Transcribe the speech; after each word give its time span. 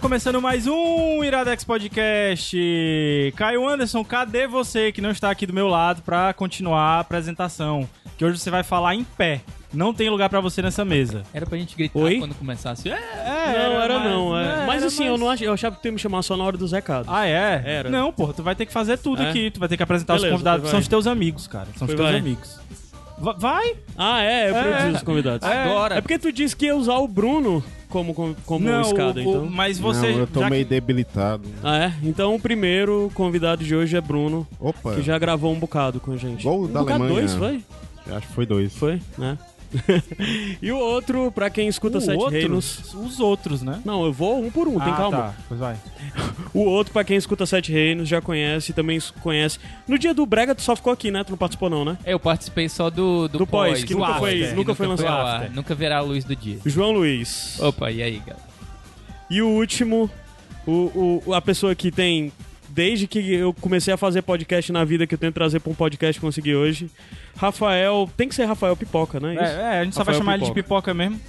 Começando 0.00 0.40
mais 0.40 0.66
um 0.66 1.22
Iradex 1.22 1.62
Podcast. 1.64 2.56
Caio 3.36 3.68
Anderson, 3.68 4.04
cadê 4.04 4.46
você 4.46 4.90
que 4.92 5.00
não 5.00 5.10
está 5.10 5.30
aqui 5.30 5.46
do 5.46 5.52
meu 5.52 5.68
lado 5.68 6.02
para 6.02 6.32
continuar 6.32 6.80
a 6.96 7.00
apresentação? 7.00 7.88
Que 8.16 8.24
hoje 8.24 8.38
você 8.38 8.50
vai 8.50 8.62
falar 8.62 8.94
em 8.94 9.04
pé. 9.04 9.40
Não 9.72 9.94
tem 9.94 10.08
lugar 10.10 10.28
para 10.28 10.40
você 10.40 10.60
nessa 10.62 10.84
mesa. 10.84 11.22
Era 11.32 11.46
pra 11.46 11.56
gente 11.56 11.76
gritar 11.76 11.98
Oi? 11.98 12.18
quando 12.18 12.34
começasse. 12.34 12.90
É, 12.90 12.94
É, 12.94 13.68
não, 13.68 13.80
era 13.80 13.98
mas- 14.00 14.10
não. 14.10 14.38
É. 14.38 14.66
mas 14.66 14.76
era 14.78 14.86
assim, 14.86 15.06
eu 15.06 15.16
não 15.16 15.30
ach... 15.30 15.40
eu 15.42 15.52
achava 15.52 15.76
que 15.76 15.82
tu 15.82 15.86
ia 15.86 15.92
me 15.92 15.98
chamar 15.98 16.22
só 16.22 16.36
na 16.36 16.42
hora 16.44 16.56
dos 16.56 16.72
recados. 16.72 17.08
Ah, 17.12 17.26
é? 17.26 17.62
Era. 17.64 17.88
Não, 17.90 18.12
porra, 18.12 18.32
tu 18.32 18.42
vai 18.42 18.54
ter 18.56 18.66
que 18.66 18.72
fazer 18.72 18.98
tudo 18.98 19.22
É? 19.22 19.30
aqui. 19.30 19.50
Tu 19.50 19.60
vai 19.60 19.68
ter 19.68 19.76
que 19.76 19.82
apresentar 19.82 20.14
os 20.14 20.20
Beleza, 20.22 20.34
convidados. 20.34 20.62
vai. 20.62 20.70
São 20.72 20.80
os 20.80 20.88
teus 20.88 21.06
amigos, 21.06 21.46
cara. 21.46 21.66
São 21.76 21.86
os 21.86 21.92
Foi, 21.92 21.96
teus 21.96 22.08
vai. 22.10 22.18
amigos. 22.18 22.58
Va- 23.18 23.36
Vai? 23.38 23.76
Ah, 23.96 24.22
é, 24.22 24.50
eu 24.50 24.56
É. 24.56 24.62
produzo 24.62 24.96
os 24.96 25.02
convidados. 25.02 25.48
É. 25.48 25.62
Agora. 25.64 25.94
É 25.96 26.00
porque 26.00 26.18
tu 26.18 26.32
disse 26.32 26.56
que 26.56 26.66
ia 26.66 26.74
usar 26.74 26.96
o 26.96 27.06
Bruno 27.06 27.62
como, 27.90 28.14
como, 28.14 28.34
como 28.46 28.64
não, 28.64 28.80
escada, 28.80 29.20
o- 29.20 29.22
então. 29.22 29.46
mas 29.50 29.78
você. 29.78 30.12
não, 30.12 30.18
eu 30.20 30.26
tô 30.26 30.40
já 30.40 30.48
meio 30.48 30.64
debilitado. 30.64 31.46
Ah, 31.62 31.76
é? 31.76 31.94
Então 32.02 32.34
o 32.34 32.40
primeiro 32.40 33.10
convidado 33.14 33.62
de 33.62 33.74
hoje 33.76 33.96
é 33.96 34.00
Bruno, 34.00 34.46
Opa, 34.58 34.94
que 34.94 35.02
já 35.02 35.18
gravou 35.18 35.52
um 35.52 35.58
bocado 35.58 36.00
com 36.00 36.12
a 36.12 36.16
gente. 36.16 36.44
Gol 36.44 36.62
um 36.64 36.72
da 36.72 36.80
bocado 36.80 37.02
Alemanha. 37.04 37.26
dois, 37.26 37.34
foi? 37.34 37.62
acho 38.14 38.26
que 38.28 38.32
foi 38.32 38.46
dois. 38.46 38.74
Foi, 38.74 39.00
né? 39.18 39.36
e 40.60 40.70
o 40.72 40.78
outro, 40.78 41.30
pra 41.32 41.48
quem 41.50 41.68
escuta 41.68 41.98
o 41.98 42.00
Sete 42.00 42.18
outro, 42.18 42.32
Reinos. 42.38 42.94
Os 42.94 43.20
outros, 43.20 43.62
né? 43.62 43.80
Não, 43.84 44.04
eu 44.04 44.12
vou 44.12 44.42
um 44.42 44.50
por 44.50 44.66
um, 44.68 44.78
tem 44.80 44.92
ah, 44.92 44.96
calma. 44.96 45.16
Tá. 45.18 45.34
Pois 45.48 45.60
vai. 45.60 45.76
O 46.52 46.64
outro, 46.64 46.92
pra 46.92 47.04
quem 47.04 47.16
escuta 47.16 47.46
Sete 47.46 47.70
Reinos, 47.70 48.08
já 48.08 48.20
conhece, 48.20 48.72
também 48.72 48.98
conhece. 49.20 49.58
No 49.86 49.96
dia 49.96 50.12
do 50.12 50.26
Brega, 50.26 50.52
tu 50.52 50.62
só 50.62 50.74
ficou 50.74 50.92
aqui, 50.92 51.08
né? 51.10 51.22
Tu 51.22 51.30
não 51.30 51.38
participou, 51.38 51.70
não, 51.70 51.84
né? 51.84 51.96
Eu 52.04 52.18
participei 52.18 52.68
só 52.68 52.90
do, 52.90 53.28
do, 53.28 53.38
Do 53.38 53.46
pós, 53.46 53.84
que 53.84 53.94
do 53.94 54.00
nunca 54.00 54.14
foi- 54.14 54.40
after, 54.42 54.56
nunca 54.56 54.72
que 54.72 54.76
foi 54.76 54.86
lançado. 54.88 55.26
After. 55.36 55.52
Nunca 55.54 55.74
verá 55.76 55.98
a 55.98 56.00
luz 56.00 56.24
do 56.24 56.34
dia. 56.34 56.58
João 56.66 56.90
Luiz. 56.90 57.56
Opa, 57.60 57.92
e 57.92 58.02
aí, 58.02 58.18
galera? 58.18 58.42
E 59.30 59.40
o 59.40 59.46
último, 59.48 60.10
o, 60.66 61.22
o- 61.24 61.34
a 61.34 61.40
pessoa 61.40 61.72
que 61.74 61.92
tem. 61.92 62.32
Desde 62.72 63.06
que 63.06 63.34
eu 63.34 63.52
comecei 63.54 63.92
a 63.92 63.96
fazer 63.96 64.22
podcast 64.22 64.72
na 64.72 64.84
vida, 64.84 65.06
que 65.06 65.14
eu 65.14 65.18
tento 65.18 65.34
trazer 65.34 65.60
pra 65.60 65.70
um 65.72 65.74
podcast 65.74 66.20
que 66.20 66.24
consegui 66.24 66.54
hoje. 66.54 66.88
Rafael. 67.36 68.08
Tem 68.16 68.28
que 68.28 68.34
ser 68.34 68.44
Rafael 68.44 68.76
Pipoca, 68.76 69.18
né? 69.18 69.34
Isso? 69.34 69.42
É, 69.44 69.76
é, 69.76 69.80
a 69.80 69.84
gente 69.84 69.94
só 69.94 70.04
vai 70.04 70.14
Rafael 70.14 70.18
chamar 70.18 70.34
ele 70.34 70.44
de 70.44 70.52
Pipoca. 70.52 70.92
pipoca 70.92 70.94
mesmo. 70.94 71.20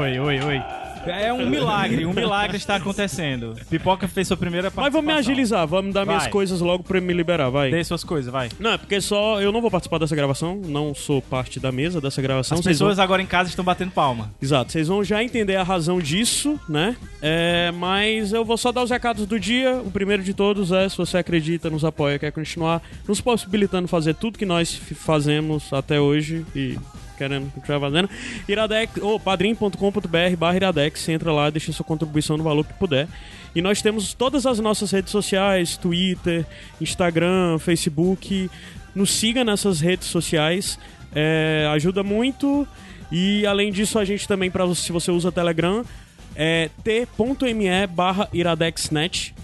Oi, 0.00 0.18
oi, 0.18 0.40
oi. 0.40 0.81
É 1.06 1.32
um 1.32 1.48
milagre, 1.48 2.06
um 2.06 2.12
milagre 2.12 2.56
está 2.56 2.76
acontecendo. 2.76 3.54
Pipoca 3.68 4.06
fez 4.06 4.28
sua 4.28 4.36
primeira 4.36 4.68
Mas 4.74 4.92
vamos 4.92 5.06
me 5.06 5.12
participação. 5.12 5.18
agilizar, 5.32 5.66
vamos 5.66 5.92
dar 5.94 6.06
minhas 6.06 6.24
Vai. 6.24 6.32
coisas 6.32 6.60
logo 6.60 6.84
pra 6.84 6.98
eu 6.98 7.02
me 7.02 7.12
liberar, 7.12 7.50
vai. 7.50 7.70
Dê 7.70 7.82
suas 7.82 8.04
coisas, 8.04 8.32
vai. 8.32 8.48
Não, 8.58 8.72
é 8.72 8.78
porque 8.78 9.00
só. 9.00 9.40
Eu 9.40 9.50
não 9.52 9.60
vou 9.60 9.70
participar 9.70 9.98
dessa 9.98 10.14
gravação, 10.14 10.60
não 10.64 10.94
sou 10.94 11.20
parte 11.20 11.58
da 11.58 11.72
mesa 11.72 12.00
dessa 12.00 12.22
gravação. 12.22 12.58
As 12.58 12.64
vocês 12.64 12.76
pessoas 12.78 12.98
agora 12.98 13.20
em 13.22 13.26
casa 13.26 13.48
estão 13.48 13.64
batendo 13.64 13.90
palma. 13.90 14.32
Exato, 14.40 14.72
vocês 14.72 14.88
vão 14.88 15.02
já 15.02 15.22
entender 15.22 15.56
a 15.56 15.62
razão 15.62 15.98
disso, 16.00 16.58
né? 16.68 16.96
É, 17.20 17.70
mas 17.72 18.32
eu 18.32 18.44
vou 18.44 18.56
só 18.56 18.70
dar 18.70 18.82
os 18.82 18.90
recados 18.90 19.26
do 19.26 19.38
dia. 19.40 19.74
O 19.84 19.90
primeiro 19.90 20.22
de 20.22 20.32
todos 20.34 20.72
é: 20.72 20.88
se 20.88 20.96
você 20.96 21.18
acredita, 21.18 21.68
nos 21.70 21.84
apoia, 21.84 22.18
quer 22.18 22.30
continuar 22.32 22.82
nos 23.06 23.20
possibilitando 23.20 23.88
fazer 23.88 24.14
tudo 24.14 24.38
que 24.38 24.46
nós 24.46 24.74
fazemos 24.74 25.72
até 25.72 26.00
hoje 26.00 26.44
e 26.54 26.78
querendo 27.22 27.52
continuar 27.52 27.80
fazendo, 27.80 28.10
iradex, 28.48 28.96
ou 29.00 29.20
padrim.com.br 29.20 30.36
barra 30.36 30.56
iradex, 30.56 31.08
entra 31.08 31.32
lá, 31.32 31.50
deixa 31.50 31.72
sua 31.72 31.84
contribuição 31.84 32.36
no 32.36 32.42
valor 32.42 32.64
que 32.64 32.74
puder. 32.74 33.06
E 33.54 33.62
nós 33.62 33.80
temos 33.80 34.12
todas 34.14 34.46
as 34.46 34.58
nossas 34.58 34.90
redes 34.90 35.12
sociais, 35.12 35.76
Twitter, 35.76 36.44
Instagram, 36.80 37.58
Facebook. 37.58 38.50
Nos 38.94 39.10
siga 39.10 39.44
nessas 39.44 39.80
redes 39.80 40.08
sociais, 40.08 40.78
é, 41.14 41.68
ajuda 41.72 42.02
muito. 42.02 42.66
E 43.10 43.46
além 43.46 43.70
disso, 43.70 43.98
a 43.98 44.04
gente 44.04 44.26
também, 44.26 44.50
pra, 44.50 44.74
se 44.74 44.90
você 44.90 45.10
usa 45.10 45.30
Telegram, 45.30 45.84
é 46.34 46.70
t.me 46.82 47.86
barra 47.86 48.28
iradexnet, 48.32 49.34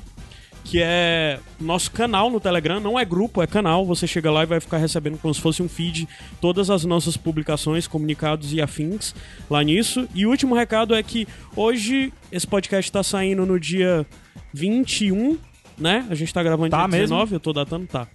que 0.69 0.83
é 0.83 1.41
nosso 1.59 1.91
canal 1.91 2.31
no 2.31 2.39
Telegram, 2.39 2.79
não 2.79 2.99
é 2.99 3.05
grupo, 3.05 3.43
é 3.43 3.47
canal. 3.47 3.87
Você 3.87 4.07
chega 4.07 4.31
lá 4.31 4.43
e 4.43 4.47
vai 4.47 4.61
ficar 4.61 4.77
recebendo 4.77 5.17
como 5.17 5.33
se 5.33 5.41
fosse 5.41 5.63
um 5.63 5.69
feed 5.69 6.07
todas 6.43 6.69
as 6.69 6.85
nossas 6.85 7.17
publicações, 7.17 7.87
comunicados 7.87 8.53
e 8.53 8.61
afins 8.61 9.15
lá 9.49 9.63
nisso. 9.63 10.07
E 10.15 10.27
o 10.27 10.31
último 10.31 10.55
recado 10.55 10.95
é 10.95 11.03
que 11.03 11.27
hoje 11.57 12.13
esse 12.31 12.47
podcast 12.47 12.87
está 12.87 13.03
saindo 13.03 13.47
no 13.47 13.59
dia 13.59 14.07
21, 14.53 15.39
né? 15.79 16.07
A 16.11 16.15
gente 16.15 16.35
tá 16.35 16.43
gravando 16.43 16.69
Tá 16.69 16.81
dia 16.81 16.89
mesmo? 16.89 17.17
19, 17.17 17.35
eu 17.35 17.41
tô 17.41 17.53
datando, 17.55 17.87
tá. 17.87 18.07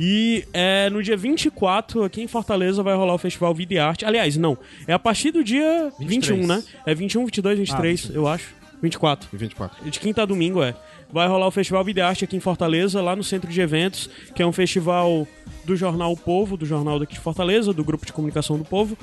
E 0.00 0.44
é, 0.52 0.90
no 0.90 1.00
dia 1.00 1.16
24, 1.16 2.02
aqui 2.02 2.22
em 2.22 2.26
Fortaleza, 2.26 2.82
vai 2.82 2.96
rolar 2.96 3.14
o 3.14 3.18
Festival 3.18 3.54
Vida 3.54 3.74
e 3.74 3.78
Arte. 3.78 4.04
Aliás, 4.04 4.36
não. 4.36 4.58
É 4.88 4.92
a 4.92 4.98
partir 4.98 5.30
do 5.30 5.44
dia 5.44 5.92
23. 6.00 6.40
21, 6.40 6.46
né? 6.46 6.64
É 6.84 6.92
21, 6.92 7.24
22, 7.24 7.58
23, 7.60 8.10
eu 8.14 8.26
acho. 8.26 8.52
24. 8.82 9.28
E 9.32 9.36
24. 9.36 9.90
De 9.90 10.00
quinta 10.00 10.22
a 10.22 10.26
domingo, 10.26 10.62
é. 10.62 10.74
Vai 11.14 11.28
rolar 11.28 11.46
o 11.46 11.50
Festival 11.52 11.84
Vida 11.84 12.00
e 12.00 12.02
Arte 12.02 12.24
aqui 12.24 12.36
em 12.36 12.40
Fortaleza, 12.40 13.00
lá 13.00 13.14
no 13.14 13.22
Centro 13.22 13.48
de 13.48 13.60
Eventos, 13.60 14.10
que 14.34 14.42
é 14.42 14.46
um 14.46 14.50
festival 14.50 15.28
do 15.64 15.76
jornal 15.76 16.10
O 16.10 16.16
Povo, 16.16 16.56
do 16.56 16.66
jornal 16.66 16.98
daqui 16.98 17.14
de 17.14 17.20
Fortaleza, 17.20 17.72
do 17.72 17.84
Grupo 17.84 18.04
de 18.04 18.12
Comunicação 18.12 18.58
do 18.58 18.64
Povo. 18.64 18.98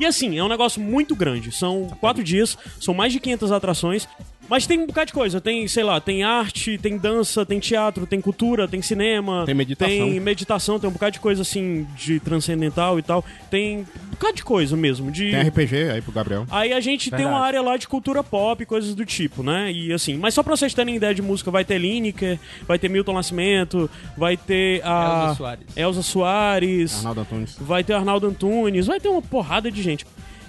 E 0.00 0.06
assim, 0.06 0.38
é 0.38 0.42
um 0.42 0.48
negócio 0.48 0.80
muito 0.80 1.14
grande. 1.14 1.52
São 1.52 1.88
quatro 2.00 2.24
dias, 2.24 2.56
são 2.80 2.94
mais 2.94 3.12
de 3.12 3.20
500 3.20 3.52
atrações. 3.52 4.08
Mas 4.48 4.66
tem 4.66 4.78
um 4.78 4.86
bocado 4.86 5.06
de 5.08 5.12
coisa. 5.12 5.40
Tem, 5.40 5.66
sei 5.68 5.82
lá, 5.82 6.00
tem 6.00 6.22
arte, 6.22 6.78
tem 6.78 6.96
dança, 6.96 7.44
tem 7.44 7.58
teatro, 7.58 8.06
tem 8.06 8.20
cultura, 8.20 8.68
tem 8.68 8.80
cinema. 8.80 9.44
Tem 9.44 9.54
meditação. 9.54 9.96
Tem 9.96 10.20
meditação, 10.20 10.78
tem 10.78 10.88
um 10.88 10.92
bocado 10.92 11.12
de 11.12 11.20
coisa 11.20 11.42
assim, 11.42 11.86
de 11.96 12.20
transcendental 12.20 12.98
e 12.98 13.02
tal. 13.02 13.24
Tem 13.50 13.78
um 13.78 14.10
bocado 14.10 14.36
de 14.36 14.44
coisa 14.44 14.76
mesmo. 14.76 15.10
De... 15.10 15.30
Tem 15.30 15.42
RPG 15.42 15.90
aí 15.90 16.02
pro 16.02 16.12
Gabriel. 16.12 16.46
Aí 16.50 16.72
a 16.72 16.80
gente 16.80 17.10
tem 17.10 17.18
Verdade. 17.18 17.34
uma 17.34 17.44
área 17.44 17.62
lá 17.62 17.76
de 17.76 17.88
cultura 17.88 18.22
pop, 18.22 18.64
coisas 18.64 18.94
do 18.94 19.04
tipo, 19.04 19.42
né? 19.42 19.70
E 19.72 19.92
assim, 19.92 20.16
mas 20.16 20.34
só 20.34 20.42
pra 20.42 20.56
vocês 20.56 20.72
terem 20.72 20.96
ideia 20.96 21.14
de 21.14 21.22
música, 21.22 21.50
vai 21.50 21.64
ter 21.64 21.78
Lineker, 21.78 22.38
vai 22.66 22.78
ter 22.78 22.88
Milton 22.88 23.12
Nascimento, 23.12 23.90
vai 24.16 24.36
ter 24.36 24.80
a 24.84 25.24
Elza 25.26 25.34
Soares. 25.34 25.76
Elza 25.76 26.02
Soares, 26.02 26.96
Arnaldo 26.98 27.20
Antunes. 27.20 27.56
vai 27.60 27.84
ter 27.84 27.92
Arnaldo 27.94 28.26
Antunes, 28.26 28.86
vai 28.86 29.00
ter 29.00 29.08
uma 29.08 29.22
porrada 29.22 29.70
de 29.70 29.82
gente. 29.82 30.06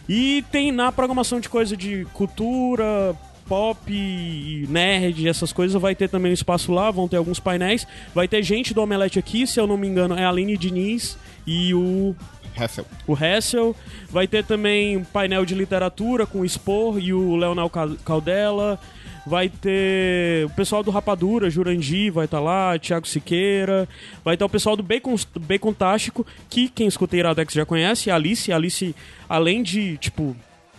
E 0.07 0.43
tem 0.51 0.71
na 0.71 0.91
programação 0.91 1.39
de 1.39 1.49
coisa 1.49 1.75
de 1.75 2.05
cultura, 2.13 3.13
pop, 3.47 4.65
nerd, 4.69 5.27
essas 5.27 5.51
coisas, 5.53 5.79
vai 5.81 5.95
ter 5.95 6.09
também 6.09 6.31
um 6.31 6.33
espaço 6.33 6.71
lá, 6.71 6.89
vão 6.91 7.07
ter 7.07 7.17
alguns 7.17 7.39
painéis. 7.39 7.87
Vai 8.13 8.27
ter 8.27 8.43
gente 8.43 8.73
do 8.73 8.81
Omelete 8.81 9.19
aqui, 9.19 9.45
se 9.47 9.59
eu 9.59 9.67
não 9.67 9.77
me 9.77 9.87
engano, 9.87 10.15
é 10.15 10.23
a 10.25 10.29
Aline 10.29 10.57
Diniz 10.57 11.17
e 11.45 11.73
o 11.73 12.15
Hessel. 12.59 12.85
o 13.07 13.13
Hessel. 13.15 13.75
Vai 14.09 14.27
ter 14.27 14.43
também 14.43 14.97
um 14.97 15.03
painel 15.03 15.45
de 15.45 15.53
literatura 15.55 16.25
com 16.25 16.41
o 16.41 16.49
Spor 16.49 16.99
e 16.99 17.13
o 17.13 17.35
Leonel 17.35 17.69
Cal- 17.69 17.95
Caldela. 18.03 18.79
Vai 19.25 19.49
ter 19.49 20.45
o 20.45 20.49
pessoal 20.51 20.81
do 20.81 20.89
Rapadura, 20.89 21.49
Jurandir 21.49 22.13
vai 22.13 22.23
estar 22.23 22.39
lá, 22.39 22.79
Thiago 22.79 23.05
Siqueira. 23.05 23.87
Vai 24.23 24.37
ter 24.37 24.43
o 24.45 24.49
pessoal 24.49 24.77
do 24.77 24.81
Bacon, 24.81 25.15
Bacon 25.41 25.73
Tástico, 25.73 26.25
que 26.49 26.69
quem 26.69 26.87
escuta 26.87 27.17
Iradex 27.17 27.53
já 27.53 27.65
conhece, 27.65 28.09
a 28.09 28.15
Alice. 28.15 28.51
A 28.53 28.55
Alice, 28.55 28.95
além 29.27 29.61
de, 29.61 29.97
tipo, 29.97 30.33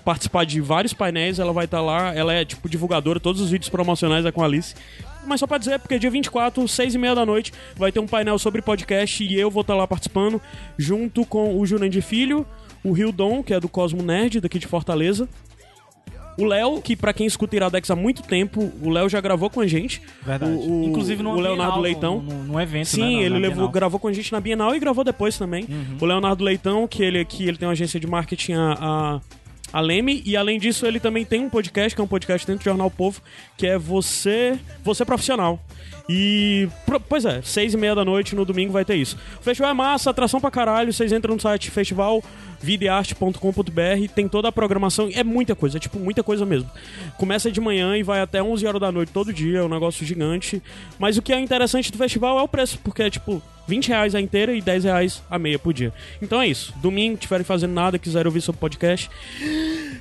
participar 0.09 0.47
de 0.47 0.59
vários 0.59 0.95
painéis, 0.95 1.39
ela 1.39 1.53
vai 1.53 1.67
estar 1.67 1.83
lá. 1.83 2.15
Ela 2.15 2.33
é, 2.33 2.43
tipo, 2.43 2.67
divulgadora, 2.67 3.21
todos 3.21 3.43
os 3.43 3.51
vídeos 3.51 3.69
promocionais 3.69 4.25
é 4.25 4.33
com 4.33 4.41
a 4.41 4.47
Alice. 4.47 4.75
Mas 5.27 5.39
só 5.39 5.47
pra 5.47 5.59
dizer, 5.59 5.79
porque 5.81 5.99
dia 5.99 6.11
24, 6.11 6.67
6 6.67 6.95
e 6.95 6.99
meia 6.99 7.15
da 7.15 7.27
noite, 7.27 7.53
vai 7.77 7.93
ter 7.93 8.01
um 8.01 8.07
painel 8.07 8.39
sobre 8.39 8.63
podcast 8.63 9.23
e 9.23 9.39
eu 9.39 9.51
vou 9.51 9.61
estar 9.61 9.75
lá 9.75 9.87
participando, 9.87 10.41
junto 10.79 11.27
com 11.27 11.59
o 11.59 11.67
Jurandir 11.67 12.03
Filho, 12.03 12.47
o 12.83 12.93
Rio 12.93 13.13
Dom, 13.13 13.43
que 13.43 13.53
é 13.53 13.61
do 13.61 13.69
Cosmo 13.69 14.03
Nerd, 14.03 14.41
daqui 14.41 14.59
de 14.59 14.67
Fortaleza. 14.67 15.29
O 16.39 16.45
Léo, 16.47 16.81
que 16.81 16.97
pra 16.97 17.13
quem 17.13 17.27
escuta 17.27 17.57
Iradex 17.57 17.91
há 17.91 17.97
muito 17.97 18.23
tempo, 18.23 18.73
o 18.81 18.89
Léo 18.89 19.09
já 19.11 19.21
gravou 19.21 19.51
com 19.51 19.61
a 19.61 19.67
gente. 19.67 20.01
Verdade. 20.25 20.53
O, 20.53 20.83
o- 20.83 20.85
Inclusive 20.85 21.23
no 21.23 21.33
o 21.35 21.41
Leonardo 21.41 21.81
Leitão. 21.81 22.21
No, 22.21 22.45
no 22.45 22.61
evento, 22.61 22.87
Sim, 22.87 23.17
né, 23.19 23.23
ele 23.25 23.35
levou, 23.41 23.55
Bienal. 23.57 23.69
gravou 23.73 24.01
com 24.01 24.09
a 24.09 24.13
gente 24.15 24.33
na 24.33 24.41
Bienal 24.41 24.75
e 24.75 24.79
gravou 24.79 25.05
depois 25.05 25.37
também. 25.37 25.67
O 26.01 26.07
Leonardo 26.07 26.43
Leitão, 26.43 26.87
que 26.89 27.03
ele 27.03 27.19
aqui, 27.19 27.47
ele 27.47 27.59
tem 27.59 27.67
uma 27.69 27.73
agência 27.73 27.99
de 28.01 28.07
marketing, 28.07 28.53
a, 28.55 28.73
a 28.81 29.21
a 29.73 29.81
Leme. 29.81 30.23
E 30.25 30.37
além 30.37 30.59
disso, 30.59 30.87
ele 30.87 31.00
também 31.00 31.25
tem 31.25 31.41
um 31.41 31.49
podcast, 31.49 31.94
que 31.94 32.00
é 32.00 32.05
um 32.05 32.09
podcast 32.09 32.47
dentro 32.47 32.62
do 32.62 32.65
Jornal 32.65 32.91
Povo, 32.91 33.20
que 33.56 33.67
é 33.67 33.79
Você, 33.79 34.59
Você 34.82 35.05
Profissional. 35.05 35.62
E, 36.09 36.69
pois 37.06 37.26
é, 37.26 37.43
seis 37.43 37.75
e 37.75 37.76
meia 37.76 37.94
da 37.94 38.03
noite 38.03 38.35
no 38.35 38.47
domingo 38.47 38.73
vai 38.73 38.82
ter 38.82 38.97
isso. 38.97 39.19
O 39.38 39.43
festival 39.43 39.70
é 39.70 39.75
massa, 39.75 40.09
atração 40.09 40.41
pra 40.41 40.50
caralho. 40.50 40.91
Vocês 40.91 41.12
entram 41.12 41.35
no 41.35 41.41
site 41.41 41.70
festivalvidearte.com.br, 41.70 44.12
tem 44.15 44.26
toda 44.26 44.49
a 44.49 44.53
programação. 44.53 45.11
É 45.12 45.23
muita 45.23 45.55
coisa, 45.55 45.76
é 45.76 45.81
tipo 45.81 45.99
muita 45.99 46.23
coisa 46.23 46.47
mesmo. 46.47 46.71
Começa 47.19 47.53
de 47.53 47.61
manhã 47.61 47.94
e 47.94 48.03
vai 48.03 48.23
até 48.23 48.43
11 48.43 48.67
horas 48.67 48.81
da 48.81 48.91
noite 48.91 49.12
todo 49.12 49.35
dia, 49.35 49.59
é 49.59 49.62
um 49.62 49.69
negócio 49.69 50.06
gigante. 50.06 50.62
Mas 50.99 51.19
o 51.19 51.23
que 51.23 51.31
é 51.31 51.38
interessante 51.38 51.93
do 51.93 51.99
festival 51.99 52.38
é 52.38 52.43
o 52.43 52.49
preço, 52.49 52.79
porque 52.82 53.03
é 53.03 53.11
tipo 53.11 53.43
20 53.69 53.88
reais 53.88 54.15
a 54.15 54.20
inteira 54.20 54.55
e 54.55 54.62
10 54.62 54.85
reais 54.85 55.23
a 55.31 55.38
meia 55.38 55.59
por 55.59 55.75
dia. 55.75 55.93
Então 56.23 56.41
é 56.41 56.49
isso. 56.49 56.73
Domingo, 56.79 57.19
tiverem 57.19 57.44
fazendo 57.44 57.75
nada, 57.75 57.99
quiserem 57.99 58.26
ouvir 58.26 58.41
sobre 58.41 58.56
o 58.56 58.61
podcast. 58.61 59.11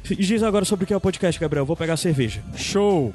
Diz 0.04 0.42
agora 0.42 0.64
sobre 0.64 0.86
o 0.86 0.88
que 0.88 0.94
é 0.94 0.98
o 0.98 1.02
podcast, 1.02 1.40
Gabriel. 1.40 1.66
Vou 1.66 1.76
pegar 1.76 1.94
a 1.94 1.98
cerveja. 1.98 2.42
Show! 2.56 3.14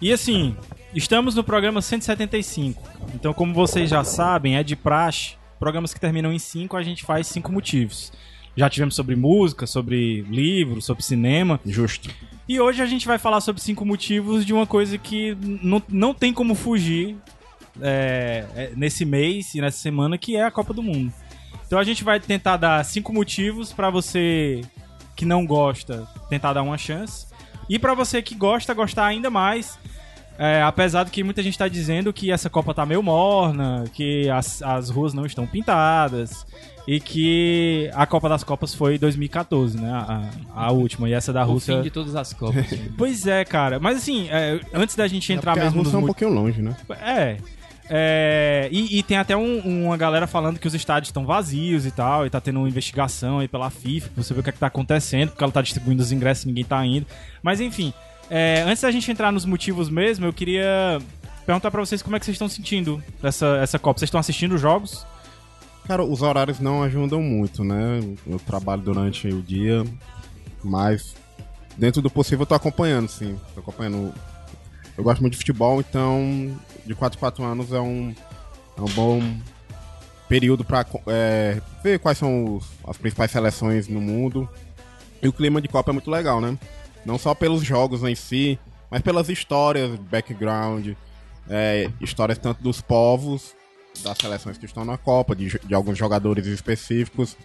E 0.00 0.10
assim, 0.10 0.56
estamos 0.94 1.34
no 1.34 1.44
programa 1.44 1.82
175. 1.82 2.82
Então, 3.14 3.34
como 3.34 3.52
vocês 3.52 3.90
já 3.90 4.02
sabem, 4.02 4.56
é 4.56 4.62
de 4.62 4.74
praxe. 4.74 5.34
Programas 5.60 5.92
que 5.92 6.00
terminam 6.00 6.32
em 6.32 6.38
5, 6.38 6.74
a 6.74 6.82
gente 6.82 7.04
faz 7.04 7.26
cinco 7.26 7.52
motivos. 7.52 8.10
Já 8.56 8.68
tivemos 8.68 8.94
sobre 8.94 9.14
música, 9.14 9.66
sobre 9.66 10.22
livro, 10.22 10.80
sobre 10.80 11.04
cinema. 11.04 11.60
Justo. 11.66 12.10
E 12.48 12.58
hoje 12.58 12.82
a 12.82 12.86
gente 12.86 13.06
vai 13.06 13.18
falar 13.18 13.40
sobre 13.40 13.62
cinco 13.62 13.84
motivos 13.84 14.44
de 14.44 14.52
uma 14.52 14.66
coisa 14.66 14.98
que 14.98 15.36
não, 15.40 15.82
não 15.88 16.12
tem 16.12 16.32
como 16.32 16.54
fugir 16.54 17.16
é, 17.80 18.44
é, 18.54 18.72
nesse 18.76 19.04
mês 19.04 19.54
e 19.54 19.60
nessa 19.60 19.78
semana, 19.78 20.18
que 20.18 20.36
é 20.36 20.44
a 20.44 20.50
Copa 20.50 20.72
do 20.74 20.82
Mundo. 20.82 21.12
Então 21.66 21.78
a 21.78 21.84
gente 21.84 22.04
vai 22.04 22.20
tentar 22.20 22.56
dar 22.58 22.84
cinco 22.84 23.12
motivos 23.12 23.72
pra 23.72 23.88
você 23.90 24.60
que 25.16 25.24
não 25.24 25.46
gosta 25.46 26.06
tentar 26.28 26.52
dar 26.52 26.62
uma 26.62 26.76
chance. 26.76 27.26
E 27.68 27.78
pra 27.78 27.94
você 27.94 28.20
que 28.20 28.34
gosta, 28.34 28.74
gostar 28.74 29.06
ainda 29.06 29.30
mais. 29.30 29.78
É, 30.38 30.62
apesar 30.62 31.04
de 31.04 31.10
que 31.10 31.22
muita 31.22 31.42
gente 31.42 31.56
tá 31.56 31.68
dizendo 31.68 32.12
que 32.12 32.30
essa 32.32 32.50
Copa 32.50 32.74
tá 32.74 32.84
meio 32.84 33.02
morna, 33.02 33.84
que 33.92 34.28
as, 34.30 34.62
as 34.62 34.90
ruas 34.90 35.14
não 35.14 35.24
estão 35.24 35.46
pintadas. 35.46 36.44
E 36.86 36.98
que 36.98 37.88
a 37.94 38.04
Copa 38.06 38.28
das 38.28 38.42
Copas 38.42 38.74
foi 38.74 38.98
2014, 38.98 39.80
né? 39.80 39.88
A, 39.92 40.30
a 40.66 40.72
última. 40.72 41.08
E 41.08 41.12
essa 41.12 41.32
da 41.32 41.44
O 41.46 41.52
Rússia. 41.52 41.76
fim 41.76 41.82
de 41.82 41.90
todas 41.90 42.16
as 42.16 42.32
copas. 42.32 42.66
Pois 42.98 43.24
é, 43.26 43.44
cara. 43.44 43.78
Mas 43.78 43.98
assim, 43.98 44.28
é, 44.30 44.58
antes 44.74 44.96
da 44.96 45.06
gente 45.06 45.32
entrar 45.32 45.52
é 45.52 45.54
porque 45.54 45.60
a 45.60 45.64
mesmo 45.70 45.78
nos 45.84 45.86
Rússia 45.92 45.96
é 45.96 45.98
um 45.98 46.00
mo- 46.00 46.06
pouquinho 46.08 46.30
longe, 46.30 46.60
né? 46.60 46.76
É. 47.00 47.36
É, 47.94 48.70
e, 48.72 48.98
e 48.98 49.02
tem 49.02 49.18
até 49.18 49.36
um- 49.36 49.58
uma 49.84 49.98
galera 49.98 50.26
falando 50.26 50.58
que 50.58 50.66
os 50.66 50.72
estádios 50.72 51.08
estão 51.10 51.26
vazios 51.26 51.84
e 51.84 51.90
tal, 51.90 52.24
e 52.24 52.30
tá 52.30 52.40
tendo 52.40 52.58
uma 52.58 52.68
investigação 52.68 53.38
aí 53.40 53.46
pela 53.48 53.68
FIFA, 53.68 54.08
pra 54.14 54.22
você 54.22 54.32
ver 54.32 54.40
o 54.40 54.42
que, 54.42 54.48
é 54.48 54.52
que 54.52 54.58
tá 54.58 54.66
acontecendo, 54.68 55.28
porque 55.28 55.44
ela 55.44 55.52
tá 55.52 55.60
distribuindo 55.60 56.02
os 56.02 56.10
ingressos 56.10 56.44
e 56.44 56.46
ninguém 56.46 56.64
tá 56.64 56.82
indo. 56.86 57.06
Mas 57.42 57.60
enfim, 57.60 57.92
é, 58.30 58.62
antes 58.66 58.80
da 58.82 58.90
gente 58.90 59.10
entrar 59.10 59.30
nos 59.30 59.44
motivos 59.44 59.90
mesmo, 59.90 60.24
eu 60.24 60.32
queria 60.32 60.98
perguntar 61.44 61.70
pra 61.70 61.80
vocês 61.84 62.00
como 62.00 62.16
é 62.16 62.18
que 62.18 62.24
vocês 62.24 62.34
estão 62.36 62.48
sentindo 62.48 63.02
essa, 63.22 63.58
essa 63.62 63.78
Copa. 63.78 63.98
Vocês 63.98 64.08
estão 64.08 64.20
assistindo 64.20 64.54
os 64.54 64.60
jogos? 64.60 65.04
Cara, 65.86 66.02
os 66.02 66.22
horários 66.22 66.60
não 66.60 66.82
ajudam 66.84 67.20
muito, 67.20 67.62
né? 67.62 68.00
Eu 68.26 68.38
trabalho 68.38 68.80
durante 68.80 69.28
o 69.28 69.42
dia, 69.42 69.84
mas 70.64 71.14
dentro 71.76 72.00
do 72.00 72.08
possível 72.08 72.42
eu 72.44 72.46
tô 72.46 72.54
acompanhando, 72.54 73.08
sim. 73.08 73.38
Tô 73.52 73.60
acompanhando. 73.60 74.14
Eu 74.96 75.04
gosto 75.04 75.20
muito 75.20 75.32
de 75.32 75.38
futebol, 75.38 75.80
então 75.80 76.56
de 76.86 76.94
4 76.94 77.16
em 77.16 77.20
4 77.20 77.44
anos 77.44 77.72
é 77.72 77.80
um, 77.80 78.14
é 78.76 78.80
um 78.80 78.86
bom 78.94 79.22
período 80.28 80.64
pra 80.64 80.84
é, 81.08 81.60
ver 81.82 81.98
quais 81.98 82.18
são 82.18 82.56
os- 82.56 82.66
as 82.86 82.96
principais 82.96 83.30
seleções 83.30 83.88
no 83.88 84.00
mundo. 84.00 84.48
E 85.22 85.28
o 85.28 85.32
clima 85.32 85.60
de 85.60 85.68
Copa 85.68 85.90
é 85.90 85.92
muito 85.92 86.10
legal, 86.10 86.40
né? 86.40 86.58
Não 87.04 87.18
só 87.18 87.34
pelos 87.34 87.62
jogos 87.62 88.02
em 88.02 88.14
si, 88.14 88.58
mas 88.90 89.02
pelas 89.02 89.28
histórias, 89.28 89.94
background, 90.10 90.90
é, 91.48 91.90
histórias 92.00 92.38
tanto 92.38 92.62
dos 92.62 92.80
povos, 92.80 93.54
das 94.02 94.16
seleções 94.18 94.56
que 94.58 94.64
estão 94.64 94.84
na 94.84 94.96
Copa, 94.96 95.36
de, 95.36 95.58
de 95.64 95.74
alguns 95.74 95.98
jogadores 95.98 96.46
específicos. 96.46 97.36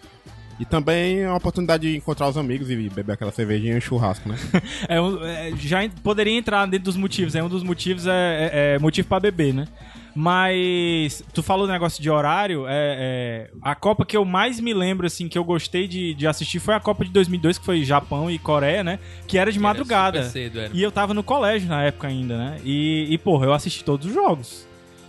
E 0.60 0.64
também 0.64 1.20
é 1.20 1.28
uma 1.28 1.36
oportunidade 1.36 1.88
de 1.90 1.96
encontrar 1.96 2.28
os 2.28 2.36
amigos 2.36 2.68
e 2.70 2.76
beber 2.88 3.12
aquela 3.12 3.30
cervejinha 3.30 3.74
e 3.74 3.78
um 3.78 3.80
churrasco, 3.80 4.28
né? 4.28 4.36
É, 4.88 5.00
um- 5.00 5.24
é, 5.24 5.52
já 5.56 5.78
poderia 6.02 6.36
entrar 6.36 6.66
dentro 6.66 6.84
dos 6.86 6.96
motivos. 6.96 7.34
É 7.34 7.42
um 7.42 7.48
dos 7.48 7.62
motivos 7.62 8.06
é, 8.06 8.10
é- 8.12 8.74
é 8.74 8.78
motivo 8.78 9.06
pra 9.08 9.20
beber, 9.20 9.54
né? 9.54 9.66
Mas 10.14 11.22
tu 11.32 11.42
falou 11.42 11.66
do 11.66 11.72
negócio 11.72 12.02
de 12.02 12.10
horário. 12.10 12.66
É, 12.66 12.70
é, 12.70 13.50
a 13.62 13.74
Copa 13.74 14.04
que 14.04 14.16
eu 14.16 14.24
mais 14.24 14.60
me 14.60 14.74
lembro, 14.74 15.06
assim, 15.06 15.28
que 15.28 15.38
eu 15.38 15.44
gostei 15.44 15.88
de, 15.88 16.12
de 16.12 16.26
assistir 16.26 16.58
foi 16.58 16.74
a 16.74 16.80
Copa 16.80 17.04
de 17.04 17.10
2002, 17.12 17.56
que 17.58 17.64
foi 17.64 17.82
Japão 17.84 18.30
e 18.30 18.38
Coreia, 18.38 18.84
né? 18.84 18.98
Que 19.26 19.38
era 19.38 19.50
de 19.50 19.58
madrugada. 19.58 20.24
super 20.24 20.32
cedo, 20.32 20.60
era. 20.60 20.70
E 20.74 20.82
eu 20.82 20.92
tava 20.92 21.14
no 21.14 21.22
colégio 21.22 21.68
na 21.68 21.82
época 21.84 22.08
ainda, 22.08 22.36
né? 22.36 22.56
E, 22.64 23.06
e 23.08 23.16
porra, 23.16 23.46
eu 23.46 23.52
assisti 23.54 23.82
todos 23.82 24.06
os 24.06 24.12
jogos. 24.12 24.67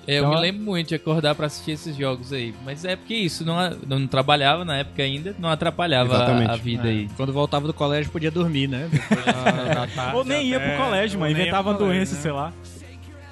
É, 0.10 0.16
eu 0.16 0.24
Então, 0.24 0.32
me 0.36 0.40
lembro 0.42 0.64
muito 0.64 0.88
de 0.90 0.96
acordar 0.96 1.36
pra 1.36 1.46
assistir 1.48 1.72
esses 1.72 1.96
jogos 1.96 2.34
aí. 2.34 2.54
Mas 2.66 2.84
é 2.84 2.96
porque 2.96 3.14
isso, 3.14 3.46
não, 3.46 3.56
não 3.88 4.08
trabalhava 4.08 4.66
na 4.66 4.78
época 4.78 5.04
ainda, 5.04 5.36
não 5.38 5.50
atrapalhava 5.50 6.18
a, 6.18 6.54
a 6.54 6.56
vida 6.56 6.88
É, 6.88 6.92
aí. 6.92 7.10
Quando 7.16 7.32
voltava 7.32 7.68
do 7.68 7.74
colégio 7.74 8.12
podia 8.12 8.32
dormir, 8.32 8.68
né? 8.68 8.88
Depois 8.92 9.26
da- 9.26 9.74
da 9.74 9.88
tarde 9.88 10.16
Ou 10.18 10.24
nem 10.26 10.48
ia 10.48 10.60
pro 10.60 10.78
colégio, 10.84 11.20
mano. 11.20 11.32
Inventava 11.32 11.74
doença, 11.74 12.16
né? 12.16 12.22
sei 12.22 12.32
lá. 12.32 12.52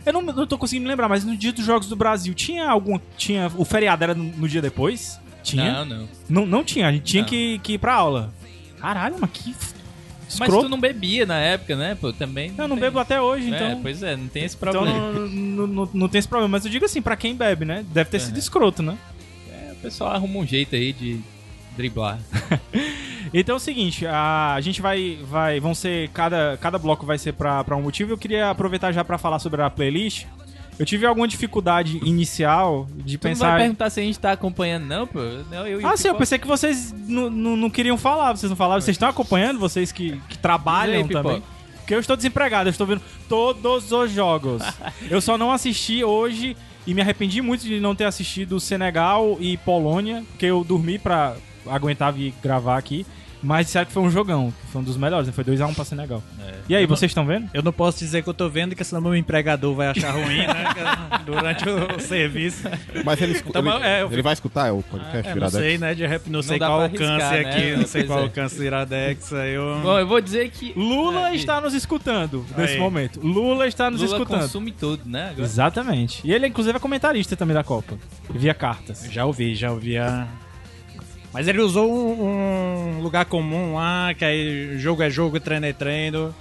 Eu 0.05 0.13
não, 0.13 0.21
não 0.21 0.45
tô 0.47 0.57
conseguindo 0.57 0.83
me 0.83 0.89
lembrar, 0.89 1.09
mas 1.09 1.25
no 1.25 1.35
dia 1.35 1.51
dos 1.51 1.65
Jogos 1.65 1.89
do 1.89 1.95
Brasil, 1.95 2.33
tinha 2.33 2.69
algum. 2.69 2.99
Tinha. 3.17 3.51
O 3.57 3.65
feriado 3.65 4.03
era 4.03 4.13
no, 4.15 4.23
no 4.23 4.47
dia 4.47 4.61
depois? 4.61 5.19
Tinha? 5.43 5.83
Não, 5.83 5.85
não. 5.85 6.07
Não, 6.29 6.45
não 6.45 6.63
tinha, 6.63 6.87
a 6.87 6.91
gente 6.91 7.03
tinha 7.03 7.23
Não. 7.23 7.29
que, 7.29 7.59
que 7.59 7.73
ir 7.73 7.77
pra 7.77 7.93
aula. 7.95 8.31
Caralho, 8.79 9.15
mas 9.19 9.29
que. 9.31 9.55
Mas 10.39 10.49
tu 10.49 10.67
não 10.69 10.79
bebia 10.79 11.25
na 11.25 11.37
época, 11.39 11.75
né? 11.75 11.95
Pô, 11.99 12.11
também. 12.11 12.51
Eu 12.57 12.67
não 12.67 12.75
tem- 12.75 12.85
bebo 12.85 12.99
até 12.99 13.21
hoje, 13.21 13.51
É, 13.53 13.55
então. 13.55 13.81
pois 13.81 14.03
é, 14.03 14.15
não 14.15 14.27
tem 14.27 14.43
esse 14.43 14.55
então 14.55 14.71
problema. 14.71 14.99
não, 15.11 15.27
não, 15.27 15.67
não, 15.67 15.89
não 15.93 16.09
tem 16.09 16.19
esse 16.19 16.27
problema. 16.27 16.49
Mas 16.51 16.65
eu 16.65 16.71
digo 16.71 16.85
assim, 16.85 17.01
pra 17.01 17.15
quem 17.15 17.35
bebe, 17.35 17.63
né? 17.65 17.85
Deve 17.93 18.09
ter 18.09 18.19
sido 18.19 18.31
Aham. 18.33 18.39
escroto, 18.39 18.83
né? 18.83 18.97
O 19.71 19.75
pessoal 19.81 20.11
arruma 20.11 20.39
um 20.39 20.45
jeito 20.45 20.75
aí 20.75 20.91
de 20.93 21.19
driblar. 21.75 22.19
Então 23.33 23.55
é 23.55 23.57
o 23.57 23.59
seguinte, 23.59 24.05
a, 24.07 24.53
a 24.53 24.61
gente 24.61 24.81
vai. 24.81 25.19
vai 25.23 25.59
vão 25.59 25.75
ser. 25.75 26.07
Cada, 26.11 26.57
cada 26.61 26.77
bloco 26.77 27.05
vai 27.05 27.17
ser 27.17 27.33
pra 27.33 27.61
um 27.75 27.81
motivo. 27.81 28.13
Eu 28.13 28.17
queria 28.17 28.49
aproveitar 28.49 28.93
já 28.93 29.03
pra 29.03 29.17
falar 29.17 29.37
sobre 29.39 29.61
a 29.61 29.69
playlist. 29.69 30.25
Eu 30.79 30.85
tive 30.85 31.05
alguma 31.05 31.27
dificuldade 31.27 31.99
inicial 32.03 32.87
de 32.95 33.17
Tu 33.17 33.23
não 33.23 33.31
pensar. 33.31 33.49
vai 33.49 33.61
perguntar 33.61 33.89
se 33.89 33.99
a 33.99 34.03
gente 34.03 34.19
tá 34.19 34.31
acompanhando, 34.31 34.85
não, 34.85 35.07
pô? 35.07 35.19
Não, 35.49 35.67
eu, 35.67 35.81
e 35.81 35.83
o 35.83 35.87
Ah, 35.87 35.97
sim, 35.97 36.07
eu 36.07 36.15
pensei 36.15 36.37
que 36.37 36.47
vocês 36.47 36.93
não, 37.07 37.29
não, 37.29 37.57
não 37.57 37.69
queriam 37.69 37.97
falar, 37.97 38.35
vocês 38.35 38.49
não 38.49 38.55
falavam. 38.55 38.81
Vocês 38.81 38.95
estão 38.95 39.09
acompanhando, 39.09 39.59
vocês 39.59 39.91
que, 39.91 40.21
que 40.29 40.37
trabalham 40.37 41.03
aí, 41.03 41.07
também. 41.07 41.43
Porque 41.77 41.95
eu 41.95 41.99
estou 41.99 42.15
desempregado, 42.15 42.67
eu 42.67 42.71
estou 42.71 42.85
vendo 42.85 43.01
todos 43.27 43.91
os 43.91 44.11
jogos. 44.11 44.61
eu 45.09 45.21
só 45.21 45.37
não 45.37 45.51
assisti 45.51 46.03
hoje 46.03 46.55
e 46.85 46.93
me 46.93 47.01
arrependi 47.01 47.41
muito 47.41 47.63
de 47.63 47.79
não 47.79 47.95
ter 47.95 48.05
assistido 48.05 48.59
Senegal 48.59 49.37
e 49.39 49.57
Polônia, 49.57 50.23
porque 50.29 50.45
eu 50.45 50.63
dormi 50.63 50.99
pra 50.99 51.35
aguentar 51.65 52.13
vir 52.13 52.33
gravar 52.41 52.77
aqui. 52.77 53.05
Mas 53.41 53.67
disseram 53.67 53.85
que 53.85 53.91
foi 53.91 54.01
um 54.03 54.09
jogão, 54.09 54.51
que 54.51 54.71
foi 54.71 54.81
um 54.81 54.83
dos 54.83 54.97
melhores, 54.97 55.27
né? 55.27 55.33
Foi 55.33 55.43
2x1 55.43 55.75
pra 55.75 55.85
Senegal. 55.85 56.23
E 56.67 56.75
aí, 56.75 56.85
vocês 56.85 57.11
estão 57.11 57.25
vendo? 57.25 57.49
Eu 57.53 57.61
não 57.61 57.71
posso 57.71 57.99
dizer 57.99 58.23
que 58.23 58.29
eu 58.29 58.33
tô 58.33 58.49
vendo, 58.49 58.75
que 58.75 58.83
senão 58.83 59.01
meu 59.01 59.15
empregador 59.15 59.73
vai 59.75 59.87
achar 59.87 60.11
ruim, 60.11 60.37
né? 60.37 60.65
Durante 61.25 61.63
o 61.69 61.99
serviço. 62.01 62.63
Mas 63.05 63.21
ele, 63.21 63.41
Então, 63.45 63.61
ele, 63.61 63.85
é, 63.85 64.01
eu- 64.01 64.11
ele 64.11 64.21
vai 64.21 64.33
escutar 64.33 64.73
o 64.73 64.81
podcast 64.83 65.29
É, 65.29 65.35
não 65.35 65.49
sei, 65.49 65.77
né? 65.77 65.93
De 65.93 66.05
rep... 66.05 66.27
não 66.29 66.41
sei 66.41 66.57
dá 66.59 66.67
qual 66.67 66.77
pra 66.79 66.85
arriscar, 66.87 67.11
alcance 67.11 67.43
né? 67.43 67.49
aqui, 67.49 67.75
não 67.77 67.85
sei 67.87 68.03
qual 68.05 68.19
é. 68.19 68.21
alcance 68.23 68.55
do 68.57 68.63
Iradex. 68.63 69.33
Aí 69.33 69.53
eu... 69.53 69.79
Bom, 69.81 69.99
eu 69.99 70.07
vou 70.07 70.19
dizer 70.19 70.49
que. 70.49 70.73
Lula 70.75 71.29
É, 71.29 71.35
está 71.35 71.61
nos 71.61 71.73
escutando 71.73 72.45
nesse 72.57 72.73
Aí. 72.73 72.79
momento. 72.79 73.19
Lula 73.25 73.67
está 73.67 73.89
nos 73.91 74.01
Lula 74.01 74.13
escutando. 74.17 74.41
consome 74.41 74.71
tudo, 74.71 75.03
né? 75.05 75.29
Agora. 75.29 75.43
Exatamente. 75.43 76.21
E 76.25 76.33
ele, 76.33 76.47
inclusive, 76.47 76.75
é 76.75 76.79
comentarista 76.79 77.35
também 77.35 77.53
da 77.53 77.63
Copa. 77.63 77.97
Via 78.29 78.53
cartas. 78.53 79.07
Já 79.11 79.25
ouvi, 79.25 79.55
já 79.55 79.71
ouvi 79.71 79.97
a... 79.97 80.27
Mas 81.33 81.47
ele 81.47 81.61
usou 81.61 81.91
um, 81.91 82.97
um 82.97 83.01
lugar 83.01 83.25
comum 83.25 83.75
lá, 83.75 84.13
que 84.13 84.23
aí 84.25 84.77
jogo 84.79 85.03
é 85.03 85.09
jogo, 85.09 85.39
treino 85.39 85.65
é 85.65 85.73
treino. 85.73 86.33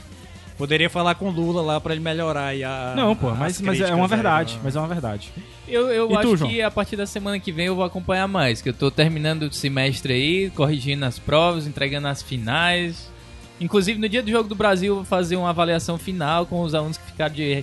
Poderia 0.57 0.89
falar 0.89 1.15
com 1.17 1.29
o 1.29 1.31
Lula 1.31 1.61
lá 1.61 1.79
pra 1.81 1.93
ele 1.93 2.03
melhorar 2.03 2.47
aí 2.47 2.65
a. 2.65 2.95
Não, 2.97 3.15
pô, 3.15 3.29
as 3.29 3.39
mas, 3.39 3.61
mas 3.61 3.81
é 3.81 3.95
uma 3.95 4.05
aí, 4.05 4.09
verdade. 4.11 4.55
né? 4.55 4.61
Mas 4.65 4.75
é 4.75 4.79
uma 4.79 4.89
verdade. 4.89 5.31
Eu, 5.69 5.89
eu 5.91 6.07
E 6.07 6.09
tu, 6.13 6.19
acho 6.19 6.37
João? 6.39 6.51
que 6.51 6.63
a 6.63 6.71
partir 6.71 6.97
da 6.97 7.05
semana 7.05 7.39
que 7.39 7.53
vem 7.53 7.67
eu 7.67 7.75
vou 7.77 7.85
acompanhar 7.85 8.27
mais, 8.27 8.63
que 8.63 8.69
eu 8.71 8.73
tô 8.73 8.91
terminando 8.91 9.43
o 9.43 9.53
semestre 9.53 10.15
aí, 10.15 10.51
corrigindo 10.51 11.05
as 11.05 11.19
provas, 11.19 11.67
entregando 11.67 12.09
as 12.09 12.23
finais. 12.23 13.11
Inclusive, 13.61 13.99
no 13.99 14.09
dia 14.09 14.23
do 14.23 14.31
Jogo 14.31 14.49
do 14.49 14.55
Brasil, 14.55 14.93
eu 14.93 14.97
vou 14.97 15.05
fazer 15.05 15.37
uma 15.37 15.51
avaliação 15.51 15.99
final 15.99 16.47
com 16.47 16.63
os 16.63 16.75
alunos 16.75 16.97
que 16.97 17.05
ficaram 17.07 17.35
de, 17.35 17.63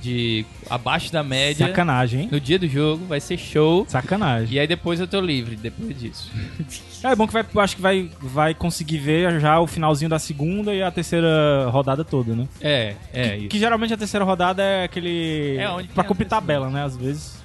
de 0.00 0.44
abaixo 0.68 1.12
da 1.12 1.22
média. 1.22 1.66
Sacanagem, 1.66 2.22
hein? 2.22 2.28
No 2.30 2.40
dia 2.40 2.58
do 2.58 2.66
jogo, 2.66 3.04
vai 3.06 3.20
ser 3.20 3.36
show. 3.38 3.84
Sacanagem. 3.88 4.54
E 4.54 4.58
aí 4.58 4.66
depois 4.66 5.00
eu 5.00 5.06
tô 5.06 5.20
livre, 5.20 5.56
depois 5.56 5.98
disso. 5.98 6.30
É 7.02 7.16
bom 7.16 7.26
que 7.26 7.32
vai, 7.32 7.46
acho 7.56 7.76
que 7.76 7.80
vai, 7.80 8.10
vai 8.20 8.52
conseguir 8.52 8.98
ver 8.98 9.40
já 9.40 9.58
o 9.58 9.66
finalzinho 9.66 10.10
da 10.10 10.18
segunda 10.18 10.74
e 10.74 10.82
a 10.82 10.90
terceira 10.90 11.66
rodada 11.70 12.04
toda, 12.04 12.34
né? 12.34 12.46
É, 12.60 12.94
é 13.12 13.22
que, 13.22 13.36
isso. 13.36 13.48
que 13.48 13.58
geralmente 13.58 13.94
a 13.94 13.96
terceira 13.96 14.22
rodada 14.22 14.62
é 14.62 14.84
aquele. 14.84 15.56
É, 15.56 15.66
onde 15.70 15.88
pra 15.88 16.04
cumprir 16.04 16.28
tabela, 16.28 16.68
né? 16.68 16.84
Às 16.84 16.98
vezes. 16.98 17.42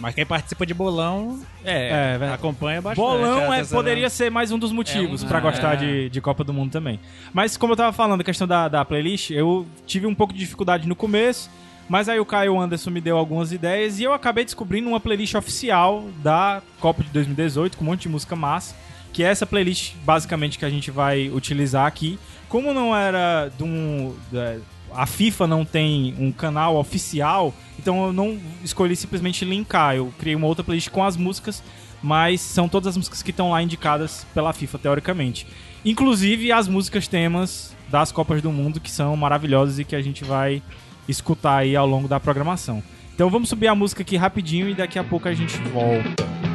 Mas 0.00 0.14
quem 0.14 0.24
participa 0.26 0.64
de 0.64 0.72
bolão 0.74 1.40
É, 1.64 2.18
É, 2.20 2.32
acompanha 2.32 2.80
bastante. 2.80 3.04
Bolão 3.04 3.52
é, 3.52 3.64
poderia 3.64 4.08
ser 4.10 4.30
mais 4.30 4.50
um 4.50 4.58
dos 4.58 4.72
motivos 4.72 5.22
É 5.22 5.26
um- 5.26 5.28
pra 5.28 5.40
gostar 5.40 5.74
é. 5.74 5.76
de, 5.76 6.10
de 6.10 6.20
Copa 6.20 6.42
do 6.44 6.52
Mundo 6.52 6.70
também. 6.70 6.98
Mas 7.32 7.56
como 7.56 7.72
eu 7.72 7.76
tava 7.76 7.92
falando, 7.92 8.20
a 8.20 8.24
questão 8.24 8.46
da, 8.46 8.68
da 8.68 8.84
playlist, 8.84 9.30
eu 9.30 9.66
tive 9.86 10.06
um 10.06 10.14
pouco 10.14 10.32
de 10.32 10.38
dificuldade 10.38 10.86
no 10.88 10.94
começo, 10.96 11.50
mas 11.88 12.08
aí 12.08 12.20
o 12.20 12.24
Caio 12.26 12.58
Anderson 12.58 12.90
me 12.90 13.00
deu 13.00 13.16
algumas 13.16 13.52
ideias 13.52 13.98
e 13.98 14.04
eu 14.04 14.12
acabei 14.12 14.44
descobrindo 14.44 14.88
uma 14.88 15.00
playlist 15.00 15.34
oficial 15.34 16.04
da 16.22 16.62
Copa 16.80 17.02
de 17.02 17.10
2018 17.10 17.76
com 17.76 17.84
um 17.84 17.86
monte 17.88 18.02
de 18.02 18.08
música 18.08 18.36
massa, 18.36 18.74
que 19.12 19.22
é 19.24 19.26
essa 19.28 19.46
playlist 19.46 19.94
basicamente 20.04 20.58
que 20.58 20.64
a 20.64 20.70
gente 20.70 20.90
vai 20.90 21.28
utilizar 21.30 21.86
aqui. 21.86 22.18
Como 22.48 22.72
não 22.72 22.94
era 22.96 23.50
de 23.56 23.62
um... 23.64 24.14
a 24.94 25.06
FIFA 25.06 25.46
não 25.46 25.64
tem 25.64 26.14
um 26.18 26.32
canal 26.32 26.76
oficial, 26.76 27.54
então 27.78 28.06
eu 28.06 28.12
não 28.12 28.38
escolhi 28.64 28.96
simplesmente 28.96 29.44
linkar. 29.44 29.96
Eu 29.96 30.12
criei 30.18 30.34
uma 30.34 30.46
outra 30.46 30.64
playlist 30.64 30.90
com 30.90 31.04
as 31.04 31.16
músicas, 31.16 31.62
mas 32.02 32.40
são 32.40 32.68
todas 32.68 32.88
as 32.88 32.96
músicas 32.96 33.22
que 33.22 33.30
estão 33.30 33.50
lá 33.50 33.62
indicadas 33.62 34.26
pela 34.34 34.52
FIFA, 34.52 34.78
teoricamente. 34.78 35.46
Inclusive 35.84 36.52
as 36.52 36.68
músicas 36.68 37.06
temas 37.06 37.74
das 37.88 38.12
Copas 38.12 38.42
do 38.42 38.52
Mundo, 38.52 38.80
que 38.80 38.90
são 38.90 39.16
maravilhosas 39.16 39.78
e 39.78 39.84
que 39.84 39.96
a 39.96 40.02
gente 40.02 40.24
vai 40.24 40.62
escutar 41.08 41.58
aí 41.58 41.74
ao 41.74 41.86
longo 41.86 42.08
da 42.08 42.20
programação. 42.20 42.82
Então 43.14 43.30
vamos 43.30 43.48
subir 43.48 43.68
a 43.68 43.74
música 43.74 44.02
aqui 44.02 44.16
rapidinho 44.16 44.68
e 44.68 44.74
daqui 44.74 44.98
a 44.98 45.04
pouco 45.04 45.28
a 45.28 45.34
gente 45.34 45.56
volta. 45.70 46.47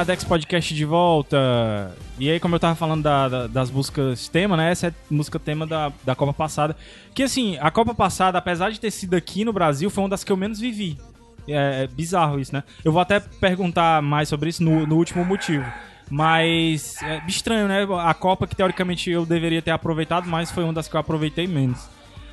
Iradex 0.00 0.24
Podcast 0.24 0.74
de 0.74 0.84
volta. 0.86 1.94
E 2.18 2.30
aí, 2.30 2.40
como 2.40 2.54
eu 2.54 2.58
tava 2.60 2.74
falando 2.74 3.02
da- 3.02 3.28
da- 3.28 3.46
das 3.46 3.70
músicas 3.70 4.28
tema, 4.28 4.56
né? 4.56 4.70
Essa 4.72 4.86
é 4.86 4.90
a 4.90 4.94
música 5.10 5.38
tema 5.38 5.66
da, 5.66 5.92
da 6.02 6.14
Copa 6.14 6.32
passada. 6.32 6.74
Que 7.14 7.22
assim, 7.24 7.58
a 7.60 7.70
Copa 7.70 7.94
passada, 7.94 8.38
apesar 8.38 8.70
de 8.70 8.80
ter 8.80 8.90
sido 8.90 9.14
aqui 9.14 9.44
no 9.44 9.52
Brasil, 9.52 9.90
foi 9.90 10.02
uma 10.02 10.08
das 10.08 10.24
que 10.24 10.32
eu 10.32 10.38
menos 10.38 10.58
vivi. 10.58 10.96
É, 11.46 11.84
é 11.84 11.86
bizarro 11.86 12.40
isso, 12.40 12.54
né? 12.54 12.62
Eu 12.82 12.92
vou 12.92 13.02
até 13.02 13.20
perguntar 13.20 14.00
mais 14.00 14.26
sobre 14.30 14.48
isso 14.48 14.62
no, 14.64 14.86
no 14.86 14.96
último 14.96 15.22
motivo. 15.22 15.66
Mas 16.10 16.96
é 17.02 17.20
estranho, 17.28 17.68
né? 17.68 17.86
A 18.02 18.14
Copa 18.14 18.46
que 18.46 18.56
teoricamente 18.56 19.10
eu 19.10 19.26
deveria 19.26 19.60
ter 19.60 19.70
aproveitado, 19.70 20.26
mas 20.26 20.50
foi 20.50 20.64
uma 20.64 20.72
das 20.72 20.88
que 20.88 20.96
eu 20.96 21.00
aproveitei 21.00 21.46
menos. 21.46 21.88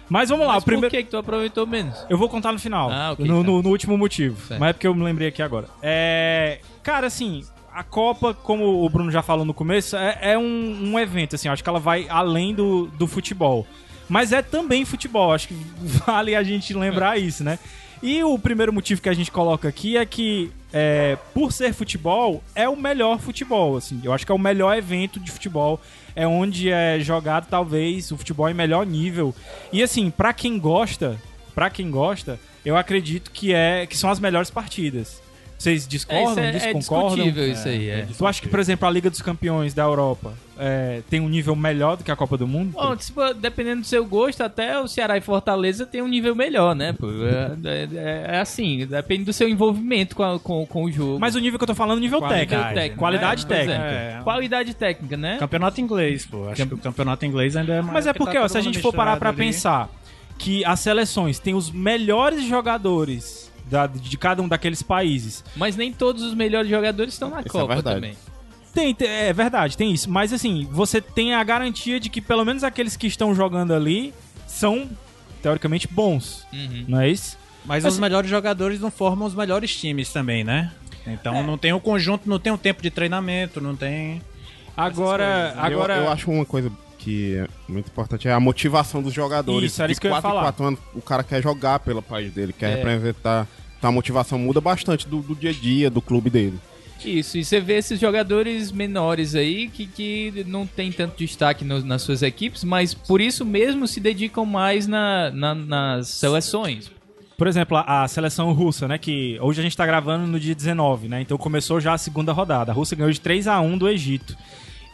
Mas 0.09 0.29
vamos 0.29 0.47
lá, 0.47 0.53
Mas 0.53 0.63
o 0.63 0.65
primeiro. 0.65 0.89
por 0.89 0.97
que, 0.97 1.03
que 1.03 1.09
tu 1.12 1.17
aproveitou 1.17 1.67
menos? 1.67 2.05
Eu 2.09 2.17
vou 2.17 2.29
contar 2.29 2.53
no 2.53 2.59
final. 2.59 2.89
Ah, 2.89 3.12
ok, 3.12 3.27
no, 3.27 3.41
tá. 3.41 3.47
no- 3.50 3.62
no 3.62 3.69
último 3.69 3.97
motivo. 3.97 4.39
Certo. 4.47 4.57
Mas 4.57 4.69
é 4.69 4.74
porque 4.74 4.88
eu 4.88 4.95
me 4.95 5.03
lembrei 5.03 5.27
aqui 5.27 5.41
agora. 5.41 5.67
É. 5.81 6.59
Cara, 6.81 7.07
assim, 7.07 7.43
a 7.77 7.84
Copa, 7.84 8.34
como 8.34 8.84
o 8.84 8.89
Bruno 8.89 9.12
já 9.12 9.22
falou 9.22 9.46
no 9.46 9.53
começo, 9.53 9.96
é, 9.96 10.17
é 10.31 10.38
um, 10.38 10.93
um 10.93 11.00
evento, 11.00 11.36
assim, 11.36 11.48
acho 11.48 11.63
que 11.63 11.69
ela 11.69 11.79
vai 11.79 12.07
além 12.10 12.55
do, 12.55 12.88
do 12.88 13.05
futebol. 13.05 13.67
Mas 14.10 14.34
é 14.34 14.41
também 14.41 14.84
futebol, 14.84 15.31
acho 15.31 15.50
que 15.50 15.53
vale 16.07 16.36
a 16.36 16.41
gente 16.41 16.74
lembrar 16.74 17.19
isso, 17.19 17.43
né? 17.43 17.60
E 18.01 18.24
o 18.24 18.39
primeiro 18.39 18.74
motivo 18.74 19.00
que 19.00 19.10
a 19.10 19.13
gente 19.13 19.29
coloca 19.29 19.67
aqui 19.67 19.96
é 19.96 20.07
que, 20.07 20.51
é, 20.74 21.19
por 21.36 21.51
ser 21.51 21.72
futebol, 21.72 22.43
é 22.55 22.67
o 22.67 22.75
melhor 22.75 23.19
futebol, 23.19 23.77
assim. 23.77 24.01
Eu 24.03 24.12
acho 24.12 24.25
que 24.25 24.31
é 24.31 24.36
o 24.36 24.39
melhor 24.39 24.75
evento 24.75 25.19
de 25.19 25.31
futebol. 25.31 25.79
É 26.15 26.25
onde 26.25 26.72
é 26.72 27.00
jogado, 27.00 27.48
talvez, 27.48 28.12
o 28.12 28.17
futebol 28.17 28.50
em 28.50 28.55
melhor 28.55 28.88
nível. 28.88 29.36
E, 29.72 29.84
assim, 29.84 30.10
pra 30.10 30.34
quem 30.34 30.57
gosta, 30.57 31.15
pra 31.53 31.69
quem 31.69 31.91
gosta, 31.91 32.39
eu 32.65 32.75
acredito 32.75 33.29
que, 33.29 33.53
é, 33.53 33.86
que 33.86 33.96
são 33.96 34.10
as 34.10 34.19
melhores 34.19 34.50
partidas. 34.50 35.22
Vocês 35.57 35.85
É, 35.85 35.89
discordam, 35.89 36.29
isso 36.31 36.39
é, 36.39 36.47
é 36.49 36.51
desconcordam? 36.73 37.15
discutível 37.15 37.51
isso 37.51 37.67
aí, 37.67 37.89
é. 37.89 38.07
Tu 38.15 38.27
acha 38.27 38.39
que, 38.41 38.47
por 38.47 38.59
exemplo, 38.59 38.87
a 38.87 38.91
Liga 38.91 39.09
dos 39.09 39.21
Campeões 39.23 39.73
da 39.73 39.81
Europa 39.83 40.33
é, 40.59 41.01
tem 41.09 41.19
um 41.19 41.27
nível 41.27 41.55
melhor 41.55 41.97
do 41.97 42.03
que 42.03 42.11
a 42.11 42.15
Copa 42.15 42.37
do 42.37 42.45
Mundo? 42.47 42.73
Bom, 42.73 42.95
dependendo 43.35 43.81
do 43.81 43.87
seu 43.87 44.05
gosto, 44.05 44.41
até 44.43 44.79
o 44.79 44.87
Ceará 44.87 45.17
e 45.17 45.21
Fortaleza 45.21 45.83
tem 45.85 46.01
um 46.03 46.07
nível 46.07 46.35
melhor, 46.35 46.75
né? 46.75 46.93
pô? 46.93 47.07
É, 47.09 47.87
é- 47.95 48.35
é 48.35 48.39
assim, 48.39 48.85
depende 48.85 49.23
do 49.23 49.33
seu 49.33 49.49
envolvimento 49.49 50.15
com, 50.15 50.23
a- 50.23 50.39
com, 50.39 50.63
com 50.67 50.83
o 50.83 50.91
jogo. 50.91 51.19
Mas 51.19 51.33
o 51.35 51.39
nível 51.39 51.57
que 51.57 51.63
eu 51.63 51.67
tô 51.67 51.75
falando 51.75 51.97
é 51.97 52.01
nível 52.01 52.19
Qualidade, 52.19 52.49
técnico. 52.49 52.73
técnico, 52.75 52.97
Qualidade 52.99 53.47
né? 53.47 53.55
É. 53.55 53.57
técnica. 53.65 53.83
É. 53.83 54.19
Qualidade 54.23 54.73
técnica, 54.75 55.17
né? 55.17 55.37
Campeonato 55.39 55.81
inglês, 55.81 56.25
pô. 56.25 56.47
Acho 56.49 56.67
que 56.67 56.73
o 56.75 56.77
campeonato 56.77 57.25
inglês 57.25 57.55
ainda 57.55 57.73
é 57.73 57.81
mais. 57.81 57.93
Mas 57.93 58.07
é 58.07 58.13
porque, 58.13 58.37
tá 58.37 58.43
ó, 58.43 58.47
se 58.47 58.57
a 58.59 58.61
gente 58.61 58.79
for 58.79 58.93
parar 58.93 59.17
pra 59.17 59.29
ali. 59.29 59.37
pensar 59.37 59.89
que 60.37 60.63
as 60.65 60.79
seleções 60.81 61.39
têm 61.39 61.55
os 61.55 61.71
melhores 61.71 62.43
jogadores 62.43 63.46
da- 63.69 63.88
de 63.88 64.17
cada 64.17 64.41
um 64.41 64.47
daqueles 64.47 64.81
países. 64.81 65.43
Mas 65.55 65.75
nem 65.75 65.91
todos 65.93 66.24
os 66.24 66.33
melhores 66.33 66.69
jogadores 66.69 67.13
estão 67.13 67.29
na 67.29 67.39
Isso 67.39 67.47
é 67.50 67.51
Copa 67.51 67.74
verdade. 67.75 67.95
também. 67.95 68.15
Tem, 68.74 68.93
tem- 68.93 69.07
é 69.07 69.33
verdade, 69.33 69.75
tem 69.75 69.91
isso. 69.91 70.09
Mas 70.09 70.31
assim, 70.31 70.67
você 70.71 71.01
tem 71.01 71.33
a 71.33 71.43
garantia 71.43 72.00
de 72.00 72.09
que 72.09 72.21
pelo 72.21 72.45
menos 72.45 72.63
aqueles 72.63 72.95
que 72.95 73.07
estão 73.07 73.33
jogando 73.33 73.74
ali 73.74 74.13
são, 74.45 74.88
teoricamente, 75.41 75.88
bons. 75.88 76.45
Uhum. 76.53 76.86
Não 76.88 77.01
é 77.01 77.09
isso? 77.09 77.38
Mas 77.65 77.83
Assim- 77.83 77.95
os 77.95 78.00
melhores 78.00 78.29
jogadores 78.29 78.79
não 78.79 78.89
formam 78.91 79.27
os 79.27 79.33
melhores 79.36 79.75
times 79.75 80.12
também, 80.13 80.43
né? 80.43 80.71
Então 81.05 81.41
não 81.43 81.57
tem 81.57 81.74
o 81.74 81.79
conjunto, 81.79 82.29
não 82.29 82.38
tem 82.39 82.51
o 82.53 82.57
tempo 82.57 82.81
de 82.81 82.89
treinamento, 82.91 83.59
não 83.62 83.75
tem. 83.75 84.21
Agora, 84.75 85.53
Eu- 85.55 85.63
agora 85.63 85.95
Eu, 85.97 86.09
acho 86.12 86.29
uma 86.29 86.45
coisa 86.45 86.71
que 87.07 87.35
é 87.37 87.47
muito 87.71 87.87
importante 87.87 88.27
é 88.27 88.33
a 88.33 88.39
motivação 88.39 89.01
dos 89.01 89.13
jogadores. 89.13 89.71
Isso, 89.71 89.81
era 89.81 89.87
De 89.87 89.93
isso 89.93 90.01
que 90.01 90.07
eu 90.07 90.11
ia 90.13 90.21
falar. 90.21 90.41
quatro 90.41 90.65
anos, 90.65 90.79
o 90.93 91.01
cara 91.01 91.23
quer 91.23 91.41
jogar 91.41 91.79
pelo 91.79 92.01
país 92.01 92.31
dele, 92.33 92.51
quer 92.51 92.71
É. 92.71 92.75
representar. 92.75 93.47
Então 93.77 93.89
a 93.89 93.93
motivação 93.93 94.37
muda 94.37 94.59
bastante 94.59 95.07
do, 95.07 95.21
do 95.21 95.33
dia 95.35 95.51
a 95.51 95.53
dia 95.53 95.89
do 95.89 96.01
clube 96.01 96.29
dele. 96.29 96.59
Isso, 97.05 97.37
e 97.37 97.45
você 97.45 97.61
vê 97.61 97.77
esses 97.77 97.99
jogadores 97.99 98.71
menores 98.71 99.35
aí 99.35 99.69
que, 99.69 99.85
que 99.85 100.43
não 100.47 100.65
tem 100.65 100.91
tanto 100.91 101.15
destaque 101.17 101.63
no- 101.63 101.79
nas 101.85 102.01
suas 102.01 102.23
equipes, 102.23 102.63
mas 102.63 102.93
por 102.93 103.21
isso 103.21 103.45
mesmo 103.45 103.87
se 103.87 103.99
dedicam 103.99 104.45
mais 104.45 104.87
na, 104.87 105.29
na- 105.31 105.53
nas 105.55 106.07
seleções. 106.09 106.91
Por 107.37 107.47
exemplo, 107.47 107.77
a, 107.77 108.03
a 108.03 108.07
seleção 108.07 108.51
russa, 108.51 108.87
né? 108.87 108.97
Que 108.97 109.37
hoje 109.39 109.59
a 109.59 109.63
gente 109.63 109.77
tá 109.77 109.85
gravando 109.85 110.25
no 110.25 110.39
dia 110.39 110.55
19, 110.55 111.07
né? 111.07 111.21
Então 111.21 111.37
começou 111.37 111.79
já 111.79 111.93
a 111.93 111.97
segunda 111.99 112.33
rodada. 112.33 112.71
A 112.71 112.75
Rússia 112.75 112.97
ganhou 112.97 113.11
de 113.11 113.21
3 113.21 113.47
a 113.47 113.61
1 113.61 113.77
do 113.77 113.87
Egito. 113.87 114.35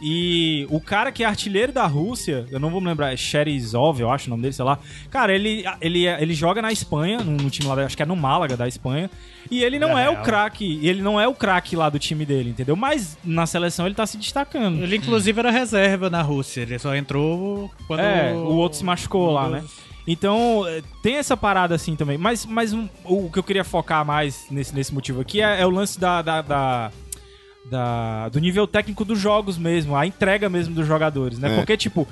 E 0.06 0.66
o 0.68 0.78
cara 0.82 1.10
que 1.10 1.24
é 1.24 1.26
artilheiro 1.26 1.72
da 1.72 1.86
Rússia, 1.86 2.44
eu 2.50 2.60
não 2.60 2.68
vou 2.68 2.78
me 2.78 2.86
lembrar, 2.88 3.10
é 3.12 3.16
Sherizov, 3.16 3.98
eu 4.00 4.10
acho 4.10 4.26
o 4.26 4.30
nome 4.30 4.42
dele, 4.42 4.52
sei 4.52 4.64
lá. 4.64 4.78
Cara, 5.10 5.34
ele, 5.34 5.64
ele, 5.80 6.06
ele 6.06 6.34
joga 6.34 6.60
na 6.60 6.70
Espanha, 6.70 7.20
no, 7.20 7.32
no 7.38 7.48
time 7.48 7.66
lá, 7.68 7.74
da- 7.74 7.86
acho 7.86 7.96
que 7.96 8.02
é 8.02 8.06
no 8.06 8.14
Málaga 8.14 8.54
da 8.54 8.68
Espanha. 8.68 9.10
E 9.50 9.64
ele 9.64 9.78
não 9.78 9.96
é, 9.98 10.04
É 10.04 10.10
o 10.10 10.22
craque, 10.22 10.78
ele 10.86 11.00
não 11.00 11.18
é 11.18 11.26
o 11.26 11.34
craque 11.34 11.74
lá 11.74 11.88
do 11.88 11.98
time 11.98 12.26
dele, 12.26 12.50
entendeu? 12.50 12.76
Mas 12.76 13.16
na 13.24 13.46
seleção 13.46 13.86
ele 13.86 13.94
tá 13.94 14.04
se 14.06 14.18
destacando. 14.18 14.82
Ele 14.82 14.96
inclusive 14.96 15.38
era 15.38 15.50
reserva 15.50 16.10
na 16.10 16.20
Rússia, 16.20 16.60
ele 16.60 16.78
só 16.78 16.94
entrou 16.94 17.70
quando 17.86 18.00
É, 18.00 18.32
o 18.34 18.56
outro 18.56 18.76
se 18.78 18.84
machucou 18.84 19.30
lá, 19.30 19.48
né? 19.48 19.64
Então, 20.06 20.64
eh, 20.68 20.82
tem 21.02 21.16
essa 21.16 21.34
parada 21.34 21.74
assim 21.74 21.96
também. 21.96 22.18
Mas, 22.18 22.44
mas 22.44 22.74
um- 22.74 22.86
o 23.04 23.30
que 23.30 23.38
eu 23.38 23.42
queria 23.42 23.64
focar 23.64 24.04
mais 24.04 24.44
nesse, 24.50 24.74
nesse 24.74 24.92
motivo 24.92 25.22
aqui 25.22 25.40
é, 25.40 25.62
é 25.62 25.66
o 25.66 25.70
lance 25.70 25.98
da, 25.98 26.20
da, 26.20 26.42
da- 26.42 26.92
da- 27.70 28.28
do 28.28 28.38
nível 28.40 28.66
técnico 28.66 29.04
dos 29.04 29.18
jogos 29.18 29.56
mesmo, 29.58 29.96
a 29.96 30.06
entrega 30.06 30.48
mesmo 30.48 30.74
dos 30.74 30.86
jogadores, 30.86 31.38
né? 31.38 31.52
É. 31.52 31.56
Porque, 31.56 31.76
tipo, 31.76 32.06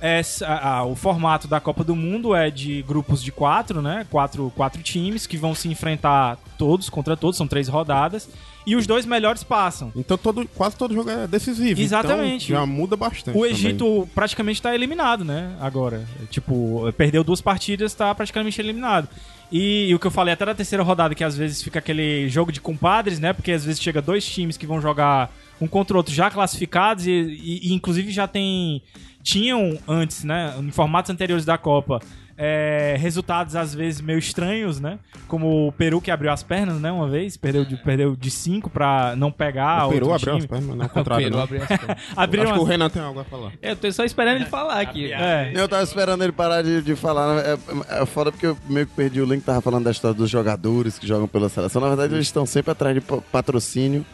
essa- 0.00 0.46
a- 0.46 0.68
a- 0.78 0.84
o 0.84 0.94
formato 0.94 1.48
da 1.48 1.60
Copa 1.60 1.82
do 1.84 1.94
Mundo 1.96 2.34
é 2.34 2.50
de 2.50 2.82
grupos 2.82 3.22
de 3.22 3.32
quatro, 3.32 3.80
né? 3.82 4.06
Quatro, 4.10 4.52
quatro 4.56 4.82
times 4.82 5.26
que 5.26 5.36
vão 5.36 5.54
se 5.54 5.68
enfrentar 5.68 6.36
todos 6.56 6.88
contra 6.88 7.16
todos, 7.16 7.36
são 7.36 7.46
três 7.46 7.68
rodadas. 7.68 8.28
E 8.66 8.76
os 8.76 8.86
dois 8.86 9.06
melhores 9.06 9.42
passam. 9.42 9.90
Então 9.96 10.18
todo, 10.18 10.46
quase 10.54 10.76
todo 10.76 10.92
jogo 10.92 11.08
é 11.08 11.26
decisivo. 11.26 11.80
Exatamente. 11.80 12.52
Então, 12.52 12.60
já 12.60 12.66
muda 12.66 12.96
bastante. 12.96 13.30
O 13.34 13.40
também. 13.40 13.50
Egito 13.52 14.06
praticamente 14.14 14.60
tá 14.60 14.74
eliminado, 14.74 15.24
né? 15.24 15.56
Agora. 15.58 16.04
Tipo, 16.28 16.92
perdeu 16.94 17.24
duas 17.24 17.40
partidas, 17.40 17.94
tá 17.94 18.14
praticamente 18.14 18.60
eliminado. 18.60 19.08
E, 19.50 19.88
e 19.88 19.94
o 19.94 19.98
que 19.98 20.06
eu 20.06 20.10
falei 20.10 20.34
até 20.34 20.44
da 20.44 20.54
terceira 20.54 20.82
rodada, 20.84 21.14
que 21.14 21.24
às 21.24 21.36
vezes 21.36 21.62
fica 21.62 21.78
aquele 21.78 22.28
jogo 22.28 22.52
de 22.52 22.60
compadres, 22.60 23.18
né? 23.18 23.32
Porque 23.32 23.50
às 23.52 23.64
vezes 23.64 23.80
chega 23.80 24.02
dois 24.02 24.24
times 24.26 24.56
que 24.56 24.66
vão 24.66 24.80
jogar 24.80 25.30
um 25.60 25.66
contra 25.66 25.94
o 25.94 25.96
outro 25.98 26.12
já 26.14 26.30
classificados 26.30 27.06
e, 27.06 27.10
e- 27.10 27.68
e, 27.68 27.72
inclusive 27.74 28.10
já 28.12 28.26
tem 28.28 28.82
tinham 29.22 29.78
antes, 29.86 30.24
né, 30.24 30.54
em 30.58 30.70
formatos 30.70 31.10
anteriores 31.10 31.44
da 31.44 31.58
Copa, 31.58 32.00
é, 32.40 32.94
resultados 32.98 33.56
às 33.56 33.74
vezes 33.74 34.00
meio 34.00 34.18
estranhos, 34.18 34.78
né? 34.80 34.98
Como 35.26 35.66
o 35.66 35.72
Peru 35.72 36.00
que 36.00 36.08
abriu 36.10 36.30
as 36.30 36.42
pernas, 36.42 36.80
né, 36.80 36.90
uma 36.92 37.08
vez, 37.08 37.36
perdeu 37.36 37.64
de 37.64 37.76
perdeu 37.76 38.14
de 38.14 38.30
5 38.30 38.70
pra 38.70 39.16
não 39.16 39.30
pegar 39.32 39.86
o 39.88 39.90
Peru 39.90 40.08
outro 40.08 40.30
abriu 40.30 40.34
as 40.36 40.44
time. 40.44 40.48
pernas, 40.48 40.76
não 40.76 40.84
é 40.84 40.86
o 40.86 40.88
O 40.90 40.92
contrário. 40.94 41.24
Peru 41.24 41.36
não. 41.36 41.42
abriu 41.42 41.62
as 41.62 41.68
pernas. 41.68 41.96
Abriram 42.16 42.44
Acho 42.44 42.52
que 42.54 42.58
o 42.60 42.62
as... 42.62 42.68
Renan 42.68 42.88
tem 42.90 43.02
algo 43.02 43.18
a 43.20 43.24
falar. 43.24 43.52
Eu 43.60 43.74
tô 43.76 43.90
só 43.90 44.04
esperando 44.04 44.36
ele 44.36 44.44
falar 44.46 44.80
aqui. 44.80 45.12
é, 45.12 45.50
Eu 45.54 45.68
tava 45.68 45.82
esperando 45.82 46.22
ele 46.22 46.32
parar 46.32 46.62
de, 46.62 46.80
de 46.80 46.94
falar. 46.94 47.34
né? 47.34 47.42
É, 47.90 48.02
é 48.02 48.06
foda 48.06 48.30
porque 48.30 48.46
eu 48.46 48.56
meio 48.68 48.86
que 48.86 48.94
perdi 48.94 49.20
o 49.20 49.24
link, 49.26 49.42
tava 49.42 49.60
falando 49.60 49.84
da 49.84 49.90
história 49.90 50.14
dos 50.16 50.30
jogadores 50.30 50.96
que 50.98 51.06
jogam 51.06 51.26
pela 51.26 51.48
seleção. 51.48 51.82
Na 51.82 51.88
verdade, 51.88 52.14
eles 52.14 52.26
estão 52.26 52.46
sempre 52.46 52.70
atrás 52.70 52.94
de 52.94 53.00
pa- 53.00 53.18
patrocínio 53.32 54.06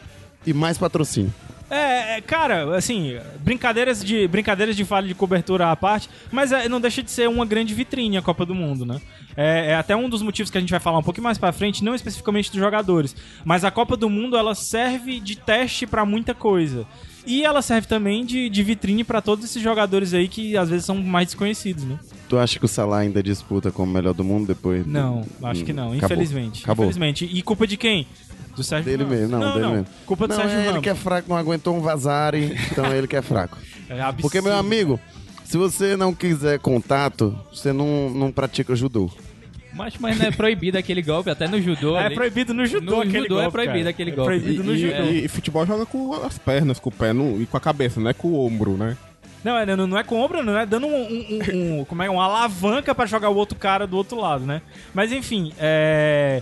e 0.46 0.52
mais 0.54 0.78
patrocínio. 0.78 1.32
É, 1.70 2.18
é, 2.18 2.20
cara, 2.20 2.76
assim, 2.76 3.16
brincadeiras 3.40 4.04
de 4.04 4.28
brincadeiras 4.28 4.76
de 4.76 4.84
falha 4.84 5.08
de 5.08 5.14
cobertura 5.14 5.70
à 5.70 5.76
parte, 5.76 6.08
mas 6.30 6.52
é, 6.52 6.68
não 6.68 6.80
deixa 6.80 7.02
de 7.02 7.10
ser 7.10 7.28
uma 7.28 7.46
grande 7.46 7.72
vitrine 7.74 8.16
a 8.18 8.22
Copa 8.22 8.44
do 8.44 8.54
Mundo, 8.54 8.84
né? 8.84 9.00
É, 9.36 9.70
é 9.70 9.74
até 9.74 9.96
um 9.96 10.08
dos 10.08 10.22
motivos 10.22 10.50
que 10.50 10.58
a 10.58 10.60
gente 10.60 10.70
vai 10.70 10.78
falar 10.80 10.98
um 10.98 11.02
pouquinho 11.02 11.24
mais 11.24 11.38
pra 11.38 11.52
frente, 11.52 11.82
não 11.82 11.94
especificamente 11.94 12.50
dos 12.50 12.60
jogadores, 12.60 13.16
mas 13.44 13.64
a 13.64 13.70
Copa 13.70 13.96
do 13.96 14.08
Mundo 14.10 14.36
ela 14.36 14.54
serve 14.54 15.18
de 15.20 15.36
teste 15.36 15.86
pra 15.86 16.04
muita 16.04 16.34
coisa. 16.34 16.86
E 17.26 17.42
ela 17.42 17.62
serve 17.62 17.86
também 17.88 18.22
de, 18.22 18.50
de 18.50 18.62
vitrine 18.62 19.02
pra 19.02 19.22
todos 19.22 19.46
esses 19.46 19.62
jogadores 19.62 20.12
aí 20.12 20.28
que 20.28 20.58
às 20.58 20.68
vezes 20.68 20.84
são 20.84 20.96
mais 21.02 21.28
desconhecidos, 21.28 21.82
né? 21.82 21.98
Tu 22.28 22.38
acha 22.38 22.58
que 22.58 22.64
o 22.66 22.68
Salah 22.68 22.98
ainda 22.98 23.22
disputa 23.22 23.72
como 23.72 23.90
melhor 23.90 24.12
do 24.12 24.22
mundo 24.22 24.46
depois? 24.46 24.84
do- 24.84 24.90
Não, 24.90 25.24
acho 25.42 25.64
que 25.64 25.72
não, 25.72 25.92
Acabou. 25.92 26.04
infelizmente. 26.04 26.62
Acabou. 26.62 26.84
Infelizmente. 26.84 27.24
E 27.24 27.40
culpa 27.40 27.66
de 27.66 27.78
quem? 27.78 28.06
Do 28.56 28.62
Sérgio 28.62 28.84
Dele 28.90 29.02
Ramos. 29.04 29.18
mesmo, 29.18 29.38
não, 29.38 29.54
dele 29.54 29.66
mesmo. 29.68 29.86
Culpa 30.06 30.26
do 30.28 30.30
Não, 30.30 30.36
Sérgio 30.36 30.56
é 30.56 30.60
ele 30.60 30.68
Ramos. 30.68 30.82
que 30.82 30.90
é 30.90 30.94
fraco, 30.94 31.28
não 31.28 31.36
aguentou 31.36 31.76
um 31.76 31.80
vazare, 31.80 32.56
então 32.70 32.84
é 32.86 32.96
ele 32.98 33.06
que 33.06 33.16
é 33.16 33.22
fraco. 33.22 33.58
É 33.88 34.00
absurdo. 34.00 34.22
Porque, 34.22 34.40
meu 34.40 34.56
amigo, 34.56 34.98
se 35.44 35.58
você 35.58 35.94
não 35.94 36.14
quiser 36.14 36.58
contato, 36.58 37.38
você 37.52 37.70
não, 37.72 38.08
não 38.08 38.32
pratica 38.32 38.74
judô. 38.74 39.10
Mas, 39.74 39.94
mas 39.98 40.18
não 40.18 40.26
é 40.26 40.30
proibido 40.30 40.78
aquele 40.78 41.02
golpe, 41.02 41.28
até 41.28 41.46
no 41.46 41.60
judô. 41.60 41.96
É 41.98 42.06
ali. 42.06 42.14
proibido 42.14 42.54
no 42.54 42.64
judô 42.64 42.96
No 42.96 43.00
aquele 43.02 43.24
judô 43.24 43.38
é 43.38 43.42
golpe, 43.42 43.52
proibido 43.52 43.78
cara. 43.80 43.90
aquele 43.90 44.10
É 44.10 44.14
golpe. 44.14 44.30
proibido 44.40 44.64
no 44.64 44.72
E, 44.72 44.78
judô. 44.78 45.02
e- 45.10 45.24
e 45.24 45.28
futebol 45.28 45.66
joga 45.66 45.84
com 45.84 46.14
as 46.24 46.38
pernas, 46.38 46.78
com 46.78 46.88
o 46.88 46.92
pé 46.92 47.12
no- 47.12 47.42
e 47.42 47.44
com 47.46 47.56
a 47.56 47.60
cabeça, 47.60 48.00
não 48.00 48.08
é 48.08 48.14
com 48.14 48.28
o 48.28 48.46
ombro, 48.46 48.72
né? 48.78 48.96
Não, 49.44 49.58
é, 49.58 49.66
não, 49.76 49.86
não 49.86 49.98
é 49.98 50.02
com 50.02 50.18
ombro, 50.18 50.42
não 50.42 50.56
é 50.56 50.64
dando 50.64 50.86
um, 50.86 50.94
um- 50.94 51.26
um- 51.28 51.80
um- 51.80 51.84
como 51.84 52.02
é, 52.02 52.08
uma 52.08 52.24
alavanca 52.24 52.94
pra 52.94 53.04
jogar 53.04 53.28
o 53.28 53.36
outro 53.36 53.58
cara 53.58 53.86
do 53.86 53.96
outro 53.98 54.18
lado, 54.18 54.46
né? 54.46 54.62
Mas 54.94 55.12
enfim, 55.12 55.52
é... 55.58 56.40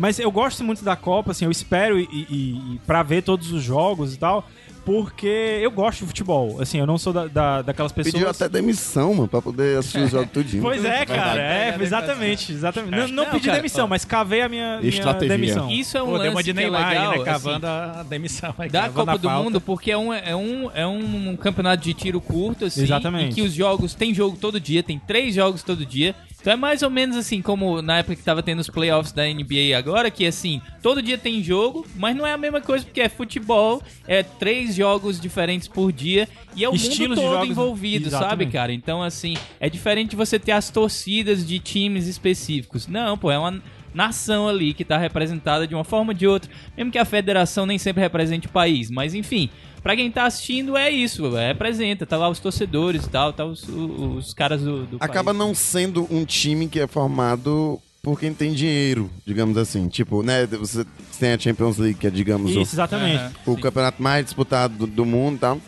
Mas 0.00 0.18
eu 0.18 0.32
gosto 0.32 0.64
muito 0.64 0.82
da 0.82 0.96
Copa, 0.96 1.32
assim, 1.32 1.44
eu 1.44 1.50
espero 1.50 2.00
e, 2.00 2.08
e, 2.10 2.74
e 2.74 2.80
pra 2.86 3.02
ver 3.02 3.22
todos 3.22 3.52
os 3.52 3.62
jogos 3.62 4.14
e 4.14 4.18
tal, 4.18 4.48
porque 4.84 5.26
eu 5.62 5.70
gosto 5.70 6.00
de 6.00 6.06
futebol. 6.06 6.60
Assim, 6.60 6.78
eu 6.78 6.86
não 6.86 6.98
sou 6.98 7.12
da, 7.12 7.26
da- 7.26 7.62
daquelas 7.62 7.92
pessoas... 7.92 8.12
Pediu 8.14 8.28
até 8.28 8.48
demissão, 8.48 9.14
mano, 9.14 9.28
pra 9.28 9.40
poder 9.42 9.78
assistir 9.78 10.00
o 10.00 10.08
jogo 10.08 10.28
tudinho. 10.32 10.62
Pois 10.62 10.84
é, 10.84 11.04
cara, 11.06 11.40
é, 11.40 11.76
exatamente, 11.80 12.52
exatamente. 12.52 12.90
Não, 12.96 13.08
não 13.08 13.24
Não, 13.24 13.30
pedi 13.32 13.46
cara, 13.46 13.58
demissão, 13.58 13.84
ó. 13.84 13.88
mas 13.88 14.04
cavei 14.04 14.42
a 14.42 14.48
minha, 14.48 14.80
minha 14.80 15.14
demissão. 15.14 15.70
Isso 15.70 15.96
é 15.96 16.02
um 16.02 16.06
Pô, 16.06 16.12
lance 16.12 16.22
deu 16.24 16.32
uma 16.32 16.42
de 16.42 16.52
que 16.52 16.58
é 16.58 16.62
Neymar 16.62 16.88
legal, 16.88 17.02
aí, 17.02 17.08
né? 17.10 17.14
assim, 17.16 17.24
Cavando 17.24 17.66
a 17.66 18.02
demissão. 18.08 18.54
aí, 18.58 18.68
da 18.70 18.88
Copa 18.88 19.18
do. 19.18 19.30
Mundo, 19.30 19.60
porque 19.60 19.90
é 19.90 19.96
um, 19.98 20.12
é, 20.12 20.34
um, 20.34 20.70
é 20.74 20.86
um 20.86 21.36
campeonato 21.36 21.82
de 21.82 21.94
tiro 21.94 22.20
curto, 22.20 22.64
assim. 22.64 22.82
Exatamente. 22.82 23.32
E 23.32 23.34
que 23.34 23.42
os 23.42 23.52
jogos, 23.52 23.94
tem 23.94 24.12
jogo 24.14 24.36
todo 24.36 24.58
dia, 24.60 24.82
tem 24.82 24.98
três 24.98 25.34
jogos 25.34 25.62
todo 25.62 25.84
dia. 25.86 26.14
Então 26.40 26.54
é 26.54 26.56
mais 26.56 26.82
ou 26.82 26.88
menos 26.88 27.18
assim, 27.18 27.42
como 27.42 27.82
na 27.82 27.98
época 27.98 28.16
que 28.16 28.22
tava 28.22 28.42
tendo 28.42 28.60
os 28.60 28.68
playoffs 28.70 29.12
da 29.12 29.24
NBA 29.26 29.76
agora, 29.76 30.10
que 30.10 30.26
assim, 30.26 30.62
todo 30.82 31.02
dia 31.02 31.18
tem 31.18 31.42
jogo, 31.42 31.86
mas 31.96 32.16
não 32.16 32.26
é 32.26 32.32
a 32.32 32.38
mesma 32.38 32.62
coisa, 32.62 32.82
porque 32.82 33.02
é 33.02 33.10
futebol, 33.10 33.82
é 34.08 34.22
três 34.22 34.69
jogos 34.74 35.20
diferentes 35.20 35.68
por 35.68 35.92
dia, 35.92 36.28
e 36.54 36.64
é 36.64 36.68
o 36.68 36.74
Estilos 36.74 36.98
de 36.98 37.06
mundo 37.08 37.14
todo 37.16 37.24
jogos, 37.24 37.46
né? 37.46 37.52
envolvido, 37.52 38.10
sabe, 38.10 38.24
Exatamente. 38.24 38.52
cara? 38.52 38.72
Então, 38.72 39.02
assim, 39.02 39.36
é 39.58 39.68
diferente 39.68 40.10
de 40.10 40.16
você 40.16 40.38
ter 40.38 40.52
as 40.52 40.70
torcidas 40.70 41.46
de 41.46 41.58
times 41.58 42.06
específicos. 42.06 42.86
Não, 42.86 43.16
pô, 43.16 43.30
é 43.30 43.38
uma 43.38 43.62
nação 43.94 44.48
ali 44.48 44.72
que 44.72 44.84
tá 44.84 44.96
representada 44.96 45.66
de 45.66 45.74
uma 45.74 45.84
forma 45.84 46.12
ou 46.12 46.14
de 46.14 46.26
outra, 46.26 46.50
mesmo 46.76 46.92
que 46.92 46.98
a 46.98 47.04
federação 47.04 47.66
nem 47.66 47.78
sempre 47.78 48.00
represente 48.00 48.46
o 48.46 48.50
país, 48.50 48.90
mas 48.90 49.14
enfim, 49.14 49.50
pra 49.82 49.96
quem 49.96 50.10
tá 50.10 50.26
assistindo 50.26 50.76
é 50.76 50.90
isso, 50.90 51.36
é, 51.36 51.48
representa, 51.48 52.06
tá 52.06 52.16
lá 52.16 52.28
os 52.28 52.38
torcedores 52.38 53.04
e 53.04 53.10
tal, 53.10 53.32
tá 53.32 53.44
os, 53.44 53.68
os, 53.68 54.16
os 54.26 54.34
caras 54.34 54.62
do, 54.62 54.86
do 54.86 54.96
Acaba 55.00 55.32
país. 55.34 55.38
não 55.38 55.54
sendo 55.54 56.06
um 56.10 56.24
time 56.24 56.68
que 56.68 56.78
é 56.78 56.86
formado 56.86 57.80
por 58.02 58.18
quem 58.18 58.32
tem 58.32 58.52
dinheiro, 58.52 59.10
digamos 59.26 59.56
assim. 59.56 59.88
Tipo, 59.88 60.22
né, 60.22 60.46
você 60.46 60.84
tem 61.18 61.32
a 61.32 61.38
Champions 61.38 61.76
League, 61.78 61.98
que 61.98 62.06
é, 62.06 62.10
digamos, 62.10 62.54
o- 62.56 62.60
Isso, 62.60 62.74
exatamente. 62.74 63.22
O, 63.46 63.54
Sim. 63.54 63.60
campeonato 63.60 64.02
mais 64.02 64.24
disputado 64.24 64.74
do, 64.74 64.86
do 64.86 65.04
mundo 65.04 65.36
e 65.36 65.38
tal. 65.38 65.58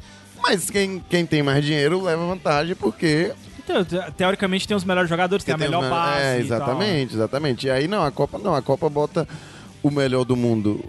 Mas 0.43 0.69
quem, 0.71 1.03
quem 1.09 1.25
tem 1.25 1.43
mais 1.43 1.65
dinheiro 1.65 2.03
leva 2.03 2.27
vantagem 2.27 2.75
porque 2.75 3.33
Então, 3.62 3.85
te- 3.85 4.11
teoricamente 4.17 4.67
tem 4.67 4.77
os 4.77 4.85
melhores 4.85 5.09
jogadores, 5.09 5.45
tem 5.45 5.55
a 5.55 5.59
Porque 5.59 5.71
melhor 5.71 5.89
base. 5.89 6.21
É, 6.21 6.41
e 6.41 6.45
tal. 6.49 6.57
exatamente, 6.57 7.15
exatamente. 7.15 7.67
E 7.67 7.71
aí 7.71 7.87
não, 7.87 8.03
a 8.05 8.11
Copa 8.11 8.39
não, 8.39 8.55
a 8.55 8.62
Copa 8.62 8.89
bota 8.89 9.28
o 9.83 9.91
melhor 9.91 10.25
do 10.25 10.35
mundo, 10.37 10.85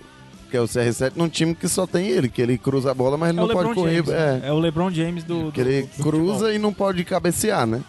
que 0.49 0.57
é 0.57 0.61
o 0.61 0.65
CR7, 0.65 1.11
num 1.15 1.29
time 1.29 1.53
que 1.53 1.67
só 1.67 1.85
tem 1.85 2.07
ele, 2.07 2.29
que 2.29 2.41
ele 2.41 2.57
cruza 2.57 2.89
a 2.89 2.93
bola, 2.95 3.15
mas 3.17 3.29
É 3.29 3.33
não 3.33 3.43
o 3.43 3.47
pode 3.47 3.59
LeBron 3.67 3.75
correr. 3.75 3.93
James. 3.97 4.09
né? 4.09 4.41
É, 4.43 4.47
É 4.47 4.51
o 4.51 4.59
LeBron 4.59 4.89
James 4.91 5.23
do. 5.23 5.51
que 5.51 5.63
do- 5.63 5.69
ele 5.69 5.81
do 5.83 6.03
cruza 6.03 6.33
futebol. 6.33 6.51
e 6.53 6.57
não 6.57 6.73
pode 6.73 7.03
cabecear, 7.03 7.67
né? 7.67 7.81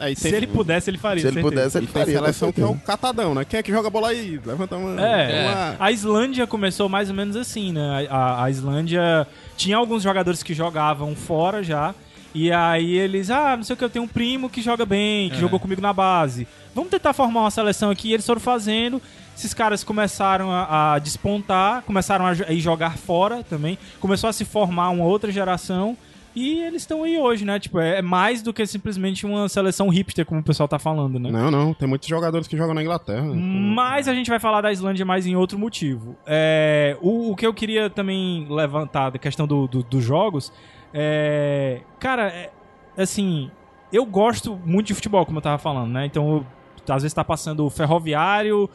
E 0.00 0.14
Se 0.16 0.28
ele 0.28 0.46
pudesse, 0.46 0.90
ele 0.90 0.98
faria. 0.98 1.20
Se 1.22 1.26
ele 1.28 1.34
certeza. 1.34 1.54
pudesse, 1.54 1.78
ele 1.78 1.86
e 1.86 1.88
tem 1.88 2.02
faria. 2.02 2.18
seleção 2.18 2.52
que 2.52 2.60
é 2.60 2.64
o 2.66 2.74
catadão, 2.76 3.34
né? 3.34 3.44
Quem 3.44 3.58
é 3.58 3.62
que 3.62 3.72
joga 3.72 3.88
a 3.88 3.90
bola 3.90 4.08
aí? 4.08 4.40
Levanta 4.44 4.76
a 4.76 4.78
mão. 4.78 4.98
É, 4.98 5.44
lá. 5.46 5.76
a 5.80 5.90
Islândia 5.92 6.46
começou 6.46 6.88
mais 6.88 7.08
ou 7.08 7.14
menos 7.16 7.34
assim, 7.36 7.72
né? 7.72 8.06
A, 8.10 8.44
a 8.44 8.50
Islândia 8.50 9.26
tinha 9.56 9.76
alguns 9.76 10.02
jogadores 10.02 10.42
que 10.42 10.54
jogavam 10.54 11.14
fora 11.16 11.62
já. 11.62 11.94
E 12.34 12.52
aí 12.52 12.94
eles, 12.96 13.30
ah, 13.30 13.56
não 13.56 13.64
sei 13.64 13.74
o 13.74 13.76
que, 13.76 13.82
eu 13.84 13.90
tenho 13.90 14.04
um 14.04 14.08
primo 14.08 14.50
que 14.50 14.60
joga 14.60 14.84
bem, 14.84 15.30
que 15.30 15.36
É. 15.36 15.40
jogou 15.40 15.58
comigo 15.58 15.80
na 15.80 15.92
base. 15.92 16.46
Vamos 16.74 16.90
tentar 16.90 17.12
formar 17.12 17.40
uma 17.40 17.50
seleção 17.50 17.90
aqui. 17.90 18.10
E 18.10 18.14
eles 18.14 18.26
foram 18.26 18.40
fazendo. 18.40 19.00
Esses 19.36 19.54
caras 19.54 19.82
começaram 19.84 20.50
a, 20.50 20.94
a 20.94 20.98
despontar, 20.98 21.82
começaram 21.82 22.26
a, 22.26 22.30
a 22.30 22.52
ir 22.52 22.60
jogar 22.60 22.96
fora 22.98 23.42
também. 23.48 23.78
Começou 24.00 24.28
a 24.28 24.32
se 24.32 24.44
formar 24.44 24.90
uma 24.90 25.04
outra 25.04 25.30
geração. 25.32 25.96
E 26.40 26.60
eles 26.60 26.82
estão 26.82 27.02
aí 27.02 27.18
hoje, 27.18 27.44
né? 27.44 27.58
Tipo, 27.58 27.80
é 27.80 28.00
mais 28.00 28.42
do 28.42 28.52
que 28.52 28.64
simplesmente 28.66 29.26
uma 29.26 29.48
seleção 29.48 29.88
hipster, 29.88 30.24
como 30.24 30.40
o 30.40 30.44
pessoal 30.44 30.68
tá 30.68 30.78
falando, 30.78 31.18
né? 31.18 31.30
Não, 31.30 31.50
não. 31.50 31.74
Tem 31.74 31.88
muitos 31.88 32.08
jogadores 32.08 32.46
que 32.46 32.56
jogam 32.56 32.74
na 32.74 32.82
Inglaterra. 32.82 33.24
Mas 33.34 34.06
a 34.06 34.14
gente 34.14 34.30
vai 34.30 34.38
falar 34.38 34.60
da 34.60 34.70
Islândia 34.70 35.04
mais 35.04 35.26
em 35.26 35.34
outro 35.34 35.58
motivo. 35.58 36.16
É, 36.26 36.96
o, 37.00 37.32
o 37.32 37.36
que 37.36 37.46
eu 37.46 37.52
queria 37.52 37.90
também 37.90 38.46
levantar 38.48 39.10
da 39.10 39.18
questão 39.18 39.46
do- 39.46 39.66
do- 39.66 39.82
dos 39.82 40.04
jogos 40.04 40.52
é. 40.94 41.80
Cara, 41.98 42.28
é, 42.28 42.50
assim. 42.96 43.50
Eu 43.92 44.04
gosto 44.04 44.54
muito 44.66 44.88
de 44.88 44.94
futebol, 44.94 45.24
como 45.24 45.38
eu 45.38 45.42
tava 45.42 45.56
falando, 45.58 45.90
né? 45.90 46.04
Então, 46.04 46.28
eu- 46.36 46.46
às 46.94 47.02
vezes 47.02 47.14
tá 47.14 47.24
passando 47.24 47.64
o 47.66 47.70
Ferroviário 47.70 48.68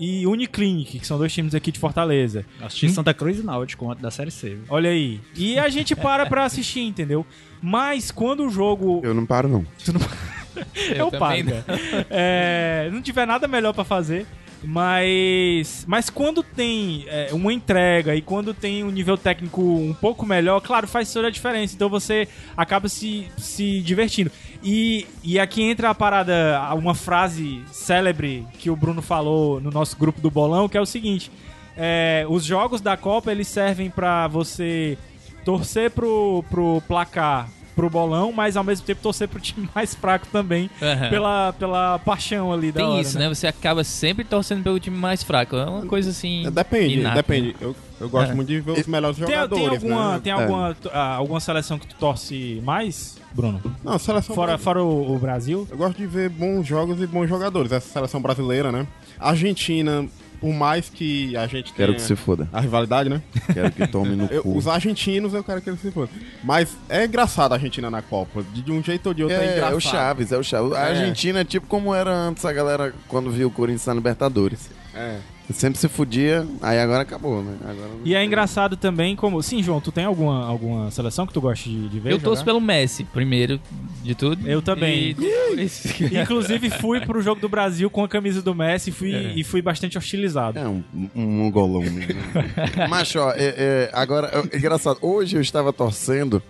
e 0.00 0.26
Uniclinic, 0.26 0.98
que 0.98 1.06
são 1.06 1.18
dois 1.18 1.30
times 1.30 1.54
aqui 1.54 1.70
de 1.70 1.78
Fortaleza. 1.78 2.46
Assisti 2.58 2.88
Santa 2.88 3.12
Cruz 3.12 3.38
e 3.38 3.42
Náutico 3.42 3.84
ontem 3.84 4.00
da 4.00 4.10
Série 4.10 4.30
C. 4.30 4.48
viu? 4.48 4.64
Olha 4.70 4.88
aí. 4.88 5.20
E 5.36 5.58
a 5.58 5.68
gente 5.68 5.94
para 5.94 6.24
pra 6.24 6.46
assistir, 6.46 6.80
entendeu? 6.80 7.26
Mas 7.60 8.10
quando 8.10 8.46
o 8.46 8.50
jogo. 8.50 9.02
Eu 9.04 9.12
não 9.12 9.26
paro, 9.26 9.46
não. 9.46 9.66
Eu, 10.96 11.10
paro. 11.10 11.36
também 11.36 11.44
não. 11.44 11.54
É, 12.08 12.88
não 12.90 13.02
tiver 13.02 13.26
nada 13.26 13.46
melhor 13.46 13.74
pra 13.74 13.84
fazer. 13.84 14.26
Mas, 14.62 15.84
mas 15.88 16.10
quando 16.10 16.42
tem 16.42 17.04
é, 17.08 17.28
uma 17.32 17.52
entrega 17.52 18.14
e 18.14 18.20
quando 18.20 18.52
tem 18.52 18.84
um 18.84 18.90
nível 18.90 19.16
técnico 19.16 19.62
um 19.62 19.94
pouco 19.94 20.26
melhor, 20.26 20.60
claro, 20.60 20.86
faz 20.86 21.12
toda 21.12 21.28
a 21.28 21.30
diferença. 21.30 21.74
Então 21.74 21.88
você 21.88 22.28
acaba 22.56 22.88
se, 22.88 23.26
se 23.38 23.80
divertindo. 23.80 24.30
E, 24.62 25.06
e 25.24 25.38
aqui 25.40 25.62
entra 25.62 25.90
a 25.90 25.94
parada, 25.94 26.60
uma 26.74 26.94
frase 26.94 27.64
célebre 27.72 28.46
que 28.58 28.68
o 28.68 28.76
Bruno 28.76 29.00
falou 29.00 29.60
no 29.60 29.70
nosso 29.70 29.96
grupo 29.96 30.20
do 30.20 30.30
Bolão, 30.30 30.68
que 30.68 30.76
é 30.76 30.80
o 30.80 30.86
seguinte: 30.86 31.30
é, 31.76 32.26
os 32.28 32.44
jogos 32.44 32.80
da 32.80 32.96
Copa 32.96 33.32
eles 33.32 33.48
servem 33.48 33.88
pra 33.88 34.28
você 34.28 34.98
torcer 35.44 35.90
pro, 35.90 36.44
pro 36.50 36.82
placar 36.86 37.48
pro 37.74 37.88
bolão, 37.90 38.32
mas 38.32 38.56
ao 38.56 38.64
mesmo 38.64 38.84
tempo 38.86 39.00
torcer 39.02 39.28
pro 39.28 39.40
time 39.40 39.68
mais 39.74 39.94
fraco 39.94 40.26
também, 40.32 40.68
Aham. 40.82 41.10
pela, 41.10 41.52
pela 41.54 41.98
paixão 42.00 42.52
ali 42.52 42.70
da 42.72 42.80
Tem 42.80 42.88
hora, 42.88 43.00
isso, 43.00 43.18
né? 43.18 43.28
Você 43.28 43.46
acaba 43.46 43.82
sempre 43.84 44.24
torcendo 44.24 44.62
pelo 44.62 44.78
time 44.80 44.96
mais 44.96 45.22
fraco. 45.22 45.56
É 45.56 45.64
uma 45.64 45.86
coisa 45.86 46.10
assim. 46.10 46.46
É, 46.46 46.50
Depende, 46.50 47.00
inata, 47.00 47.16
depende. 47.16 47.56
Eu, 47.60 47.74
eu 48.00 48.08
gosto 48.08 48.32
É. 48.32 48.34
muito 48.34 48.48
de 48.48 48.60
ver 48.60 48.72
os 48.80 48.86
melhores 48.86 49.16
Tem, 49.16 49.26
tem 49.26 49.34
jogadores, 49.34 49.82
alguma, 49.82 50.12
né? 50.14 50.20
tem 50.22 50.32
É. 50.32 50.36
alguma, 50.36 50.76
ah, 50.92 51.14
alguma 51.16 51.40
seleção 51.40 51.78
que 51.78 51.86
tu 51.86 51.94
torce 51.96 52.60
mais, 52.64 53.16
Bruno? 53.32 53.60
Não, 53.84 53.98
seleção 53.98 54.34
Fora, 54.34 54.58
fora 54.58 54.82
o, 54.82 55.14
o 55.14 55.18
Brasil? 55.18 55.66
Eu 55.70 55.76
gosto 55.76 55.96
de 55.96 56.06
ver 56.06 56.28
bons 56.28 56.66
jogos 56.66 57.00
e 57.00 57.06
bons 57.06 57.28
jogadores. 57.28 57.72
Essa 57.72 57.88
seleção 57.88 58.20
brasileira, 58.20 58.70
né? 58.72 58.86
Argentina, 59.18 60.06
por 60.40 60.52
mais 60.54 60.88
que 60.88 61.36
a 61.36 61.46
gente 61.46 61.72
Quero 61.74 61.92
tenha 61.92 62.00
que 62.00 62.06
se 62.06 62.16
foda. 62.16 62.48
a 62.52 62.60
rivalidade, 62.60 63.08
né? 63.10 63.20
Quero 63.52 63.70
que 63.70 63.86
tome 63.86 64.16
no 64.16 64.24
Eu- 64.32 64.42
cu. 64.42 64.56
os 64.56 64.66
argentinos 64.66 65.34
eu 65.34 65.44
quero 65.44 65.60
que 65.60 65.68
eles 65.70 65.80
se 65.80 65.90
fodam. 65.90 66.14
Mas 66.42 66.76
é 66.88 67.04
engraçado 67.04 67.52
a 67.52 67.56
Argentina 67.56 67.90
na 67.90 68.00
Copa. 68.02 68.42
De, 68.54 68.62
de 68.62 68.72
um 68.72 68.82
jeito 68.82 69.06
ou 69.08 69.14
de 69.14 69.22
outro 69.22 69.36
é, 69.36 69.40
É, 69.40 69.52
engraçado. 69.52 69.72
é 69.72 69.76
o 69.76 69.80
Chaves, 69.80 70.32
é 70.32 70.38
o 70.38 70.42
Chaves. 70.42 70.72
A 70.72 70.80
É. 70.80 70.88
Argentina 70.98 71.40
é 71.40 71.44
tipo 71.44 71.66
como 71.66 71.94
era 71.94 72.10
antes 72.10 72.44
a 72.44 72.52
galera 72.52 72.94
quando 73.08 73.30
viu 73.30 73.48
o 73.48 73.50
Corinthians 73.50 73.86
na 73.86 73.94
Libertadores. 73.94 74.70
É. 74.94 75.18
Sempre 75.52 75.78
se 75.80 75.88
fudia, 75.88 76.46
aí 76.62 76.78
agora 76.78 77.02
acabou, 77.02 77.42
né? 77.42 77.56
Agora 77.62 77.88
E 78.04 78.14
é 78.14 78.18
tem. 78.18 78.26
engraçado 78.26 78.76
também 78.76 79.16
como... 79.16 79.42
Sim, 79.42 79.62
João, 79.62 79.80
tu 79.80 79.90
tem 79.90 80.04
alguma, 80.04 80.46
alguma 80.46 80.90
seleção 80.90 81.26
que 81.26 81.32
tu 81.32 81.40
gosta 81.40 81.68
de, 81.68 81.88
de 81.88 81.98
ver 82.00 82.12
Eu 82.12 82.18
torço 82.20 82.36
jogar? 82.42 82.44
pelo 82.44 82.60
Messi, 82.60 83.02
primeiro 83.04 83.60
de 84.02 84.14
tudo. 84.14 84.48
Eu 84.48 84.62
também. 84.62 85.16
E 85.18 86.20
Inclusive 86.22 86.70
fui 86.70 87.00
pro 87.00 87.20
jogo 87.20 87.40
do 87.40 87.48
Brasil 87.48 87.90
com 87.90 88.04
a 88.04 88.08
camisa 88.08 88.40
do 88.40 88.54
Messi 88.54 88.90
e 88.90 88.92
fui, 88.92 89.32
e 89.34 89.42
fui 89.42 89.60
bastante 89.60 89.98
hostilizado. 89.98 90.58
É 90.58 90.68
um, 90.68 90.82
um 91.14 91.26
mongolão 91.26 91.82
mesmo. 91.82 92.14
Mas, 92.88 93.14
ó, 93.16 93.32
é, 93.32 93.54
é, 93.56 93.90
agora, 93.92 94.30
é, 94.52 94.56
engraçado, 94.56 94.98
hoje 95.02 95.36
eu 95.36 95.40
estava 95.42 95.72
torcendo, 95.72 96.40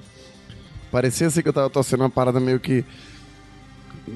parecia 0.93 1.27
assim 1.27 1.41
que 1.41 1.49
eu 1.49 1.53
estava 1.53 1.71
torcendo 1.71 2.01
uma 2.01 2.11
parada 2.11 2.39
meio 2.39 2.61
que 2.61 2.85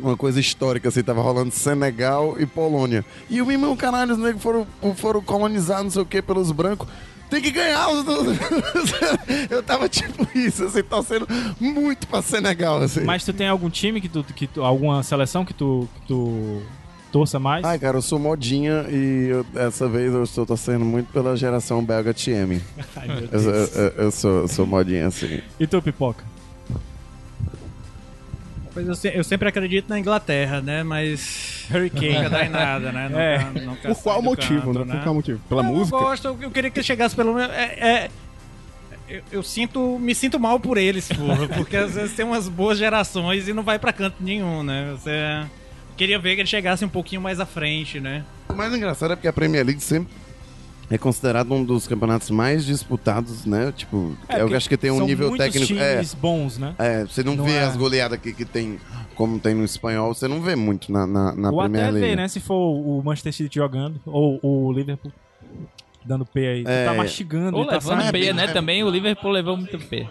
uma 0.02 0.16
coisa 0.16 0.38
histórica, 0.40 0.88
assim, 0.88 1.02
tava 1.02 1.20
rolando 1.22 1.50
Senegal 1.52 2.36
e 2.38 2.46
Polônia. 2.46 3.04
E 3.30 3.40
o 3.40 3.46
meu 3.46 3.54
irmão, 3.54 3.76
caralho, 3.76 4.12
os 4.12 4.18
negros 4.18 4.42
foram, 4.42 4.66
foram 4.96 5.20
colonizados, 5.20 5.84
não 5.84 5.90
sei 5.90 6.02
o 6.02 6.06
que, 6.06 6.20
pelos 6.22 6.50
brancos. 6.52 6.88
Tem 7.30 7.40
que 7.40 7.50
ganhar 7.50 7.88
os 7.88 8.04
Eu 9.50 9.62
tava 9.62 9.88
tipo 9.88 10.26
isso, 10.36 10.64
assim, 10.64 10.82
torcendo 10.82 11.26
muito 11.58 12.06
pra 12.06 12.22
Senegal, 12.22 12.78
assim. 12.82 13.00
Mas 13.00 13.24
tu 13.24 13.32
tem 13.32 13.48
algum 13.48 13.70
time 13.70 14.00
que 14.00 14.08
tu, 14.08 14.22
que 14.22 14.46
tu 14.46 14.62
alguma 14.62 15.02
seleção 15.02 15.44
que 15.44 15.54
tu, 15.54 15.88
que 15.94 16.06
tu 16.08 16.62
torça 17.10 17.38
mais? 17.38 17.64
Ai, 17.64 17.78
cara, 17.78 17.96
eu 17.98 18.02
sou 18.02 18.18
modinha 18.18 18.86
e 18.90 19.28
eu- 19.30 19.44
dessa 19.44 19.88
vez 19.88 20.12
eu 20.12 20.22
estou 20.24 20.44
torcendo 20.44 20.84
muito 20.84 21.12
pela 21.12 21.36
geração 21.36 21.82
belga 21.84 22.12
TM. 22.12 22.60
Ai, 22.96 23.06
meu 23.08 23.18
Eu, 23.20 23.28
Deus. 23.28 23.44
eu- 23.44 23.52
eu- 23.82 23.92
eu 24.04 24.10
sou, 24.10 24.40
eu 24.42 24.48
sou 24.48 24.66
modinha 24.66 25.06
assim. 25.06 25.40
E 25.58 25.66
tu, 25.66 25.80
Pipoca? 25.80 26.24
Pois 28.74 28.86
eu, 28.88 28.94
se- 28.94 29.12
eu 29.16 29.22
sempre 29.24 29.48
acredito 29.48 29.88
na 29.88 29.98
Inglaterra, 29.98 30.60
né? 30.60 30.82
Mas. 30.82 31.64
Hurricane. 31.72 32.14
Nunca 32.14 32.30
dá 32.30 32.44
em 32.44 32.48
nada, 32.48 32.92
né? 32.92 33.08
Nunca, 33.08 33.20
É. 33.60 33.64
nunca 33.66 33.88
Por 33.88 34.02
qual 34.02 34.20
motivo, 34.20 34.72
canto, 34.74 34.84
né? 34.84 34.94
Por 34.96 35.02
qual 35.04 35.14
motivo? 35.14 35.40
Pela 35.48 35.62
eu 35.62 35.66
música? 35.66 35.96
gosto, 35.96 36.36
eu 36.40 36.50
queria 36.50 36.70
que 36.70 36.82
chegasse 36.82 37.14
pelo 37.14 37.34
menos. 37.34 37.54
É, 37.54 37.62
é- 37.80 38.10
eu, 39.08 39.22
eu 39.30 39.42
sinto, 39.42 39.98
me 39.98 40.14
sinto 40.14 40.40
mal 40.40 40.58
por 40.58 40.76
eles, 40.78 41.06
porra, 41.08 41.46
porque 41.54 41.76
às 41.76 41.94
vezes 41.94 42.16
tem 42.16 42.24
umas 42.24 42.48
boas 42.48 42.78
gerações 42.78 43.46
e 43.46 43.52
não 43.52 43.62
vai 43.62 43.78
pra 43.78 43.92
canto 43.92 44.16
nenhum, 44.20 44.62
né? 44.62 44.92
Você 44.92 45.44
queria 45.96 46.18
ver 46.18 46.34
que 46.34 46.40
eles 46.40 46.50
chegassem 46.50 46.86
um 46.88 46.90
pouquinho 46.90 47.20
mais 47.20 47.38
à 47.38 47.46
frente, 47.46 48.00
né? 48.00 48.24
O 48.48 48.54
mais 48.54 48.74
engraçado 48.74 49.12
é 49.12 49.16
porque 49.16 49.28
a 49.28 49.32
Premier 49.32 49.64
League 49.64 49.80
sempre 49.82 50.12
é 50.90 50.98
considerado 50.98 51.52
um 51.52 51.64
dos 51.64 51.86
campeonatos 51.86 52.30
mais 52.30 52.64
disputados, 52.64 53.44
né? 53.46 53.72
Tipo, 53.76 54.16
eu 54.28 54.38
porque 54.40 54.54
acho 54.54 54.68
que 54.68 54.76
tem 54.76 54.90
um 54.90 54.98
são 54.98 55.06
nível 55.06 55.36
técnico. 55.36 55.72
É, 55.74 55.94
times 55.94 56.14
bons, 56.14 56.58
né? 56.58 56.74
é, 56.78 57.04
você 57.04 57.22
não, 57.22 57.34
Não 57.36 57.44
vê 57.44 57.52
é- 57.52 57.64
as 57.64 57.76
goleadas 57.76 58.18
que, 58.20 58.32
que 58.32 58.44
tem, 58.44 58.78
como 59.14 59.38
tem 59.38 59.54
no 59.54 59.64
espanhol, 59.64 60.14
você 60.14 60.28
não 60.28 60.40
vê 60.42 60.54
muito 60.54 60.92
na, 60.92 61.06
na, 61.06 61.34
na 61.34 61.50
Ou 61.50 61.58
Premier 61.60 61.84
até 61.84 61.90
League. 61.92 62.08
ver, 62.10 62.16
né? 62.16 62.28
Se 62.28 62.40
for 62.40 62.54
o 62.56 63.02
Manchester 63.04 63.32
City 63.32 63.54
jogando, 63.56 64.00
ou 64.06 64.38
o 64.42 64.72
Liverpool 64.72 65.12
dando 66.04 66.26
P 66.26 66.46
aí. 66.46 66.64
Tu 66.64 66.70
É. 66.70 66.84
tá 66.84 66.94
mastigando, 66.94 67.56
Ou 67.56 67.64
tá, 67.66 67.72
levando 67.74 68.00
saindo- 68.02 68.12
P, 68.12 68.32
né? 68.34 68.46
Também 68.48 68.84
o 68.84 68.90
Liverpool 68.90 69.30
levou 69.30 69.56
muito 69.56 69.78
P. 69.78 70.06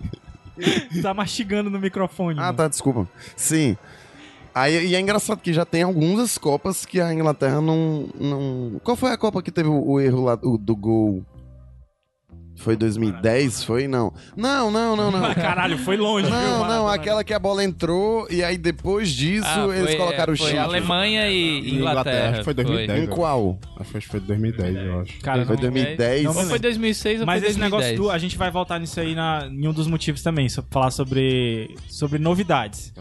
tá 1.02 1.14
mastigando 1.14 1.70
no 1.70 1.78
microfone. 1.78 2.38
Ah, 2.38 2.42
mano. 2.46 2.56
tá, 2.56 2.68
desculpa. 2.68 3.08
Sim. 3.36 3.76
Aí, 4.60 4.88
e 4.88 4.94
é 4.94 5.00
engraçado 5.00 5.40
que 5.40 5.52
já 5.52 5.64
tem 5.64 5.82
algumas 5.82 6.36
Copas 6.38 6.84
que 6.86 7.00
a 7.00 7.12
Inglaterra 7.12 7.60
não. 7.60 8.08
não... 8.18 8.80
Qual 8.82 8.96
foi 8.96 9.10
a 9.12 9.16
Copa 9.16 9.42
que 9.42 9.50
teve 9.50 9.68
o, 9.68 9.82
o 9.92 10.00
erro 10.00 10.24
lá 10.24 10.34
do, 10.34 10.56
do 10.58 10.74
gol? 10.76 11.24
Foi 12.56 12.74
2010? 12.76 13.62
Foi? 13.62 13.86
Não. 13.86 14.12
Não, 14.36 14.68
não, 14.68 14.96
não, 14.96 15.12
não. 15.12 15.20
Caralho, 15.34 15.78
foi 15.78 15.96
longe, 15.96 16.26
viu? 16.26 16.34
Não, 16.34 16.50
não, 16.50 16.60
Maradona? 16.66 16.92
aquela 16.92 17.22
que 17.22 17.32
a 17.32 17.38
bola 17.38 17.62
entrou 17.62 18.26
e 18.28 18.42
aí 18.42 18.58
depois 18.58 19.10
disso 19.10 19.46
Ah, 19.46 19.68
eles 19.76 19.90
foi- 19.90 19.96
colocaram 19.96 20.32
o 20.32 20.36
foi 20.36 20.46
chute. 20.48 20.58
Alemanha 20.58 21.30
e 21.30 21.58
Inglaterra, 21.76 21.78
Inglaterra. 21.78 22.28
acho 22.30 22.38
que 22.38 22.44
foi 22.44 22.54
2010. 22.54 23.04
Em 23.04 23.06
qual? 23.06 23.58
Acho 23.78 23.92
que 23.92 24.00
foi 24.08 24.18
2010, 24.20 24.76
eu 24.76 25.00
acho. 25.02 25.20
Cara, 25.20 25.46
Foi 25.46 25.54
não- 25.54 25.62
2010. 25.62 26.24
não 26.24 26.34
foi 26.34 26.58
2006 26.58 27.20
ou 27.20 27.26
Mas 27.26 27.40
foi 27.42 27.48
esse 27.50 27.58
2010. 27.60 27.90
negócio 27.92 27.96
do. 27.96 28.10
A 28.10 28.18
gente 28.18 28.36
vai 28.36 28.50
voltar 28.50 28.80
nisso 28.80 28.98
aí 28.98 29.14
na, 29.14 29.46
em 29.48 29.68
um 29.68 29.72
dos 29.72 29.86
motivos 29.86 30.20
também, 30.20 30.48
só 30.48 30.60
pra 30.60 30.70
falar 30.72 30.90
sobre, 30.90 31.76
sobre 31.86 32.18
novidades. 32.18 32.92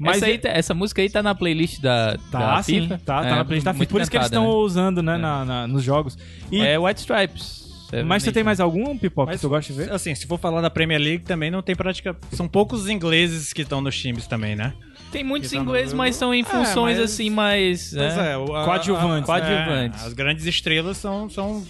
Mas 0.00 0.16
essa, 0.16 0.26
aí 0.26 0.38
tá- 0.38 0.48
essa 0.48 0.74
música 0.74 1.02
aí 1.02 1.10
tá 1.10 1.22
na 1.22 1.34
playlist 1.34 1.80
da, 1.80 2.16
Tá, 2.30 2.56
da 2.56 2.62
sim, 2.62 2.82
FIFA? 2.82 3.00
tá, 3.04 3.20
tá 3.22 3.26
É, 3.28 3.30
na 3.30 3.44
playlist 3.44 3.64
da 3.64 3.74
FIFA. 3.74 3.86
Por 3.86 4.00
isso 4.00 4.10
que 4.10 4.16
eles 4.16 4.26
estão 4.26 4.46
usando, 4.48 5.02
né, 5.02 5.16
na, 5.18 5.44
na- 5.44 5.66
nos 5.66 5.82
jogos. 5.84 6.16
E, 6.50 6.58
né? 6.58 6.72
É 6.72 6.78
White 6.78 7.00
Stripes. 7.00 7.60
mas 8.06 8.22
você 8.22 8.30
tem 8.32 8.42
mais 8.44 8.60
algum, 8.60 8.96
Pipoca, 8.96 9.32
Mas- 9.32 9.40
que 9.40 9.46
tu 9.46 9.50
gosta 9.50 9.72
de 9.72 9.78
ver? 9.78 9.92
Assim, 9.92 10.14
se 10.14 10.26
for 10.26 10.38
falar 10.38 10.60
da 10.60 10.70
Premier 10.70 11.00
League 11.00 11.24
também 11.24 11.50
não 11.50 11.60
tem 11.60 11.74
prática. 11.76 12.16
São 12.32 12.46
poucos 12.48 12.88
ingleses 12.88 13.52
que 13.52 13.62
estão 13.62 13.80
nos 13.80 13.98
times 13.98 14.26
também, 14.26 14.54
né? 14.56 14.72
Tem 15.12 15.24
muitos 15.24 15.50
tá 15.50 15.56
ingleses, 15.56 15.92
mas 15.92 16.14
são 16.14 16.32
em 16.32 16.42
É, 16.42 16.44
funções 16.44 16.98
mas- 16.98 17.12
assim 17.12 17.28
mais... 17.30 17.92
Pois 17.92 18.16
né? 18.16 18.32
é, 18.32 18.36
o- 18.38 18.54
a- 18.54 18.64
Coadjuvantes. 18.64 19.22
a- 19.28 19.40
Coadjuvantes. 19.40 20.02
é, 20.02 20.06
as 20.06 20.12
grandes 20.12 20.46
estrelas 20.46 20.96
são. 20.98 21.28
são 21.28 21.64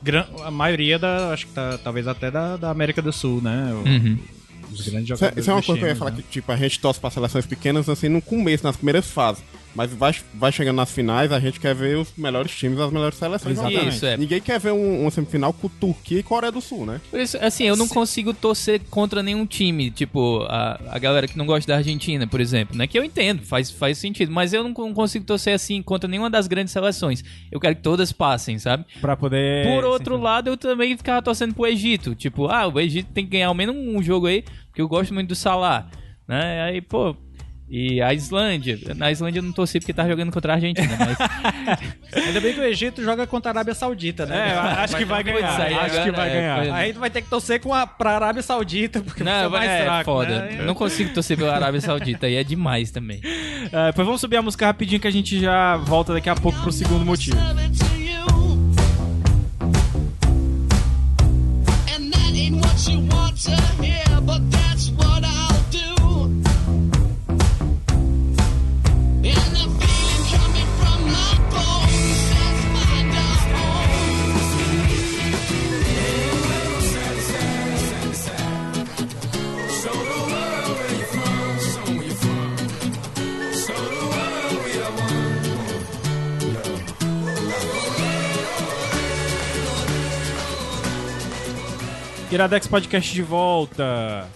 gran- 0.00 0.26
a 0.44 0.50
maioria 0.50 0.96
da. 0.96 1.32
Acho 1.32 1.46
que 1.48 1.52
tá, 1.52 1.76
talvez 1.82 2.06
até 2.06 2.30
da, 2.30 2.56
da 2.56 2.70
América 2.70 3.02
do 3.02 3.12
Sul, 3.12 3.42
né? 3.42 3.72
O- 3.72 3.88
Uhum. 3.88 4.18
Grandes 4.70 4.86
Isso 4.86 4.96
é, 4.96 5.16
jogadores. 5.16 5.36
isso 5.38 5.50
é 5.50 5.54
uma 5.54 5.62
coisa 5.62 5.78
que 5.78 5.84
eu 5.84 5.88
ia 5.88 5.96
falar 5.96 6.10
né? 6.10 6.16
que, 6.18 6.22
tipo, 6.24 6.52
a 6.52 6.56
gente 6.56 6.80
torce 6.80 7.00
pra 7.00 7.10
seleções 7.10 7.46
pequenas, 7.46 7.88
assim, 7.88 8.08
no 8.08 8.20
começo, 8.22 8.64
nas 8.64 8.76
primeiras 8.76 9.06
fases. 9.06 9.42
Mas 9.74 9.92
vai, 9.92 10.14
vai 10.34 10.50
chegando 10.50 10.76
nas 10.76 10.90
finais, 10.90 11.30
a 11.30 11.38
gente 11.38 11.60
quer 11.60 11.74
ver 11.74 11.96
os 11.96 12.12
melhores 12.16 12.50
times, 12.56 12.80
as 12.80 12.92
melhores 12.92 13.16
seleções. 13.16 13.58
Exatamente. 13.58 13.88
Isso, 13.88 14.06
é. 14.06 14.16
Ninguém 14.16 14.40
quer 14.40 14.58
ver 14.58 14.72
um, 14.72 15.02
uma 15.02 15.10
semifinal 15.10 15.52
com 15.52 15.68
Turquia 15.68 16.18
e 16.18 16.22
Coreia 16.22 16.50
do 16.50 16.60
Sul, 16.60 16.84
né? 16.84 17.00
Por 17.10 17.20
isso, 17.20 17.36
assim, 17.40 17.64
eu 17.64 17.76
não 17.76 17.86
consigo 17.86 18.34
torcer 18.34 18.80
contra 18.90 19.22
nenhum 19.22 19.46
time. 19.46 19.90
Tipo, 19.90 20.42
a, 20.48 20.80
a 20.90 20.98
galera 20.98 21.28
que 21.28 21.38
não 21.38 21.46
gosta 21.46 21.70
da 21.70 21.78
Argentina, 21.78 22.26
por 22.26 22.40
exemplo, 22.40 22.76
né? 22.76 22.86
Que 22.86 22.98
eu 22.98 23.04
entendo, 23.04 23.44
faz, 23.44 23.70
faz 23.70 23.98
sentido. 23.98 24.32
Mas 24.32 24.52
eu 24.52 24.64
não, 24.64 24.70
não 24.70 24.94
consigo 24.94 25.24
torcer 25.24 25.54
assim 25.54 25.82
contra 25.82 26.08
nenhuma 26.08 26.30
das 26.30 26.46
grandes 26.46 26.72
seleções. 26.72 27.22
Eu 27.50 27.60
quero 27.60 27.76
que 27.76 27.82
todas 27.82 28.12
passem, 28.12 28.58
sabe? 28.58 28.84
Pra 29.00 29.16
poder. 29.16 29.66
Por 29.66 29.84
outro 29.84 30.16
sim, 30.16 30.22
lado, 30.22 30.50
eu 30.50 30.56
também 30.56 30.96
ficava 30.96 31.22
torcendo 31.22 31.54
pro 31.54 31.66
Egito. 31.66 32.14
Tipo, 32.14 32.48
ah, 32.48 32.66
o 32.66 32.80
Egito 32.80 33.12
tem 33.12 33.24
que 33.24 33.30
ganhar 33.30 33.48
ao 33.48 33.54
menos 33.54 33.76
um 33.76 34.02
jogo 34.02 34.26
aí, 34.26 34.42
porque 34.66 34.82
eu 34.82 34.88
gosto 34.88 35.14
muito 35.14 35.28
do 35.28 35.34
Salah. 35.34 35.88
Né? 36.26 36.62
Aí, 36.62 36.80
pô. 36.80 37.16
E 37.70 38.00
a 38.00 38.14
Islândia. 38.14 38.78
Na 38.96 39.10
Islândia 39.10 39.40
eu 39.40 39.42
não 39.42 39.52
torci 39.52 39.78
porque 39.78 39.92
tá 39.92 40.08
jogando 40.08 40.32
contra 40.32 40.52
a 40.52 40.56
Argentina, 40.56 40.88
mas. 40.98 41.18
Ainda 42.26 42.40
bem 42.40 42.54
que 42.54 42.60
o 42.60 42.64
Egito 42.64 43.02
joga 43.04 43.26
contra 43.26 43.50
a 43.50 43.52
Arábia 43.52 43.74
Saudita, 43.74 44.24
né? 44.24 44.50
É, 44.50 44.54
eu 44.54 44.60
acho 44.60 44.96
que 44.96 45.04
vai 45.04 45.22
ganhar. 45.22 45.50
Acho 45.50 45.92
que 46.02 46.08
agora 46.08 46.12
vai 46.12 46.28
é, 46.30 46.32
ganhar. 46.32 46.58
foi- 46.60 46.70
Aí 46.70 46.92
tu 46.94 47.00
vai 47.00 47.10
ter 47.10 47.20
que 47.20 47.28
torcer 47.28 47.60
com 47.60 47.74
a, 47.74 47.86
pra 47.86 48.12
Arábia 48.12 48.42
Saudita, 48.42 49.02
porque 49.02 49.22
você 49.22 49.28
é 49.28 49.42
Não, 49.42 49.50
mais 49.50 49.70
é 49.70 49.84
fraco, 49.84 50.04
foda. 50.04 50.40
né? 50.46 50.62
Não 50.64 50.74
consigo 50.74 51.12
torcer 51.12 51.36
pela 51.36 51.54
Arábia 51.54 51.80
Saudita, 51.82 52.24
aí 52.26 52.36
é 52.36 52.42
demais 52.44 52.90
também. 52.90 53.20
É, 53.70 53.92
pois 53.92 54.06
vamos 54.06 54.20
subir 54.20 54.38
a 54.38 54.42
música 54.42 54.64
rapidinho 54.64 55.00
que 55.00 55.08
a 55.08 55.10
gente 55.12 55.38
já 55.38 55.76
volta 55.76 56.14
daqui 56.14 56.30
a 56.30 56.34
pouco 56.34 56.58
pro 56.62 56.72
segundo 56.72 57.04
motivo. 57.04 57.36
And 61.90 62.10
that 62.12 62.32
ain't 62.34 62.64
what 62.64 62.90
you 62.90 63.00
want 63.10 63.36
to 63.44 63.50
hear, 63.82 64.20
but 64.22 64.40
Iradex 92.30 92.66
Podcast 92.66 93.12
de 93.12 93.22
volta. 93.22 94.26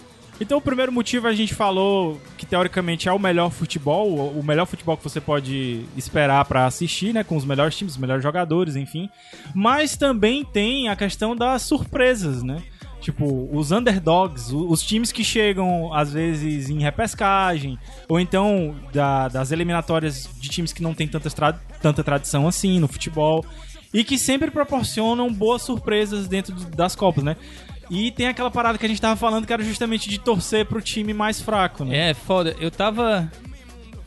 Então, 0.41 0.57
o 0.57 0.61
primeiro 0.61 0.91
motivo 0.91 1.27
a 1.27 1.33
gente 1.33 1.53
falou 1.53 2.19
que 2.37 2.45
teoricamente 2.45 3.07
é 3.07 3.13
o 3.13 3.19
melhor 3.19 3.51
futebol, 3.51 4.29
o 4.31 4.43
melhor 4.43 4.65
futebol 4.65 4.97
que 4.97 5.03
você 5.03 5.21
pode 5.21 5.85
esperar 5.95 6.43
pra 6.45 6.65
assistir, 6.65 7.13
né, 7.13 7.23
com 7.23 7.37
os 7.37 7.45
melhores 7.45 7.77
times, 7.77 7.93
os 7.93 7.99
melhores 7.99 8.23
jogadores, 8.23 8.75
enfim. 8.75 9.09
Mas 9.53 9.95
também 9.95 10.43
tem 10.43 10.89
a 10.89 10.95
questão 10.95 11.35
das 11.35 11.61
surpresas, 11.61 12.41
né? 12.41 12.63
Tipo, 12.99 13.47
os 13.53 13.71
underdogs, 13.71 14.51
os 14.51 14.81
times 14.81 15.11
que 15.11 15.23
chegam 15.23 15.93
às 15.93 16.11
vezes 16.13 16.69
em 16.69 16.79
repescagem, 16.81 17.77
ou 18.09 18.19
então 18.19 18.75
da- 18.91 19.27
das 19.27 19.51
eliminatórias 19.51 20.27
de 20.39 20.49
times 20.49 20.73
que 20.73 20.81
não 20.81 20.93
tem 20.93 21.07
tantas 21.07 21.33
tra- 21.33 21.53
tanta 21.81 22.03
tradição 22.03 22.47
assim 22.47 22.79
no 22.79 22.87
futebol, 22.87 23.45
e 23.93 24.03
que 24.03 24.17
sempre 24.17 24.49
proporcionam 24.49 25.31
boas 25.31 25.61
surpresas 25.61 26.27
dentro 26.27 26.55
das 26.75 26.95
Copas, 26.95 27.23
né? 27.23 27.35
E 27.89 28.11
tem 28.11 28.27
aquela 28.27 28.49
parada 28.49 28.77
que 28.77 28.85
a 28.85 28.89
gente 28.89 29.01
tava 29.01 29.15
falando 29.15 29.45
que 29.45 29.53
era 29.53 29.63
justamente 29.63 30.09
de 30.09 30.17
torcer 30.19 30.65
pro 30.65 30.81
time 30.81 31.13
mais 31.13 31.41
fraco, 31.41 31.83
né? 31.85 32.09
É, 32.09 32.13
foda. 32.13 32.55
Eu 32.59 32.71
tava. 32.71 33.31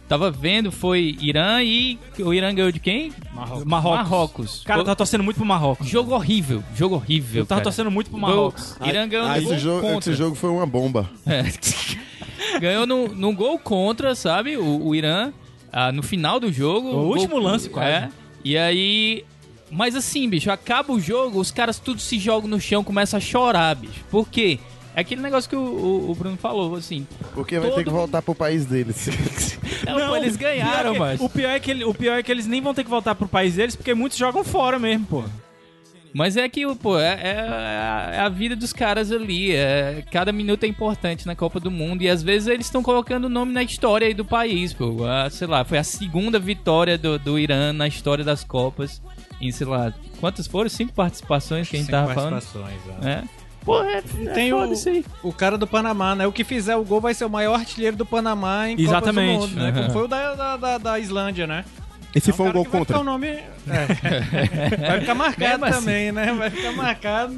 Tava 0.09 0.31
vendo, 0.31 0.71
foi 0.71 1.17
Irã 1.21 1.61
e. 1.63 1.99
O 2.21 2.33
Irã 2.33 2.55
ganhou 2.55 2.71
de 2.71 2.79
quem? 2.79 3.13
Marrocos. 3.35 3.65
Marrocos. 3.65 4.63
Cara, 4.65 4.81
eu 4.81 4.85
tava 4.85 4.95
torcendo 4.97 5.25
muito 5.25 5.37
pro 5.37 5.45
Marrocos. 5.45 5.89
Jogo 5.89 6.15
horrível, 6.15 6.63
jogo 6.77 6.95
horrível. 6.95 7.43
Eu 7.43 7.47
tava 7.47 7.59
cara. 7.61 7.65
torcendo 7.65 7.91
muito 7.91 8.09
pro 8.09 8.21
Gol- 8.21 8.29
Marrocos. 8.29 8.77
Irã 8.85 9.09
ganhou 9.09 9.27
Ah, 9.27 9.41
gol 9.41 9.53
esse, 9.53 9.59
jogo, 9.59 9.81
contra. 9.81 9.99
esse 10.13 10.15
jogo 10.15 10.37
foi 10.37 10.49
uma 10.51 10.65
bomba. 10.65 11.11
É. 11.27 11.43
ganhou 12.61 12.87
no, 12.87 13.09
no 13.09 13.33
gol 13.35 13.59
contra, 13.59 14.15
sabe? 14.15 14.57
O, 14.57 14.87
o 14.87 14.95
Irã, 14.95 15.33
ah, 15.73 15.91
no 15.91 16.05
final 16.05 16.39
do 16.39 16.53
jogo. 16.53 16.89
O 16.89 16.93
gol- 16.93 17.07
último 17.09 17.39
lance, 17.39 17.69
quase. 17.69 17.91
É. 17.91 18.09
E 18.45 18.57
aí. 18.57 19.25
Mas 19.71 19.95
assim, 19.97 20.29
bicho, 20.29 20.51
acaba 20.51 20.93
o 20.93 21.01
jogo, 21.01 21.41
os 21.41 21.51
caras 21.51 21.79
tudo 21.79 22.01
se 22.01 22.19
jogam 22.19 22.49
no 22.49 22.61
chão, 22.61 22.85
começam 22.85 23.19
a 23.19 23.21
chorar, 23.21 23.75
bicho. 23.75 24.05
Por 24.11 24.29
quê? 24.29 24.59
É 24.95 25.01
aquele 25.01 25.21
negócio 25.21 25.51
que 25.51 25.57
o, 25.57 25.61
o- 25.61 26.11
o 26.11 26.15
Bruno 26.15 26.37
falou, 26.37 26.75
assim. 26.77 27.07
Porque 27.35 27.59
vai 27.59 27.71
ter 27.71 27.85
que 27.85 27.91
voltar 27.91 28.23
pro 28.23 28.35
país 28.35 28.65
deles. 28.65 29.09
Não, 29.85 30.09
pô, 30.09 30.17
eles 30.17 30.37
ganharam, 30.37 30.93
pior 30.93 30.93
que- 30.95 30.99
mas. 30.99 31.21
O 31.21 31.29
pior, 31.29 31.51
é 31.51 31.61
que 31.61 31.71
ele- 31.71 31.85
o 31.85 31.93
pior 31.93 32.19
é 32.19 32.23
que 32.23 32.33
eles 32.33 32.47
nem 32.47 32.63
vão 32.63 32.73
ter 32.73 32.83
que 32.85 32.89
voltar 32.91 33.15
pro 33.15 33.29
país 33.29 33.55
deles, 33.57 33.77
porque 33.77 33.93
muitos 33.93 34.17
jogam 34.17 34.43
fora 34.43 34.79
mesmo, 34.79 35.05
pô. 35.07 35.25
Mas 36.15 36.35
é 36.39 36.49
que, 36.49 36.65
pô, 36.77 36.99
é, 36.99 37.21
é 37.23 37.41
a- 37.41 38.11
é 38.15 38.19
a 38.21 38.29
vida 38.31 38.57
dos 38.57 38.73
caras 38.73 39.13
ali. 39.13 39.53
É, 39.53 40.03
cada 40.11 40.33
minuto 40.33 40.65
é 40.65 40.67
importante 40.67 41.27
na 41.27 41.37
Copa 41.37 41.61
do 41.61 41.71
Mundo. 41.71 42.01
E 42.01 42.09
às 42.09 42.23
vezes 42.23 42.49
eles 42.49 42.65
estão 42.67 42.83
colocando 42.83 43.27
o 43.27 43.29
nome 43.29 43.53
na 43.53 43.63
história 43.63 44.07
aí 44.07 44.15
do 44.15 44.25
país, 44.25 44.73
pô. 44.73 45.05
Ah, 45.05 45.29
sei 45.29 45.47
lá, 45.47 45.63
foi 45.63 45.77
a 45.77 45.85
segunda 45.85 46.39
vitória 46.39 46.97
do, 46.97 47.19
do 47.19 47.39
Irã 47.39 47.71
na 47.75 47.87
história 47.87 48.25
das 48.25 48.43
Copas. 48.45 49.03
Em, 49.41 49.51
sei 49.53 49.67
lá, 49.67 49.93
quantas 50.21 50.47
foram? 50.47 50.69
Cinco 50.71 50.93
participações 50.93 51.69
que 51.69 51.77
a 51.77 51.79
gente 51.79 51.87
Cinco 51.91 51.99
tava 51.99 52.15
falando. 52.15 52.33
participações, 52.33 52.81
é. 53.03 53.11
É. 53.11 53.23
Pô, 53.65 53.83
é, 53.83 54.01
Tem 54.33 54.51
é 54.51 54.55
o, 54.55 54.73
isso 54.73 54.89
aí. 54.89 55.05
o 55.25 55.33
cara 55.33 55.59
do 55.59 55.67
Panamá, 55.67 56.15
né? 56.15 56.25
O 56.27 56.33
que 56.33 56.45
fizer 56.45 56.77
o 56.77 56.85
gol 56.85 57.01
vai 57.01 57.13
ser 57.15 57.25
o 57.25 57.31
maior 57.31 57.55
artilheiro 57.59 57.97
do 57.97 58.07
Panamá 58.07 58.69
em 58.69 58.81
Exatamente. 58.81 59.35
Copas 59.35 59.51
do 59.51 59.57
Mundo, 59.57 59.63
né? 59.63 59.69
Uhum. 59.71 59.75
Como 59.83 59.91
foi 59.93 60.05
o 60.05 60.09
da, 60.09 60.35
da, 60.35 60.57
da- 60.57 60.79
da 60.79 60.99
Islândia, 61.01 61.47
né? 61.49 61.65
E 62.15 62.21
se 62.21 62.31
É 62.31 62.33
for 62.33 62.45
um 62.45 62.47
cara 62.47 62.55
gol 62.55 62.65
que 62.65 62.71
vai 62.71 62.79
contra? 62.81 62.95
ficar 62.95 63.01
o 63.03 63.05
nome... 63.05 63.27
é. 63.27 63.47
Vai 64.89 65.01
ficar 65.01 65.15
marcado 65.15 65.51
Mesmo 65.51 65.65
assim. 65.67 65.79
também, 65.81 66.13
né? 66.13 66.33
Vai 66.33 66.51
ficar 66.51 66.73
marcado. 66.73 67.37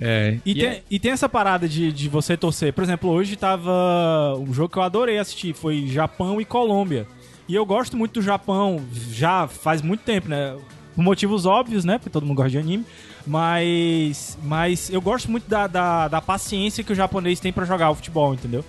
É. 0.00 0.38
E, 0.44 0.54
tem, 0.54 0.82
e 0.90 0.98
tem 0.98 1.12
essa 1.12 1.28
parada 1.28 1.68
de, 1.68 1.92
de 1.92 2.08
você 2.08 2.36
torcer. 2.36 2.72
Por 2.72 2.82
exemplo, 2.82 3.10
hoje 3.10 3.36
tava 3.36 4.36
um 4.38 4.52
jogo 4.52 4.70
que 4.70 4.78
eu 4.78 4.82
adorei 4.82 5.18
assistir, 5.18 5.54
foi 5.54 5.86
Japão 5.86 6.40
e 6.40 6.44
Colômbia. 6.44 7.06
E 7.48 7.54
eu 7.54 7.66
gosto 7.66 7.96
muito 7.96 8.14
do 8.14 8.22
Japão, 8.22 8.80
já 9.10 9.46
faz 9.46 9.82
muito 9.82 10.02
tempo, 10.02 10.28
né? 10.28 10.56
Por 10.94 11.02
motivos 11.02 11.46
óbvios, 11.46 11.84
né? 11.84 11.98
Porque 11.98 12.10
todo 12.10 12.24
mundo 12.24 12.36
gosta 12.36 12.50
de 12.50 12.58
anime. 12.58 12.84
Mas, 13.26 14.38
mas 14.42 14.90
eu 14.90 15.00
gosto 15.00 15.30
muito 15.30 15.48
da, 15.48 15.66
da, 15.66 16.08
da 16.08 16.20
paciência 16.20 16.82
que 16.82 16.92
o 16.92 16.94
japonês 16.94 17.40
tem 17.40 17.52
pra 17.52 17.64
jogar 17.64 17.90
o 17.90 17.94
futebol, 17.94 18.34
entendeu? 18.34 18.64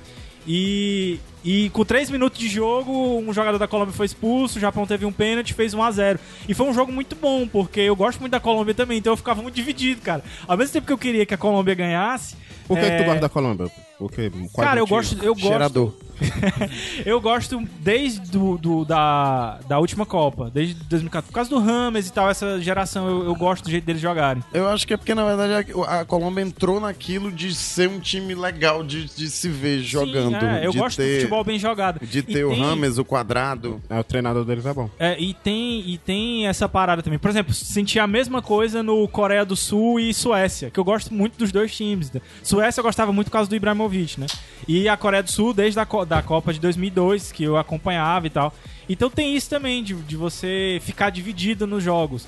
E, 0.48 1.20
e 1.44 1.70
com 1.72 1.84
3 1.84 2.10
minutos 2.10 2.40
de 2.40 2.48
jogo, 2.48 3.20
um 3.20 3.34
jogador 3.34 3.58
da 3.58 3.68
Colômbia 3.68 3.94
foi 3.94 4.06
expulso, 4.06 4.58
o 4.58 4.62
Japão 4.62 4.86
teve 4.88 5.06
um 5.06 5.12
pênalti, 5.12 5.54
fez 5.54 5.74
1 5.74 5.84
a 5.84 5.92
0 5.92 6.20
E 6.48 6.54
foi 6.54 6.66
um 6.68 6.74
jogo 6.74 6.92
muito 6.92 7.16
bom, 7.16 7.48
porque 7.48 7.82
eu 7.82 7.96
gosto 7.96 8.20
muito 8.20 8.32
da 8.32 8.40
Colômbia 8.40 8.74
também, 8.74 8.98
então 8.98 9.14
eu 9.14 9.18
ficava 9.18 9.42
muito 9.42 9.56
dividido, 9.56 10.02
cara. 10.02 10.24
Ao 10.48 10.58
mesmo 10.58 10.74
tempo 10.74 10.88
que 10.88 10.94
eu 10.94 10.98
queria 10.98 11.26
que 11.26 11.34
a 11.34 11.38
Colômbia 11.38 11.76
ganhasse. 11.76 12.36
Por 12.68 12.78
que, 12.78 12.86
é, 12.86 12.92
que 12.92 13.04
tu 13.04 13.06
gosta 13.06 13.22
da 13.22 13.30
Colômbia? 13.30 13.70
Porque, 14.00 14.32
qual 14.54 14.68
Cara, 14.68 14.80
eu 14.80 14.88
gosto, 14.88 15.24
eu 15.24 15.36
gosto, 15.36 15.94
eu 17.06 17.22
gosto 17.22 17.62
desde 17.80 18.20
do, 18.32 18.58
do- 18.58 18.86
da, 18.86 19.60
da 19.68 19.80
última 19.80 20.06
Copa, 20.06 20.50
desde 20.54 20.76
2014. 20.76 21.28
Por 21.28 21.34
causa 21.34 21.50
do 21.50 21.60
Rames 21.60 22.08
e 22.08 22.14
tal, 22.14 22.30
essa 22.30 22.60
geração, 22.62 23.08
eu, 23.08 23.26
eu 23.26 23.36
gosto 23.36 23.64
do 23.64 23.70
jeito 23.72 23.84
deles 23.86 24.02
jogarem. 24.02 24.44
Eu 24.54 24.68
acho 24.68 24.86
que 24.88 24.94
é 24.94 24.98
porque, 24.98 25.14
na 25.14 25.24
verdade, 25.26 25.72
a, 25.88 26.02
a 26.02 26.06
Colômbia 26.06 26.42
entrou 26.42 26.80
naquilo 26.80 27.32
de 27.32 27.54
ser 27.54 27.90
um 27.90 28.00
time 28.00 28.34
legal 28.36 28.84
de, 28.84 29.06
de 29.06 29.30
se 29.30 29.48
ver 29.50 29.80
jogando. 29.82 30.40
Sim, 30.40 30.46
é, 30.48 30.66
eu 30.66 30.72
de 30.72 30.78
gosto 30.78 30.98
ter, 30.98 31.18
do 31.18 31.30
futebol 31.34 31.44
bem 31.44 31.60
jogado. 31.60 32.00
De 32.06 32.20
E 32.20 32.22
ter 32.22 32.46
o 32.46 32.50
tem- 32.52 32.60
Rames, 32.62 32.98
o 32.98 33.06
quadrado. 33.06 33.82
É, 33.90 34.00
o 34.00 34.04
treinador 34.04 34.46
deles 34.46 34.66
é 34.66 34.74
bom. 34.74 34.90
É, 35.00 35.20
e 35.20 35.34
tem, 35.34 35.82
e 35.90 35.98
tem 35.98 36.48
essa 36.48 36.68
parada 36.70 37.02
também. 37.02 37.20
Por 37.20 37.30
exemplo, 37.30 37.54
senti 37.54 38.00
a 38.00 38.08
mesma 38.08 38.42
coisa 38.42 38.82
no 38.84 39.08
Coreia 39.08 39.44
do 39.46 39.56
Sul 39.56 40.00
e 40.00 40.14
Suécia, 40.14 40.70
que 40.70 40.80
eu 40.80 40.84
gosto 40.84 41.14
muito 41.14 41.38
dos 41.38 41.52
dois 41.52 41.76
times. 41.76 42.12
né? 42.12 42.22
Suécia 42.44 42.80
eu 42.80 42.84
gostava 42.84 43.12
muito 43.12 43.28
por 43.28 43.34
causa 43.34 43.50
do 43.50 43.56
Ibrahimovic, 43.56 44.20
né? 44.20 44.28
E 44.68 44.88
a 44.88 44.96
Coreia 44.98 45.24
do 45.24 45.32
Sul 45.32 45.54
desde 45.54 45.80
a 45.80 45.86
co- 45.86 46.06
da 46.06 46.22
Copa 46.22 46.54
de 46.54 46.60
2002, 46.60 47.32
que 47.32 47.44
eu 47.44 47.58
acompanhava 47.58 48.28
e 48.28 48.30
tal. 48.30 48.54
Então 48.88 49.10
tem 49.10 49.36
isso 49.36 49.50
também, 49.50 49.84
de, 49.84 49.94
de 49.94 50.16
você 50.18 50.80
ficar 50.84 51.10
dividido 51.10 51.66
nos 51.66 51.84
jogos. 51.84 52.28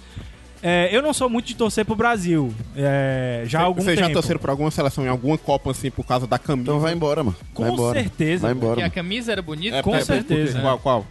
É, 0.68 0.90
eu 0.92 1.00
não 1.00 1.14
sou 1.14 1.30
muito 1.30 1.46
de 1.46 1.56
torcer 1.56 1.86
pro 1.86 1.96
Brasil, 1.96 2.52
é, 2.76 3.44
já 3.46 3.60
há 3.60 3.64
algum 3.66 3.82
Vocês 3.84 4.00
já 4.00 4.06
tempo. 4.06 4.16
torceram 4.16 4.40
pra 4.40 4.52
alguma 4.52 4.72
seleção 4.72 5.06
em 5.06 5.08
alguma 5.08 5.38
Copa, 5.38 5.70
assim, 5.70 5.92
por 5.92 6.04
causa 6.04 6.26
da 6.26 6.40
camisa? 6.40 6.64
Então 6.64 6.80
vai 6.80 6.92
embora, 6.92 7.24
mano. 7.24 7.38
Com 7.54 7.62
vai 7.66 7.72
embora. 7.72 8.00
certeza, 8.02 8.42
Vai 8.48 8.52
embora. 8.56 8.76
Que 8.78 8.82
a 8.82 8.86
mano. 8.86 8.96
camisa 8.96 9.32
era 9.32 9.44
bonita? 9.44 9.78
É, 9.78 9.84
com 9.84 9.94
é, 9.94 10.00
por- 10.00 10.06
certeza. 10.06 10.54
por- 10.54 10.62
Qual? 10.64 10.80
qual? 10.80 11.06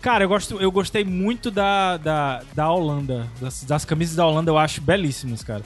Cara, 0.00 0.24
eu, 0.24 0.28
gosto, 0.30 0.58
eu 0.58 0.72
gostei 0.72 1.04
muito 1.04 1.50
da, 1.50 1.98
da, 1.98 2.42
da 2.54 2.70
Holanda. 2.70 3.26
Das, 3.38 3.62
das 3.64 3.84
camisas 3.84 4.16
da 4.16 4.26
Holanda 4.26 4.50
eu 4.50 4.56
acho 4.56 4.80
belíssimas, 4.80 5.44
cara. 5.44 5.62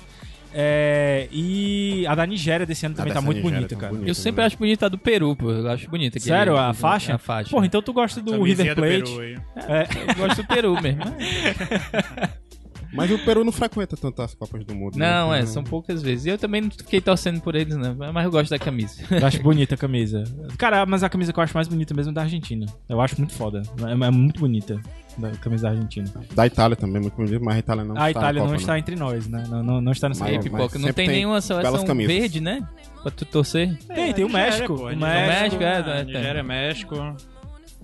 É, 0.53 1.29
e 1.31 2.05
a 2.09 2.16
da 2.16 2.27
Nigéria 2.27 2.66
desse 2.66 2.87
ano 2.87 2.96
também 2.96 3.12
tá 3.12 3.20
muito 3.20 3.37
Nigéria 3.37 3.59
bonita, 3.59 3.74
tá 3.77 3.81
cara. 3.83 3.92
bonita. 3.92 4.11
Eu 4.11 4.14
sempre 4.16 4.42
acho 4.42 4.59
bonita 4.59 4.87
a 4.87 4.88
do 4.88 4.98
Peru, 4.98 5.37
pô. 5.37 5.53
Eu 5.53 5.70
acho 5.70 5.88
bonita. 5.88 6.18
Sério, 6.18 6.57
a 6.57 6.74
faixa? 6.74 7.14
A 7.14 7.18
faixa. 7.18 7.51
Porra, 7.51 7.66
então 7.66 7.81
tu 7.83 7.92
gosta 7.92 8.20
do 8.20 8.42
River 8.42 8.74
do 8.74 8.83
Plate. 8.83 9.03
Peru 9.05 9.20
aí. 9.20 9.38
É, 9.57 9.87
Eu 10.11 10.14
gosto 10.27 10.42
do 10.42 10.48
Peru 10.48 10.83
mesmo. 10.83 11.03
Mas 12.92 13.11
o 13.11 13.18
Peru 13.18 13.44
não 13.44 13.53
frequenta 13.53 13.96
tanto 13.96 14.22
as 14.22 14.35
Copas 14.35 14.64
do 14.64 14.74
Mundo. 14.74 14.96
Não, 14.96 15.31
né? 15.31 15.40
é, 15.40 15.46
são 15.46 15.62
poucas 15.62 16.03
vezes. 16.03 16.27
E 16.27 16.31
eu 16.31 16.38
também 16.38 16.62
não 16.62 16.70
fiquei 16.70 17.01
torcendo 17.01 17.40
por 17.40 17.55
eles, 17.55 17.77
não. 17.77 17.94
Mas 18.12 18.24
eu 18.24 18.31
gosto 18.31 18.51
da 18.51 18.59
camisa. 18.59 19.03
eu 19.11 19.27
acho 19.27 19.42
bonita 19.42 19.74
a 19.74 19.79
camisa. 19.79 20.24
Cara, 20.57 20.85
mas 20.87 21.03
a 21.03 21.09
camisa 21.09 21.33
que 21.33 21.38
eu 21.38 21.42
acho 21.44 21.55
mais 21.55 21.68
bonita 21.68 21.92
mesmo 21.94 22.11
é 22.12 22.14
da 22.14 22.22
Argentina. 22.22 22.66
Eu 22.88 23.01
acho 23.01 23.16
muito 23.18 23.35
foda. 23.35 23.62
É, 23.87 23.92
é 23.92 24.11
muito 24.11 24.40
bonita 24.40 24.81
a 25.22 25.37
camisa 25.38 25.64
da 25.64 25.70
Argentina. 25.70 26.09
Da 26.35 26.46
Itália 26.46 26.77
também, 26.77 27.03
muito 27.03 27.16
bonito, 27.16 27.44
mas 27.44 27.57
a 27.57 27.59
Itália 27.59 27.85
não 27.85 27.96
a 27.96 28.09
está 28.09 28.11
Itália 28.11 28.33
na 28.40 28.46
não 28.46 28.53
Copa, 28.53 28.61
está 28.61 28.79
entre 28.79 28.96
nós, 28.96 29.29
né? 29.29 29.44
Não, 29.48 29.62
não, 29.62 29.81
não 29.81 29.92
está 29.92 30.09
nessa 30.09 30.24
Mas- 30.24 30.37
Copa. 30.37 30.44
pipoca, 30.44 30.79
não 30.79 30.85
tem, 30.92 31.07
tem 31.07 31.09
nenhuma 31.09 31.40
seleção 31.40 31.72
belas 31.72 31.87
camisas. 31.87 32.12
verde, 32.16 32.40
né? 32.40 32.66
Pra 33.03 33.11
tu 33.11 33.24
torcer. 33.24 33.77
Tem, 33.88 34.12
tem 34.12 34.24
o 34.24 34.31
México. 34.33 34.72
o 34.74 34.90
Nigéria, 34.90 35.27
México, 35.27 35.62
é, 35.62 35.83
né? 35.83 36.01
é, 36.01 36.05
Nigéria, 36.05 36.42
México. 36.42 36.94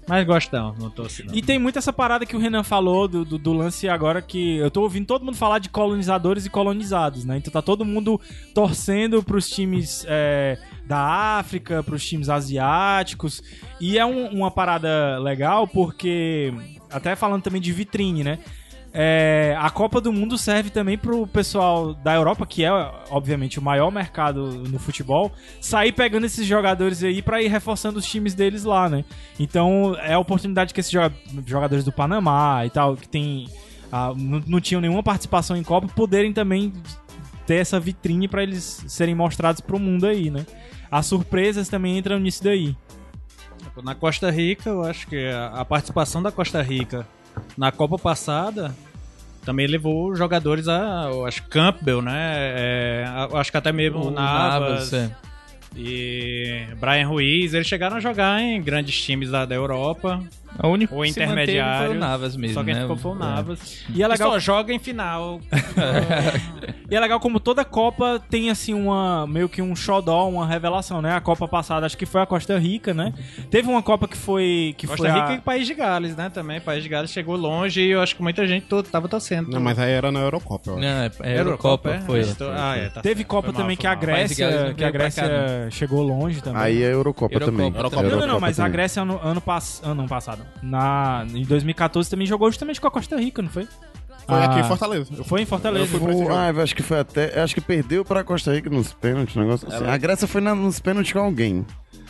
Mas 0.06 0.26
gosto 0.26 0.52
não, 0.52 0.74
tô 0.90 1.02
assim. 1.02 1.24
E 1.32 1.40
tem 1.40 1.58
muito 1.58 1.78
essa 1.78 1.92
parada 1.92 2.26
que 2.26 2.36
o 2.36 2.38
Renan 2.38 2.62
falou 2.62 3.08
do, 3.08 3.24
do, 3.24 3.38
do 3.38 3.52
lance 3.54 3.88
agora 3.88 4.20
que 4.20 4.56
eu 4.58 4.70
tô 4.70 4.82
ouvindo 4.82 5.06
todo 5.06 5.24
mundo 5.24 5.36
falar 5.36 5.58
de 5.58 5.68
colonizadores 5.70 6.44
e 6.44 6.50
colonizados, 6.50 7.24
né? 7.24 7.38
Então 7.38 7.50
tá 7.52 7.62
todo 7.62 7.84
mundo 7.84 8.20
torcendo 8.52 9.22
pros 9.22 9.48
times 9.48 10.04
é, 10.06 10.58
da 10.86 10.98
África, 11.38 11.82
pros 11.82 12.04
times 12.06 12.28
asiáticos. 12.28 13.42
E 13.80 13.98
é 13.98 14.04
um- 14.04 14.28
uma 14.28 14.50
parada 14.50 15.18
legal 15.18 15.66
porque, 15.66 16.52
até 16.90 17.16
falando 17.16 17.42
também 17.42 17.60
de 17.60 17.72
vitrine, 17.72 18.22
né? 18.22 18.38
É, 18.96 19.56
a 19.58 19.68
Copa 19.70 20.00
do 20.00 20.12
Mundo 20.12 20.38
serve 20.38 20.70
também 20.70 20.96
pro 20.96 21.26
pessoal 21.26 21.94
da 21.94 22.14
Europa, 22.14 22.46
que 22.46 22.64
é, 22.64 22.70
obviamente, 23.10 23.58
o 23.58 23.62
maior 23.62 23.90
mercado 23.90 24.46
no 24.46 24.78
futebol, 24.78 25.32
sair 25.60 25.90
pegando 25.90 26.26
esses 26.26 26.46
jogadores 26.46 27.02
aí 27.02 27.20
pra 27.20 27.42
ir 27.42 27.48
reforçando 27.48 27.98
os 27.98 28.06
times 28.06 28.34
deles 28.34 28.62
lá, 28.62 28.88
né? 28.88 29.04
Então, 29.38 29.96
é 30.00 30.14
a 30.14 30.18
oportunidade 30.20 30.72
que 30.72 30.78
esses 30.78 30.92
joga- 30.92 31.12
jogadores 31.44 31.84
do 31.84 31.90
Panamá 31.90 32.64
e 32.64 32.70
tal, 32.70 32.96
que 32.96 33.08
tem, 33.08 33.48
ah, 33.90 34.12
não, 34.16 34.40
não 34.46 34.60
tinham 34.60 34.80
nenhuma 34.80 35.02
participação 35.02 35.56
em 35.56 35.64
Copa, 35.64 35.88
poderem 35.88 36.32
também 36.32 36.72
ter 37.48 37.56
essa 37.56 37.80
vitrine 37.80 38.28
pra 38.28 38.44
eles 38.44 38.84
serem 38.86 39.14
mostrados 39.14 39.60
pro 39.60 39.76
mundo 39.76 40.06
aí, 40.06 40.30
né? 40.30 40.46
As 40.88 41.06
surpresas 41.06 41.68
também 41.68 41.98
entram 41.98 42.20
nisso 42.20 42.44
daí. 42.44 42.76
Na 43.82 43.96
Costa 43.96 44.30
Rica, 44.30 44.70
eu 44.70 44.84
acho 44.84 45.08
que 45.08 45.28
a 45.52 45.64
participação 45.64 46.22
da 46.22 46.30
Costa 46.30 46.62
Rica 46.62 47.04
na 47.56 47.70
Copa 47.72 47.98
passada 47.98 48.74
também 49.44 49.66
levou 49.66 50.16
jogadores 50.16 50.66
a. 50.68 51.08
Acho 51.26 51.42
Campbell, 51.44 52.00
né? 52.00 52.34
É, 52.56 53.04
acho 53.34 53.50
que 53.50 53.56
até 53.56 53.70
mesmo 53.72 54.06
o 54.06 54.10
Navas, 54.10 54.92
é. 54.92 55.10
e 55.76 56.66
Brian 56.80 57.06
Ruiz. 57.06 57.52
Eles 57.54 57.66
chegaram 57.66 57.96
a 57.96 58.00
jogar 58.00 58.40
em 58.40 58.60
grandes 58.62 59.00
times 59.00 59.30
da 59.30 59.46
Europa. 59.50 60.20
O 60.62 60.68
único 60.68 60.94
O 60.98 61.02
que 61.02 61.12
se 61.12 61.20
manteve 61.20 61.32
intermediário. 61.42 61.86
foi 61.88 61.96
o 61.96 62.00
Navas 62.00 62.36
mesmo, 62.36 62.54
só 62.54 62.64
quem 62.64 62.74
né? 62.74 62.80
ficou 62.82 62.96
foi 62.96 63.12
o 63.12 63.14
Navas. 63.16 63.84
E 63.92 64.02
é 64.02 64.08
legal 64.08 64.32
só 64.32 64.38
joga 64.38 64.72
em 64.72 64.78
final. 64.78 65.40
E 66.90 66.94
é 66.94 67.00
legal 67.00 67.18
como 67.18 67.40
toda 67.40 67.64
Copa 67.64 68.22
tem 68.28 68.50
assim 68.50 68.74
uma 68.74 69.26
meio 69.26 69.48
que 69.48 69.62
um 69.62 69.74
xodó, 69.74 70.28
uma 70.28 70.46
revelação, 70.46 71.00
né? 71.00 71.14
A 71.16 71.20
Copa 71.20 71.48
passada 71.48 71.86
acho 71.86 71.96
que 71.96 72.04
foi 72.04 72.20
a 72.20 72.26
Costa 72.26 72.58
Rica, 72.58 72.92
né? 72.92 73.12
Teve 73.50 73.68
uma 73.70 73.82
Copa 73.82 74.06
que 74.06 74.16
foi 74.16 74.74
que 74.76 74.86
Costa 74.86 75.08
foi 75.08 75.10
Rica 75.10 75.28
a... 75.28 75.34
e 75.34 75.40
País 75.40 75.66
de 75.66 75.72
Gales, 75.74 76.14
né? 76.14 76.28
Também. 76.28 76.60
País 76.60 76.82
de 76.82 76.88
Gales 76.90 77.10
chegou 77.10 77.36
longe 77.36 77.80
e 77.80 77.90
eu 77.90 78.02
acho 78.02 78.14
que 78.14 78.22
muita 78.22 78.46
gente 78.46 78.66
to- 78.66 78.82
tava 78.82 79.08
torcendo. 79.08 79.50
Não, 79.50 79.60
mas 79.60 79.78
aí 79.78 79.92
era 79.92 80.12
na 80.12 80.20
Eurocopa, 80.20 80.70
eu 80.70 80.74
acho. 80.74 80.82
Não, 80.82 80.88
é, 80.88 81.10
é 81.22 81.40
Eurocopa, 81.40 81.88
Eurocopa, 81.88 81.90
é? 81.94 82.00
foi. 82.00 82.20
Estou- 82.20 82.52
Ah, 82.52 82.76
é, 82.76 82.90
tá 82.90 83.00
Teve 83.00 83.16
certo. 83.20 83.28
Copa 83.28 83.46
Foi 83.46 83.52
mal, 83.54 83.62
também 83.62 83.76
foi 83.76 83.80
que 83.80 83.86
a 83.86 83.94
Grécia, 83.94 84.74
que 84.76 84.84
a 84.84 84.90
Grécia 84.90 85.22
cá, 85.24 85.70
chegou 85.70 86.02
longe 86.02 86.42
também. 86.42 86.62
Aí 86.62 86.82
é 86.82 86.92
Eurocopa, 86.92 87.34
Eurocopa. 87.34 87.50
também. 87.56 87.74
Eurocopa. 87.74 88.02
Não, 88.02 88.20
não, 88.20 88.26
não, 88.26 88.40
mas 88.40 88.60
a. 88.60 88.68
Grécia 88.68 89.02
ano, 89.02 89.18
ano, 89.24 89.40
pass... 89.40 89.80
ano 89.82 90.06
passado, 90.06 90.43
na, 90.62 91.26
em 91.34 91.44
2014 91.44 92.08
também 92.10 92.26
jogou 92.26 92.50
justamente 92.50 92.80
com 92.80 92.86
a 92.86 92.90
Costa 92.90 93.16
Rica, 93.16 93.40
não 93.42 93.48
foi? 93.50 93.64
Foi 94.26 94.38
Ah, 94.38 94.44
aqui 94.46 94.60
em 94.60 94.64
Fortaleza. 94.64 95.10
Eu 95.18 95.24
Foi 95.24 95.42
em 95.42 95.46
Fortaleza. 95.46 95.84
Eu 95.84 95.88
fui 95.88 96.00
pra 96.00 96.10
esse 96.12 96.20
O- 96.22 96.24
jogo. 96.24 96.34
ah, 96.34 96.48
eu 96.50 96.60
acho 96.62 96.74
que 96.74 96.82
foi 96.82 96.98
até. 96.98 97.38
eu 97.38 97.44
Acho 97.44 97.54
que 97.54 97.60
perdeu 97.60 98.04
pra 98.04 98.24
Costa 98.24 98.54
Rica 98.54 98.70
nos 98.70 98.92
pênaltis, 98.92 99.36
um 99.36 99.40
negócio 99.40 99.68
assim. 99.68 99.84
A 99.86 99.96
Grécia 99.98 100.26
foi 100.26 100.40
na- 100.40 100.54
nos 100.54 100.80
pênaltis 100.80 101.12
com 101.12 101.18
alguém. 101.18 101.66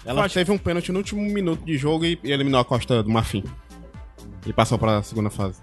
Ela 0.07 0.29
teve 0.29 0.53
um 0.53 0.59
pênalti 0.59 0.93
no 0.93 0.99
último 0.99 1.21
minuto 1.23 1.65
de 1.65 1.77
jogo 1.77 2.05
e, 2.05 2.19
e 2.23 2.31
eliminou 2.31 2.61
a 2.61 2.65
Costa 2.65 3.03
do 3.03 3.11
Marfim. 3.11 3.43
E 4.47 4.53
passou 4.53 4.79
pra 4.79 5.03
segunda 5.03 5.29
fase. 5.31 5.59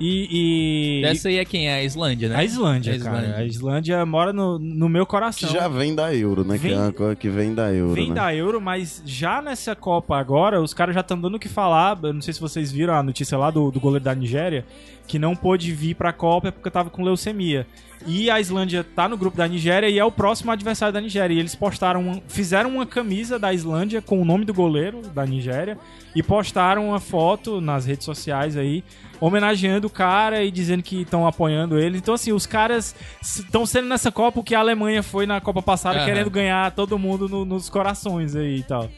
E. 0.00 1.00
e... 1.00 1.04
Essa 1.04 1.28
aí 1.28 1.38
é 1.38 1.44
quem? 1.44 1.68
É 1.68 1.74
a 1.74 1.82
Islândia, 1.82 2.28
né? 2.28 2.36
A 2.36 2.44
Islândia, 2.44 2.94
A 2.94 2.98
cara. 2.98 3.16
Islândia. 3.18 3.36
A 3.36 3.44
Islândia 3.44 4.06
mora 4.06 4.32
no, 4.32 4.58
no 4.58 4.88
meu 4.88 5.04
Que 5.04 5.10
coração. 5.10 5.50
já 5.50 5.66
vem 5.66 5.94
da 5.94 6.14
Euro, 6.14 6.44
né? 6.44 6.56
Que 6.56 6.68
Vem- 6.68 6.72
é 6.74 6.78
uma 6.78 6.92
coisa 6.92 7.16
que 7.16 7.28
vem 7.28 7.54
da 7.54 7.72
Euro, 7.72 7.94
Vem 7.94 8.08
né? 8.10 8.14
da 8.14 8.34
Euro, 8.34 8.60
mas 8.60 9.02
já 9.04 9.42
nessa 9.42 9.74
Copa 9.74 10.16
agora, 10.16 10.62
os 10.62 10.72
caras 10.72 10.94
já 10.94 11.00
estão 11.00 11.20
dando 11.20 11.34
o 11.34 11.38
que 11.40 11.48
falar. 11.48 11.98
Eu 12.02 12.12
não 12.12 12.20
sei 12.22 12.32
se 12.32 12.40
vocês 12.40 12.70
viram 12.70 12.94
a 12.94 13.02
notícia 13.02 13.36
lá 13.36 13.50
do, 13.50 13.70
do 13.70 13.80
goleiro 13.80 14.04
da 14.04 14.14
Nigéria, 14.14 14.64
que 15.08 15.18
não 15.18 15.34
pôde 15.34 15.72
vir 15.72 15.94
pra 15.96 16.12
Copa 16.12 16.52
porque 16.52 16.70
tava 16.70 16.90
com 16.90 17.02
leucemia. 17.02 17.66
E 18.06 18.30
a 18.30 18.38
Islândia 18.38 18.84
tá 18.84 19.08
no 19.08 19.16
grupo 19.16 19.36
da 19.36 19.48
Nigéria 19.48 19.88
e 19.88 19.98
é 19.98 20.04
o 20.04 20.12
próximo 20.12 20.52
adversário 20.52 20.92
da 20.92 21.00
Nigéria. 21.00 21.34
E 21.34 21.38
eles 21.40 21.56
postaram, 21.56 22.22
fizeram 22.28 22.70
uma 22.70 22.86
camisa 22.86 23.40
da 23.40 23.52
Islândia 23.52 24.00
com 24.00 24.22
o 24.22 24.24
nome 24.24 24.44
do 24.44 24.54
goleiro 24.54 25.02
da 25.02 25.26
Nigéria 25.26 25.76
e 26.14 26.22
postaram 26.22 26.90
uma 26.90 27.00
foto 27.00 27.60
nas 27.60 27.86
redes 27.86 28.04
sociais 28.04 28.56
aí, 28.56 28.84
homenageando 29.20 29.88
o 29.88 29.90
cara 29.90 30.44
e 30.44 30.50
dizendo 30.52 30.80
que 30.82 31.00
estão 31.02 31.26
apoiando 31.26 31.76
ele. 31.76 31.98
Então, 31.98 32.14
assim, 32.14 32.30
os 32.32 32.46
caras 32.46 32.94
estão 33.20 33.66
sendo 33.66 33.88
nessa 33.88 34.12
Copa 34.12 34.38
o 34.38 34.44
que 34.44 34.54
a 34.54 34.60
Alemanha 34.60 35.02
foi 35.02 35.26
na 35.26 35.40
Copa 35.40 35.60
passada, 35.60 35.96
Aham. 35.98 36.06
querendo 36.06 36.30
ganhar 36.30 36.70
todo 36.70 36.96
mundo 37.00 37.28
no- 37.28 37.44
nos 37.44 37.68
corações 37.68 38.36
aí 38.36 38.58
e 38.58 38.62
tal. 38.62 38.88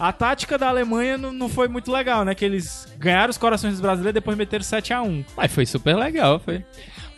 A 0.00 0.12
tática 0.12 0.56
da 0.56 0.68
Alemanha 0.68 1.18
não, 1.18 1.30
não 1.32 1.48
foi 1.48 1.68
muito 1.68 1.92
legal, 1.92 2.24
né? 2.24 2.34
Que 2.34 2.44
eles 2.44 2.88
ganharam 2.98 3.30
os 3.30 3.36
corações 3.36 3.72
dos 3.72 3.80
brasileiros 3.82 4.10
e 4.10 4.14
depois 4.14 4.36
meteram 4.36 4.64
7x1. 4.64 5.24
Mas 5.36 5.52
foi 5.52 5.66
super 5.66 5.94
legal, 5.94 6.38
foi. 6.40 6.64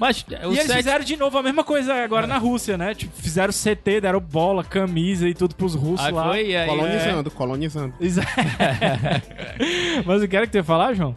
Mas 0.00 0.22
o 0.28 0.32
E 0.32 0.56
eles 0.56 0.62
sete- 0.66 0.76
fizeram 0.78 1.04
de 1.04 1.16
novo 1.16 1.38
a 1.38 1.42
mesma 1.44 1.62
coisa 1.62 1.94
agora 1.94 2.26
na 2.26 2.36
Rússia, 2.38 2.76
né? 2.76 2.92
Tipo, 2.92 3.12
fizeram 3.16 3.52
CT, 3.52 4.00
deram 4.00 4.18
bola, 4.18 4.64
camisa 4.64 5.28
e 5.28 5.34
tudo 5.34 5.54
pros 5.54 5.76
russos 5.76 6.04
Aí 6.04 6.12
lá. 6.12 6.24
foi, 6.24 6.48
e 6.48 6.56
aí, 6.56 6.68
Colonizando, 6.68 7.30
colonizando. 7.30 7.94
Exa- 8.00 8.22
Mas 10.04 10.22
o 10.22 10.28
que 10.28 10.36
era 10.36 10.46
que 10.46 10.52
tu 10.52 10.56
ia 10.56 10.64
falar, 10.64 10.94
João? 10.94 11.14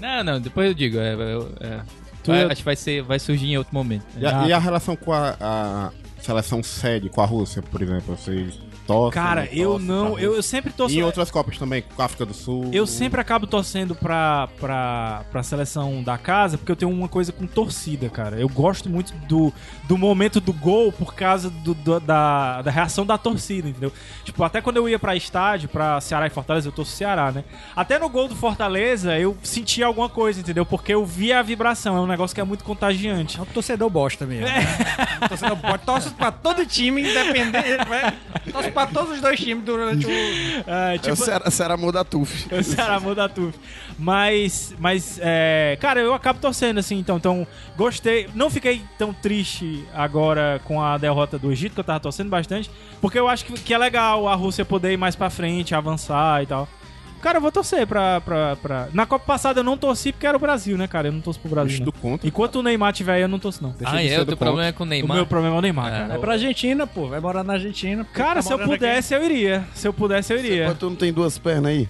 Não, 0.00 0.24
não, 0.24 0.40
depois 0.40 0.66
eu 0.68 0.74
digo. 0.74 0.98
é, 0.98 1.14
eu- 1.14 1.52
é. 1.60 1.80
Tu 2.24 2.30
Vai- 2.30 2.44
Acho 2.44 2.56
que 2.56 2.64
vai, 2.64 2.76
ser, 2.76 3.02
vai 3.02 3.18
surgir 3.18 3.46
em 3.48 3.58
outro 3.58 3.74
momento. 3.74 4.04
E 4.16 4.24
a, 4.24 4.46
e 4.46 4.52
a 4.52 4.58
relação 4.58 4.94
com 4.96 5.12
a, 5.12 5.36
a 5.40 5.90
seleção 6.20 6.62
sede, 6.62 7.08
com 7.08 7.20
a 7.20 7.26
Rússia, 7.26 7.60
por 7.62 7.82
exemplo? 7.82 8.16
Vocês 8.16 8.58
torcem? 8.86 9.22
Cara, 9.22 9.48
eu 9.52 9.70
torcem 9.72 9.86
não. 9.88 10.18
Eu, 10.18 10.34
eu 10.36 10.42
sempre 10.42 10.72
torço. 10.72 10.94
E 10.94 10.98
em 10.98 11.02
outras 11.02 11.30
Copas 11.30 11.58
também, 11.58 11.82
com 11.82 12.00
a 12.02 12.04
África 12.04 12.24
do 12.26 12.34
Sul. 12.34 12.68
Eu 12.72 12.86
sempre 12.86 13.20
acabo 13.20 13.46
torcendo 13.46 13.94
pra, 13.94 14.48
pra, 14.60 15.24
pra 15.30 15.42
seleção 15.42 16.02
da 16.02 16.16
casa, 16.18 16.58
porque 16.58 16.72
eu 16.72 16.76
tenho 16.76 16.90
uma 16.90 17.08
coisa 17.08 17.32
com 17.32 17.46
torcida, 17.46 18.08
cara. 18.08 18.36
Eu 18.40 18.48
gosto 18.48 18.88
muito 18.90 19.12
do, 19.28 19.52
do 19.84 19.96
momento 19.96 20.40
do 20.40 20.52
gol 20.52 20.92
por 20.92 21.14
causa 21.14 21.48
do, 21.50 21.74
do- 21.74 22.00
da, 22.00 22.62
da 22.62 22.70
reação 22.70 23.06
da 23.06 23.16
torcida, 23.18 23.68
entendeu? 23.68 23.92
Tipo, 24.24 24.42
até 24.44 24.60
quando 24.60 24.76
eu 24.78 24.88
ia 24.88 24.98
pra 24.98 25.14
estádio, 25.16 25.68
pra 25.68 26.00
Ceará 26.00 26.26
e 26.26 26.30
Fortaleza, 26.30 26.68
eu 26.68 26.72
torço 26.72 26.92
Ceará, 26.92 27.30
né? 27.32 27.44
Até 27.76 27.98
no 27.98 28.08
gol 28.08 28.28
do 28.28 28.34
Fortaleza, 28.36 29.18
eu 29.18 29.36
sentia 29.42 29.86
alguma 29.86 30.08
coisa, 30.08 30.40
entendeu? 30.40 30.64
Porque 30.66 30.92
eu 30.94 31.04
via 31.06 31.38
a 31.38 31.42
vibração, 31.42 31.96
é 31.96 32.00
um 32.00 32.06
negócio 32.06 32.34
que 32.34 32.40
é 32.40 32.44
muito 32.44 32.64
contagiante. 32.64 33.38
É 33.38 33.42
um 33.42 33.46
torcedor 33.46 33.88
bosta 33.90 34.26
mesmo. 34.26 34.46
né? 34.46 34.66
Um 35.24 35.28
torcedor 35.28 35.56
bosta. 35.56 35.78
Torce 35.78 36.10
pra 36.10 36.30
todo 36.32 36.64
time, 36.66 37.02
independente. 37.02 37.84
Torce 38.52 38.70
pra 38.72 38.86
todos 38.86 39.12
os 39.12 39.20
dois 39.20 39.38
times 39.38 39.64
durante 39.64 40.06
o. 40.06 40.10
É, 40.10 40.94
É 40.94 40.98
tipo, 40.98 41.12
o 41.12 41.16
Ceará, 41.16 41.50
Ceará 41.50 41.76
muda 41.76 42.04
Tuf. 42.04 42.48
O 42.52 42.62
Ceará 42.62 42.98
muda 42.98 43.28
tudo. 43.28 43.54
Mas, 43.98 44.74
mas 44.78 45.18
é, 45.22 45.76
cara, 45.80 46.00
eu 46.00 46.14
acabo 46.14 46.38
torcendo 46.40 46.78
assim, 46.78 46.98
então, 46.98 47.16
então 47.16 47.46
gostei. 47.76 48.28
Não 48.34 48.50
fiquei 48.50 48.82
tão 48.98 49.12
triste 49.12 49.84
agora 49.94 50.60
com 50.64 50.82
a 50.82 50.98
derrota 50.98 51.38
do 51.38 51.52
Egito, 51.52 51.74
que 51.74 51.80
eu 51.80 51.84
tava 51.84 52.00
torcendo 52.00 52.28
bastante, 52.28 52.70
porque 53.00 53.18
eu 53.18 53.28
acho 53.28 53.44
que, 53.44 53.52
que 53.52 53.74
é 53.74 53.78
legal 53.78 54.26
a 54.26 54.34
Rússia 54.34 54.64
poder 54.64 54.92
ir 54.92 54.96
mais 54.96 55.14
pra 55.14 55.30
frente, 55.30 55.74
avançar 55.74 56.42
e 56.42 56.46
tal. 56.46 56.68
Cara, 57.22 57.38
eu 57.38 57.40
vou 57.42 57.52
torcer 57.52 57.86
pra, 57.86 58.20
pra, 58.20 58.56
pra... 58.56 58.88
Na 58.92 59.06
Copa 59.06 59.24
passada 59.24 59.60
eu 59.60 59.64
não 59.64 59.76
torci 59.78 60.10
porque 60.12 60.26
era 60.26 60.36
o 60.36 60.40
Brasil, 60.40 60.76
né, 60.76 60.86
cara? 60.88 61.08
Eu 61.08 61.12
não 61.12 61.20
torço 61.20 61.38
pro 61.40 61.48
Brasil. 61.48 61.78
Não. 61.78 61.84
do 61.86 61.92
contra. 61.92 62.26
Enquanto 62.28 62.56
o 62.56 62.62
Neymar 62.62 62.92
tiver 62.92 63.12
aí, 63.14 63.22
eu 63.22 63.28
não 63.28 63.38
torço, 63.38 63.62
não. 63.62 63.70
Deixa 63.70 63.94
Ah, 63.94 64.04
é? 64.04 64.20
O 64.20 64.26
teu 64.26 64.36
problema 64.36 64.66
é 64.68 64.72
com 64.72 64.82
o 64.82 64.86
O 64.86 64.90
Neymar? 64.90 65.16
meu 65.16 65.26
problema 65.26 65.54
é 65.56 65.58
o 65.58 65.62
Neymar, 65.62 65.86
É. 65.86 65.90
cara. 65.98 66.08
Vai 66.08 66.18
pra 66.18 66.32
Argentina, 66.32 66.86
pô. 66.86 67.06
Vai 67.08 67.20
morar 67.20 67.44
na 67.44 67.52
Argentina. 67.54 68.04
Cara, 68.12 68.34
Tá 68.36 68.42
se 68.42 68.48
eu 68.52 68.58
morando 68.58 68.72
aqui. 68.74 68.78
pudesse, 68.80 69.14
eu 69.14 69.22
iria. 69.24 69.64
Se 69.72 69.86
eu 69.88 69.92
pudesse, 69.92 70.32
eu 70.32 70.38
iria. 70.38 70.66
Mas 70.68 70.78
tu 70.78 70.90
não 70.90 70.96
tem 70.96 71.12
duas 71.12 71.38
pernas 71.38 71.70
aí? 71.70 71.88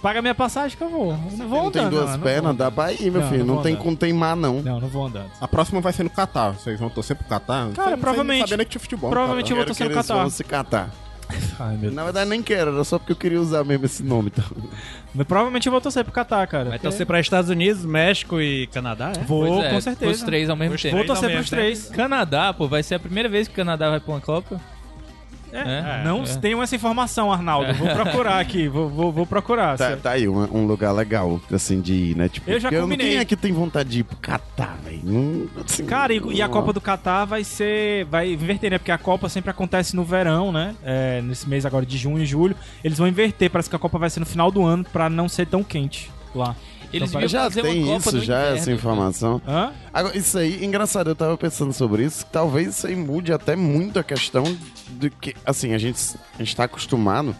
Paga 0.00 0.22
minha 0.22 0.34
passagem 0.34 0.78
que 0.78 0.82
eu 0.82 0.88
vou. 0.88 1.10
Eu 1.12 1.36
não 1.36 1.48
vou 1.48 1.64
não 1.64 1.70
tem 1.70 1.88
duas 1.90 2.04
não, 2.06 2.12
não 2.12 2.20
pernas? 2.20 2.56
Dá 2.56 2.70
pra 2.70 2.90
ir, 2.92 3.10
meu 3.10 3.20
Não, 3.20 3.28
filho. 3.28 3.44
não 3.44 3.54
Não, 3.56 3.62
tem 3.62 3.74
andar. 3.74 3.82
com 3.84 3.94
teimar, 3.94 4.34
não. 4.36 4.62
Não, 4.62 4.80
não 4.80 4.88
vou 4.88 5.04
andando. 5.06 5.30
A 5.38 5.46
próxima 5.46 5.80
vai 5.82 5.92
ser 5.92 6.04
no 6.04 6.10
Catar. 6.10 6.52
Vocês 6.52 6.80
vão 6.80 6.88
torcer 6.88 7.14
pro 7.16 7.26
Catar? 7.26 7.64
Não 7.66 7.72
não 7.76 7.84
sei 7.84 7.96
provavelmente- 7.98 8.48
Sabendo 8.48 8.64
que 8.64 8.70
tinha 8.70 8.80
futebol. 8.80 9.10
provavelmente 9.10 9.50
eu 9.50 9.56
vou 9.56 9.66
torcer 9.66 9.88
no 9.88 9.94
Catar. 9.94 10.14
vão 10.14 10.30
se 10.30 10.42
catar. 10.44 10.90
Ai, 11.58 11.76
meu 11.76 11.90
Na 11.92 12.04
verdade, 12.04 12.28
nem 12.30 12.42
quero. 12.42 12.72
Era 12.72 12.84
só 12.84 12.98
porque 12.98 13.12
eu 13.12 13.16
queria 13.16 13.40
usar 13.40 13.64
mesmo 13.64 13.84
esse 13.86 14.02
nome. 14.02 14.30
Então. 14.34 14.44
Mas 15.14 15.26
Provavelmente 15.26 15.66
eu 15.66 15.72
vou 15.72 15.80
torcer 15.80 16.04
pro 16.04 16.12
Catar, 16.12 16.46
cara. 16.46 16.64
Vai 16.64 16.72
porque- 16.78 16.88
torcer 16.88 17.06
pra 17.06 17.20
Estados 17.20 17.50
Unidos, 17.50 17.84
México 17.84 18.40
e 18.40 18.66
Canadá, 18.68 19.12
é? 19.16 19.24
Vou, 19.24 19.62
é, 19.62 19.70
com 19.70 19.80
certeza. 19.80 20.10
Os 20.12 20.22
três 20.22 20.48
ao 20.50 20.56
mesmo 20.56 20.74
Os 20.76 20.82
tempo. 20.82 20.96
Vou 20.96 21.06
torcer 21.06 21.30
pros 21.32 21.50
três. 21.50 21.86
Canadá, 21.88 22.52
pô, 22.52 22.68
vai 22.68 22.82
ser 22.82 22.94
a 22.96 23.00
primeira 23.00 23.28
vez 23.28 23.48
que 23.48 23.54
o 23.54 23.56
Canadá 23.56 23.90
vai 23.90 24.00
pra 24.00 24.12
uma 24.14 24.20
Copa. 24.20 24.60
É, 25.52 26.00
É, 26.00 26.02
não 26.04 26.22
é. 26.22 26.26
tenho 26.36 26.62
essa 26.62 26.74
informação, 26.76 27.32
Arnaldo. 27.32 27.74
Vou 27.74 27.88
procurar 27.88 28.38
aqui. 28.38 28.68
Vou, 28.68 28.88
vou, 28.88 29.12
vou 29.12 29.26
procurar. 29.26 29.76
Tá, 29.76 29.96
tá 29.96 30.10
aí 30.12 30.28
um, 30.28 30.38
um 30.56 30.66
lugar 30.66 30.92
legal, 30.92 31.40
assim, 31.52 31.80
de 31.80 31.92
ir, 31.92 32.16
né? 32.16 32.28
Tipo, 32.28 32.50
Eu 32.50 32.60
já 32.60 32.70
combinei. 32.70 33.10
Quem 33.10 33.18
é 33.18 33.24
que 33.24 33.36
tem 33.36 33.52
vontade 33.52 33.88
de 33.88 34.00
ir 34.00 34.04
pro 34.04 34.16
Catar, 34.16 34.76
velho? 34.84 35.50
Assim, 35.64 35.84
Cara, 35.84 36.12
e, 36.12 36.20
e 36.32 36.42
a 36.42 36.48
Copa 36.48 36.72
do 36.72 36.80
Catar 36.80 37.24
vai 37.24 37.44
ser. 37.44 38.04
Vai 38.06 38.32
inverter, 38.32 38.70
né? 38.70 38.78
Porque 38.78 38.92
a 38.92 38.98
Copa 38.98 39.28
sempre 39.28 39.50
acontece 39.50 39.96
no 39.96 40.04
verão, 40.04 40.52
né? 40.52 40.74
É, 40.82 41.20
nesse 41.22 41.48
mês 41.48 41.66
agora 41.66 41.84
de 41.84 41.96
junho 41.96 42.22
e 42.22 42.26
julho. 42.26 42.56
Eles 42.84 42.98
vão 42.98 43.08
inverter. 43.08 43.50
Parece 43.50 43.68
que 43.68 43.76
a 43.76 43.78
Copa 43.78 43.98
vai 43.98 44.10
ser 44.10 44.20
no 44.20 44.26
final 44.26 44.50
do 44.50 44.64
ano 44.64 44.84
pra 44.84 45.08
não 45.10 45.28
ser 45.28 45.46
tão 45.46 45.62
quente 45.62 46.10
lá. 46.34 46.54
Eles 46.92 47.10
Então, 47.10 47.28
Já 47.28 47.50
tem 47.50 47.96
isso, 47.96 48.20
já, 48.20 48.40
inverno, 48.40 48.56
essa 48.58 48.72
informação. 48.72 49.40
Hã? 49.46 49.72
Agora, 49.92 50.16
isso 50.16 50.36
aí, 50.38 50.64
engraçado, 50.64 51.10
eu 51.10 51.14
tava 51.14 51.36
pensando 51.38 51.72
sobre 51.72 52.04
isso, 52.04 52.24
que 52.26 52.32
talvez 52.32 52.68
isso 52.76 52.86
aí 52.86 52.96
mude 52.96 53.32
até 53.32 53.54
muito 53.54 53.98
a 53.98 54.02
questão 54.04 54.44
do 54.88 55.10
que, 55.10 55.34
assim, 55.44 55.72
a 55.72 55.78
gente, 55.78 56.00
a 56.38 56.42
gente 56.42 56.56
tá 56.56 56.64
acostumado, 56.64 57.34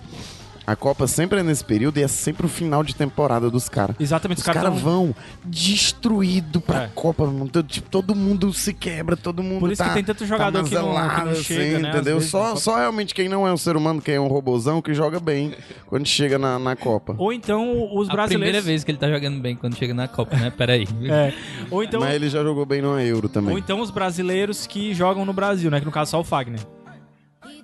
a 0.67 0.77
Copa 0.77 1.07
sempre 1.07 1.41
é 1.41 1.43
nesse 1.43 1.65
período 1.65 1.99
e 1.99 2.03
é 2.03 2.09
sempre 2.09 2.47
o 2.47 2.49
final 2.49 2.83
de 2.85 2.95
temporada 2.95 3.51
dos 3.51 3.69
caras. 3.69 3.97
Exatamente, 3.99 4.39
Os 4.39 4.43
os 4.47 4.53
caras 4.53 4.63
tão- 4.73 4.77
vão 4.77 5.15
destruído 5.45 6.61
pra 6.61 6.85
É. 6.85 6.91
Copa, 6.95 7.25
mano. 7.27 7.49
Tipo, 7.67 7.89
todo 7.89 8.15
mundo 8.15 8.53
se 8.53 8.73
quebra, 8.75 9.17
todo 9.17 9.43
mundo 9.43 9.61
Por 9.61 9.73
isso 9.73 9.83
tá, 9.83 9.89
que 9.89 9.95
tem 9.95 10.05
tanto 10.05 10.25
jogador 10.27 10.63
tá 10.63 10.69
que 10.69 10.75
não- 10.75 10.93
que 11.09 11.25
não 11.25 11.35
chega, 11.37 11.79
né, 11.79 11.89
às 11.91 11.95
entendeu? 11.97 12.15
vezes, 12.17 12.31
só, 12.31 12.55
só 12.57 12.77
realmente 12.77 13.15
quem 13.15 13.29
não 13.29 13.47
é 13.47 13.53
um 13.53 13.57
ser 13.57 13.77
humano, 13.77 14.01
quem 14.01 14.15
é 14.17 14.21
um 14.21 14.29
robozão, 14.29 14.81
que 14.83 14.93
joga 14.95 15.19
bem 15.21 15.55
quando 15.87 16.07
chega 16.07 16.39
na, 16.39 16.59
na 16.59 16.77
Copa. 16.77 17.15
Ou 17.19 17.33
então 17.33 17.63
os 17.95 18.09
A 18.09 18.13
brasileiros. 18.13 18.29
primeira 18.29 18.61
vez 18.61 18.85
que 18.85 18.91
ele 18.91 18.99
tá 18.99 19.09
jogando 19.09 19.41
bem 19.41 19.57
quando 19.57 19.77
chega 19.77 19.95
na 19.95 20.09
Copa, 20.09 20.37
né? 20.37 20.51
Peraí. 20.51 20.87
É. 21.11 21.33
Ou 21.71 21.83
então. 21.83 22.01
Mas 22.01 22.15
ele 22.15 22.29
já 22.29 22.43
jogou 22.43 22.65
bem 22.65 22.81
no 22.81 22.99
Euro 23.01 23.29
também. 23.29 23.53
Ou 23.53 23.59
então 23.59 23.81
os 23.81 23.91
brasileiros 23.91 24.67
que 24.67 24.95
jogam 24.95 25.25
no 25.25 25.33
Brasil, 25.33 25.71
né? 25.71 25.81
Que 25.81 25.87
no 25.87 25.91
caso 25.93 26.13
só 26.13 26.21
o 26.21 26.25
Fagner. 26.25 26.61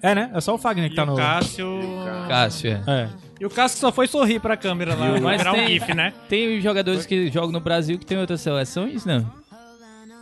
É, 0.02 0.14
né? 0.14 0.30
É 0.34 0.40
só 0.40 0.54
o 0.54 0.58
Fagner 0.58 0.88
que 0.88 0.94
E 0.94 0.96
tá 0.96 1.02
o 1.04 1.06
no. 1.06 1.16
Cássio. 1.16 1.80
Cássio, 2.28 2.70
é. 2.70 2.80
É. 2.86 3.08
E 3.40 3.44
o 3.46 3.50
Cássio 3.50 3.78
só 3.78 3.92
foi 3.92 4.06
sorrir 4.06 4.40
pra 4.40 4.56
câmera 4.56 4.94
lá. 4.94 5.18
Mas 5.20 5.38
virar 5.38 5.52
um 5.52 5.54
tem- 5.56 5.66
GIF, 5.68 5.94
né? 5.94 6.12
Tem 6.28 6.60
jogadores 6.60 7.04
que 7.06 7.30
jogam 7.30 7.52
no 7.52 7.60
Brasil 7.60 7.98
que 7.98 8.06
tem 8.06 8.18
outras 8.18 8.40
seleções, 8.40 9.04
não? 9.04 9.24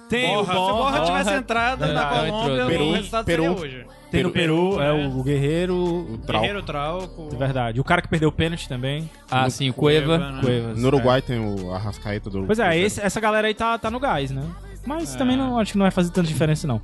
Tem 0.09 0.29
Porra, 0.29 0.43
o 0.43 0.45
se 0.45 0.51
o 0.53 0.55
Borra 0.77 0.99
Borra, 0.99 1.05
tivesse 1.07 1.33
entrado 1.39 1.87
na 1.87 1.93
não 1.95 2.09
Colômbia, 2.31 2.53
entrou. 2.53 2.67
o 2.67 2.69
Peru, 2.69 2.93
resultado 2.93 3.25
Peru. 3.25 3.43
seria 3.43 3.59
hoje. 3.61 3.87
tem 4.11 4.23
no 4.23 4.31
Peru, 4.31 4.81
é 4.81 4.93
o, 4.93 5.19
o 5.19 5.23
Guerreiro. 5.25 5.75
O 5.77 6.19
Trau. 6.19 6.41
Guerreiro 6.43 6.63
Trauco. 6.63 7.29
É 7.33 7.37
verdade. 7.37 7.81
O 7.81 7.85
cara 7.85 8.03
que 8.03 8.09
perdeu 8.09 8.29
o 8.29 8.33
pênalti 8.33 8.69
também. 8.69 9.09
Ah, 9.31 9.49
sim, 9.49 9.71
o 9.71 9.75
Cueva. 9.75 10.19
né? 10.19 10.41
Cuevas. 10.43 10.79
No 10.79 10.87
Uruguai 10.89 11.23
tem 11.23 11.39
o 11.41 11.73
Arrascaeta 11.73 12.29
do 12.29 12.45
Pois 12.45 12.59
é, 12.59 12.79
esse- 12.79 13.01
essa 13.01 13.19
galera 13.19 13.49
aí 13.49 13.55
tá, 13.55 13.79
tá 13.79 13.91
no 13.91 13.99
gás, 13.99 14.31
né? 14.31 14.43
Mas 14.87 15.15
também 15.17 15.37
não 15.37 15.59
acho 15.59 15.73
que 15.73 15.79
não 15.79 15.85
vai 15.85 15.91
fazer 15.91 16.11
tanta 16.11 16.29
diferença, 16.29 16.67
não. 16.67 16.83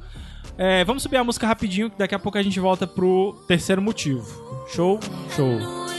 É, 0.63 0.85
vamos 0.85 1.03
subir 1.03 1.17
a 1.17 1.25
música 1.25 1.47
rapidinho, 1.47 1.89
que 1.89 1.97
daqui 1.97 2.15
a 2.15 2.19
pouco 2.19 2.37
a 2.37 2.43
gente 2.43 2.61
volta 2.61 2.87
pro 2.87 3.35
terceiro 3.49 3.81
motivo. 3.81 4.67
Show? 4.69 5.01
Show. 5.35 5.90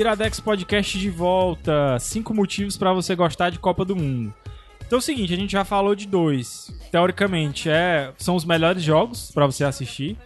Iradex 0.00 0.40
Podcast 0.40 0.98
de 0.98 1.10
volta. 1.10 1.98
Cinco 1.98 2.32
motivos 2.32 2.76
pra 2.76 2.90
você 2.92 3.14
gostar 3.14 3.50
de 3.50 3.58
Copa 3.58 3.84
do 3.84 3.94
Mundo. 3.94 4.32
Então 4.86 4.96
é 4.96 4.98
o 4.98 5.02
seguinte, 5.02 5.34
a 5.34 5.36
gente 5.36 5.52
já 5.52 5.62
falou 5.62 5.94
de 5.94 6.06
dois. 6.06 6.72
Teoricamente, 6.90 7.68
é, 7.68 8.10
são 8.16 8.34
os 8.34 8.44
melhores 8.44 8.82
jogos 8.82 9.30
pra 9.30 9.44
você 9.44 9.62
assistir. 9.62 10.16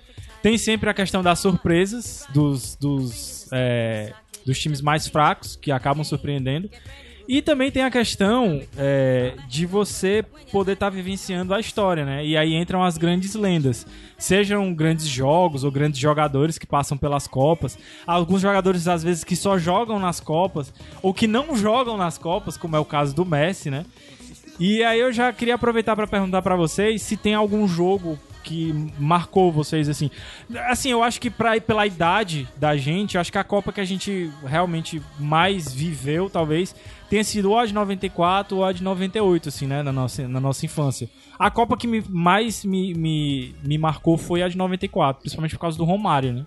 Tem 0.41 0.57
sempre 0.57 0.89
a 0.89 0.95
questão 0.95 1.23
das 1.23 1.41
surpresas, 1.41 2.25
dos, 2.33 2.77
dos, 2.77 3.49
é, 3.53 4.13
dos 4.47 4.59
times 4.61 4.81
mais 4.81 5.09
fracos, 5.09 5.57
que 5.57 5.73
acabam 5.73 6.05
surpreendendo. 6.05 6.71
E 7.27 7.41
também 7.41 7.71
tem 7.71 7.83
a 7.83 7.91
questão 7.91 8.61
é, 8.77 9.35
de 9.49 9.65
você 9.65 10.25
poder 10.53 10.73
estar 10.73 10.91
vivenciando 10.91 11.55
a 11.55 11.61
história, 11.61 12.05
né? 12.05 12.25
E 12.25 12.37
aí 12.37 12.55
entram 12.55 12.83
as 12.83 12.99
grandes 12.99 13.35
lendas. 13.35 13.87
Sejam 14.19 14.75
grandes 14.75 15.07
jogos 15.07 15.65
ou 15.65 15.71
grandes 15.71 15.99
jogadores 15.99 16.59
que 16.59 16.67
passam 16.67 16.99
pelas 16.99 17.27
Copas. 17.27 17.79
Alguns 18.07 18.43
jogadores, 18.43 18.87
às 18.87 19.03
vezes, 19.03 19.25
que 19.25 19.37
só 19.37 19.57
jogam 19.57 19.99
nas 19.99 20.21
Copas 20.21 20.73
ou 21.03 21.15
que 21.15 21.27
não 21.27 21.57
jogam 21.57 21.97
nas 21.97 22.19
Copas, 22.19 22.57
como 22.57 22.77
é 22.77 22.79
o 22.79 22.85
caso 22.85 23.15
do 23.15 23.25
Messi, 23.25 23.71
né? 23.71 23.87
E 24.61 24.85
aí 24.85 25.01
eu 25.01 25.13
já 25.13 25.33
queria 25.33 25.57
aproveitar 25.57 25.97
para 25.97 26.07
perguntar 26.07 26.43
para 26.43 26.55
vocês 26.55 27.03
se 27.03 27.17
tem 27.17 27.35
algum 27.35 27.67
jogo 27.67 28.19
que 28.45 28.73
marcou 28.99 29.51
vocês 29.51 29.89
assim. 29.89 30.11
Assim, 30.69 30.91
eu 30.91 31.03
acho 31.03 31.21
que 31.21 31.31
pra, 31.31 31.59
pela 31.61 31.87
idade 31.87 32.47
da 32.57 32.77
gente, 32.77 33.15
eu 33.15 33.21
acho 33.21 33.33
que 33.33 33.39
a 33.39 33.43
Copa 33.43 33.73
que 33.73 33.81
a 33.81 33.85
gente 33.85 34.31
realmente 34.45 35.03
mais 35.19 35.73
viveu, 35.73 36.29
talvez, 36.29 36.77
tenha 37.11 37.23
sido 37.25 37.51
ou 37.51 37.59
a 37.59 37.67
de 37.67 37.73
94 37.75 38.57
ou 38.57 38.65
a 38.65 38.73
de 38.73 38.83
98, 38.83 39.49
assim, 39.49 39.67
né, 39.67 39.83
na 39.83 39.93
nossa, 39.93 40.27
na 40.29 40.41
nossa 40.41 40.65
infância. 40.65 41.09
A 41.39 41.51
Copa 41.51 41.77
que 41.77 41.87
me, 41.87 42.03
mais 42.09 42.65
me, 42.65 42.95
me, 42.95 43.55
me 43.63 43.77
marcou 43.79 44.17
foi 44.17 44.43
a 44.43 44.49
de 44.49 44.57
94, 44.57 45.21
principalmente 45.21 45.55
por 45.55 45.61
causa 45.61 45.77
do 45.79 45.85
Romário, 45.85 46.33
né? 46.33 46.45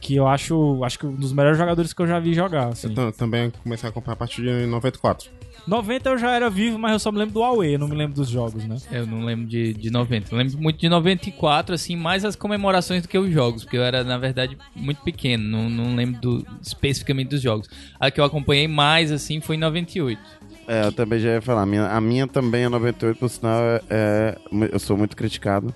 Que 0.00 0.14
eu 0.14 0.28
acho, 0.28 0.82
acho 0.84 0.98
que 0.98 1.06
um 1.06 1.14
dos 1.14 1.32
melhores 1.32 1.58
jogadores 1.58 1.92
que 1.92 2.00
eu 2.00 2.06
já 2.06 2.18
vi 2.20 2.32
jogar, 2.32 2.68
assim. 2.68 2.88
Eu 2.88 2.94
tam- 2.94 3.12
também 3.12 3.50
comecei 3.62 3.86
a 3.88 3.90
acompanhar 3.90 4.12
a 4.14 4.16
partir 4.16 4.42
de 4.42 4.66
94. 4.66 5.28
90 5.68 6.08
eu 6.08 6.18
já 6.18 6.30
era 6.32 6.48
vivo, 6.48 6.78
mas 6.78 6.92
eu 6.92 6.98
só 6.98 7.12
me 7.12 7.18
lembro 7.18 7.34
do 7.34 7.62
eu 7.64 7.78
não 7.78 7.86
me 7.86 7.94
lembro 7.94 8.14
dos 8.14 8.28
jogos, 8.28 8.64
né? 8.64 8.76
Eu 8.90 9.06
não 9.06 9.24
lembro 9.24 9.46
de, 9.46 9.74
de 9.74 9.90
90. 9.90 10.28
Eu 10.34 10.38
lembro 10.38 10.58
muito 10.58 10.80
de 10.80 10.88
94, 10.88 11.74
assim, 11.74 11.94
mais 11.94 12.24
as 12.24 12.34
comemorações 12.34 13.02
do 13.02 13.08
que 13.08 13.18
os 13.18 13.30
jogos, 13.30 13.64
porque 13.64 13.76
eu 13.76 13.82
era, 13.82 14.02
na 14.02 14.16
verdade, 14.16 14.56
muito 14.74 15.02
pequeno, 15.02 15.44
não, 15.44 15.68
não 15.68 15.94
lembro 15.94 16.20
do- 16.20 16.46
especificamente 16.62 17.28
dos 17.28 17.42
jogos. 17.42 17.68
A 18.00 18.10
que 18.10 18.18
eu 18.18 18.24
acompanhei 18.24 18.66
mais, 18.66 19.12
assim, 19.12 19.40
foi 19.40 19.56
em 19.56 19.58
98. 19.58 20.18
É, 20.66 20.86
eu 20.86 20.92
também 20.92 21.18
já 21.18 21.30
ia 21.30 21.40
falar. 21.42 21.62
A 21.62 21.66
minha, 21.66 21.86
a 21.86 22.00
minha 22.00 22.26
também 22.26 22.64
é 22.64 22.68
98, 22.68 23.18
por 23.18 23.28
sinal, 23.28 23.60
é, 23.62 23.82
é- 23.90 24.38
eu 24.72 24.78
sou 24.78 24.96
muito 24.96 25.16
criticado. 25.16 25.72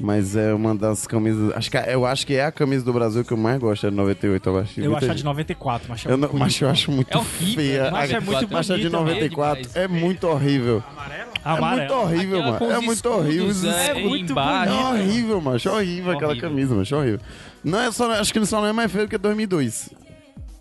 Mas 0.00 0.36
é 0.36 0.54
uma 0.54 0.74
das 0.74 1.06
camisas. 1.06 1.52
Acho 1.56 1.70
que, 1.70 1.76
é- 1.76 1.94
eu 1.94 2.06
acho 2.06 2.26
que 2.26 2.34
é 2.34 2.44
a 2.44 2.52
camisa 2.52 2.84
do 2.84 2.92
Brasil 2.92 3.24
que 3.24 3.32
eu 3.32 3.36
mais 3.36 3.58
gosto, 3.58 3.86
é 3.86 3.90
de 3.90 3.96
98. 3.96 4.48
Eu 4.48 4.58
acho 4.58 4.80
Eu 4.80 4.96
acho 4.96 5.04
a 5.04 5.08
de 5.08 5.14
gente- 5.14 5.24
94, 5.24 5.86
mas 5.88 6.06
é 6.06 6.08
Eu 6.12 6.16
muito 6.18 6.32
não, 6.32 6.38
mas 6.38 6.60
eu 6.60 6.68
acho 6.68 6.90
muito 6.92 7.12
É 7.12 7.16
horrível, 7.18 7.54
feia. 7.54 7.90
mas 7.90 8.10
é 8.12 8.20
muito 8.20 8.48
Mas 8.50 8.70
a 8.70 8.76
de 8.76 8.82
bonita, 8.88 8.96
94 8.98 9.62
demais. 9.62 9.76
é 9.76 9.88
muito 9.88 10.26
horrível. 10.28 10.82
É 11.44 11.50
muito 11.50 11.64
Amarelo. 11.64 11.94
horrível, 11.94 12.38
Aquela 12.40 12.60
mano. 12.60 12.72
É 12.72 12.80
muito 12.86 13.08
horrível. 13.08 13.70
é, 13.72 13.86
É 13.88 13.94
muito 13.94 14.32
embaixo. 14.32 14.72
É 14.72 14.84
horrível, 14.88 15.40
mano. 15.40 15.60
É 15.64 15.68
horrível 15.70 16.12
aquela 16.12 16.30
Horrível. 16.32 16.48
camisa, 16.50 16.74
mano. 16.74 16.86
É 16.90 16.94
horrível. 16.94 17.20
Não 17.64 17.80
é 17.80 17.90
só, 17.90 18.10
acho 18.12 18.32
que 18.32 18.46
só 18.46 18.60
não 18.60 18.68
é 18.68 18.72
mais 18.72 18.92
feio 18.92 19.08
que 19.08 19.16
2002. 19.18 19.90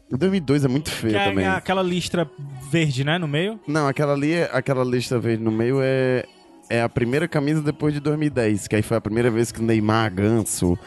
2002 0.10 0.64
é 0.64 0.68
muito 0.70 0.90
feio 0.90 1.14
Que 1.14 1.20
é 1.20 1.30
também. 1.30 1.46
aquela 1.48 1.84
listra 1.84 2.30
verde, 2.72 3.04
né, 3.04 3.18
no 3.18 3.28
meio. 3.28 3.60
Não, 3.68 3.88
aquela 3.88 4.14
ali, 4.14 4.42
aquela 4.54 4.84
lista 4.84 5.20
verde 5.20 5.44
no 5.44 5.52
meio 5.52 5.80
é, 5.82 6.24
é 6.70 6.82
a 6.82 6.90
primeira 6.90 7.28
camisa 7.28 7.62
depois 7.62 7.94
de 7.94 8.00
2010, 8.00 8.68
que 8.68 8.76
aí 8.76 8.82
foi 8.82 8.98
a 8.98 9.02
primeira 9.02 9.30
vez 9.32 9.52
que 9.52 9.60
o 9.60 9.64
Neymar 9.64 10.14
Ganso 10.14 10.78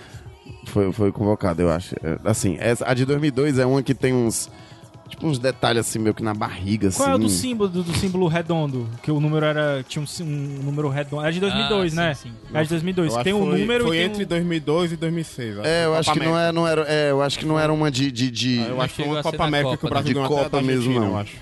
foi, 0.66 0.93
foi 0.93 1.11
convocado, 1.12 1.62
eu 1.62 1.70
acho. 1.70 1.95
É, 2.03 2.18
Assim, 2.24 2.57
essa, 2.61 2.89
a 2.89 2.95
de 2.95 3.05
2002 3.05 3.59
é 3.59 3.66
uma 3.66 3.83
que 3.83 3.95
tem 3.95 4.12
uns 4.12 4.51
tipo 5.09 5.26
uns 5.26 5.41
detalhes 5.41 5.81
assim 5.81 5.99
meio 5.99 6.14
que 6.14 6.22
na 6.22 6.33
barriga 6.33 6.87
assim. 6.89 6.99
Qual 6.99 7.09
é 7.11 7.14
o 7.16 7.18
do 7.18 7.28
símbolo, 7.28 7.68
do, 7.68 7.83
do 7.83 7.93
símbolo 7.97 8.28
redondo? 8.28 8.89
Que 9.03 9.11
o 9.11 9.18
número 9.18 9.45
era. 9.45 9.83
Tinha 9.89 10.05
um, 10.05 10.22
um 10.24 10.62
número 10.62 10.89
redondo. 10.89 11.24
É 11.26 11.31
de 11.33 11.41
2002, 11.41 11.93
Ah, 11.93 11.97
né? 12.03 12.14
sim, 12.14 12.28
sim. 12.28 12.35
É 12.57 12.62
de 12.62 12.68
2002. 12.68 13.09
Eu 13.11 13.14
acho 13.16 13.24
Tem 13.24 13.33
um 13.35 13.47
foi, 13.51 13.59
número 13.61 13.85
foi 13.87 13.97
e 13.97 14.01
entre 14.03 14.22
um... 14.24 14.26
2002 14.28 14.93
e 14.93 14.97
2006. 14.97 15.59
É, 15.64 15.85
eu 15.85 15.89
Copa 15.89 15.99
acho 16.01 16.12
que 16.12 16.18
não, 16.20 16.26
América. 16.35 16.49
é, 16.49 16.53
não 16.53 16.68
era, 16.68 16.83
é, 16.83 17.11
eu 17.11 17.22
acho 17.22 17.39
que 17.41 17.45
não 17.47 17.59
era 17.59 17.72
uma 17.72 17.91
de 17.91 18.12
de, 18.12 18.31
de- 18.31 18.61
Ah, 18.61 18.68
Eu 18.68 18.81
acho 18.83 18.95
que 18.95 19.03
uma 19.03 19.20
Copa 19.22 19.45
América 19.45 19.70
Copa, 19.70 19.78
que 19.78 19.85
o 19.85 19.89
né? 19.89 19.95
Brasil 19.95 20.22
De 20.22 20.28
Copa 20.28 20.62
mesmo, 20.62 20.95
não. 21.01 21.07
eu 21.09 21.16
acho. 21.18 21.37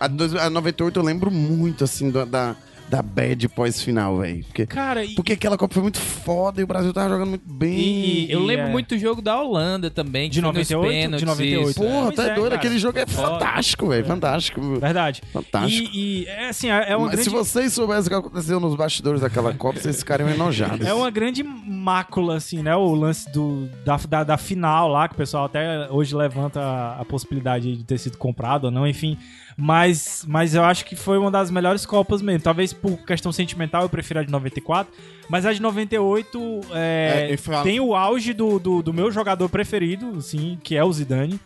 a, 0.00 0.06
de 0.08 0.14
dois- 0.16 0.34
a 0.36 0.48
98 0.48 0.98
eu 0.98 1.04
lembro 1.04 1.30
muito 1.30 1.84
assim 1.84 2.10
da 2.10 2.24
da, 2.24 2.56
da 2.88 3.02
bad 3.02 3.48
pós-final, 3.48 4.18
velho. 4.18 4.44
Porque 4.44 4.66
Cara, 4.66 5.04
e, 5.04 5.14
porque 5.14 5.32
aquela 5.32 5.56
Copa 5.58 5.74
foi 5.74 5.82
muito 5.82 5.98
foda 5.98 6.60
e 6.60 6.64
o 6.64 6.66
Brasil 6.66 6.92
tava 6.92 7.08
jogando 7.08 7.30
muito 7.30 7.48
bem. 7.52 7.78
E- 7.78 8.30
Eu 8.30 8.42
E 8.42 8.46
lembro 8.46 8.66
é- 8.66 8.70
muito 8.70 8.94
do 8.94 8.98
jogo 9.00 9.20
da 9.22 9.40
Holanda 9.40 9.90
também. 9.90 10.28
De 10.30 10.40
foi 10.40 10.48
nos 10.52 10.68
98? 10.70 10.88
pênaltis, 10.92 11.20
De 11.20 11.26
98. 11.26 11.70
isso. 11.70 11.80
Porra, 11.80 12.02
Pois 12.04 12.16
tá 12.16 12.22
é, 12.24 12.34
doido, 12.34 12.42
cara. 12.50 12.54
aquele 12.56 12.78
jogo 12.78 12.98
é 12.98 13.06
fantástico, 13.06 13.88
velho, 13.88 14.04
fantástico. 14.04 14.60
Verdade. 14.78 15.22
Fantástico. 15.32 15.90
E, 15.94 16.22
e, 16.22 16.26
é 16.26 16.48
assim, 16.48 16.70
é 16.70 16.90
é 16.90 16.96
uma 16.96 17.06
Mas 17.06 17.14
grande... 17.16 17.24
se 17.24 17.30
vocês 17.30 17.72
soubessem 17.72 18.06
o 18.06 18.08
que 18.20 18.26
aconteceu 18.28 18.60
nos 18.60 18.74
bastidores 18.76 19.20
daquela 19.20 19.52
Copa, 19.54 19.80
vocês 19.80 19.98
ficariam 19.98 20.28
enojados. 20.28 20.86
É 20.86 20.92
uma 20.94 21.10
grande 21.10 21.42
mácula, 21.42 22.36
assim, 22.36 22.62
né? 22.62 22.74
O 22.76 22.94
lance 22.94 23.30
do, 23.32 23.68
da, 23.84 23.96
da, 24.08 24.24
da 24.24 24.36
final 24.36 24.88
lá, 24.88 25.08
que 25.08 25.14
o 25.14 25.16
pessoal 25.16 25.46
até 25.46 25.88
hoje 25.90 26.14
levanta 26.14 26.60
a, 26.60 27.00
a 27.00 27.04
possibilidade 27.04 27.76
de 27.76 27.84
ter 27.84 27.98
sido 27.98 28.16
comprado 28.18 28.64
ou 28.66 28.70
não, 28.70 28.86
enfim. 28.86 29.16
Mas, 29.56 30.24
mas 30.28 30.54
eu 30.54 30.64
acho 30.64 30.84
que 30.84 30.96
foi 30.96 31.16
uma 31.16 31.30
das 31.30 31.50
melhores 31.50 31.86
Copas 31.86 32.20
mesmo. 32.20 32.42
Talvez 32.42 32.72
por 32.72 32.96
questão 33.04 33.30
sentimental 33.30 33.82
eu 33.82 33.88
prefiro 33.88 34.20
a 34.20 34.22
de 34.24 34.30
94. 34.30 34.92
Mas 35.28 35.46
a 35.46 35.52
de 35.52 35.62
98 35.62 36.60
é, 36.72 37.26
É, 37.30 37.34
e 37.34 37.36
fala- 37.36 37.62
tem 37.62 37.78
o 37.80 37.94
auge 37.94 38.32
do, 38.32 38.58
do, 38.58 38.82
do 38.82 38.92
meu 38.92 39.10
jogador 39.10 39.48
preferido, 39.48 40.14
assim, 40.18 40.58
que 40.62 40.76
é 40.76 40.82
o 40.84 40.92
Zidane. 40.92 41.38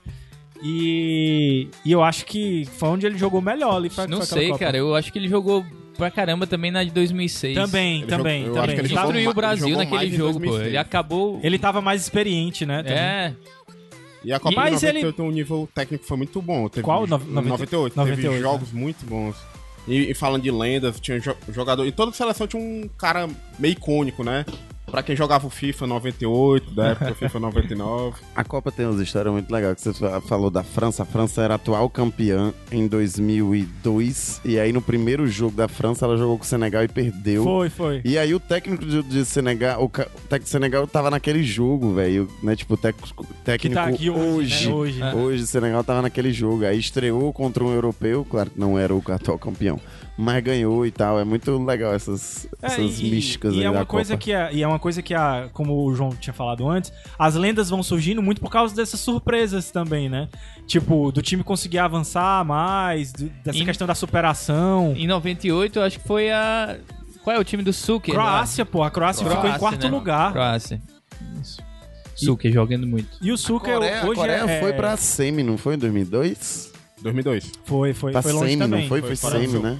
E, 0.63 1.69
e 1.85 1.93
eu 1.93 2.03
acho 2.03 2.25
que 2.27 2.67
foi 2.79 2.89
onde 2.89 3.07
ele 3.07 3.17
jogou 3.17 3.41
melhor 3.41 3.77
ali. 3.77 3.89
Foi, 3.89 4.07
Não 4.07 4.19
aquela 4.21 4.27
sei, 4.41 4.49
Copa. 4.49 4.59
cara. 4.59 4.77
Eu 4.77 4.95
acho 4.95 5.13
que 5.13 5.19
ele 5.19 5.29
jogou 5.29 5.65
pra 5.97 6.11
caramba 6.11 6.47
também 6.47 6.71
na 6.71 6.83
de 6.85 6.91
2006. 6.91 7.55
Também, 7.55 7.99
Ele 7.99 8.07
também, 8.07 8.45
jogou- 8.47 8.61
também. 8.63 8.79
Ele 8.79 8.89
Destruiu 8.89 9.31
o 9.31 9.35
Brasil 9.35 9.77
naquele 9.77 10.11
jogo, 10.17 10.35
pô. 10.35 10.39
2006. 10.41 10.67
Ele 10.69 10.77
acabou. 10.77 11.41
Ele 11.43 11.59
tava 11.59 11.81
mais 11.81 12.03
experiente, 12.03 12.65
né? 12.67 12.83
também. 12.83 12.99
É, 12.99 13.35
E 14.25 14.33
a 14.33 14.39
Copa 14.41 14.55
Mas 14.57 14.81
de 14.81 14.87
ele- 14.87 15.03
98, 15.03 15.23
o 15.23 15.31
nível 15.31 15.69
técnico 15.75 16.05
foi 16.05 16.16
muito 16.16 16.43
bom. 16.43 16.69
Teve 16.69 16.83
Qual? 16.85 17.07
jo- 17.07 17.19
No- 17.19 17.19
90? 17.19 17.51
98. 17.51 17.97
98, 17.97 18.23
Teve 18.31 18.41
jogos 18.43 18.73
muito 18.73 19.07
bons. 19.07 19.37
E, 19.87 20.11
e 20.11 20.14
falando 20.14 20.43
de 20.43 20.51
lendas, 20.51 20.99
tinha 21.01 21.19
jo- 21.21 21.37
jogador... 21.51 21.87
Em 21.87 21.93
toda 21.93 22.12
seleção 22.12 22.47
tinha 22.47 22.62
um 22.62 22.89
cara 22.99 23.29
meio 23.59 23.73
icônico, 23.73 24.23
né? 24.25 24.45
Pra 24.91 25.03
quem 25.03 25.14
jogava 25.14 25.47
o 25.47 25.51
FIFA 25.51 25.86
98, 25.86 26.70
da 26.70 26.89
época 26.89 27.12
o 27.12 27.14
FIFA 27.14 27.39
99. 27.41 28.16
A 28.34 28.43
Copa 28.45 28.72
tem 28.72 28.86
umas 28.86 29.01
histórias 29.01 29.32
muito 29.32 29.51
legais. 29.53 29.74
Que 29.76 29.82
você 29.82 29.93
fa- 29.93 30.20
falou 30.20 30.51
da 30.51 30.62
França. 30.62 31.03
A 31.03 31.07
França 31.07 31.43
era 31.43 31.55
atual 31.55 31.89
campeã 31.91 32.53
em 32.72 32.86
2002. 32.86 34.41
E 34.45 34.59
aí, 34.59 34.72
no 34.72 34.80
primeiro 34.80 35.26
jogo 35.26 35.57
da 35.57 35.68
França, 35.68 36.05
ela 36.05 36.16
jogou 36.16 36.39
com 36.39 36.45
o 36.45 36.47
Senegal 36.47 36.82
e 36.84 36.89
perdeu. 36.89 37.45
Foi, 37.45 37.68
foi. 37.68 38.01
E 38.05 38.16
aí, 38.18 38.34
o 38.34 38.41
técnico 38.41 38.84
de, 38.84 39.03
de 39.03 39.24
Senegal, 39.24 39.82
o, 39.84 39.89
técnico 39.89 40.45
de 40.45 40.49
Senegal 40.51 40.86
tava 40.86 41.11
naquele 41.11 41.43
jogo, 41.43 41.95
velho. 41.95 42.28
Né? 42.43 42.57
Tipo, 42.57 42.74
o 42.74 42.76
técnico, 42.76 43.24
Que 43.26 43.34
técnico 43.45 43.74
tá 43.74 43.84
aqui 43.84 44.11
hoje. 44.11 44.70
hoje. 44.72 45.01
né? 45.01 45.12
hoje. 45.14 45.18
Hoje 45.18 45.43
o 45.43 45.47
Senegal 45.47 45.84
tava 45.84 46.03
naquele 46.03 46.32
jogo. 46.32 46.64
Aí 46.64 46.78
estreou 46.78 47.32
contra 47.32 47.62
um 47.62 47.72
europeu, 47.72 48.26
claro 48.28 48.51
que 48.51 48.59
não 48.59 48.78
era 48.78 48.95
o 48.95 49.03
atual 49.09 49.39
campeão, 49.39 49.78
mas 50.19 50.43
ganhou 50.43 50.85
e 50.85 50.91
tal. 50.91 51.19
É 51.21 51.25
muito 51.25 51.57
legal 51.64 51.95
essas, 51.95 52.47
É, 52.61 52.66
essas 52.66 52.99
e- 53.01 53.05
místicas 53.05 53.55
e 53.55 53.59
aí 53.59 53.62
é 53.62 53.71
da 53.71 53.79
uma 53.79 53.87
coisa 53.87 54.14
Copa. 54.14 54.25
que 54.25 54.33
é, 54.33 54.53
e 54.53 54.62
é 54.62 54.66
uma 54.66 54.79
coisa 54.81 55.01
que 55.01 55.14
a, 55.14 55.49
como 55.53 55.85
o 55.87 55.95
João 55.95 56.11
tinha 56.11 56.35
falado 56.35 56.69
antes, 56.69 56.93
as 57.19 57.37
lendas 57.37 57.71
vão 57.71 57.83
surgindo 57.83 58.21
muito 58.21 58.41
por 58.41 58.51
causa 58.51 58.75
dessas 58.75 58.99
surpresas 59.01 59.71
também, 59.71 60.09
né? 60.09 60.29
Tipo, 60.66 61.12
do 61.12 61.23
time 61.23 61.45
conseguir 61.45 61.79
avançar 61.79 62.45
mais, 62.45 63.12
do- 63.12 63.31
dessa 63.45 63.59
E- 63.59 63.64
questão 63.64 63.87
da 63.87 63.95
superação. 63.95 64.93
em 64.97 65.07
98 65.07 65.79
eu 65.79 65.83
acho 65.85 66.01
que 66.01 66.07
foi 66.07 66.31
a. 66.33 66.77
Qual 67.23 67.37
é 67.37 67.39
o 67.39 67.45
time 67.45 67.62
do 67.62 67.73
Suker? 67.73 68.14
lá? 68.14 68.23
Croácia, 68.23 68.66
pô, 68.66 68.83
a 68.83 68.91
Croácia, 68.91 69.23
ficou 69.23 69.37
em 69.39 69.41
Croácia, 69.43 69.59
quarto 69.61 69.83
né? 69.85 69.91
lugar. 69.91 70.33
Croácia. 70.33 70.83
Isso. 71.41 71.62
Suker 72.16 72.53
jogando 72.53 72.87
muito. 72.87 73.09
E 73.23 73.31
o 73.33 73.37
Coreia, 73.61 74.03
hoje 74.05 74.12
a 74.12 74.14
Coreia 74.14 74.37
é, 74.51 74.61
foi 74.61 74.73
pra 74.73 74.97
semi, 74.97 75.43
não 75.45 75.57
foi 75.57 75.75
em 75.75 75.79
2002? 75.79 76.73
2002. 77.03 77.53
foi, 77.64 77.93
foi, 77.95 78.11
Pra 78.12 78.23
foi 78.23 78.33
longe 78.33 78.47
semi, 78.51 78.59
também. 78.62 78.81
não 78.81 78.89
foi? 78.89 79.01
Foi, 79.03 79.14
Foi 79.14 79.31
semi, 79.31 79.59
né? 79.61 79.79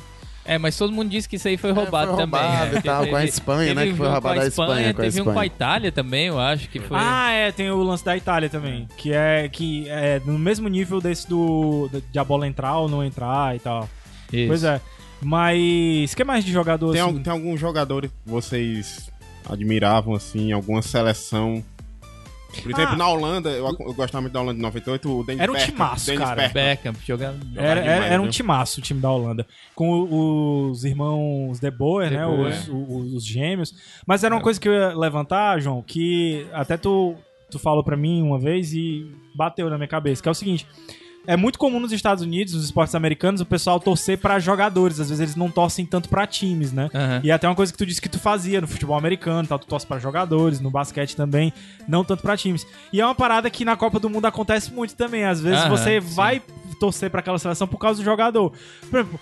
É, 0.49 0.57
mas 0.57 0.79
todo 0.79 0.91
mundo 0.93 1.11
disse 1.11 1.29
que 1.29 1.37
isso 1.37 1.47
aí 1.47 1.59
foi 1.59 1.73
roubado 1.73 2.13
foi 2.15 2.21
também. 2.25 2.41
roubado 2.41 2.73
né? 2.73 2.79
e 2.79 2.83
tal, 2.83 3.01
Teve- 3.01 3.11
com 3.11 3.17
a 3.17 3.25
Espanha, 3.27 3.69
teve 3.69 3.75
né, 3.75 3.87
que 3.87 3.97
foi 3.99 4.09
roubado 4.09 4.35
com 4.37 4.41
a 4.41 4.47
Espanha, 4.47 4.95
com 4.95 5.01
a 5.01 5.05
Teve 5.05 5.21
um 5.21 5.25
com 5.25 5.31
a 5.31 5.33
Espanha. 5.33 5.47
Itália 5.47 5.93
também, 5.93 6.27
eu 6.29 6.41
acho 6.41 6.69
que 6.71 6.81
foi. 6.81 6.97
Ah, 6.99 7.31
é, 7.33 7.53
tem 7.53 7.71
o 7.71 7.83
lance 7.83 8.03
da 8.05 8.17
Itália 8.17 8.49
também, 8.49 8.89
que 8.97 9.13
é 9.13 9.47
que 9.51 9.87
é 9.91 10.21
no 10.25 10.39
mesmo 10.39 10.67
nível 10.69 11.01
desse 11.03 11.29
do 11.29 11.91
de 12.11 12.19
a 12.19 12.25
bola 12.25 12.47
entrar 12.49 12.79
ou 12.79 12.89
não 12.89 13.05
entrar 13.05 13.55
e 13.55 13.59
tal. 13.59 13.89
Isso. 14.33 14.49
Pois 14.49 14.65
é. 14.65 14.81
Mas 15.21 16.15
que 16.15 16.25
mais 16.25 16.45
de 16.45 16.53
jogador 16.53 16.93
Tem, 16.93 17.01
assim? 17.03 17.19
tem 17.23 17.33
alguns 17.33 17.61
jogadores 17.61 18.11
que 18.11 18.31
vocês 18.31 19.11
admiravam, 19.49 20.15
assim, 20.15 20.53
alguma 20.53 20.81
seleção? 20.81 21.63
Por 22.63 22.71
exemplo, 22.71 22.95
Ah, 22.95 22.97
na 22.97 23.09
Holanda, 23.09 23.51
eu, 23.51 23.67
eu 23.67 23.95
gostava 23.95 24.23
muito 24.23 24.33
da 24.33 24.41
Holanda 24.41 24.57
de 24.57 24.63
98, 24.63 25.19
o 25.21 25.23
Dennis 25.25 25.43
Era 25.43 25.53
um 25.53 25.57
timaço, 25.57 26.07
Dennis 26.07 26.21
cara. 26.25 26.49
Beckham 26.49 26.95
jogando. 27.05 27.47
Era, 27.55 27.81
demais, 27.83 28.03
era, 28.11 28.21
um 28.21 28.25
viu? 28.25 28.33
timaço 28.33 28.81
o 28.81 28.83
time 28.83 29.01
da 29.01 29.11
Holanda. 29.11 29.47
Com 29.75 30.71
os 30.71 30.83
irmãos 30.85 31.61
De 31.61 31.71
Boer, 31.71 32.09
De 32.09 32.17
né? 32.17 32.25
Boer. 32.27 32.53
Os, 32.53 32.69
o- 32.69 33.17
os 33.17 33.27
gêmeos. 33.27 33.75
Mas 34.07 34.25
era 34.25 34.35
uma 34.35 34.41
coisa 34.41 34.59
que 34.59 34.67
eu 34.69 34.73
ia 34.73 34.97
levantar, 34.97 35.61
João, 35.61 35.83
que 35.83 36.47
até 36.53 36.77
tu, 36.79 37.15
tu 37.51 37.59
falou 37.59 37.85
pra 37.85 37.97
mim 37.97 38.23
uma 38.23 38.39
vez 38.39 38.73
e 38.73 39.07
bateu 39.37 39.69
na 39.69 39.77
minha 39.77 39.89
cabeça, 39.89 40.23
que 40.23 40.29
é 40.29 40.33
o 40.33 40.35
seguinte. 40.35 40.67
É 41.29 41.37
muito 41.37 41.59
comum 41.59 41.79
nos 41.79 41.93
Estados 41.93 42.25
Unidos, 42.25 42.55
nos 42.55 42.65
esportes 42.65 42.95
americanos, 42.95 43.43
o 43.43 43.45
pessoal 43.45 43.79
torcer 43.79 44.17
pra 44.17 44.39
jogadores. 44.39 44.99
Às 44.99 45.11
vezes 45.11 45.21
eles 45.21 45.37
não 45.37 45.51
torcem 45.51 45.85
tanto 45.85 46.09
pra 46.09 46.27
times, 46.27 46.73
né? 46.73 46.89
Aham. 46.95 47.21
E 47.23 47.31
é 47.31 47.35
até 47.35 47.47
uma 47.47 47.55
coisa 47.55 47.71
que 47.71 47.77
tu 47.77 47.85
disse 47.85 48.01
que 48.01 48.09
tu 48.09 48.19
fazia 48.19 48.63
no 48.63 48.67
futebol 48.67 48.97
americano, 48.97 49.47
tal, 49.47 49.59
tu 49.59 49.67
torce 49.67 49.87
pra 49.87 49.99
jogadores, 49.99 50.59
no 50.59 50.71
basquete 50.71 51.15
também, 51.15 51.53
não 51.87 52.03
tanto 52.03 52.23
pra 52.23 52.35
times. 52.35 52.67
E 52.91 52.99
é 52.99 53.05
uma 53.05 53.15
parada 53.15 53.51
que 53.51 53.63
na 53.63 53.77
Copa 53.77 54.01
do 54.01 54.09
Mundo 54.09 54.25
acontece 54.25 54.73
muito 54.73 54.97
também. 54.97 55.27
Às 55.27 55.39
vezes 55.39 55.61
Aham, 55.61 55.69
você 55.69 56.01
sim. 56.01 56.15
vai 56.15 56.41
torcer 56.81 57.11
pra 57.11 57.21
aquela 57.21 57.39
seleção 57.39 57.69
por 57.69 57.77
causa 57.77 58.01
do 58.01 58.05
jogador. 58.05 58.51
Por 58.89 59.01
exemplo, 59.01 59.21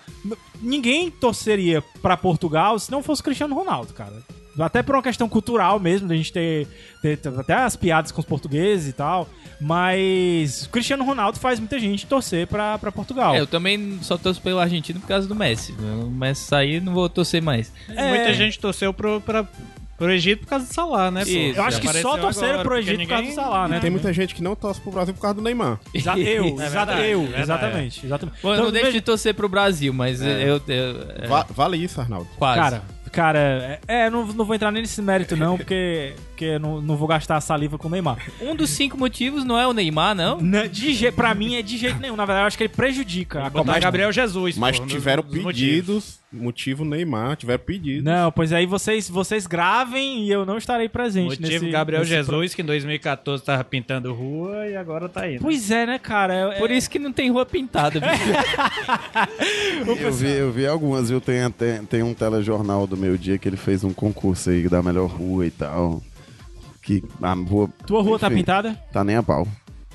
ninguém 0.62 1.10
torceria 1.10 1.82
pra 2.00 2.16
Portugal 2.16 2.78
se 2.78 2.88
não 2.88 3.02
fosse 3.02 3.20
o 3.20 3.24
Cristiano 3.24 3.52
Ronaldo, 3.52 3.92
cara. 3.92 4.12
Até 4.58 4.82
por 4.82 4.94
uma 4.94 5.02
questão 5.02 5.28
cultural 5.28 5.78
mesmo, 5.78 6.08
da 6.08 6.14
gente 6.14 6.32
ter, 6.32 6.66
ter- 7.02 7.16
ter 7.18 7.28
até 7.38 7.54
as 7.54 7.76
piadas 7.76 8.10
com 8.10 8.20
os 8.20 8.26
portugueses 8.26 8.88
e 8.88 8.92
tal. 8.92 9.28
Mas 9.60 10.64
o 10.66 10.70
Cristiano 10.70 11.04
Ronaldo 11.04 11.38
faz 11.38 11.58
muita 11.58 11.78
gente 11.78 12.06
torcer 12.06 12.46
pra, 12.46 12.78
pra 12.78 12.92
Portugal. 12.92 13.34
É, 13.34 13.40
eu 13.40 13.46
também 13.46 13.98
só 14.02 14.16
torço 14.16 14.40
pelo 14.40 14.58
argentino 14.58 15.00
por 15.00 15.06
causa 15.08 15.26
do 15.26 15.34
Messi. 15.34 15.72
O 15.72 16.10
Messi 16.10 16.42
sair, 16.46 16.80
não 16.80 16.92
vou 16.94 17.08
torcer 17.08 17.42
mais. 17.42 17.72
É. 17.88 18.08
Muita 18.08 18.32
gente 18.34 18.58
torceu 18.58 18.92
pro, 18.92 19.20
pra, 19.20 19.44
pro 19.96 20.10
Egito 20.12 20.40
por 20.40 20.48
causa 20.48 20.66
do 20.66 20.72
Salah, 20.74 21.10
né? 21.10 21.22
Isso, 21.22 21.58
Eu 21.58 21.62
acho 21.64 21.80
que 21.80 21.88
só 22.00 22.16
torceram 22.18 22.48
agora, 22.60 22.64
pro 22.64 22.78
Egito 22.78 22.98
por 23.00 23.08
causa 23.08 23.22
do 23.22 23.26
ninguém- 23.28 23.34
Salah, 23.34 23.68
né? 23.68 23.80
Tem 23.80 23.90
muita 23.90 24.12
gente 24.12 24.34
que 24.34 24.42
não 24.42 24.54
torce 24.54 24.80
pro 24.80 24.92
Brasil 24.92 25.14
por 25.14 25.20
causa 25.20 25.34
do 25.36 25.42
Neymar. 25.42 25.78
Exa 25.94 26.18
eu, 26.18 26.60
É 26.60 26.68
verdade, 26.68 27.06
eu, 27.08 27.28
é 27.34 27.40
exatamente, 27.40 28.04
exatamente. 28.06 28.40
Pô, 28.40 28.48
eu 28.48 28.54
Então, 28.54 28.64
não 28.66 28.72
deixo 28.72 28.86
veja- 28.86 28.98
de 28.98 29.04
torcer 29.04 29.34
pro 29.34 29.48
Brasil, 29.48 29.92
mas 29.92 30.20
eu, 30.20 30.28
eu- 30.28 30.62
é, 31.18 31.26
Va- 31.26 31.46
vale 31.50 31.76
isso, 31.76 32.00
Arnaldo. 32.00 32.28
quase. 32.36 32.60
Cara, 32.60 32.82
cara, 33.16 33.38
é, 33.88 34.04
é, 34.04 34.10
não, 34.10 34.26
não 34.26 34.44
vou 34.44 34.54
entrar 34.54 34.70
nem 34.70 34.82
nesse 34.82 35.00
mérito 35.00 35.34
não, 35.34 35.56
porque, 35.56 36.12
porque 36.36 36.58
não, 36.58 36.82
não 36.82 36.96
vou 36.98 37.08
gastar 37.08 37.40
saliva 37.40 37.78
com 37.78 37.88
o 37.88 37.90
Neymar. 37.90 38.18
um 38.42 38.54
dos 38.54 38.68
cinco 38.68 38.98
motivos 38.98 39.42
não 39.42 39.58
é 39.58 39.66
o 39.66 39.72
Neymar, 39.72 40.14
não? 40.14 40.38
Na- 40.38 40.66
De 40.66 40.92
je, 40.92 41.10
pra 41.10 41.34
mim 41.34 41.54
é 41.56 41.62
de 41.62 41.78
jeito 41.78 41.98
nenhum, 41.98 42.14
na 42.14 42.26
verdade 42.26 42.42
eu 42.44 42.46
acho 42.48 42.58
que 42.58 42.64
ele 42.64 42.72
prejudica 42.72 43.46
a 43.46 43.50
Copa. 43.50 43.78
Gabriel 43.80 44.12
Jesus. 44.12 44.58
Mas 44.58 44.78
pô, 44.78 44.84
dos- 44.84 44.92
tiveram 44.92 45.22
dos 45.22 45.42
motivos. 45.42 45.46
pedidos, 45.54 46.20
motivo 46.30 46.84
Neymar, 46.84 47.36
tiveram 47.36 47.64
pedidos. 47.64 48.04
Não, 48.04 48.30
pois 48.30 48.52
aí 48.52 48.66
vocês, 48.66 49.08
vocês 49.08 49.46
gravem 49.46 50.24
e 50.24 50.30
eu 50.30 50.44
não 50.44 50.58
estarei 50.58 50.88
presente 50.90 51.40
Motivo 51.40 51.48
nesse... 51.64 51.70
Gabriel 51.70 52.00
nesse 52.02 52.12
Jesus, 52.12 52.54
que 52.54 52.60
em 52.60 52.64
2014 52.66 53.42
tava 53.42 53.64
pintando 53.64 54.12
rua 54.12 54.66
e 54.68 54.76
agora 54.76 55.08
tá 55.08 55.22
aí. 55.22 55.34
né? 55.34 55.38
Pois 55.40 55.70
é, 55.70 55.86
né, 55.86 55.98
cara? 55.98 56.34
É- 56.34 56.58
Por 56.58 56.70
isso 56.70 56.90
que 56.90 56.98
não 56.98 57.12
tem 57.12 57.30
rua 57.30 57.46
pintada, 57.46 57.98
bicho. 57.98 58.12
Eu 59.86 60.12
vi, 60.12 60.30
eu 60.30 60.52
vi 60.52 60.66
algumas, 60.66 61.08
viu? 61.08 61.20
Tem, 61.20 61.42
até, 61.42 61.78
tem 61.88 62.02
um 62.02 62.12
telejornal 62.14 62.86
do 62.86 62.96
meu 62.96 63.16
dia 63.16 63.38
que 63.38 63.48
ele 63.48 63.56
fez 63.56 63.84
um 63.84 63.92
concurso 63.92 64.50
aí 64.50 64.68
da 64.68 64.82
melhor 64.82 65.06
rua 65.08 65.46
e 65.46 65.50
tal. 65.50 66.02
Que 66.86 67.02
a 67.20 67.32
rua. 67.34 67.68
Tua 67.86 68.00
rua 68.02 68.18
tá 68.18 68.28
enfim, 68.28 68.36
pintada? 68.36 68.80
Tá 68.92 69.02
nem 69.04 69.16
a 69.16 69.22
pau. 69.22 69.46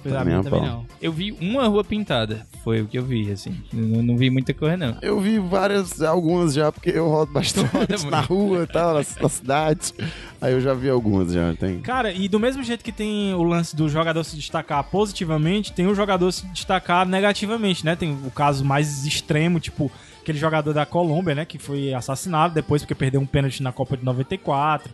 Pois 0.04 0.14
Tá 0.14 0.22
a 0.22 0.26
nem 0.26 0.34
a 0.34 0.44
também 0.44 0.60
pau. 0.60 0.68
não. 0.70 0.86
Eu 1.02 1.12
vi 1.12 1.32
uma 1.40 1.68
rua 1.68 1.84
pintada. 1.84 2.46
Foi 2.64 2.82
o 2.82 2.88
que 2.88 2.98
eu 2.98 3.04
vi, 3.04 3.32
assim. 3.32 3.56
Não, 3.72 4.04
não 4.04 4.18
vi 4.18 4.30
muita 4.30 4.54
coisa, 4.54 4.76
não. 4.76 4.98
Eu 5.02 5.20
vi 5.22 5.40
várias, 5.40 6.02
algumas 6.02 6.54
já, 6.54 6.72
porque 6.72 6.90
eu 6.90 7.08
rodo 7.08 7.32
bastante 7.32 8.06
na 8.10 8.20
rua 8.20 8.64
e 8.64 8.68
tal, 8.68 8.96
na, 8.96 9.00
na 9.22 9.30
cidade. 9.30 9.94
Aí 10.42 10.54
eu 10.54 10.60
já 10.60 10.74
vi 10.74 10.90
algumas 10.90 11.32
já. 11.32 11.54
Tem. 11.56 11.80
Cara, 11.80 12.12
e 12.12 12.28
do 12.28 12.40
mesmo 12.40 12.62
jeito 12.64 12.84
que 12.84 12.92
tem 12.92 13.34
o 13.36 13.44
lance 13.44 13.76
do 13.76 13.88
jogador 13.88 14.24
se 14.24 14.36
destacar 14.36 14.84
positivamente, 14.84 15.72
tem 15.72 15.88
o 15.88 15.96
jogador 15.96 16.32
se 16.32 16.46
destacar 16.48 17.08
negativamente, 17.08 17.86
né? 17.86 17.96
Tem 17.96 18.12
o 18.12 18.32
caso 18.32 18.66
mais 18.66 19.06
extremo, 19.06 19.60
tipo 19.60 19.90
aquele 20.22 20.38
jogador 20.38 20.74
da 20.74 20.86
Colômbia, 20.86 21.34
né? 21.36 21.46
Que 21.46 21.58
foi 21.58 21.94
assassinado 21.94 22.54
depois 22.54 22.82
porque 22.82 22.94
perdeu 22.96 23.22
um 23.22 23.26
pênalti 23.26 23.64
na 23.64 23.72
Copa 23.72 23.96
de 23.96 24.04
94. 24.04 24.92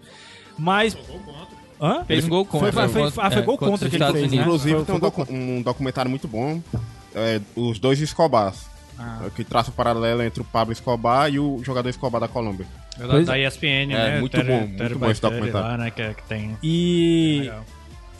Mas. 0.59 0.97
Hã? 1.82 2.03
Fez 2.05 2.25
um 2.25 2.30
gol 2.30 2.45
contra. 2.45 2.71
Foi- 2.71 2.88
foi- 2.88 3.23
ah, 3.23 3.32
foi 3.32 3.41
é, 3.41 3.45
gol 3.45 3.57
contra 3.57 3.73
os 3.73 3.80
que 3.80 3.86
ele 3.88 3.95
Estados 3.95 4.19
fez, 4.19 4.32
né? 4.32 4.38
Inclusive, 4.41 4.75
Foi- 4.78 4.86
tem 4.86 4.95
um, 4.95 4.99
foi 4.99 5.09
docu- 5.09 5.28
um 5.34 5.61
documentário 5.61 6.09
muito 6.09 6.28
bom, 6.28 6.61
é, 7.15 7.39
os 7.55 7.78
dois 7.80 7.99
Escobars, 8.01 8.65
é, 8.99 9.30
que 9.30 9.43
traça 9.43 9.69
o 9.69 9.73
paralelo 9.73 10.23
entre 10.23 10.41
o 10.41 10.45
Pablo 10.45 10.71
Escobar 10.73 11.32
e 11.32 11.39
o 11.39 11.61
jogador 11.63 11.89
Escobar 11.89 12.19
da 12.19 12.28
Colômbia. 12.28 12.65
Da, 12.97 13.19
da 13.19 13.38
ESPN, 13.39 13.88
né? 13.89 14.19
muito 14.19 14.32
Tere- 14.32 14.47
bom, 14.47 14.59
muito 14.61 14.78
Tere 14.78 14.95
bom 14.95 15.11
esse 15.11 15.21
documentário. 15.21 15.67
Lá, 15.67 15.78
né? 15.78 15.91
que, 15.91 16.13
que 16.15 16.23
tem... 16.23 16.57
E. 16.63 17.39
Legal. 17.43 17.65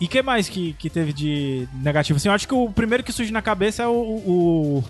E 0.00 0.06
que 0.06 0.22
mais 0.22 0.48
que, 0.48 0.74
que 0.74 0.88
teve 0.88 1.12
de 1.12 1.68
negativo? 1.74 2.16
Assim, 2.18 2.28
eu 2.28 2.32
acho 2.32 2.46
que 2.46 2.54
o 2.54 2.70
primeiro 2.70 3.02
que 3.02 3.10
surge 3.10 3.32
na 3.32 3.42
cabeça 3.42 3.82
é 3.82 3.86
o. 3.88 3.90
o, 3.90 4.84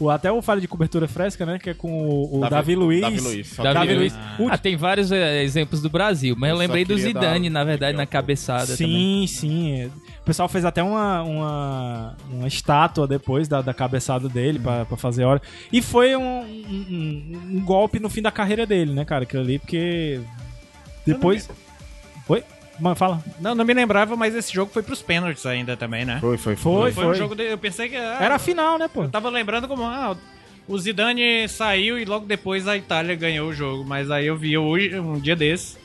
o- 0.00 0.10
até 0.10 0.32
o 0.32 0.40
falha 0.42 0.60
de 0.60 0.66
cobertura 0.66 1.06
fresca, 1.06 1.44
né? 1.46 1.58
Que 1.58 1.70
é 1.70 1.74
com 1.74 2.08
o, 2.08 2.38
o 2.38 2.40
Davi, 2.40 2.50
Davi- 2.50 2.74
Luiz. 2.74 3.00
Davi 3.02 3.20
Luiz. 3.20 3.56
Davi 3.56 3.74
Davi 3.74 3.94
Luiz. 3.94 4.12
Luiz. 4.38 4.52
Ah, 4.52 4.58
tem 4.58 4.76
vários 4.76 5.12
é, 5.12 5.42
exemplos 5.44 5.80
do 5.82 5.88
Brasil, 5.90 6.34
mas 6.38 6.48
eu, 6.50 6.56
Eu 6.56 6.58
lembrei 6.58 6.84
do 6.84 6.96
Zidane, 6.98 7.48
dar- 7.48 7.52
na 7.60 7.64
verdade, 7.64 7.96
na 7.96 8.06
cabeçada 8.06 8.66
Sim, 8.66 8.84
também. 8.84 9.26
sim. 9.26 9.86
O 10.20 10.24
pessoal 10.24 10.48
fez 10.48 10.64
até 10.64 10.82
uma, 10.82 11.22
uma, 11.22 12.16
uma 12.32 12.48
estátua 12.48 13.06
depois 13.06 13.46
da, 13.46 13.60
da 13.62 13.74
cabeçada 13.74 14.28
dele 14.28 14.58
pra, 14.58 14.84
pra 14.84 14.96
fazer 14.96 15.24
hora. 15.24 15.40
E 15.72 15.80
foi 15.82 16.16
um, 16.16 16.40
um, 16.40 17.38
um- 17.56 17.60
golpe 17.64 17.98
no 18.00 18.08
fim 18.08 18.22
da 18.22 18.30
carreira 18.30 18.64
dele, 18.66 18.92
né, 18.92 19.04
cara? 19.04 19.24
Aquilo 19.24 19.42
ali, 19.42 19.58
porque. 19.58 20.20
Depois. 21.06 21.48
Oi? 22.28 22.42
Mano, 22.80 22.96
fala. 22.96 23.22
Não, 23.40 23.54
não 23.54 23.64
me 23.64 23.74
lembrava, 23.74 24.16
mas 24.16 24.34
esse 24.34 24.52
jogo 24.52 24.72
foi 24.72 24.82
pros 24.82 25.02
pênaltis 25.02 25.44
ainda 25.46 25.76
também, 25.76 26.04
né? 26.04 26.18
Foi, 26.20 26.36
foi, 26.38 26.56
Foi, 26.56 26.92
Foi 26.92 27.06
um 27.06 27.14
jogo 27.14 27.34
de... 27.34 27.44
Eu 27.44 27.58
pensei 27.58 27.88
que... 27.88 27.96
ah, 27.96 28.18
Era 28.20 28.36
a 28.36 28.38
final, 28.38 28.78
né, 28.78 28.88
pô? 28.88 29.02
Eu 29.04 29.08
tava 29.10 29.28
lembrando 29.28 29.68
como... 29.68 29.84
Ah, 29.84 30.16
o 30.66 30.78
Zidane 30.78 31.48
saiu 31.48 31.98
e 31.98 32.04
logo 32.04 32.26
depois 32.26 32.66
a 32.68 32.76
Itália 32.76 33.14
ganhou 33.16 33.48
o 33.48 33.52
jogo. 33.52 33.84
Mas 33.84 34.10
aí 34.10 34.26
eu 34.26 34.36
vi 34.36 34.56
hoje, 34.56 34.98
um 34.98 35.18
dia 35.18 35.34
desse, 35.36 35.76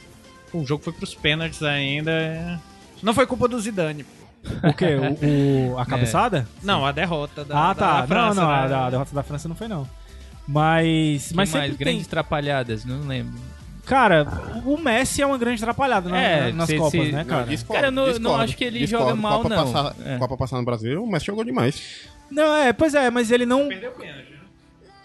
o 0.53 0.63
jogo 0.65 0.83
foi 0.83 0.93
pros 0.93 1.13
pênaltis 1.15 1.61
ainda. 1.63 2.61
Não 3.01 3.13
foi 3.13 3.25
culpa 3.25 3.47
do 3.47 3.59
Zidane. 3.59 4.05
O 4.63 4.73
quê? 4.73 4.85
O, 4.95 5.71
o- 5.73 5.79
a 5.79 5.85
cabeçada? 5.87 6.47
Não, 6.61 6.85
a 6.85 6.91
derrota 6.91 7.43
da, 7.43 7.71
ah, 7.71 7.73
tá. 7.75 8.01
da 8.01 8.07
França, 8.07 8.35
não, 8.41 8.43
não, 8.47 8.53
a, 8.53 8.61
né? 8.61 8.67
da- 8.69 8.85
a 8.85 8.89
derrota 8.91 9.15
da 9.15 9.23
França 9.23 9.47
não 9.49 9.55
foi, 9.55 9.67
não. 9.67 9.89
Mas. 10.47 11.29
Que 11.29 11.35
Mas 11.35 11.51
mais? 11.51 11.75
Grandes 11.75 12.01
tem. 12.03 12.09
trapalhadas, 12.09 12.85
não 12.85 13.07
lembro. 13.07 13.33
Cara, 13.85 14.27
o 14.65 14.77
Messi 14.77 15.21
é 15.21 15.25
uma 15.25 15.37
grande 15.37 15.61
atrapalhada 15.63 16.09
na- 16.09 16.17
É, 16.19 16.51
nas 16.51 16.67
se- 16.67 16.77
Copas, 16.77 16.91
se- 17.05 17.11
né, 17.11 17.23
cara? 17.23 17.45
discordo, 17.45 17.73
Cara, 17.75 17.87
eu 17.87 17.91
não- 17.91 18.05
não 18.07 18.11
discordo, 18.13 18.43
acho 18.43 18.57
que 18.57 18.63
ele 18.63 18.79
discordo. 18.79 19.09
joga 19.09 19.21
mal, 19.21 19.41
Copa 19.41 19.55
não. 19.55 19.71
Passar, 19.71 19.95
É. 20.05 20.17
Copa 20.17 20.37
passar 20.37 20.57
no 20.57 20.65
Brasil, 20.65 21.03
o 21.03 21.07
Messi 21.07 21.25
jogou 21.27 21.43
demais. 21.43 21.81
Não, 22.31 22.55
é, 22.55 22.73
pois 22.73 22.93
é, 22.95 23.09
mas 23.11 23.29
ele 23.31 23.45
não. 23.45 23.67
Perdeu 23.67 23.91
o 23.91 23.93
pênalti, 23.93 24.31
né? 24.31 24.37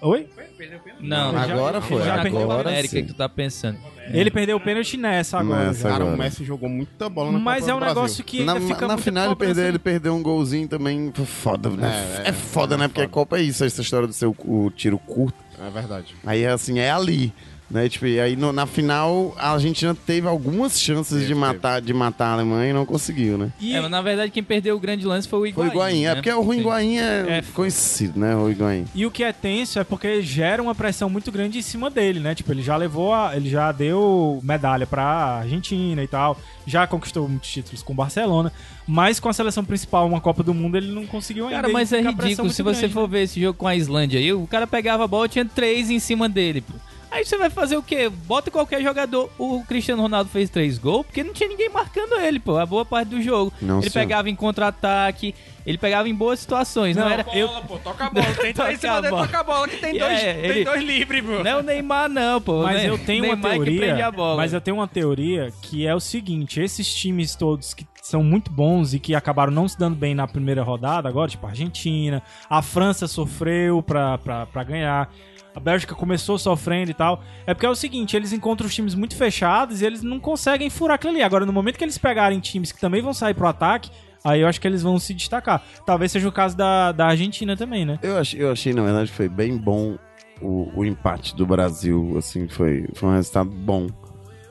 Oi? 0.02 0.26
Perdeu 0.56 0.78
o 0.78 0.80
pênalti. 0.80 1.06
Não, 1.06 1.32
já- 1.32 1.42
Agora 1.42 1.80
foi, 1.82 2.02
já 2.02 2.22
perdeu 2.22 2.42
agora 2.42 2.68
a 2.68 2.72
América 2.72 2.96
sim. 2.96 3.02
que 3.02 3.08
tu 3.12 3.14
tá 3.16 3.28
pensando. 3.28 3.78
Ele 4.12 4.30
perdeu 4.30 4.56
o 4.56 4.60
pênalti 4.60 4.96
nessa 4.96 5.38
agora. 5.38 5.66
Nessa. 5.66 5.82
Cara, 5.88 6.02
agora. 6.02 6.14
o 6.16 6.18
Messi 6.18 6.42
jogou 6.44 6.68
muita 6.68 7.08
bola 7.08 7.30
na 7.32 7.38
Mas 7.38 7.60
Copa 7.60 7.70
é 7.70 7.74
um 7.74 7.80
negócio 7.80 8.24
que 8.24 8.42
Na, 8.42 8.54
ainda 8.54 8.66
fica 8.66 8.88
na 8.88 8.96
final 8.98 9.26
ele 9.26 9.36
perdeu, 9.36 9.64
ele 9.66 9.78
perdeu 9.78 10.14
um 10.14 10.22
golzinho 10.22 10.66
também. 10.66 11.12
Foda, 11.26 11.68
né? 11.70 12.22
É, 12.24 12.30
É, 12.30 12.32
foda, 12.32 12.76
né? 12.78 12.88
Porque 12.88 13.02
a 13.02 13.08
Copa 13.08 13.38
é 13.38 13.42
isso, 13.42 13.62
essa 13.62 13.82
história 13.82 14.06
do 14.08 14.12
seu 14.14 14.34
o 14.38 14.70
tiro 14.74 14.98
curto. 14.98 15.38
É 15.64 15.70
verdade. 15.70 16.16
Aí 16.26 16.46
assim, 16.46 16.78
é 16.78 16.90
ali. 16.90 17.32
Né? 17.70 17.88
Tipo, 17.88 18.06
e 18.06 18.18
aí 18.18 18.34
no- 18.34 18.52
na 18.52 18.66
final 18.66 19.32
a 19.38 19.52
Argentina 19.52 19.94
teve 19.94 20.26
algumas 20.26 20.80
chances 20.80 21.14
Teve, 21.18 21.26
de, 21.26 21.34
matar, 21.36 21.80
de 21.80 21.94
matar 21.94 22.30
a 22.30 22.32
Alemanha 22.32 22.70
e 22.70 22.72
não 22.72 22.84
conseguiu, 22.84 23.38
né? 23.38 23.52
E- 23.60 23.74
É, 23.76 23.80
mas 23.80 23.88
na 23.88 24.02
verdade 24.02 24.32
quem 24.32 24.42
perdeu 24.42 24.74
o 24.74 24.80
grande 24.80 25.06
lance 25.06 25.28
foi 25.28 25.38
o 25.50 25.54
Foi 25.54 25.66
Higuaín. 25.68 25.68
o 25.68 25.72
Higuaín, 25.72 26.04
é 26.04 26.08
né? 26.08 26.14
porque 26.16 26.32
o 26.32 26.42
Rui. 26.42 26.58
Higuaín 26.58 26.98
é, 26.98 27.02
É. 27.38 27.42
conhecido, 27.54 28.18
né? 28.18 28.34
O 28.34 28.50
Higuaín. 28.50 28.86
E 28.92 29.06
o 29.06 29.10
que 29.10 29.22
é 29.22 29.32
tenso 29.32 29.78
é 29.78 29.84
porque 29.84 30.20
gera 30.20 30.60
uma 30.60 30.74
pressão 30.74 31.08
muito 31.08 31.30
grande 31.30 31.58
em 31.58 31.62
cima 31.62 31.88
dele, 31.88 32.18
né? 32.18 32.34
Tipo, 32.34 32.50
ele 32.52 32.62
já 32.62 32.76
levou 32.76 33.14
a, 33.14 33.36
ele 33.36 33.48
já 33.48 33.70
deu 33.70 34.40
medalha 34.42 34.84
pra 34.86 35.04
Argentina 35.04 36.02
e 36.02 36.08
tal, 36.08 36.36
já 36.66 36.88
conquistou 36.88 37.28
muitos 37.28 37.50
títulos 37.52 37.84
com 37.84 37.92
o 37.92 37.96
Barcelona, 37.96 38.52
mas 38.84 39.20
com 39.20 39.28
a 39.28 39.32
seleção 39.32 39.64
principal, 39.64 40.08
uma 40.08 40.20
Copa 40.20 40.42
do 40.42 40.52
Mundo, 40.52 40.76
ele 40.76 40.90
não 40.92 41.06
conseguiu 41.06 41.44
ainda. 41.44 41.56
Cara, 41.62 41.72
mas 41.72 41.92
é 41.92 42.00
ridículo. 42.00 42.50
Se 42.50 42.62
você 42.64 42.80
grande, 42.80 42.94
for 42.94 43.08
ver 43.08 43.22
esse 43.22 43.40
jogo 43.40 43.56
com 43.56 43.68
a 43.68 43.76
Islândia 43.76 44.18
aí, 44.18 44.32
o 44.32 44.44
cara 44.48 44.66
pegava 44.66 45.04
a 45.04 45.06
bola 45.06 45.26
e 45.26 45.28
tinha 45.28 45.44
três 45.44 45.88
em 45.88 46.00
cima 46.00 46.28
dele, 46.28 46.62
pô. 46.62 46.74
Aí 47.10 47.24
você 47.24 47.36
vai 47.36 47.50
fazer 47.50 47.76
o 47.76 47.82
quê? 47.82 48.08
Bota 48.08 48.50
qualquer 48.50 48.80
jogador. 48.82 49.28
O 49.38 49.62
Cristiano 49.64 50.00
Ronaldo 50.02 50.30
fez 50.30 50.48
três 50.48 50.78
gols 50.78 51.04
porque 51.06 51.24
não 51.24 51.32
tinha 51.32 51.48
ninguém 51.48 51.68
marcando 51.68 52.14
ele, 52.20 52.38
pô. 52.38 52.56
A 52.56 52.64
boa 52.64 52.84
parte 52.84 53.08
do 53.08 53.20
jogo. 53.20 53.52
Não, 53.60 53.80
ele 53.80 53.90
senhor. 53.90 54.04
pegava 54.04 54.30
em 54.30 54.34
contra-ataque, 54.36 55.34
ele 55.66 55.76
pegava 55.76 56.08
em 56.08 56.14
boas 56.14 56.38
situações. 56.40 56.96
Não, 56.96 57.04
Não, 57.04 57.10
era. 57.12 57.26
eu- 57.34 57.48
Bola, 57.48 57.62
pô, 57.62 57.78
toca 57.78 58.06
a 58.06 58.10
bola. 58.10 58.26
Tem 58.40 58.54
três 58.54 58.74
em 58.74 58.80
cima 58.80 59.02
dele, 59.02 59.16
toca 59.16 59.40
a 59.40 59.42
bola, 59.42 59.68
que 59.68 59.76
tem 59.78 59.96
É, 59.96 59.98
dois, 59.98 60.22
ele- 60.22 60.54
tem 60.54 60.64
dois 60.64 60.82
livres, 60.84 61.22
pô. 61.22 61.30
Não 61.42 61.50
é 61.50 61.56
o 61.56 61.62
Neymar, 61.62 62.08
não, 62.08 62.40
pô. 62.40 62.62
Mas 62.62 62.84
eu 62.84 62.96
tenho 62.98 63.24
uma 63.24 63.34
Neymar 63.34 63.52
que 63.52 63.58
prende 63.64 63.80
teoria. 63.80 64.06
a 64.06 64.10
bola. 64.12 64.36
Mas 64.36 64.52
eu 64.52 64.60
tenho 64.60 64.76
uma 64.76 64.88
teoria 64.88 65.52
que 65.62 65.86
é 65.86 65.94
o 65.94 66.00
seguinte: 66.00 66.60
esses 66.60 66.94
times 66.94 67.34
todos 67.34 67.74
que 67.74 67.84
são 68.02 68.22
muito 68.22 68.50
bons 68.50 68.94
e 68.94 68.98
que 68.98 69.14
acabaram 69.14 69.52
não 69.52 69.68
se 69.68 69.78
dando 69.78 69.94
bem 69.96 70.14
na 70.14 70.26
primeira 70.26 70.62
rodada, 70.62 71.08
agora, 71.08 71.28
tipo 71.30 71.46
a 71.46 71.50
Argentina, 71.50 72.22
a 72.48 72.62
França 72.62 73.06
sofreu 73.06 73.82
pra, 73.82 74.16
pra, 74.18 74.46
pra 74.46 74.62
ganhar. 74.64 75.10
A 75.54 75.60
Bélgica 75.60 75.94
começou 75.94 76.38
sofrendo 76.38 76.90
e 76.90 76.94
tal. 76.94 77.22
É 77.46 77.54
porque 77.54 77.66
é 77.66 77.70
o 77.70 77.74
seguinte, 77.74 78.16
eles 78.16 78.32
encontram 78.32 78.66
os 78.66 78.74
times 78.74 78.94
muito 78.94 79.16
fechados 79.16 79.82
e 79.82 79.86
eles 79.86 80.02
não 80.02 80.20
conseguem 80.20 80.70
furar 80.70 80.94
aquilo 80.94 81.12
ali. 81.12 81.22
Agora, 81.22 81.44
no 81.44 81.52
momento 81.52 81.76
que 81.76 81.84
eles 81.84 81.98
pegarem 81.98 82.38
times 82.40 82.72
que 82.72 82.80
também 82.80 83.02
vão 83.02 83.12
sair 83.12 83.34
pro 83.34 83.46
ataque, 83.46 83.90
aí 84.24 84.40
eu 84.40 84.48
acho 84.48 84.60
que 84.60 84.66
eles 84.68 84.82
vão 84.82 84.98
se 84.98 85.12
destacar. 85.12 85.62
Talvez 85.84 86.12
seja 86.12 86.28
o 86.28 86.32
caso 86.32 86.56
da, 86.56 86.92
da 86.92 87.06
Argentina 87.06 87.56
também, 87.56 87.84
né? 87.84 87.98
Eu 88.02 88.18
achei, 88.18 88.42
eu 88.42 88.52
achei, 88.52 88.72
na 88.72 88.82
verdade, 88.82 89.10
foi 89.10 89.28
bem 89.28 89.56
bom 89.56 89.98
o, 90.40 90.70
o 90.74 90.84
empate 90.84 91.34
do 91.36 91.46
Brasil, 91.46 92.14
assim, 92.16 92.48
foi, 92.48 92.86
foi 92.94 93.08
um 93.08 93.14
resultado 93.14 93.50
bom. 93.50 93.88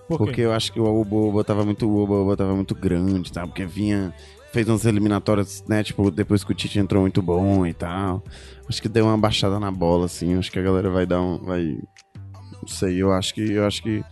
Por? 0.08 0.18
Porque 0.18 0.42
eu 0.42 0.52
acho 0.52 0.72
que 0.72 0.80
o 0.80 0.86
Oba 0.86 1.16
Oba 1.16 1.44
tava 1.44 1.64
muito, 1.64 1.88
o 1.88 2.04
Oba 2.04 2.16
Oba 2.16 2.38
tava 2.38 2.56
muito 2.56 2.74
grande, 2.76 3.32
tá? 3.32 3.46
Porque 3.46 3.66
vinha, 3.66 4.14
fez 4.52 4.68
umas 4.68 4.86
eliminatórias, 4.86 5.64
né? 5.68 5.84
Tipo, 5.84 6.12
depois 6.12 6.44
que 6.44 6.52
o 6.52 6.56
Tite 6.56 6.80
entrou 6.80 7.02
muito 7.02 7.22
bom 7.22 7.66
e 7.66 7.74
tal. 7.74 8.24
Acho 8.68 8.82
que 8.82 8.90
deu 8.90 9.06
uma 9.06 9.18
baixada 9.18 9.60
na 9.60 9.72
bola, 9.72 10.06
assim. 10.06 10.38
Acho 10.38 10.52
que 10.52 10.60
a 10.60 10.64
galera 10.64 10.90
vai 10.90 11.06
dar 11.06 11.22
um. 11.22 11.38
Vai. 11.40 11.78
Não 12.62 12.68
sei, 12.68 13.02
eu 13.02 13.12
acho 13.12 13.34
que. 13.34 13.52
Eu 13.52 13.66
acho 13.66 13.82
que. 13.82 14.04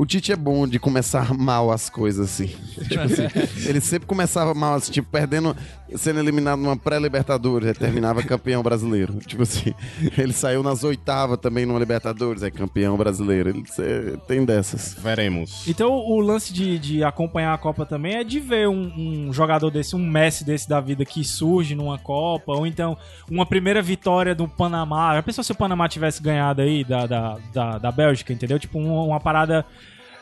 O 0.00 0.06
Tite 0.06 0.30
é 0.30 0.36
bom 0.36 0.64
de 0.64 0.78
começar 0.78 1.34
mal 1.34 1.72
as 1.72 1.90
coisas, 1.90 2.26
assim. 2.30 2.46
Tipo 2.88 3.00
assim, 3.00 3.22
ele 3.68 3.80
sempre 3.80 4.06
começava 4.06 4.54
mal, 4.54 4.74
assim, 4.74 4.92
tipo, 4.92 5.08
perdendo, 5.10 5.56
sendo 5.96 6.20
eliminado 6.20 6.60
numa 6.60 6.76
pré-Libertadores, 6.76 7.66
aí 7.66 7.74
terminava 7.74 8.22
campeão 8.22 8.62
brasileiro. 8.62 9.14
Tipo 9.26 9.42
assim, 9.42 9.74
ele 10.16 10.32
saiu 10.32 10.62
nas 10.62 10.84
oitavas 10.84 11.36
também 11.40 11.66
numa 11.66 11.80
Libertadores, 11.80 12.44
é 12.44 12.50
campeão 12.50 12.96
brasileiro. 12.96 13.48
Ele 13.50 13.64
cê- 13.66 14.16
tem 14.28 14.44
dessas. 14.44 14.94
Veremos. 14.94 15.66
Então 15.66 15.90
o 15.92 16.20
lance 16.20 16.52
de, 16.52 16.78
de 16.78 17.02
acompanhar 17.02 17.52
a 17.52 17.58
Copa 17.58 17.84
também 17.84 18.18
é 18.18 18.22
de 18.22 18.38
ver 18.38 18.68
um, 18.68 18.92
um 19.28 19.32
jogador 19.32 19.68
desse, 19.68 19.96
um 19.96 20.06
Messi 20.08 20.44
desse 20.44 20.68
da 20.68 20.80
vida 20.80 21.04
que 21.04 21.24
surge 21.24 21.74
numa 21.74 21.98
Copa, 21.98 22.52
ou 22.52 22.64
então 22.64 22.96
uma 23.28 23.44
primeira 23.44 23.82
vitória 23.82 24.32
do 24.32 24.46
Panamá. 24.46 25.16
Já 25.16 25.22
pensou 25.24 25.42
se 25.42 25.50
o 25.50 25.56
Panamá 25.56 25.88
tivesse 25.88 26.22
ganhado 26.22 26.62
aí 26.62 26.84
da, 26.84 27.04
da, 27.04 27.36
da, 27.52 27.78
da 27.78 27.90
Bélgica, 27.90 28.32
entendeu? 28.32 28.60
Tipo, 28.60 28.78
uma, 28.78 29.02
uma 29.02 29.18
parada 29.18 29.66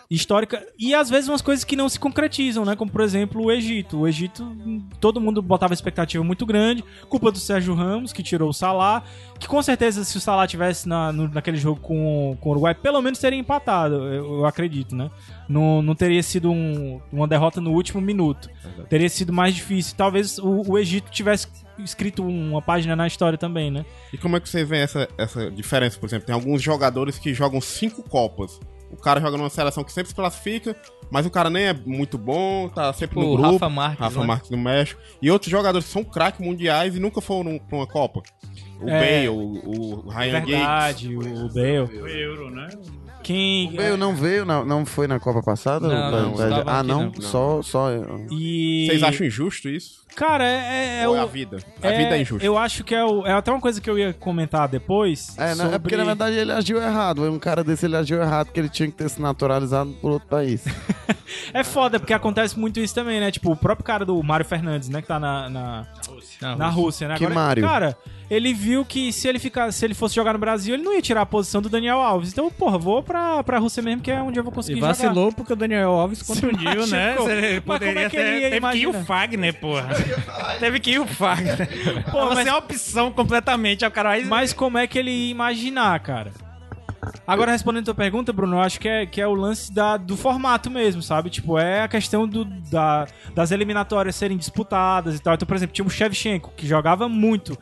histórica 0.09 0.65
e 0.79 0.95
às 0.95 1.11
vezes 1.11 1.29
umas 1.29 1.43
coisas 1.43 1.65
que 1.65 1.75
não 1.75 1.89
se 1.89 1.99
concretizam, 1.99 2.65
né? 2.65 2.77
Como 2.77 2.91
por 2.91 3.01
exemplo 3.01 3.43
o 3.45 3.51
Egito. 3.51 3.99
O 4.01 4.09
Egito, 4.09 4.57
todo 5.01 5.21
mundo 5.21 5.43
botava 5.43 5.75
expectativa 5.75 6.23
muito 6.23 6.47
grande, 6.47 6.85
culpa 7.09 7.33
do 7.33 7.39
Sérgio 7.39 7.75
Ramos, 7.75 8.13
que 8.13 8.23
tirou 8.23 8.51
o 8.51 8.53
Salah, 8.55 9.03
que 9.39 9.49
com 9.49 9.61
certeza 9.63 10.05
se 10.05 10.17
o 10.17 10.21
Salah 10.21 10.47
tivesse 10.47 10.89
na, 10.89 11.13
no- 11.13 11.29
naquele 11.29 11.57
jogo 11.57 11.81
com, 11.81 12.37
com 12.41 12.49
o 12.49 12.53
Uruguai, 12.53 12.75
pelo 12.75 13.03
menos 13.03 13.19
teria 13.19 13.39
empatado, 13.39 13.95
eu, 13.97 14.39
eu 14.39 14.47
acredito, 14.47 14.95
né? 14.95 15.11
Não, 15.49 15.83
não 15.83 15.95
teria 15.95 16.23
sido 16.23 16.51
um- 16.51 17.01
uma 17.13 17.27
derrota 17.27 17.61
no 17.61 17.73
último 17.73 18.01
minuto. 18.01 18.49
Teria 18.89 19.09
sido 19.09 19.33
mais 19.33 19.55
difícil. 19.55 19.95
Talvez 19.97 20.39
o, 20.39 20.63
o 20.73 20.79
Egito 20.79 21.11
tivesse 21.11 21.49
escrito 21.79 22.25
uma 22.27 22.63
página 22.63 22.95
na 22.97 23.07
história 23.07 23.37
também, 23.39 23.71
né? 23.71 23.85
E 24.13 24.17
como 24.19 24.37
é 24.37 24.41
que 24.41 24.49
você 24.49 24.65
vê 24.65 24.79
essa, 24.79 25.09
essa 25.19 25.51
diferença? 25.51 25.99
Por 25.99 26.07
exemplo, 26.07 26.27
tem 26.27 26.35
alguns 26.35 26.63
jogadores 26.63 27.19
que 27.19 27.35
jogam 27.35 27.61
cinco 27.61 28.03
Copas. 28.09 28.59
O 28.91 28.97
cara 28.97 29.20
joga 29.20 29.37
numa 29.37 29.51
seleção 29.51 29.82
que 29.82 29.93
sempre 29.93 30.09
se 30.09 30.14
classifica, 30.14 30.76
mas 31.11 31.26
o 31.26 31.30
cara 31.30 31.51
nem 31.51 31.64
é 31.64 31.72
muito 31.74 32.16
bom, 32.16 32.68
tá 32.68 32.93
sempre 32.93 33.16
Tipo 33.16 33.20
no 33.20 33.32
o 33.32 33.37
grupo. 33.37 33.53
Rafa 33.53 33.68
Marques, 33.68 34.01
Rafa 34.01 34.20
né? 34.20 34.26
Marques 34.26 34.51
do 34.51 34.57
México. 34.57 35.01
E 35.20 35.30
outros 35.30 35.51
jogadores 35.51 35.87
que 35.87 35.93
são 35.93 36.05
craques 36.05 36.45
mundiais 36.45 36.95
e 36.95 37.01
nunca 37.01 37.20
foram 37.20 37.59
pra 37.59 37.76
uma 37.78 37.87
Copa. 37.87 38.22
O 38.80 38.89
É. 38.89 39.01
Bale, 39.01 39.28
o, 39.28 39.34
o 39.34 40.09
Ryan 40.09 40.41
Giggs. 40.41 40.51
Verdade, 40.51 41.16
o 41.16 41.49
Bale. 41.49 42.01
O 42.01 42.09
euro, 42.09 42.51
né? 42.51 42.68
Quem. 43.22 43.72
Veio, 43.72 43.97
não 43.97 44.14
veio, 44.14 44.45
não, 44.45 44.64
não 44.64 44.87
foi 44.87 45.09
na 45.09 45.18
Copa 45.18 45.43
passada? 45.43 45.89
Não, 45.89 46.32
não, 46.32 46.64
ah, 46.66 46.82
não? 46.84 47.05
não. 47.07 47.20
Só, 47.20 47.61
só. 47.61 47.89
E. 48.30 48.87
Vocês 48.87 49.03
acham 49.03 49.26
injusto 49.26 49.68
isso? 49.68 50.06
Cara, 50.17 50.45
é, 50.45 51.03
é 51.03 51.09
Ou 51.09 51.14
o. 51.14 51.19
é 51.19 51.21
a 51.21 51.27
vida? 51.27 51.59
A 51.83 51.89
vida 51.91 52.17
é 52.17 52.21
injusta. 52.23 52.45
Eu 52.47 52.57
acho 52.59 52.83
que 52.83 52.95
é, 52.95 53.05
o- 53.05 53.27
é 53.27 53.33
até 53.33 53.51
uma 53.53 53.61
coisa 53.61 53.81
que 53.81 53.89
eu 53.89 53.99
ia 53.99 54.12
comentar 54.14 54.67
depois. 54.67 55.37
É, 55.39 55.45
né, 55.47 55.53
é 55.53 55.55
sobre- 55.57 55.79
porque 55.79 55.97
na 55.97 56.05
verdade 56.05 56.37
ele 56.37 56.53
agiu 56.53 56.83
errado. 56.83 57.23
Um 57.31 57.39
cara 57.39 57.62
desse 57.62 57.85
ele 57.87 57.97
agiu 57.97 58.21
errado 58.23 58.47
porque 58.47 58.59
ele 58.61 58.69
tinha 58.71 58.89
que 58.89 58.95
ter 58.97 59.09
se 59.11 59.21
naturalizado 59.21 59.93
por 60.01 60.12
outro 60.12 60.27
país. 60.29 60.64
É 61.53 61.64
foda, 61.64 61.99
porque 61.99 62.12
acontece 62.14 62.57
muito 62.59 62.79
isso 62.79 62.95
também, 62.95 63.19
né? 63.19 63.33
Tipo, 63.33 63.51
o 63.51 63.57
próprio 63.57 63.85
cara 63.85 64.05
do 64.05 64.21
Mário 64.23 64.47
Fernandes, 64.47 64.89
né? 64.89 65.03
Que 65.03 65.09
tá 65.09 65.19
na, 65.19 65.49
na, 65.51 65.87
Não, 66.41 66.57
na 66.57 66.69
Rússia, 66.69 67.09
né? 67.09 67.17
Que 67.17 67.27
Mário? 67.27 67.64
Cara, 67.64 67.97
ele 68.31 68.55
viu 68.55 68.85
que 68.85 69.12
se 69.12 69.27
ele, 69.27 69.39
ficar, 69.41 69.73
se 69.73 69.85
ele 69.85 69.93
fosse 69.95 70.14
jogar 70.14 70.33
no 70.35 70.39
Brasil, 70.39 70.75
ele 70.75 70.85
não 70.85 70.93
ia 70.95 71.03
tirar 71.03 71.23
a 71.23 71.27
posição 71.27 71.61
do 71.61 71.69
Daniel 71.69 71.99
Alves. 72.01 72.31
Então, 72.33 72.49
porra, 72.51 72.79
vou 72.79 73.03
pra, 73.03 73.43
pra 73.43 73.59
Rússia 73.59 73.83
mesmo, 73.83 74.03
que 74.03 74.11
é 74.11 74.21
onde 74.23 74.39
eu 74.39 74.45
vou 74.45 74.53
E 74.53 74.55
conseguir 74.55 74.79
jogar. 74.81 74.93
vacilou 74.93 75.33
porque 75.33 75.53
o 75.53 75.57
Daniel 75.57 75.91
Alves 75.91 76.23
contundiu, 76.27 76.87
né? 76.87 77.14
Você 77.17 77.62
Mas 77.64 77.79
como 77.81 77.99
é 77.99 78.09
que 78.09 78.17
ele 78.17 78.41
ia 78.41 78.51
Teve 78.51 78.61
que 78.71 78.79
ir 78.79 78.87
o 78.87 78.91
imaginar? 78.91 79.05
Fagner, 79.05 79.55
porra. 79.61 79.89
Teve 80.59 80.81
que 80.81 80.93
ir 80.93 80.99
o 81.01 81.07
Fagner. 81.07 81.69
Pô, 82.11 82.27
mas- 82.35 82.47
é 82.47 82.51
uma 82.51 82.59
opção 82.59 83.13
completamente. 83.13 83.85
Aí 83.85 83.89
o 83.89 83.93
cara 83.93 84.11
vai... 84.11 84.25
Mas 84.25 84.53
como 84.53 84.79
é 84.79 84.87
que 84.87 84.99
ele 84.99 85.11
ia 85.11 85.31
imaginar, 85.31 85.99
cara? 86.01 86.33
Agora, 87.27 87.53
respondendo 87.53 87.83
a 87.83 87.87
tua 87.87 87.95
pergunta, 87.95 88.33
Bruno, 88.33 88.57
eu 88.57 88.61
acho 88.61 88.81
que 88.81 88.89
é, 88.89 89.07
que 89.07 89.21
é 89.21 89.27
o 89.27 89.35
lance 89.35 89.73
da, 89.73 89.97
do 89.97 90.17
formato 90.17 90.71
mesmo, 90.71 91.03
sabe? 91.03 91.31
Tipo, 91.31 91.59
é 91.59 91.83
a 91.83 91.89
questão 91.89 92.27
do, 92.27 92.45
da, 92.45 93.07
das 93.35 93.51
eliminatórias 93.53 94.17
serem 94.17 94.37
disputadas 94.37 95.17
e 95.17 95.19
tal. 95.21 95.35
Então, 95.35 95.47
por 95.47 95.57
exemplo, 95.57 95.73
tinha 95.75 95.87
o 95.87 95.91
Shevchenko, 95.91 96.53
que 96.57 96.67
jogava 96.67 97.09
muito 97.09 97.57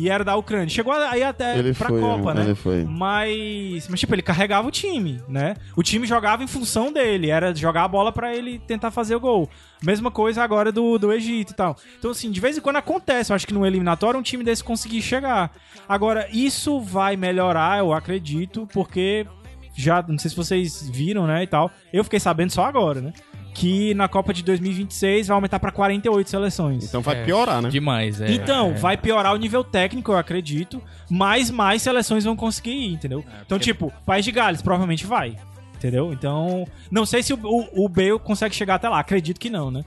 e 0.00 0.08
era 0.08 0.24
da 0.24 0.34
Ucrânia. 0.34 0.68
Chegou 0.68 0.94
aí 0.94 1.22
até 1.22 1.58
Ele 1.58 1.74
pra 1.74 1.88
foi, 1.88 2.00
Copa, 2.00 2.32
né? 2.32 2.42
ele 2.42 2.54
foi. 2.54 2.84
Mas, 2.84 3.86
mas, 3.88 4.00
tipo, 4.00 4.14
ele 4.14 4.22
carregava 4.22 4.66
o 4.66 4.70
time, 4.70 5.22
né? 5.28 5.54
O 5.76 5.82
time 5.82 6.06
jogava 6.06 6.42
em 6.42 6.46
função 6.46 6.90
dele, 6.90 7.28
era 7.30 7.54
jogar 7.54 7.84
a 7.84 7.88
bola 7.88 8.10
pra 8.10 8.34
ele 8.34 8.58
tentar 8.60 8.90
fazer 8.90 9.14
o 9.14 9.20
gol. 9.20 9.48
Mesma 9.82 10.10
coisa 10.10 10.42
agora 10.42 10.72
do, 10.72 10.98
do 10.98 11.12
Egito 11.12 11.52
e 11.52 11.56
tal. 11.56 11.76
Então, 11.98 12.10
assim, 12.12 12.30
de 12.30 12.40
vez 12.40 12.56
em 12.56 12.60
quando 12.60 12.76
acontece, 12.76 13.30
eu 13.30 13.36
acho 13.36 13.46
que 13.46 13.52
no 13.54 13.66
eliminatório 13.66 14.18
um 14.18 14.22
time 14.22 14.42
desse 14.42 14.64
conseguir 14.64 15.02
chegar. 15.02 15.52
Agora, 15.86 16.26
isso 16.32 16.80
vai 16.80 17.16
melhorar, 17.16 17.78
eu 17.78 17.92
acredito, 17.92 18.66
porque 18.72 19.26
já, 19.76 20.02
não 20.06 20.18
sei 20.18 20.30
se 20.30 20.36
vocês 20.36 20.88
viram, 20.88 21.26
né, 21.26 21.42
e 21.42 21.46
tal. 21.46 21.70
Eu 21.92 22.04
fiquei 22.04 22.20
sabendo 22.20 22.50
só 22.52 22.64
agora, 22.64 23.00
né? 23.00 23.12
Que 23.54 23.92
na 23.94 24.08
Copa 24.08 24.32
de 24.32 24.42
2026 24.44 25.26
vai 25.28 25.34
aumentar 25.34 25.58
pra 25.58 25.70
48 25.72 26.30
seleções. 26.30 26.84
Então 26.84 27.00
vai 27.02 27.20
É. 27.20 27.24
piorar, 27.24 27.60
né? 27.60 27.68
Demais, 27.68 28.20
é. 28.20 28.30
Então, 28.32 28.74
vai 28.74 28.96
piorar 28.96 29.34
o 29.34 29.36
nível 29.36 29.64
técnico, 29.64 30.12
eu 30.12 30.16
acredito, 30.18 30.80
mas 31.10 31.50
mais 31.50 31.82
seleções 31.82 32.24
vão 32.24 32.36
conseguir 32.36 32.70
ir, 32.72 32.92
entendeu? 32.92 33.24
então, 33.44 33.58
tipo, 33.58 33.92
País 34.06 34.24
de 34.24 34.32
Gales 34.32 34.62
provavelmente 34.62 35.06
vai. 35.06 35.36
Entendeu? 35.76 36.12
Então, 36.12 36.66
não 36.90 37.06
sei 37.06 37.22
se 37.22 37.32
o, 37.32 37.38
o, 37.42 37.86
o 37.86 37.88
Bale 37.88 38.18
consegue 38.18 38.54
chegar 38.54 38.74
até 38.74 38.86
lá. 38.86 39.00
Acredito 39.00 39.40
que 39.40 39.48
não, 39.48 39.70
né? 39.70 39.82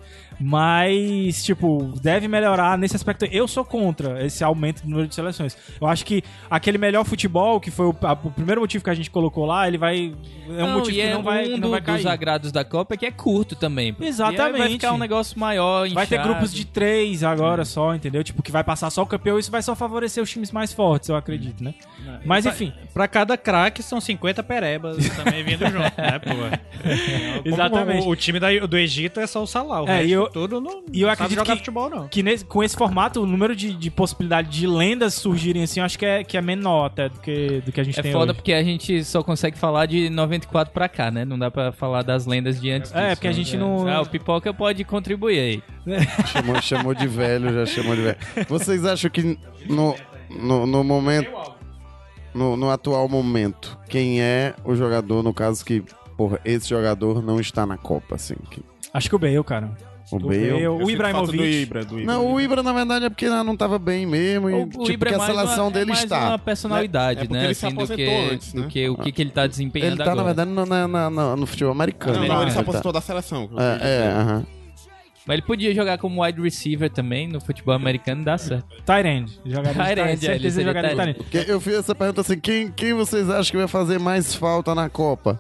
Mas, 0.45 1.43
tipo, 1.43 1.93
deve 2.01 2.27
melhorar 2.27 2.77
nesse 2.77 2.95
aspecto. 2.95 3.25
Eu 3.25 3.47
sou 3.47 3.63
contra 3.63 4.23
esse 4.25 4.43
aumento 4.43 4.81
do 4.83 4.89
número 4.89 5.07
de 5.07 5.15
seleções. 5.15 5.57
Eu 5.79 5.87
acho 5.87 6.05
que 6.05 6.21
aquele 6.49 6.77
melhor 6.77 7.05
futebol, 7.05 7.59
que 7.59 7.71
foi 7.71 7.85
o, 7.87 7.95
a- 8.01 8.13
o 8.23 8.29
primeiro 8.31 8.61
motivo 8.61 8.83
que 8.83 8.89
a 8.89 8.93
gente 8.93 9.09
colocou 9.09 9.45
lá, 9.45 9.67
ele 9.67 9.77
vai. 9.77 10.13
É 10.49 10.63
um 10.63 10.67
Não, 10.67 10.73
motivo 10.79 10.91
e 10.91 10.93
que 10.95 11.01
é 11.01 11.13
não 11.13 11.23
vai, 11.23 11.43
um 11.47 11.53
que 11.55 11.59
não 11.59 11.69
vai 11.71 11.79
dos 11.81 11.85
cair. 11.87 12.07
agrados 12.07 12.51
da 12.51 12.63
Copa 12.65 12.93
é 12.93 12.97
que 12.97 13.05
é 13.05 13.11
curto 13.11 13.55
também. 13.55 13.95
Exatamente. 13.99 14.57
Vai 14.59 14.69
ficar 14.69 14.91
um 14.93 14.97
negócio 14.97 15.39
maior, 15.39 15.87
Vai 15.89 16.05
ter 16.05 16.15
inchado. 16.15 16.29
grupos 16.29 16.53
de 16.53 16.65
três 16.65 17.23
agora 17.23 17.63
só, 17.63 17.95
entendeu? 17.95 18.23
Tipo, 18.23 18.43
que 18.43 18.51
vai 18.51 18.63
passar 18.63 18.89
só 18.89 19.01
o 19.03 19.05
campeão. 19.05 19.39
Isso 19.39 19.49
vai 19.51 19.61
só 19.61 19.75
favorecer 19.75 20.21
os 20.21 20.29
times 20.29 20.51
mais 20.51 20.73
fortes, 20.73 21.09
eu 21.09 21.15
acredito, 21.15 21.63
né? 21.63 21.73
Mas 22.25 22.45
enfim. 22.45 22.73
Pra 22.93 23.07
cada 23.07 23.37
craque 23.37 23.81
são 23.81 24.01
50 24.01 24.43
perebas 24.43 24.97
também 25.15 25.43
vindo 25.43 25.65
junto, 25.67 25.97
né, 26.01 26.19
pô? 26.19 26.33
Exatamente. 27.45 28.05
O, 28.05 28.09
o 28.11 28.15
time 28.15 28.39
da- 28.39 28.65
do 28.67 28.77
Egito 28.77 29.19
é 29.19 29.27
só 29.27 29.41
o 29.43 29.47
Salah, 29.47 29.83
o 29.83 29.89
É, 29.89 30.05
e 30.05 30.11
eu- 30.11 30.29
tudo 30.33 30.59
não, 30.59 30.83
e 30.91 31.01
eu 31.01 31.05
não 31.07 31.13
acredito 31.13 31.17
sabe 31.17 31.33
jogar 31.35 31.51
que- 31.53 31.57
futebol, 31.59 31.89
não. 31.89 32.07
Que 32.07 32.23
nesse- 32.23 32.43
com 32.43 32.63
esse 32.63 32.75
formato, 32.75 33.21
o 33.21 33.25
número 33.25 33.55
de, 33.55 33.73
de 33.73 33.91
possibilidade 33.91 34.49
de 34.49 34.65
lendas 34.67 35.13
surgirem 35.13 35.63
assim, 35.63 35.79
eu 35.79 35.85
acho 35.85 35.97
que 35.97 36.05
é, 36.05 36.23
que 36.23 36.35
é 36.35 36.41
menor 36.41 36.85
até 36.87 37.07
do 37.09 37.19
que, 37.19 37.61
do 37.65 37.71
que 37.71 37.79
a 37.79 37.83
gente 37.83 37.99
É 37.99 38.03
tem 38.03 38.11
foda 38.11 38.31
hoje. 38.31 38.33
porque 38.35 38.51
a 38.53 38.63
gente 38.63 39.03
só 39.05 39.21
consegue 39.23 39.57
falar 39.57 39.85
de 39.85 40.09
94 40.09 40.73
pra 40.73 40.89
cá, 40.89 41.11
né? 41.11 41.23
Não 41.23 41.37
dá 41.39 41.49
pra 41.51 41.71
falar 41.71 42.01
das 42.01 42.25
lendas 42.25 42.59
de 42.59 42.69
antes 42.71 42.91
É, 42.93 43.01
disso, 43.09 43.15
porque 43.15 43.27
a 43.27 43.29
né? 43.29 43.35
gente 43.35 43.55
não- 43.57 43.87
Ah, 43.87 44.01
o 44.01 44.05
Pipoca 44.05 44.53
pode 44.53 44.83
contribuir 44.83 45.39
aí. 45.39 45.63
Chamou, 46.27 46.61
chamou 46.61 46.93
de 46.95 47.07
velho, 47.07 47.53
já 47.53 47.65
chamou 47.65 47.95
de 47.95 48.01
velho. 48.01 48.17
Vocês 48.49 48.83
acham 48.85 49.11
que 49.11 49.37
no, 49.69 49.95
no, 50.29 50.65
no 50.65 50.83
momento. 50.83 51.29
No, 52.33 52.57
no 52.57 52.71
atual 52.71 53.07
momento, 53.07 53.77
quem 53.87 54.19
é 54.19 54.55
o 54.65 54.73
jogador, 54.75 55.21
no 55.21 55.31
caso 55.33 55.63
que, 55.63 55.83
porra, 56.17 56.39
esse 56.43 56.67
jogador 56.67 57.21
não 57.21 57.39
está 57.39 57.63
na 57.63 57.77
Copa, 57.77 58.15
assim? 58.15 58.33
que- 58.49 58.63
Acho 58.91 59.07
que 59.07 59.15
o 59.15 59.19
Bale, 59.19 59.43
cara. 59.43 59.69
O 60.17 60.25
O 60.25 60.27
Bale? 60.29 60.51
Bale, 60.51 60.67
o 60.67 60.89
Ibrahimovic. 60.89 61.37
Do 61.37 61.45
Ibra, 61.45 61.85
do 61.85 61.99
Ibra. 61.99 62.13
Não, 62.13 62.33
o 62.33 62.39
Ibra, 62.41 62.63
na 62.63 62.73
verdade, 62.73 63.05
é 63.05 63.09
porque 63.09 63.27
não 63.29 63.55
tava 63.57 63.77
bem 63.79 64.05
mesmo. 64.05 64.49
E, 64.49 64.53
O, 64.53 64.63
o 64.63 64.67
tipo, 64.69 64.91
Ibra 64.91 65.09
que 65.09 65.13
é 65.13 65.17
a 65.17 65.19
mais 65.19 65.35
seleção 65.35 65.65
uma, 65.65 65.71
dele 65.71 65.85
é 65.91 65.93
mais 65.93 66.03
está. 66.03 66.27
uma 66.29 66.39
personalidade, 66.39 67.19
É 67.21 67.23
porque 67.23 67.33
né? 67.37 67.45
ele 67.45 67.53
se 67.53 67.65
Assim, 67.65 67.75
do 67.75 67.87
que, 67.87 68.03
antes, 68.31 68.53
do 68.53 68.61
né? 68.61 68.67
que 68.69 68.89
o 68.89 68.97
que, 68.97 69.11
que 69.11 69.21
ele 69.21 69.31
tá 69.31 69.47
desempenhando 69.47 69.89
Ele 69.93 69.97
tá, 69.97 70.03
agora. 70.03 70.15
na 70.17 70.23
verdade, 70.23 70.49
no, 70.51 70.65
na- 70.65 71.09
na- 71.09 71.35
no 71.35 71.45
futebol 71.45 71.71
americano. 71.71 72.19
Não, 72.19 72.27
não, 72.27 72.41
ele 72.41 72.51
se 72.51 72.55
tá- 72.55 72.61
aposentou 72.61 72.91
da 72.91 73.01
seleção. 73.01 73.49
É, 73.57 73.87
é, 74.07 74.07
aham. 74.11 74.45
Mas 75.25 75.35
ele 75.35 75.41
podia 75.43 75.73
jogar 75.73 75.97
como 75.99 76.21
wide 76.21 76.41
receiver 76.41 76.89
também 76.89 77.29
no 77.29 77.39
futebol 77.39 77.73
americano, 77.73 78.25
dá 78.25 78.37
certo. 78.37 78.65
Tyrande. 78.85 79.39
Jogador 79.45 79.81
de 79.81 80.19
Tyrande, 80.19 81.09
é. 81.09 81.13
Porque 81.13 81.45
Eu 81.47 81.61
fiz 81.61 81.75
essa 81.75 81.95
pergunta 81.95 82.19
assim: 82.19 82.37
quem, 82.37 82.69
quem 82.69 82.93
vocês 82.93 83.29
acham 83.29 83.51
que 83.51 83.57
vai 83.57 83.67
fazer 83.69 83.99
mais 83.99 84.35
falta 84.35 84.75
na 84.75 84.89
Copa? 84.89 85.39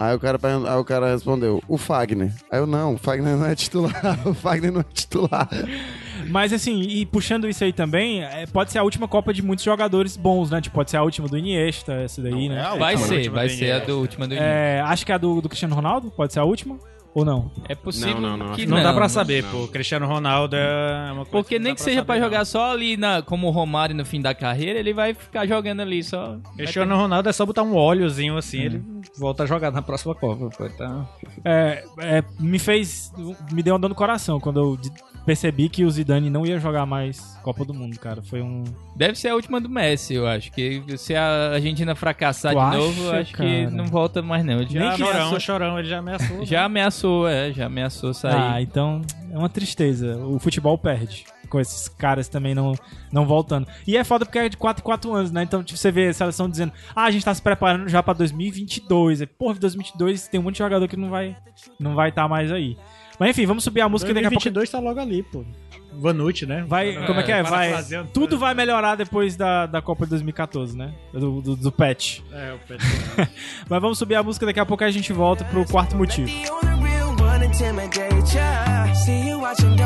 Aí 0.00 0.14
o, 0.14 0.20
cara, 0.20 0.38
pergun- 0.38 0.66
aí 0.66 0.76
o 0.76 0.84
cara 0.84 1.10
respondeu, 1.12 1.62
o 1.66 1.76
Fagner. 1.76 2.32
Aí 2.50 2.58
eu, 2.60 2.66
não, 2.66 2.94
o 2.94 2.98
Fagner 2.98 3.36
não 3.36 3.46
é 3.46 3.54
titular, 3.54 3.92
o 4.28 4.32
Fagner 4.32 4.70
não 4.72 4.80
é 4.80 4.84
titular. 4.94 5.48
Mas 6.30 6.52
assim, 6.52 6.80
e 6.82 7.04
puxando 7.06 7.48
isso 7.48 7.64
aí 7.64 7.72
também, 7.72 8.22
é, 8.22 8.46
pode 8.46 8.70
ser 8.70 8.78
a 8.78 8.82
última 8.82 9.08
Copa 9.08 9.32
de 9.34 9.42
muitos 9.42 9.64
jogadores 9.64 10.16
bons, 10.16 10.50
né? 10.50 10.60
Tipo, 10.60 10.74
pode 10.76 10.90
ser 10.90 10.98
a 10.98 11.02
última 11.02 11.26
do 11.26 11.36
Iniesta, 11.36 11.92
essa 11.94 12.20
daí, 12.22 12.48
Não, 12.48 12.54
né? 12.54 12.70
é 12.74 12.78
Vai 12.78 12.96
ser, 12.96 13.28
vai 13.30 13.48
ser 13.48 13.64
a 13.64 13.68
Iniesta. 13.68 13.86
do 13.92 13.98
última 14.00 14.28
do 14.28 14.34
É, 14.34 14.80
acho 14.82 15.04
que 15.06 15.12
a 15.12 15.18
do, 15.18 15.40
do 15.40 15.48
Cristiano 15.48 15.74
Ronaldo 15.74 16.10
pode 16.10 16.32
ser 16.32 16.40
a 16.40 16.44
última. 16.44 16.76
Ou 17.14 17.24
não? 17.24 17.50
É 17.68 17.74
possível 17.74 18.20
Não, 18.20 18.36
não, 18.36 18.46
não, 18.48 18.54
que 18.54 18.66
Não, 18.66 18.76
não. 18.76 18.82
dá 18.84 18.92
pra 18.92 19.08
saber, 19.08 19.44
pô. 19.44 19.66
Cristiano 19.68 20.06
Ronaldo 20.06 20.54
é 20.54 21.06
uma 21.12 21.24
coisa 21.24 21.30
Porque 21.30 21.58
não 21.58 21.64
nem 21.64 21.74
que 21.74 21.80
pra 21.82 21.84
seja 21.90 22.04
pra 22.04 22.14
saber, 22.14 22.24
jogar 22.26 22.38
não. 22.38 22.44
só 22.44 22.70
ali 22.72 22.96
na, 22.96 23.22
como 23.22 23.46
o 23.48 23.50
Romário 23.50 23.94
no 23.96 24.04
fim 24.04 24.20
da 24.20 24.34
carreira, 24.34 24.78
ele 24.78 24.92
vai 24.92 25.14
ficar 25.14 25.46
jogando 25.46 25.80
ali 25.80 26.02
só. 26.04 26.36
Cristiano 26.56 26.94
Ronaldo 26.96 27.28
é 27.28 27.32
só 27.32 27.44
botar 27.46 27.62
um 27.62 27.74
óleozinho 27.74 28.36
assim, 28.36 28.58
ele 28.60 28.78
Hum. 28.78 29.00
volta 29.18 29.42
a 29.42 29.46
jogar 29.46 29.70
na 29.72 29.82
próxima 29.82 30.14
Copa. 30.14 30.48
Pô, 30.56 30.68
tá... 30.70 31.08
É, 31.44 31.84
é, 32.00 32.24
me 32.38 32.58
fez. 32.58 33.12
Me 33.52 33.62
deu 33.62 33.74
uma 33.74 33.80
dor 33.80 33.88
no 33.88 33.94
coração 33.94 34.38
quando 34.38 34.60
eu 34.60 34.78
percebi 35.24 35.68
que 35.68 35.84
o 35.84 35.90
Zidane 35.90 36.30
não 36.30 36.44
ia 36.46 36.58
jogar 36.58 36.86
mais 36.86 37.38
Copa 37.42 37.64
do 37.64 37.72
Mundo, 37.74 37.98
cara. 37.98 38.22
Foi 38.22 38.40
um. 38.42 38.64
Deve 38.96 39.14
ser 39.18 39.28
a 39.28 39.34
última 39.34 39.60
do 39.60 39.68
Messi, 39.68 40.14
eu 40.14 40.26
acho. 40.26 40.50
Que 40.52 40.82
se 40.96 41.14
a 41.14 41.52
Argentina 41.54 41.94
fracassar 41.94 42.52
Tu 42.52 42.58
de 42.58 42.64
acha, 42.64 42.76
novo, 42.78 43.02
eu 43.04 43.12
acho 43.12 43.32
que 43.32 43.36
cara? 43.64 43.70
não 43.70 43.86
volta 43.86 44.22
mais 44.22 44.44
não. 44.44 44.60
Ele 44.60 44.70
Já 44.72 44.80
Nem 44.80 44.96
que- 44.96 45.02
ameaçou, 45.02 45.40
Chorão, 45.40 45.40
chorão, 45.40 45.78
ele 45.78 45.88
já 45.88 45.98
ameaçou. 45.98 46.38
né? 46.38 46.46
já 46.46 46.64
ameaçou, 46.64 47.28
é, 47.28 47.52
já 47.52 47.66
ameaçou 47.66 48.10
Ah, 48.10 48.14
sair. 48.14 48.62
então 48.62 49.02
é 49.32 49.38
uma 49.38 49.48
tristeza. 49.48 50.16
O 50.18 50.38
futebol 50.38 50.76
perde. 50.78 51.24
Com 51.48 51.58
esses 51.58 51.88
caras 51.88 52.28
também 52.28 52.54
não, 52.54 52.74
não 53.10 53.24
voltando. 53.24 53.66
E 53.86 53.96
é 53.96 54.04
foda 54.04 54.26
porque 54.26 54.38
é 54.38 54.48
de 54.50 54.56
4 54.58 54.82
em 54.82 54.84
4 54.84 55.14
anos, 55.14 55.30
né? 55.32 55.42
Então, 55.42 55.62
tipo, 55.64 55.78
você 55.78 55.90
vê 55.90 56.08
a 56.08 56.12
seleção 56.12 56.46
dizendo: 56.46 56.72
Ah, 56.94 57.04
a 57.04 57.10
gente 57.10 57.24
tá 57.24 57.32
se 57.32 57.40
preparando 57.40 57.88
já 57.88 58.02
pra 58.02 58.12
2022. 58.12 59.22
É, 59.22 59.26
porra, 59.26 59.54
2022 59.54 60.28
tem 60.28 60.38
um 60.38 60.42
monte 60.42 60.54
de 60.54 60.58
jogador 60.58 60.86
que 60.86 60.96
não 60.96 61.08
vai 61.08 61.34
não 61.80 61.94
vai 61.94 62.10
estar 62.10 62.28
mais 62.28 62.52
aí. 62.52 62.76
Mas 63.18 63.30
enfim, 63.30 63.46
vamos 63.46 63.64
subir 63.64 63.80
a 63.80 63.88
música 63.88 64.10
e 64.10 64.14
daqui 64.14 64.26
a 64.26 64.30
pouco 64.30 64.44
2022 64.44 64.70
tá 64.70 64.78
logo 64.78 65.00
ali, 65.00 65.22
pô. 65.22 65.44
Vanucci, 65.92 66.46
né? 66.46 66.64
Vai, 66.68 66.94
como 67.06 67.18
é 67.18 67.22
que 67.22 67.32
é? 67.32 67.42
Vai, 67.42 67.72
tudo 68.12 68.38
vai 68.38 68.54
melhorar 68.54 68.94
depois 68.94 69.36
da, 69.36 69.66
da 69.66 69.82
Copa 69.82 70.04
de 70.04 70.10
2014, 70.10 70.76
né? 70.76 70.94
Do, 71.12 71.40
do, 71.40 71.56
do 71.56 71.72
patch. 71.72 72.20
É, 72.32 72.52
o 72.52 72.58
Pedro. 72.66 72.86
Mas 73.68 73.82
vamos 73.82 73.98
subir 73.98 74.14
a 74.14 74.22
música, 74.22 74.46
daqui 74.46 74.60
a 74.60 74.66
pouco 74.66 74.84
a 74.84 74.90
gente 74.90 75.12
volta 75.12 75.44
pro 75.44 75.66
quarto 75.66 75.96
motivo. 75.96 76.30
The 79.56 79.77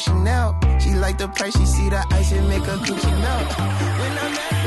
Chanel. 0.00 0.56
She 0.80 0.94
like 0.94 1.18
the 1.18 1.28
price, 1.28 1.56
she 1.56 1.66
see 1.66 1.90
the 1.90 2.02
ice 2.10 2.32
and 2.32 2.48
make 2.48 2.64
her 2.64 2.78
coochie 2.78 3.20
melt. 3.20 3.48
When 4.00 4.12
I'm 4.18 4.34
at 4.34 4.59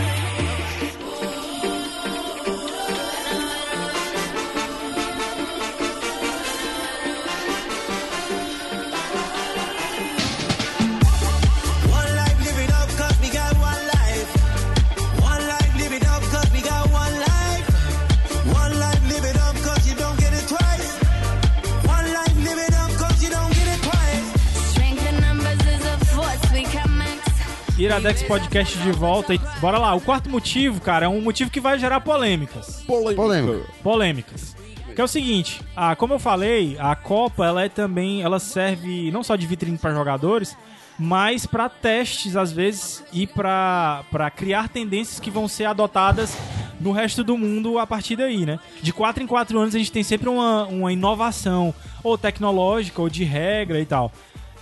Iradex 27.84 28.24
Podcast 28.24 28.78
de 28.78 28.92
volta 28.94 29.34
e 29.34 29.40
bora 29.60 29.78
lá. 29.78 29.94
O 29.94 30.00
quarto 30.00 30.30
motivo, 30.30 30.80
cara, 30.80 31.06
é 31.06 31.10
um 31.10 31.20
motivo 31.20 31.52
que 31.52 31.60
vai 31.60 31.78
gerar 31.78 32.00
polêmicas. 32.00 32.82
Polêmica. 32.88 33.70
Polêmicas. 33.84 34.56
Que 34.96 35.02
é 35.02 35.04
o 35.04 35.08
seguinte, 35.08 35.60
ah, 35.76 35.94
como 35.94 36.14
eu 36.14 36.20
falei, 36.20 36.78
a 36.80 36.96
Copa 36.96 37.46
ela 37.46 37.62
é 37.66 37.68
também, 37.68 38.22
ela 38.22 38.40
serve 38.40 39.12
não 39.12 39.22
só 39.22 39.36
de 39.36 39.46
vitrine 39.46 39.78
para 39.78 39.94
jogadores, 39.94 40.56
mas 40.98 41.46
para 41.46 41.68
testes 41.68 42.38
às 42.38 42.54
vezes 42.54 43.04
e 43.12 43.28
para 43.28 44.06
para 44.10 44.32
criar 44.32 44.70
tendências 44.70 45.20
que 45.20 45.32
vão 45.32 45.48
ser 45.50 45.66
adotadas 45.66 46.38
no 46.80 46.94
resto 46.94 47.22
do 47.22 47.38
mundo 47.38 47.80
a 47.80 47.88
partir 47.88 48.16
daí, 48.16 48.46
né? 48.46 48.60
De 48.82 48.94
quatro 48.94 49.22
em 49.22 49.28
quatro 49.28 49.60
anos 49.60 49.76
a 49.76 49.78
gente 49.78 49.92
tem 49.92 50.04
sempre 50.04 50.30
uma, 50.30 50.66
uma 50.68 50.94
inovação 50.94 51.74
ou 52.02 52.18
tecnológica 52.18 53.02
ou 53.02 53.10
de 53.10 53.26
regra 53.26 53.80
e 53.80 53.86
tal. 53.86 54.10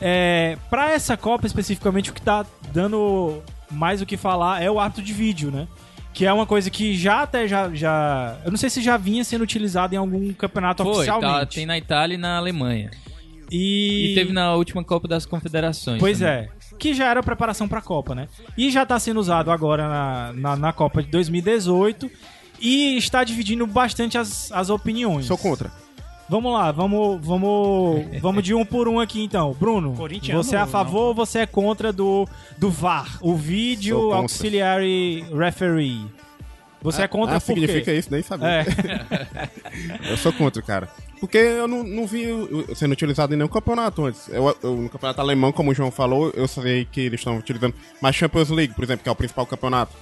É, 0.02 0.58
para 0.70 0.91
essa 0.91 1.16
Copa 1.16 1.45
especificamente 1.45 2.10
o 2.10 2.14
que 2.14 2.22
tá 2.22 2.45
dando 2.74 3.39
mais 3.70 4.02
o 4.02 4.06
que 4.06 4.18
falar 4.18 4.62
é 4.62 4.70
o 4.70 4.80
árbitro 4.80 5.04
de 5.04 5.14
vídeo, 5.14 5.52
né? 5.52 5.68
Que 6.14 6.26
é 6.26 6.34
uma 6.34 6.45
coisa 6.45 6.70
que 6.70 6.95
já 6.97 7.22
até 7.22 7.47
já, 7.47 7.70
já. 7.74 8.38
Eu 8.43 8.52
não 8.52 8.58
sei 8.58 8.70
se 8.70 8.82
já 8.82 8.97
vinha 8.97 9.24
sendo 9.24 9.43
utilizado 9.43 9.93
em 9.93 9.97
algum 9.97 10.34
campeonato 10.34 10.84
Foi, 10.84 11.06
tá, 11.06 11.16
oficialmente. 11.16 11.56
tem 11.56 11.66
na 11.66 11.78
Itália 11.78 12.16
e 12.16 12.18
na 12.18 12.38
Alemanha. 12.38 12.91
E, 13.49 14.12
E 14.12 14.16
teve 14.16 14.34
na 14.34 14.56
última 14.56 14.84
Copa 14.84 15.08
das 15.08 15.26
Confederações. 15.26 15.99
Pois 15.99 16.20
também. 16.20 16.34
é. 16.34 16.49
Que 16.80 16.93
já 16.93 17.10
era 17.10 17.22
preparação 17.22 17.68
pra 17.68 17.82
Copa, 17.82 18.16
né? 18.16 18.28
E 18.58 18.72
já 18.72 18.86
tá 18.86 18.97
sendo 18.99 19.20
usado 19.20 19.52
agora 19.52 19.88
na, 19.88 20.34
na, 20.34 20.56
na 20.56 20.74
Copa 20.74 21.04
de 21.04 21.10
2018. 21.10 22.10
E 22.60 22.97
está 22.97 23.24
dividindo 23.24 23.66
bastante 23.66 24.18
as, 24.18 24.52
as 24.52 24.70
opiniões. 24.70 25.26
Sou 25.26 25.38
contra. 25.38 25.72
Vamos 26.32 26.53
lá, 26.53 26.71
vamos, 26.71 27.19
vamos, 27.21 28.05
vamos 28.21 28.41
de 28.41 28.53
um 28.53 28.63
por 28.63 28.88
um 28.88 29.01
aqui 29.01 29.21
então. 29.21 29.53
Bruno, 29.59 29.93
você 29.93 30.55
é 30.55 30.59
a 30.59 30.65
favor 30.65 31.09
ou 31.09 31.13
você 31.13 31.39
é 31.39 31.45
contra 31.45 31.91
do, 31.91 32.25
do 32.57 32.71
VAR, 32.71 33.19
o 33.21 33.34
contra. 33.34 34.15
Auxiliary 34.15 35.25
Referee? 35.38 36.05
Você 36.82 37.01
é 37.01 37.07
contra 37.09 37.36
ah, 37.36 37.41
por 37.41 37.53
quê? 37.53 37.59
significa 37.59 37.93
isso, 37.93 38.07
nem 38.09 38.21
sabia. 38.21 38.47
É. 38.47 38.65
Eu 40.09 40.15
sou 40.15 40.32
contra, 40.32 40.61
cara. 40.61 40.88
Porque 41.19 41.38
eu 41.38 41.67
não, 41.67 41.84
não 41.84 42.07
vi 42.07 42.25
sendo 42.73 42.93
utilizado 42.93 43.34
em 43.34 43.38
nenhum 43.38 43.49
campeonato 43.49 44.05
antes. 44.05 44.27
Eu, 44.29 44.57
eu- 44.63 44.75
no 44.75 44.89
campeonato 44.89 45.21
alemão, 45.21 45.51
como 45.51 45.69
o 45.69 45.73
João 45.73 45.91
falou, 45.91 46.32
eu 46.34 46.47
sei 46.47 46.86
que 46.86 47.01
eles 47.01 47.19
estão 47.19 47.38
utilizando 47.38 47.75
mais 48.01 48.15
Champions 48.15 48.49
League, 48.49 48.73
por 48.73 48.84
exemplo, 48.84 49.03
que 49.03 49.09
é 49.09 49.11
o 49.11 49.15
principal 49.15 49.45
campeonato. 49.45 49.95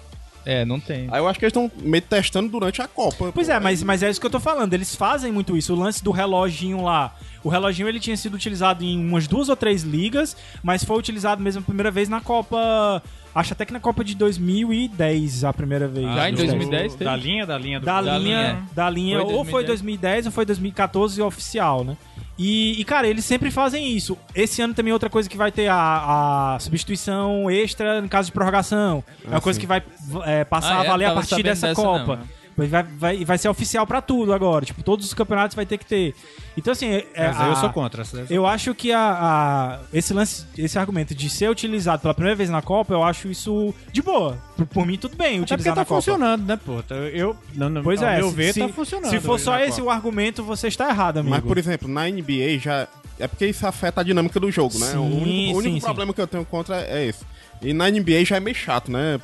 É, 0.45 0.63
não 0.65 0.79
tem. 0.79 1.07
Aí 1.11 1.19
eu 1.19 1.27
acho 1.27 1.37
que 1.37 1.45
eles 1.45 1.55
estão 1.55 1.71
meio 1.81 2.01
testando 2.01 2.49
durante 2.49 2.81
a 2.81 2.87
Copa. 2.87 3.31
Pois 3.33 3.49
é, 3.49 3.59
mas, 3.59 3.83
mas 3.83 4.01
é 4.03 4.09
isso 4.09 4.19
que 4.19 4.25
eu 4.25 4.31
tô 4.31 4.39
falando. 4.39 4.73
Eles 4.73 4.95
fazem 4.95 5.31
muito 5.31 5.55
isso. 5.55 5.73
O 5.73 5.77
lance 5.77 6.03
do 6.03 6.11
reloginho 6.11 6.81
lá. 6.83 7.13
O 7.43 7.49
reloginho 7.49 7.87
ele 7.87 7.99
tinha 7.99 8.17
sido 8.17 8.33
utilizado 8.33 8.83
em 8.83 8.97
umas 8.99 9.27
duas 9.27 9.47
ou 9.49 9.55
três 9.55 9.83
ligas, 9.83 10.35
mas 10.63 10.83
foi 10.83 10.97
utilizado 10.97 11.41
mesmo 11.41 11.61
a 11.61 11.63
primeira 11.63 11.91
vez 11.91 12.09
na 12.09 12.19
Copa. 12.21 13.01
Acho 13.33 13.53
até 13.53 13.65
que 13.65 13.71
na 13.71 13.79
Copa 13.79 14.03
de 14.03 14.15
2010 14.15 15.43
a 15.43 15.53
primeira 15.53 15.87
vez. 15.87 16.05
Já 16.05 16.29
em 16.29 16.33
Dos 16.33 16.43
2010 16.43 16.81
dez. 16.81 16.93
teve? 16.95 17.05
Da 17.05 17.15
linha, 17.15 17.45
da 17.45 17.57
linha 17.57 17.79
do 17.79 17.85
Da, 17.85 18.01
Da 18.01 18.17
linha, 18.17 18.19
linha. 18.41 18.63
da 18.73 18.89
linha, 18.89 19.21
Foi 19.21 19.33
ou 19.33 19.45
foi 19.45 19.63
2010 19.63 20.25
ou 20.27 20.31
foi 20.31 20.45
2014 20.45 21.21
oficial, 21.21 21.83
né? 21.83 21.95
E, 22.41 22.79
e, 22.79 22.85
cara, 22.85 23.05
eles 23.05 23.25
sempre 23.25 23.51
fazem 23.51 23.91
isso. 23.95 24.17
Esse 24.33 24.61
ano 24.61 24.73
também 24.73 24.91
é 24.91 24.93
outra 24.93 25.09
coisa 25.09 25.29
que 25.29 25.35
vai 25.35 25.51
ter 25.51 25.67
a, 25.67 26.55
a 26.55 26.59
substituição 26.59 27.51
extra 27.51 27.99
em 27.99 28.07
caso 28.07 28.27
de 28.27 28.31
prorrogação. 28.31 29.03
é 29.25 29.29
uma 29.31 29.41
coisa 29.41 29.59
que 29.59 29.67
vai 29.67 29.83
é, 30.25 30.45
passar 30.45 30.77
Ah, 30.77 30.81
a 30.81 30.85
é? 30.85 30.87
valer 30.87 31.05
a 31.05 31.13
partir 31.13 31.43
dessa 31.43 31.67
dessa 31.67 31.81
Copa. 31.81 32.15
não? 32.15 32.38
Vai, 32.68 32.84
vai, 32.84 33.26
vai 33.26 33.38
ser 33.38 33.49
oficial 33.49 33.86
pra 33.88 34.01
tudo 34.01 34.34
agora. 34.34 34.66
Tipo, 34.66 34.84
todos 34.84 35.05
os 35.05 35.14
campeonatos 35.14 35.55
vai 35.55 35.66
ter 35.66 35.78
que 35.78 35.86
ter. 35.86 36.14
Então, 36.57 36.72
assim, 36.74 36.88
é, 36.88 37.05
Mas 37.16 37.39
aí 37.39 37.47
eu 37.47 37.53
a- 37.53 37.55
sou 37.55 37.70
contra. 37.70 38.01
essa- 38.01 38.26
eu 38.30 38.45
acho 38.45 38.74
que 38.76 38.91
a, 38.91 38.99
a- 38.99 39.80
esse 39.93 40.14
lance, 40.14 40.45
esse 40.57 40.78
argumento 40.78 41.14
de 41.16 41.30
ser 41.30 41.49
utilizado 41.49 42.01
pela 42.01 42.14
primeira 42.14 42.36
vez 42.36 42.49
na 42.49 42.62
Copa, 42.62 42.93
eu 42.93 43.03
acho 43.03 43.30
isso 43.30 43.74
de 43.91 44.01
boa. 44.01 44.38
Por, 44.57 44.66
por 44.66 44.86
mim, 44.86 44.97
tudo 44.97 45.16
bem 45.16 45.41
Até 45.43 45.55
porque 45.55 45.70
tá 45.70 45.76
na 45.76 45.86
Copa. 45.86 46.01
funcionando, 46.01 46.45
né, 46.45 46.57
pô? 46.64 46.82
Tá- 46.84 46.95
Eu, 46.95 47.36
não, 47.55 47.70
não, 47.70 47.84
Pois 47.84 48.01
ao 48.03 48.10
é, 48.10 48.18
meu 48.18 48.30
se, 48.30 48.36
ver, 48.36 48.53
se, 48.53 48.60
tá 48.60 48.70
funcionando. 48.70 49.10
se 49.10 49.20
for 49.20 49.39
só 49.39 49.57
esse 49.60 49.80
Copa. 49.80 49.84
o 49.84 49.89
argumento, 49.89 50.43
você 50.43 50.68
está 50.68 50.89
errado, 50.89 51.18
amigo. 51.20 51.36
Mas, 51.36 51.43
por 51.43 51.57
exemplo, 51.57 51.88
na 51.88 52.07
NBA 52.10 52.57
já. 52.60 52.88
É 53.18 53.28
porque 53.28 53.45
isso 53.47 53.68
afeta 53.68 53.99
a 53.99 54.03
dinâmica 54.03 54.39
do 54.39 54.49
jogo, 54.49 54.80
né? 54.80 54.86
Sim, 54.88 54.97
o 54.97 55.01
único, 55.03 55.53
o 55.55 55.57
único 55.57 55.76
sim, 55.76 55.82
problema 55.82 56.14
que 56.14 56.22
eu 56.22 56.28
tenho 56.28 56.45
contra 56.45 56.82
é 56.82 57.05
esse. 57.05 57.26
E 57.62 57.74
na 57.74 57.89
NBA 57.89 58.24
já 58.24 58.38
é 58.38 58.39
meio 58.39 58.55
chato, 58.55 58.89
né? 58.89 59.20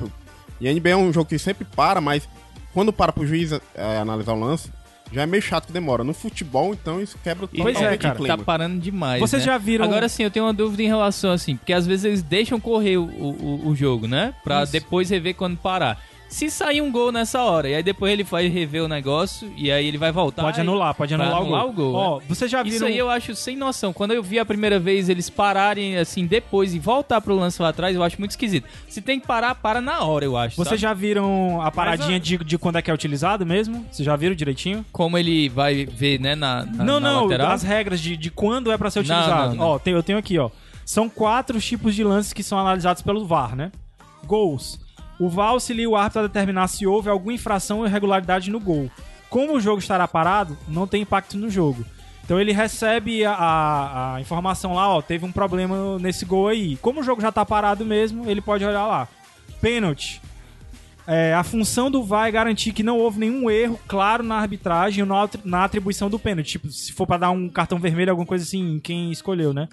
E 0.60 0.68
a 0.68 0.72
NBA 0.72 0.90
é 0.90 0.96
um 0.96 1.10
jogo 1.12 1.28
que 1.28 1.38
sempre 1.38 1.64
para, 1.64 1.98
mas 1.98 2.28
quando 2.76 2.92
para 2.92 3.10
pro 3.10 3.26
juiz 3.26 3.52
é, 3.74 3.96
analisar 3.96 4.34
o 4.34 4.38
lance, 4.38 4.70
já 5.10 5.22
é 5.22 5.26
meio 5.26 5.42
chato 5.42 5.68
que 5.68 5.72
demora. 5.72 6.04
No 6.04 6.12
futebol, 6.12 6.74
então, 6.74 7.00
isso 7.00 7.16
quebra 7.24 7.46
Pois 7.48 7.58
é, 7.58 7.72
totalmente 7.72 8.02
cara. 8.02 8.14
o 8.14 8.18
clima. 8.18 8.36
Tá 8.36 8.44
parando 8.44 8.78
demais. 8.78 9.18
Vocês 9.18 9.40
né? 9.40 9.46
já 9.46 9.56
viram- 9.56 9.86
Agora 9.86 10.10
sim, 10.10 10.24
eu 10.24 10.30
tenho 10.30 10.44
uma 10.44 10.52
dúvida 10.52 10.82
em 10.82 10.86
relação 10.86 11.32
assim, 11.32 11.56
porque 11.56 11.72
às 11.72 11.86
vezes 11.86 12.04
eles 12.04 12.22
deixam 12.22 12.60
correr 12.60 12.98
o, 12.98 13.04
o, 13.06 13.68
o 13.68 13.74
jogo, 13.74 14.06
né? 14.06 14.34
Pra 14.44 14.62
Isso. 14.62 14.72
depois 14.72 15.08
rever 15.08 15.34
quando 15.34 15.56
parar. 15.56 15.98
Se 16.28 16.50
sair 16.50 16.80
um 16.82 16.90
gol 16.90 17.12
nessa 17.12 17.40
hora, 17.42 17.68
e 17.68 17.74
aí 17.76 17.82
depois 17.82 18.12
ele 18.12 18.24
vai 18.24 18.48
rever 18.48 18.82
o 18.82 18.88
negócio, 18.88 19.50
e 19.56 19.70
aí 19.70 19.86
ele 19.86 19.96
vai 19.96 20.10
voltar. 20.10 20.42
Pode 20.42 20.60
anular, 20.60 20.92
pode 20.94 21.14
anular, 21.14 21.36
anular 21.36 21.66
o 21.66 21.72
gol. 21.72 21.92
gol, 21.92 21.94
Ó, 21.94 22.18
né? 22.18 22.24
vocês 22.28 22.50
já. 22.50 22.62
Isso 22.62 22.84
aí 22.84 22.98
eu 22.98 23.08
acho 23.08 23.34
sem 23.36 23.56
noção. 23.56 23.92
Quando 23.92 24.10
eu 24.12 24.22
vi 24.22 24.38
a 24.38 24.44
primeira 24.44 24.78
vez 24.78 25.08
eles 25.08 25.30
pararem 25.30 25.96
assim 25.96 26.26
depois 26.26 26.74
e 26.74 26.78
voltar 26.80 27.20
pro 27.20 27.34
lance 27.34 27.62
lá 27.62 27.68
atrás, 27.68 27.94
eu 27.94 28.02
acho 28.02 28.18
muito 28.18 28.32
esquisito. 28.32 28.66
Se 28.88 29.00
tem 29.00 29.20
que 29.20 29.26
parar, 29.26 29.54
para 29.54 29.80
na 29.80 30.00
hora, 30.04 30.24
eu 30.24 30.36
acho. 30.36 30.56
Vocês 30.56 30.80
já 30.80 30.92
viram 30.92 31.62
a 31.62 31.70
paradinha 31.70 32.18
de, 32.18 32.36
de 32.38 32.58
quando 32.58 32.76
é 32.76 32.82
que 32.82 32.90
é 32.90 32.94
utilizado 32.94 33.46
mesmo? 33.46 33.86
Vocês 33.90 34.04
já 34.04 34.16
viram 34.16 34.34
direitinho? 34.34 34.84
Como 34.92 35.16
ele 35.16 35.48
vai 35.48 35.86
ver, 35.86 36.20
né, 36.20 36.34
na, 36.34 36.64
na 36.66 36.84
não, 36.84 37.00
na 37.00 37.12
não, 37.12 37.22
lateral? 37.24 37.52
as 37.52 37.62
regras 37.62 38.00
de, 38.00 38.16
de 38.16 38.30
quando 38.30 38.70
é 38.72 38.76
pra 38.76 38.90
ser 38.90 38.98
Não, 39.04 39.16
utilizado. 39.16 39.48
não, 39.50 39.56
não. 39.56 39.64
Ó, 39.68 39.78
tem- 39.78 39.94
eu 39.94 40.02
tenho 40.02 40.18
aqui, 40.18 40.38
ó. 40.38 40.50
São 40.84 41.08
quatro 41.08 41.58
tipos 41.60 41.94
de 41.94 42.02
lances 42.04 42.32
que 42.32 42.42
são 42.42 42.58
analisados 42.58 43.00
pelo 43.02 43.24
VAR, 43.24 43.54
né? 43.56 43.70
Gols. 44.24 44.84
O 45.18 45.28
VAR 45.28 45.48
auxilia 45.50 45.88
o 45.88 45.96
árbitro 45.96 46.20
a 46.20 46.26
determinar 46.26 46.68
se 46.68 46.86
houve 46.86 47.08
alguma 47.08 47.32
infração 47.32 47.78
ou 47.78 47.86
irregularidade 47.86 48.50
no 48.50 48.60
gol. 48.60 48.90
Como 49.30 49.54
o 49.56 49.60
jogo 49.60 49.78
estará 49.78 50.06
parado, 50.06 50.56
não 50.68 50.86
tem 50.86 51.02
impacto 51.02 51.36
no 51.38 51.48
jogo. 51.50 51.84
Então 52.24 52.40
ele 52.40 52.52
recebe 52.52 53.24
a, 53.24 53.32
a- 53.32 54.14
a 54.16 54.20
informação 54.20 54.74
lá, 54.74 54.88
ó, 54.88 55.00
teve 55.00 55.24
um 55.24 55.32
problema 55.32 55.98
nesse 55.98 56.24
gol 56.24 56.48
aí. 56.48 56.76
Como 56.76 57.00
o 57.00 57.02
jogo 57.02 57.20
já 57.22 57.30
tá 57.32 57.44
parado 57.46 57.84
mesmo, 57.84 58.28
ele 58.28 58.40
pode 58.40 58.64
olhar 58.64 58.86
lá. 58.86 59.08
Pênalti. 59.60 60.20
É, 61.06 61.32
a 61.34 61.44
função 61.44 61.88
do 61.88 62.02
VAR 62.02 62.26
é 62.26 62.32
garantir 62.32 62.72
que 62.72 62.82
não 62.82 62.98
houve 62.98 63.20
nenhum 63.20 63.48
erro 63.48 63.78
claro 63.86 64.24
na 64.24 64.34
arbitragem 64.38 65.02
ou 65.04 65.08
na, 65.08 65.22
atri- 65.22 65.40
na 65.44 65.64
atribuição 65.64 66.10
do 66.10 66.18
pênalti. 66.18 66.52
Tipo, 66.52 66.68
se 66.68 66.92
for 66.92 67.06
pra 67.06 67.16
dar 67.16 67.30
um 67.30 67.48
cartão 67.48 67.78
vermelho, 67.78 68.10
alguma 68.10 68.26
coisa 68.26 68.42
assim, 68.44 68.74
em 68.74 68.80
quem 68.80 69.12
escolheu, 69.12 69.52
né? 69.54 69.68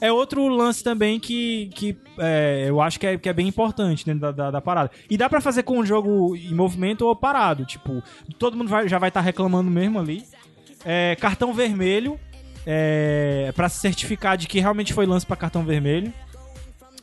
É 0.00 0.12
outro 0.12 0.46
lance 0.48 0.82
também 0.82 1.18
que, 1.18 1.70
que 1.74 1.96
é, 2.18 2.66
eu 2.68 2.80
acho 2.80 3.00
que 3.00 3.06
é, 3.06 3.18
que 3.18 3.28
é 3.28 3.32
bem 3.32 3.48
importante 3.48 4.04
dentro 4.06 4.20
da, 4.20 4.30
da, 4.32 4.50
da 4.52 4.60
parada. 4.60 4.90
E 5.10 5.16
dá 5.16 5.28
pra 5.28 5.40
fazer 5.40 5.64
com 5.64 5.78
o 5.78 5.84
jogo 5.86 6.36
em 6.36 6.54
movimento 6.54 7.02
ou 7.06 7.16
parado. 7.16 7.64
Tipo, 7.64 8.02
todo 8.38 8.56
mundo 8.56 8.68
vai- 8.68 8.88
já 8.88 8.98
vai 8.98 9.08
estar 9.08 9.20
reclamando 9.20 9.70
mesmo 9.70 9.98
ali. 9.98 10.24
É, 10.84 11.16
cartão 11.16 11.52
vermelho, 11.52 12.18
é, 12.64 13.52
para 13.56 13.68
se 13.68 13.80
certificar 13.80 14.36
de 14.36 14.46
que 14.46 14.60
realmente 14.60 14.92
foi 14.94 15.04
lance 15.06 15.26
pra 15.26 15.36
cartão 15.36 15.64
vermelho. 15.64 16.12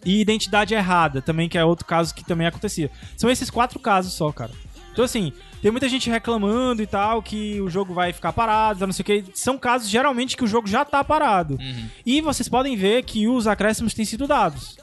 E 0.05 0.21
identidade 0.21 0.73
errada, 0.75 1.19
também, 1.21 1.49
que 1.49 1.57
é 1.57 1.65
outro 1.65 1.85
caso 1.85 2.13
que 2.13 2.23
também 2.23 2.45
acontecia. 2.45 2.91
São 3.17 3.29
esses 3.29 3.49
quatro 3.49 3.79
casos 3.79 4.13
só, 4.13 4.31
cara. 4.31 4.51
Então, 4.95 5.03
assim, 5.03 5.33
tem 5.61 5.69
muita 5.71 5.89
gente 5.89 6.09
reclamando 6.09 6.81
e 6.81 6.87
tal, 6.87 7.21
que 7.21 7.59
o 7.59 7.69
jogo 7.69 7.93
vai 7.93 8.13
ficar 8.13 8.31
parado, 8.31 8.87
não 8.87 8.93
sei 8.93 9.03
o 9.03 9.05
que. 9.05 9.25
São 9.33 9.57
casos, 9.57 9.89
geralmente, 9.89 10.37
que 10.37 10.43
o 10.45 10.47
jogo 10.47 10.67
já 10.69 10.85
tá 10.85 11.03
parado. 11.03 11.59
E 12.05 12.21
vocês 12.21 12.47
podem 12.47 12.77
ver 12.77 13.03
que 13.03 13.27
os 13.27 13.45
acréscimos 13.45 13.93
têm 13.93 14.05
sido 14.05 14.25
dados. 14.25 14.77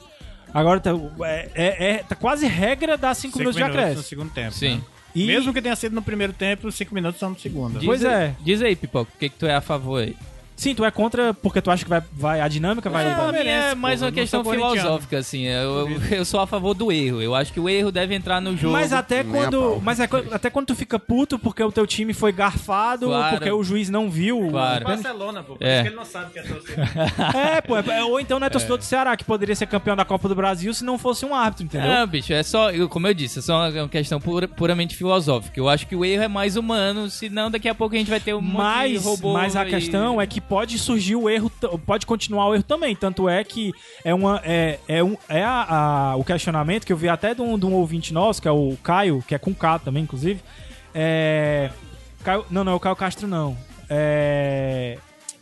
Agora, 0.53 0.79
tá, 0.79 0.91
é, 1.25 1.49
é- 1.55 1.85
é- 1.93 1.97
tá 2.03 2.13
quase 2.15 2.45
regra 2.45 2.95
dar 2.95 3.15
5 3.15 3.31
Cinco 3.33 3.39
minutos 3.39 3.55
de 3.57 3.63
no 3.63 3.69
acréscimo. 3.69 4.03
segundo 4.03 4.31
tempo. 4.31 4.51
Sim. 4.51 4.75
né? 4.75 4.81
E- 5.15 5.25
Mesmo 5.25 5.51
que 5.51 5.61
tenha 5.63 5.75
sido 5.75 5.93
no 5.95 6.01
primeiro 6.03 6.31
tempo, 6.31 6.67
os 6.67 6.75
5 6.75 6.93
minutos 6.93 7.19
são 7.19 7.31
no 7.31 7.39
segundo. 7.39 7.79
Diz 7.79 7.85
Pois 7.85 8.05
aí- 8.05 8.13
é. 8.13 8.35
Diz 8.39 8.61
aí, 8.61 8.75
Pipoca, 8.75 9.11
o 9.15 9.17
que, 9.19 9.29
que 9.29 9.35
tu 9.37 9.47
é 9.47 9.55
a 9.55 9.61
favor 9.61 10.03
aí? 10.03 10.15
Sim, 10.63 10.73
tu 10.75 10.85
é 10.85 10.91
contra 10.91 11.33
porque 11.33 11.61
tu 11.61 11.69
acha 11.69 11.83
que 11.83 11.89
vai, 11.89 12.01
vai 12.13 12.39
a 12.41 12.47
dinâmica 12.47 12.89
vai... 12.89 13.05
É, 13.05 13.13
vai- 13.15 13.47
é 13.47 13.75
mais 13.75 14.01
uma 14.01 14.11
questão 14.11 14.43
filosófica, 14.43 15.17
assim. 15.17 15.43
Eu, 15.43 15.89
eu, 15.89 16.01
eu 16.11 16.25
sou 16.25 16.39
a 16.39 16.47
favor 16.47 16.73
do 16.73 16.91
erro. 16.91 17.21
Eu 17.21 17.35
acho 17.35 17.51
que 17.51 17.59
o 17.59 17.67
erro 17.67 17.91
deve 17.91 18.15
entrar 18.15 18.39
no 18.39 18.55
jogo. 18.55 18.73
Mas 18.73 18.93
até 18.93 19.23
quando, 19.23 19.59
pau. 19.59 19.81
mas 19.83 19.99
é 19.99 20.07
até 20.31 20.49
quando 20.49 20.67
tu 20.67 20.75
fica 20.75 20.97
puto 20.97 21.37
porque 21.37 21.61
o 21.63 21.71
teu 21.71 21.85
time 21.85 22.13
foi 22.13 22.31
garfado, 22.31 23.07
Claro. 23.07 23.35
porque 23.37 23.51
o 23.51 23.63
juiz 23.63 23.89
não 23.89 24.09
viu. 24.09 24.47
Claro. 24.49 24.85
Barcelona, 24.85 25.43
pô. 25.43 25.55
Por 25.55 25.65
É. 25.65 25.73
isso 25.75 25.81
que 25.83 25.87
ele 25.89 25.95
não 25.95 26.05
sabe 26.05 26.31
que 26.33 26.39
é 26.39 26.43
torcida. 26.43 26.83
É, 27.57 27.61
pô, 27.61 27.77
é- 27.77 28.03
ou 28.05 28.19
então 28.19 28.39
não 28.39 28.47
é 28.47 28.49
torcedor 28.49 28.77
do 28.77 28.83
Ceará 28.83 29.15
que 29.17 29.23
poderia 29.23 29.55
ser 29.55 29.65
campeão 29.67 29.95
da 29.95 30.05
Copa 30.05 30.27
do 30.29 30.35
Brasil 30.35 30.73
se 30.73 30.83
não 30.83 30.97
fosse 30.97 31.25
um 31.25 31.33
árbitro, 31.35 31.65
entendeu? 31.65 31.89
Não, 31.89 32.07
bicho, 32.07 32.31
é 32.33 32.41
só, 32.43 32.69
como 32.89 33.07
eu 33.07 33.13
disse, 33.13 33.39
é 33.39 33.41
só 33.41 33.67
uma 33.69 33.87
questão 33.89 34.19
pura- 34.19 34.47
puramente 34.47 34.95
filosófica. 34.95 35.59
Eu 35.59 35.67
acho 35.67 35.87
que 35.87 35.95
o 35.95 36.05
erro 36.05 36.23
é 36.23 36.27
mais 36.27 36.55
humano, 36.55 37.09
senão 37.09 37.49
daqui 37.51 37.67
a 37.67 37.75
pouco 37.75 37.95
a 37.95 37.97
gente 37.97 38.09
vai 38.09 38.19
ter 38.19 38.33
um 38.33 38.41
monte 38.41 38.53
de 38.53 38.57
Mas, 38.57 39.03
robô. 39.05 39.33
mas 39.33 39.55
a 39.55 39.65
e- 39.65 39.69
questão 39.69 40.21
é 40.21 40.27
que 40.27 40.39
pode 40.53 40.77
surgir 40.77 41.15
o 41.15 41.27
erro, 41.27 41.51
pode 41.83 42.05
continuar 42.05 42.47
o 42.47 42.53
erro 42.53 42.61
também. 42.63 42.95
Tanto 42.95 43.27
é 43.27 43.43
que 43.43 43.73
é, 44.05 44.13
uma, 44.13 44.39
é, 44.45 44.77
é, 44.87 45.03
um, 45.03 45.17
é 45.27 45.43
a- 45.43 45.65
a- 46.11 46.15
o 46.15 46.23
questionamento 46.23 46.85
que 46.85 46.93
eu 46.93 46.97
vi 46.97 47.09
até 47.09 47.33
de 47.33 47.41
um, 47.41 47.57
de 47.57 47.65
um 47.65 47.73
ouvinte 47.73 48.13
nosso, 48.13 48.39
que 48.39 48.47
é 48.47 48.51
o 48.51 48.77
Caio, 48.83 49.23
que 49.27 49.33
é 49.33 49.39
com 49.39 49.51
K 49.51 49.79
também, 49.79 50.03
inclusive. 50.03 50.39
É, 50.93 51.71
Caio- 52.23 52.45
não, 52.51 52.63
não 52.63 52.73
é 52.73 52.75
o 52.75 52.79
Caio 52.79 52.95
Castro, 52.95 53.27
não. 53.27 53.57
É, 53.89 54.99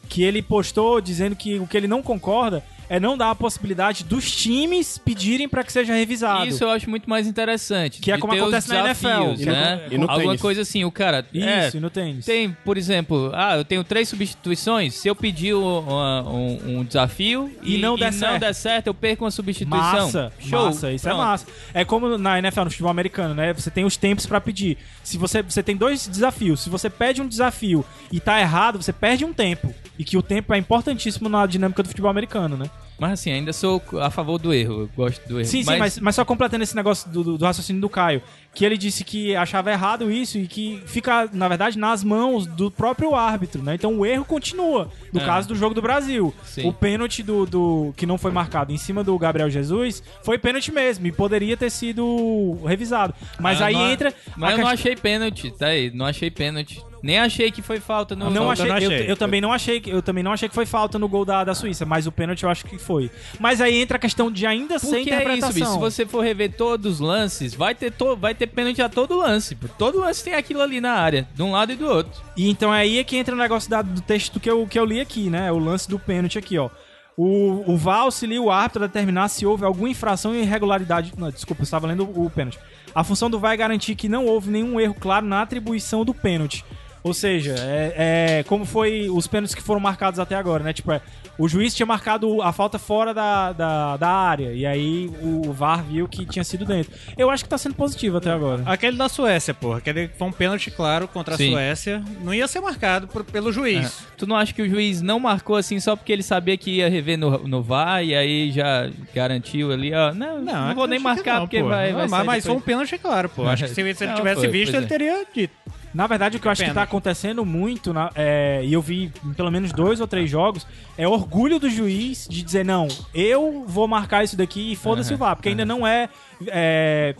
que 0.07 0.23
ele 0.23 0.41
postou 0.41 1.01
dizendo 1.01 1.35
que 1.35 1.59
o 1.59 1.67
que 1.67 1.75
ele 1.75 1.87
não 1.89 2.01
concorda 2.01 2.63
é 2.93 2.99
não 2.99 3.17
dar 3.17 3.31
a 3.31 3.35
possibilidade 3.35 4.03
dos 4.03 4.29
times 4.29 4.97
pedirem 4.97 5.47
para 5.47 5.63
que 5.63 5.71
seja 5.71 5.93
revisado. 5.93 6.45
Isso 6.45 6.61
eu 6.61 6.69
acho 6.69 6.89
muito 6.89 7.09
mais 7.09 7.25
interessante. 7.25 8.01
Que 8.01 8.11
é 8.11 8.17
como 8.17 8.33
acontece 8.33 8.67
na 8.67 8.81
NFL. 8.81 9.45
Né? 9.45 9.87
E 9.89 9.97
no 9.97 10.03
Alguma 10.09 10.17
tênis. 10.27 10.41
coisa 10.41 10.61
assim, 10.63 10.83
o 10.83 10.91
cara. 10.91 11.25
é, 11.33 11.67
Isso, 11.69 11.77
e 11.77 11.79
no 11.79 11.89
tênis. 11.89 12.25
Tem, 12.25 12.51
por 12.65 12.77
exemplo, 12.77 13.31
ah, 13.33 13.55
eu 13.55 13.63
tenho 13.63 13.81
três 13.85 14.09
substituições. 14.09 14.95
Se 14.95 15.07
eu 15.07 15.15
pedir 15.15 15.53
uma- 15.53 16.21
um, 16.29 16.79
um 16.79 16.83
desafio 16.83 17.49
E 17.63 17.77
não 17.77 17.95
der 17.97 18.11
certo. 18.11 18.53
certo, 18.53 18.87
eu 18.87 18.93
perco 18.93 19.23
uma 19.23 19.31
substituição. 19.31 19.79
Massa, 19.79 20.33
Show. 20.39 20.65
massa, 20.65 20.91
isso 20.91 21.05
Pronto. 21.05 21.21
é 21.21 21.23
massa. 21.25 21.45
É 21.73 21.85
como 21.85 22.17
na 22.17 22.39
NFL, 22.39 22.65
no 22.65 22.69
futebol 22.71 22.91
americano, 22.91 23.33
né? 23.33 23.53
Você 23.53 23.71
tem 23.71 23.85
os 23.85 23.95
tempos 23.95 24.25
pra 24.25 24.41
pedir. 24.41 24.77
Se 25.01 25.17
você, 25.17 25.41
você 25.41 25.63
tem 25.63 25.77
dois 25.77 26.07
desafios, 26.07 26.59
se 26.59 26.69
você 26.69 26.89
pede 26.89 27.21
um 27.21 27.27
desafio 27.27 27.85
e 28.11 28.19
tá 28.19 28.37
errado, 28.41 28.81
você 28.81 28.91
perde 28.91 29.23
um 29.23 29.31
tempo. 29.33 29.73
E 29.97 30.03
que 30.03 30.17
o 30.17 30.21
tempo 30.21 30.53
é 30.53 30.57
importantíssimo 30.57 31.29
na 31.29 31.45
dinâmica 31.45 31.81
do 31.83 31.87
futebol 31.89 32.09
americano, 32.11 32.57
né? 32.57 32.65
Mas 33.01 33.13
assim, 33.13 33.31
ainda 33.31 33.51
sou 33.51 33.81
a 33.99 34.11
favor 34.11 34.37
do 34.37 34.53
erro. 34.53 34.81
Eu 34.81 34.89
gosto 34.95 35.27
do 35.27 35.39
erro. 35.39 35.49
Sim, 35.49 35.63
sim, 35.63 35.75
mas, 35.79 35.97
mas 35.99 36.13
só 36.13 36.23
completando 36.23 36.63
esse 36.63 36.75
negócio 36.75 37.09
do, 37.09 37.23
do- 37.23 37.35
do 37.39 37.43
raciocínio 37.45 37.81
do 37.81 37.89
Caio, 37.89 38.21
que 38.53 38.65
ele 38.65 38.77
disse 38.77 39.03
que 39.05 39.35
achava 39.35 39.71
errado 39.71 40.11
isso 40.11 40.37
e 40.37 40.45
que 40.45 40.81
fica, 40.85 41.29
na 41.31 41.47
verdade, 41.47 41.77
nas 41.79 42.03
mãos 42.03 42.45
do 42.45 42.69
próprio 42.69 43.15
árbitro, 43.15 43.61
né? 43.63 43.75
Então 43.75 43.97
o 43.97 44.05
erro 44.05 44.25
continua. 44.25 44.89
No 45.13 45.21
É. 45.21 45.25
caso 45.25 45.47
do 45.47 45.55
jogo 45.55 45.73
do 45.73 45.81
Brasil. 45.81 46.33
Sim. 46.43 46.67
O 46.67 46.73
pênalti 46.73 47.23
do, 47.23 47.45
do 47.45 47.93
que 47.95 48.05
não 48.05 48.17
foi 48.17 48.31
marcado 48.31 48.73
em 48.73 48.77
cima 48.77 49.03
do 49.03 49.17
Gabriel 49.17 49.49
Jesus 49.49 50.03
foi 50.23 50.37
pênalti 50.37 50.71
mesmo 50.71 51.07
e 51.07 51.11
poderia 51.11 51.55
ter 51.55 51.69
sido 51.69 52.57
revisado. 52.65 53.13
Mas 53.39 53.61
Ah, 53.61 53.65
aí 53.67 53.73
não- 53.73 53.89
entra. 53.91 54.13
Mas 54.35 54.51
eu 54.51 54.57
não 54.59 54.67
achei 54.67 54.95
pênalti, 54.95 55.51
tá 55.51 55.67
aí. 55.67 55.91
Não 55.91 56.05
achei 56.05 56.29
pênalti. 56.29 56.81
Nem 57.03 57.17
achei 57.17 57.49
que 57.51 57.63
foi 57.63 57.79
falta. 57.79 58.15
No 58.15 58.29
Não 58.29 58.45
falta 58.45 58.51
achei, 58.53 58.65
eu 58.65 58.69
não 58.69 58.77
eu, 58.79 58.91
achei. 58.91 59.11
eu 59.11 59.17
também 59.17 59.41
não 59.41 59.51
achei, 59.51 59.79
que- 59.81 59.89
eu 59.89 60.03
também 60.03 60.23
não 60.23 60.31
achei 60.31 60.47
que 60.47 60.53
foi 60.53 60.67
falta 60.67 60.99
no 60.99 61.07
gol 61.07 61.25
da, 61.25 61.43
da 61.43 61.55
Suíça, 61.55 61.83
mas 61.83 62.05
o 62.05 62.11
pênalti 62.11 62.43
eu 62.43 62.49
acho 62.49 62.63
que 62.63 62.77
foi. 62.77 63.09
Mas 63.39 63.59
aí 63.59 63.81
entra 63.81 63.97
a 63.97 63.99
questão 63.99 64.31
de 64.31 64.45
ainda 64.45 64.77
ser 64.77 64.85
Porque 64.97 64.97
é 65.09 65.15
interpretação. 65.15 65.49
isso, 65.49 65.59
bicho. 65.61 65.71
Se 65.73 65.79
você 65.79 66.05
for 66.05 66.21
rever 66.23 66.53
todos 66.55 66.93
os 66.93 66.99
lances, 66.99 67.55
vai 67.55 67.73
ter, 67.73 67.91
to 67.91 68.15
vai 68.15 68.35
ter 68.35 68.40
pênalti 68.47 68.81
a 68.81 68.89
todo 68.89 69.17
lance. 69.17 69.55
Todo 69.77 69.99
lance 69.99 70.23
tem 70.23 70.33
aquilo 70.33 70.61
ali 70.61 70.79
na 70.81 70.91
área, 70.93 71.27
de 71.33 71.41
um 71.43 71.51
lado 71.51 71.71
e 71.71 71.75
do 71.75 71.87
outro. 71.87 72.21
E 72.35 72.49
então 72.49 72.71
aí 72.71 72.99
é 72.99 73.03
que 73.03 73.17
entra 73.17 73.33
o 73.35 73.37
negócio 73.37 73.69
da- 73.69 73.81
do 73.81 74.01
texto 74.01 74.39
que 74.39 74.49
eu, 74.49 74.65
que 74.67 74.77
eu 74.79 74.85
li 74.85 74.99
aqui, 74.99 75.29
né? 75.29 75.51
O 75.51 75.59
lance 75.59 75.89
do 75.89 75.97
pênalti 75.99 76.37
aqui, 76.37 76.57
ó. 76.57 76.69
O, 77.17 77.73
o 77.73 77.77
VAR 77.77 77.99
auxilia 78.01 78.41
o 78.41 78.49
árbitro 78.49 78.83
a 78.83 78.87
determinar 78.87 79.27
se 79.27 79.45
houve 79.45 79.65
alguma 79.65 79.89
infração 79.89 80.31
ou 80.31 80.37
irregularidade. 80.37 81.13
Não, 81.17 81.29
desculpa, 81.29 81.61
eu 81.61 81.65
estava 81.65 81.85
lendo 81.87 82.03
o, 82.05 82.25
o 82.25 82.29
pênalti. 82.29 82.57
A 82.95 83.03
função 83.03 83.29
do 83.29 83.39
VAR 83.39 83.53
é 83.53 83.57
garantir 83.57 83.95
que 83.95 84.09
não 84.09 84.25
houve 84.25 84.49
nenhum 84.49 84.79
erro 84.79 84.95
claro 84.99 85.25
na 85.25 85.41
atribuição 85.41 86.03
do 86.05 86.13
pênalti. 86.13 86.65
Ou 87.03 87.13
seja, 87.13 87.55
é, 87.57 88.39
é 88.39 88.43
como 88.43 88.63
foi 88.65 89.09
os 89.09 89.25
pênaltis 89.27 89.55
que 89.55 89.61
foram 89.61 89.79
marcados 89.79 90.19
até 90.19 90.35
agora, 90.35 90.63
né? 90.63 90.71
Tipo, 90.71 90.91
é, 90.91 91.01
o 91.37 91.47
juiz 91.47 91.73
tinha 91.73 91.85
marcado 91.85 92.41
a 92.43 92.53
falta 92.53 92.77
fora 92.77 93.11
da, 93.13 93.51
da, 93.53 93.97
da 93.97 94.07
área. 94.09 94.53
E 94.53 94.65
aí 94.67 95.09
o 95.21 95.51
VAR 95.51 95.83
viu 95.83 96.07
que 96.07 96.25
tinha 96.27 96.43
sido 96.43 96.63
dentro. 96.63 96.91
Eu 97.17 97.31
acho 97.31 97.43
que 97.43 97.49
tá 97.49 97.57
sendo 97.57 97.73
positivo 97.73 98.17
até 98.17 98.29
agora. 98.29 98.61
Aquele 98.67 98.97
da 98.97 99.09
Suécia, 99.09 99.51
porra. 99.53 99.79
Aquele 99.79 100.09
que 100.09 100.17
foi 100.17 100.27
um 100.27 100.31
pênalti 100.31 100.69
claro 100.69 101.07
contra 101.07 101.33
a 101.33 101.37
Sim. 101.37 101.51
Suécia. 101.53 102.03
Não 102.23 102.33
ia 102.33 102.47
ser 102.47 102.59
marcado 102.61 103.07
por- 103.07 103.23
pelo 103.23 103.51
juiz. 103.51 104.03
Tu 104.15 104.27
não 104.27 104.35
acha 104.35 104.53
que 104.53 104.61
o 104.61 104.69
juiz 104.69 105.01
não 105.01 105.19
marcou 105.19 105.55
assim 105.55 105.79
só 105.79 105.95
porque 105.95 106.11
ele 106.11 106.21
sabia 106.21 106.55
que 106.55 106.69
ia 106.69 106.87
rever 106.89 107.17
no, 107.17 107.47
no 107.47 107.63
VAR 107.63 108.03
e 108.03 108.13
aí 108.13 108.51
já 108.51 108.89
garantiu 109.15 109.71
ali, 109.71 109.91
ó? 109.93 110.13
Não, 110.13 110.39
não, 110.39 110.75
vou 110.75 110.85
nem 110.85 110.99
marcar 110.99 111.35
não, 111.39 111.41
porque 111.47 111.61
pô. 111.61 111.69
vai, 111.69 111.89
Não, 111.91 111.97
vai 111.99 112.07
mas, 112.07 112.17
sair 112.17 112.25
mas 112.27 112.45
foi 112.45 112.55
um 112.55 112.61
pênalti 112.61 112.97
claro, 112.99 113.27
pô. 113.29 113.47
Acho 113.47 113.63
que 113.63 113.69
se, 113.69 113.75
se 113.95 114.03
ele 114.03 114.05
Não, 114.11 114.15
tivesse 114.17 114.41
foi, 114.41 114.49
visto, 114.49 114.75
ele 114.75 114.85
é. 114.85 114.87
teria 114.87 115.25
dito. 115.33 115.60
Na 115.93 116.07
verdade, 116.07 116.37
o 116.37 116.39
que 116.39 116.47
eu 116.47 116.51
acho 116.51 116.63
que 116.63 116.73
tá 116.73 116.83
acontecendo 116.83 117.45
muito, 117.45 117.91
na- 117.93 118.11
é, 118.15 118.61
e 118.63 118.71
eu 118.71 118.81
vi 118.81 119.11
em 119.25 119.33
pelo 119.33 119.51
menos 119.51 119.71
dois 119.73 119.99
ou 119.99 120.07
três 120.07 120.29
jogos, 120.29 120.65
é 120.97 121.07
orgulho 121.07 121.59
do 121.59 121.69
juiz 121.69 122.27
de 122.29 122.41
dizer, 122.41 122.63
não, 122.63 122.87
eu 123.13 123.65
vou 123.67 123.87
marcar 123.87 124.23
isso 124.23 124.37
daqui 124.37 124.71
e 124.71 124.75
foda-se 124.75 125.13
o 125.13 125.17
VAR, 125.17 125.35
porque 125.35 125.49
ainda 125.49 125.65
não 125.65 125.85
é, 125.85 126.07
é, 126.47 127.13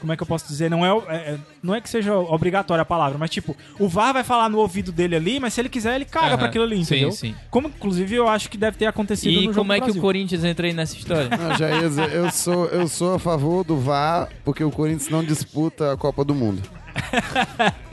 Como 0.00 0.12
é 0.12 0.16
que 0.16 0.22
eu 0.22 0.26
posso 0.28 0.46
dizer? 0.46 0.70
Não 0.70 0.86
é, 0.86 0.90
é, 1.08 1.38
não 1.60 1.74
é 1.74 1.80
que 1.80 1.88
seja 1.90 2.14
obrigatória 2.16 2.82
a 2.82 2.84
palavra, 2.84 3.18
mas 3.18 3.30
tipo, 3.30 3.56
o 3.80 3.88
VAR 3.88 4.12
vai 4.12 4.22
falar 4.22 4.48
no 4.48 4.58
ouvido 4.58 4.92
dele 4.92 5.16
ali, 5.16 5.40
mas 5.40 5.54
se 5.54 5.60
ele 5.60 5.68
quiser, 5.68 5.96
ele 5.96 6.04
caga 6.04 6.26
Aham. 6.28 6.38
pra 6.38 6.46
aquilo 6.46 6.62
ali, 6.62 6.76
Sim, 6.76 6.82
entendeu? 6.94 7.10
sim. 7.12 7.34
Como, 7.50 7.66
inclusive, 7.66 8.14
eu 8.14 8.28
acho 8.28 8.48
que 8.48 8.56
deve 8.56 8.76
ter 8.76 8.86
acontecido 8.86 9.32
no 9.34 9.40
E 9.40 9.44
jogo 9.46 9.56
como 9.56 9.72
é 9.72 9.80
que 9.80 9.90
o. 9.90 10.00
Corinthians 10.00 10.44
entra 10.44 10.68
aí 10.68 10.72
nessa 10.72 10.94
história? 10.96 11.28
Não, 11.36 11.56
já 11.56 11.68
ia 11.70 11.88
dizer, 11.88 12.12
eu 12.12 12.30
sou, 12.30 12.66
eu 12.66 12.86
sou 12.86 13.14
a 13.14 13.18
favor 13.18 13.64
do 13.64 13.76
VAR 13.76 14.28
porque 14.44 14.62
o 14.62 14.70
Corinthians 14.70 15.08
não 15.08 15.24
disputa 15.24 15.92
a 15.94 15.96
Copa 15.96 16.24
do 16.24 16.32
Mundo. 16.34 16.62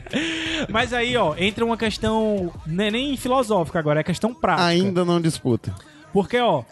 Mas 0.69 0.93
aí, 0.93 1.15
ó, 1.17 1.35
entra 1.37 1.65
uma 1.65 1.77
questão 1.77 2.51
não 2.65 2.83
é 2.85 2.91
nem 2.91 3.17
filosófica 3.17 3.79
agora, 3.79 3.99
é 3.99 4.03
questão 4.03 4.33
prática. 4.33 4.65
Ainda 4.67 5.03
não 5.05 5.19
disputa. 5.21 5.73
Porque, 6.13 6.39
ó, 6.39 6.63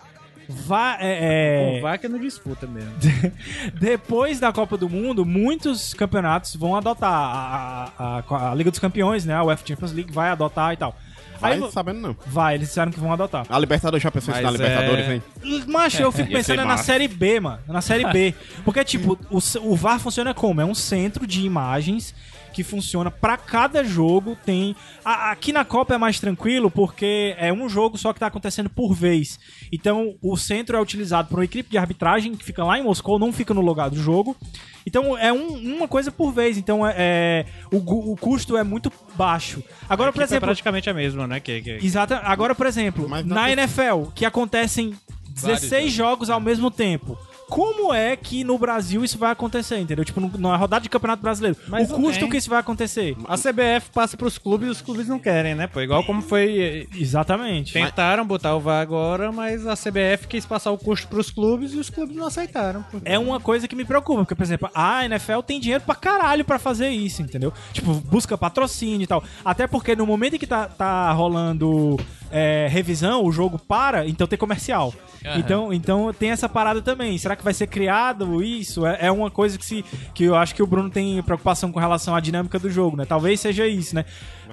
vá, 0.47 0.97
é, 0.99 1.75
é, 1.75 1.79
O 1.79 1.81
Vaca 1.81 2.07
não 2.09 2.19
disputa 2.19 2.65
mesmo. 2.67 2.93
depois 3.79 4.39
da 4.39 4.51
Copa 4.51 4.77
do 4.77 4.89
Mundo, 4.89 5.25
muitos 5.25 5.93
campeonatos 5.93 6.55
vão 6.55 6.75
adotar 6.75 7.11
a, 7.11 7.91
a- 7.97 8.23
a- 8.29 8.51
a 8.51 8.55
Liga 8.55 8.69
dos 8.71 8.79
Campeões, 8.79 9.25
né? 9.25 9.33
A 9.35 9.43
UEFA 9.43 9.65
Champions 9.67 9.91
League 9.93 10.11
vai 10.11 10.29
adotar 10.29 10.73
e 10.73 10.77
tal. 10.77 10.95
Vai 11.39 11.53
Aí 11.61 11.71
sabendo 11.71 11.99
não. 11.99 12.15
vai, 12.25 12.55
eles 12.55 12.69
disseram 12.69 12.89
que 12.89 12.99
vão 12.99 13.11
adotar. 13.11 13.45
A 13.49 13.59
Libertadores 13.59 14.01
já 14.01 14.09
pensou 14.09 14.33
isso 14.33 14.43
na 14.43 14.51
Libertadores, 14.51 15.05
é- 15.09 15.13
hein? 15.15 15.23
Macho, 15.67 16.01
eu 16.01 16.09
fico 16.11 16.29
pensando 16.31 16.63
na 16.63 16.77
série 16.77 17.07
B, 17.07 17.41
mano. 17.41 17.59
Na 17.67 17.81
série 17.81 18.05
B. 18.13 18.33
Porque, 18.63 18.81
tipo, 18.85 19.19
o, 19.29 19.39
o 19.71 19.75
VAR 19.75 19.99
funciona 19.99 20.33
como? 20.33 20.61
É 20.61 20.65
um 20.65 20.75
centro 20.75 21.27
de 21.27 21.45
imagens 21.45 22.15
que 22.53 22.63
funciona 22.63 23.09
pra 23.11 23.35
cada 23.37 23.83
jogo. 23.83 24.37
Tem 24.45 24.75
a- 25.03 25.31
aqui 25.31 25.51
na 25.51 25.65
Copa 25.65 25.95
é 25.95 25.97
mais 25.97 26.19
tranquilo 26.19 26.69
porque 26.71 27.35
é 27.37 27.51
um 27.51 27.67
jogo 27.67 27.97
só 27.97 28.13
que 28.13 28.19
tá 28.19 28.27
acontecendo 28.27 28.69
por 28.69 28.93
vez. 28.93 29.39
Então 29.71 30.15
o 30.21 30.37
centro 30.37 30.77
é 30.77 30.81
utilizado 30.81 31.27
por 31.29 31.39
uma 31.39 31.45
equipe 31.45 31.69
de 31.69 31.77
arbitragem 31.77 32.35
que 32.35 32.45
fica 32.45 32.63
lá 32.63 32.77
em 32.79 32.83
Moscou, 32.83 33.17
não 33.19 33.33
fica 33.33 33.53
no 33.53 33.61
lugar 33.61 33.89
do 33.89 33.97
jogo. 33.97 34.37
Então 34.85 35.17
é 35.17 35.31
um- 35.33 35.75
uma 35.75 35.87
coisa 35.87 36.11
por 36.11 36.31
vez. 36.31 36.57
Então 36.57 36.85
é, 36.87 36.93
é- 36.97 37.45
o, 37.71 38.11
o 38.11 38.15
custo 38.15 38.55
é 38.55 38.63
muito 38.63 38.91
baixo. 39.15 39.63
Agora, 39.89 40.11
por 40.13 40.21
é 40.21 40.25
exemplo, 40.25 40.47
praticamente 40.47 40.89
a 40.89 40.93
mesma, 40.93 41.25
né? 41.25 41.39
Que, 41.39 41.61
que... 41.61 41.71
Exata. 41.85 42.17
Agora, 42.23 42.53
por 42.53 42.67
exemplo, 42.67 43.07
na 43.25 43.45
tem- 43.45 43.53
NFL, 43.53 44.11
que 44.13 44.25
acontecem 44.25 44.93
16 45.29 45.91
jogos 45.91 46.29
ao 46.29 46.39
mesmo 46.39 46.69
tempo. 46.69 47.17
Como 47.53 47.93
é 47.93 48.15
que 48.15 48.43
no 48.43 48.57
Brasil 48.57 49.03
isso 49.03 49.15
vai 49.15 49.31
acontecer, 49.31 49.77
entendeu? 49.77 50.03
Tipo, 50.03 50.19
na 50.39 50.55
rodada 50.55 50.81
de 50.81 50.89
Campeonato 50.89 51.21
Brasileiro. 51.21 51.55
Mas 51.67 51.91
o 51.91 51.95
custo 51.97 52.21
tem. 52.21 52.29
que 52.31 52.37
isso 52.37 52.49
vai 52.49 52.59
acontecer. 52.59 53.15
A 53.27 53.37
CBF 53.37 53.91
passa 53.93 54.17
pros 54.17 54.39
clubes 54.39 54.67
e 54.67 54.71
os 54.71 54.81
clubes 54.81 55.07
não 55.07 55.19
querem, 55.19 55.53
né? 55.53 55.67
Pô, 55.67 55.79
igual 55.79 56.03
como 56.03 56.23
foi. 56.23 56.87
Exatamente. 56.95 57.73
Tentaram 57.73 58.25
botar 58.25 58.55
o 58.55 58.59
VAR 58.59 58.81
agora, 58.81 59.31
mas 59.31 59.67
a 59.67 59.75
CBF 59.75 60.27
quis 60.27 60.47
passar 60.47 60.71
o 60.71 60.79
custo 60.79 61.07
pros 61.07 61.29
clubes 61.29 61.73
e 61.73 61.77
os 61.77 61.91
clubes 61.91 62.15
não 62.15 62.25
aceitaram. 62.25 62.83
pô. 62.91 62.97
É 63.05 63.19
uma 63.19 63.39
coisa 63.39 63.67
que 63.67 63.75
me 63.75 63.85
preocupa, 63.85 64.21
porque, 64.21 64.33
por 64.33 64.43
exemplo, 64.43 64.67
a 64.73 65.05
NFL 65.05 65.41
tem 65.45 65.59
dinheiro 65.59 65.83
pra 65.83 65.93
caralho 65.93 66.43
pra 66.43 66.57
fazer 66.57 66.89
isso, 66.89 67.21
entendeu? 67.21 67.53
Tipo, 67.71 67.93
busca 67.93 68.35
patrocínio 68.35 69.03
e 69.03 69.07
tal. 69.07 69.23
Até 69.45 69.67
porque 69.67 69.95
no 69.95 70.07
momento 70.07 70.35
em 70.37 70.39
que 70.39 70.47
tá, 70.47 70.65
tá 70.65 71.11
rolando 71.11 71.97
é, 72.35 72.67
revisão, 72.67 73.23
o 73.23 73.31
jogo 73.31 73.59
para, 73.59 74.07
então 74.07 74.25
tem 74.25 74.39
comercial. 74.39 74.91
Aham. 75.23 75.37
Então, 75.39 75.71
então 75.73 76.11
tem 76.13 76.31
essa 76.31 76.49
parada 76.49 76.81
também. 76.81 77.15
Será 77.17 77.35
que 77.35 77.43
vai 77.43 77.53
ser 77.53 77.67
criado 77.67 78.43
isso? 78.43 78.85
É, 78.87 78.97
é 79.07 79.11
uma 79.11 79.29
coisa 79.29 79.55
que, 79.57 79.63
se, 79.63 79.85
que 80.15 80.23
eu 80.23 80.35
acho 80.35 80.55
que 80.55 80.63
o 80.63 80.67
Bruno 80.67 80.89
tem 80.89 81.21
preocupação 81.21 81.71
com 81.71 81.79
relação 81.79 82.15
à 82.15 82.19
dinâmica 82.19 82.57
do 82.57 82.69
jogo, 82.71 82.97
né? 82.97 83.05
Talvez 83.05 83.39
seja 83.39 83.67
isso, 83.67 83.93
né? 83.93 84.03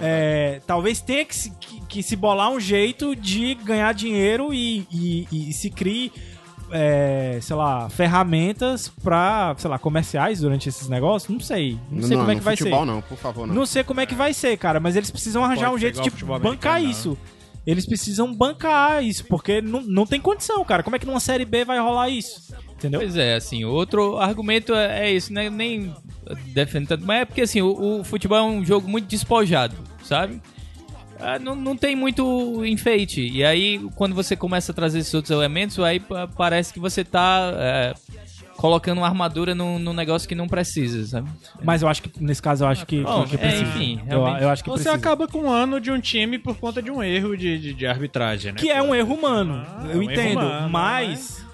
É, 0.00 0.60
talvez 0.66 1.00
tenha 1.00 1.24
que 1.24 1.34
se, 1.34 1.50
que, 1.58 1.80
que 1.86 2.02
se 2.02 2.14
bolar 2.16 2.50
um 2.50 2.60
jeito 2.60 3.16
de 3.16 3.54
ganhar 3.54 3.92
dinheiro 3.94 4.52
e, 4.52 4.86
e- 4.92 5.26
e 5.32 5.52
se 5.52 5.70
crie 5.70 6.12
é, 6.72 7.38
sei 7.42 7.56
lá, 7.56 7.88
ferramentas 7.90 8.88
pra, 9.02 9.54
sei 9.58 9.68
lá, 9.68 9.78
comerciais 9.78 10.40
durante 10.40 10.68
esses 10.68 10.88
negócios? 10.88 11.28
Não 11.32 11.40
sei. 11.40 11.78
Não 11.90 12.02
sei 12.06 12.16
não, 12.16 12.24
como 12.24 12.30
é 12.30 12.36
que 12.36 12.42
vai 12.42 12.56
futebol 12.56 12.80
ser. 12.80 12.86
não, 12.86 13.02
por 13.02 13.18
favor, 13.18 13.46
não. 13.46 13.54
Não 13.54 13.66
sei 13.66 13.82
como 13.82 14.00
é 14.00 14.06
que 14.06 14.14
vai 14.14 14.32
ser, 14.32 14.56
cara, 14.56 14.78
mas 14.78 14.94
eles 14.94 15.10
precisam 15.10 15.42
arranjar 15.44 15.72
um 15.72 15.78
jeito 15.78 16.00
de 16.00 16.10
bancar 16.24 16.82
isso. 16.82 17.18
Eles 17.66 17.84
precisam 17.86 18.34
bancar 18.34 19.04
isso, 19.04 19.24
porque 19.26 19.60
não, 19.60 19.82
não 19.82 20.06
tem 20.06 20.18
condição, 20.20 20.64
cara. 20.64 20.82
Como 20.82 20.96
é 20.96 20.98
que 20.98 21.06
numa 21.06 21.20
série 21.20 21.44
B 21.44 21.64
vai 21.64 21.78
rolar 21.78 22.08
isso? 22.08 22.54
Entendeu? 22.72 23.00
Pois 23.00 23.16
é, 23.16 23.34
assim, 23.34 23.64
outro 23.64 24.16
argumento 24.18 24.74
é, 24.74 25.08
é 25.08 25.12
isso, 25.12 25.32
né? 25.32 25.50
Nem 25.50 25.94
defendo 26.54 26.88
tanto, 26.88 27.04
mas 27.04 27.20
é 27.22 27.24
porque 27.26 27.42
assim, 27.42 27.60
o, 27.60 28.00
o 28.00 28.04
futebol 28.04 28.38
é 28.38 28.42
um 28.42 28.64
jogo 28.64 28.88
muito 28.88 29.06
despojado, 29.06 29.76
sabe? 30.02 30.40
Ah, 31.18 31.38
não, 31.38 31.54
não 31.54 31.76
tem 31.76 31.94
muito 31.94 32.64
enfeite. 32.64 33.20
E 33.20 33.44
aí, 33.44 33.78
quando 33.94 34.14
você 34.14 34.34
começa 34.34 34.72
a 34.72 34.74
trazer 34.74 35.00
esses 35.00 35.12
outros 35.12 35.30
elementos, 35.30 35.78
aí 35.80 36.00
pa- 36.00 36.26
parece 36.26 36.72
que 36.72 36.80
você 36.80 37.04
tá 37.04 37.52
é, 37.58 37.94
colocando 38.60 38.98
uma 38.98 39.06
armadura 39.06 39.54
num, 39.54 39.78
num 39.78 39.94
negócio 39.94 40.28
que 40.28 40.34
não 40.34 40.46
precisa, 40.46 41.06
sabe? 41.06 41.30
Mas 41.64 41.80
eu 41.80 41.88
acho 41.88 42.02
que, 42.02 42.10
nesse 42.22 42.42
caso, 42.42 42.62
eu 42.64 42.68
acho 42.68 42.84
que, 42.84 43.00
Bom, 43.02 43.24
que 43.24 43.34
é, 43.36 43.38
precisa. 43.38 43.62
enfim, 43.62 44.00
eu, 44.06 44.18
eu 44.20 44.50
acho 44.50 44.62
que 44.62 44.68
Você 44.68 44.82
precisa. 44.84 44.94
acaba 44.94 45.26
com 45.26 45.38
um 45.44 45.50
ano 45.50 45.80
de 45.80 45.90
um 45.90 45.98
time 45.98 46.38
por 46.38 46.54
conta 46.56 46.82
de 46.82 46.90
um 46.90 47.02
erro 47.02 47.34
de, 47.38 47.58
de, 47.58 47.72
de 47.72 47.86
arbitragem, 47.86 48.52
né? 48.52 48.58
Que 48.58 48.70
é 48.70 48.82
um 48.82 48.94
erro 48.94 49.14
humano, 49.14 49.64
Ah, 49.66 49.84
eu 49.86 49.92
é 49.92 49.96
um 49.96 50.02
entendo. 50.02 50.40
humano, 50.40 50.68
mas. 50.68 51.08
Mas 51.10 51.49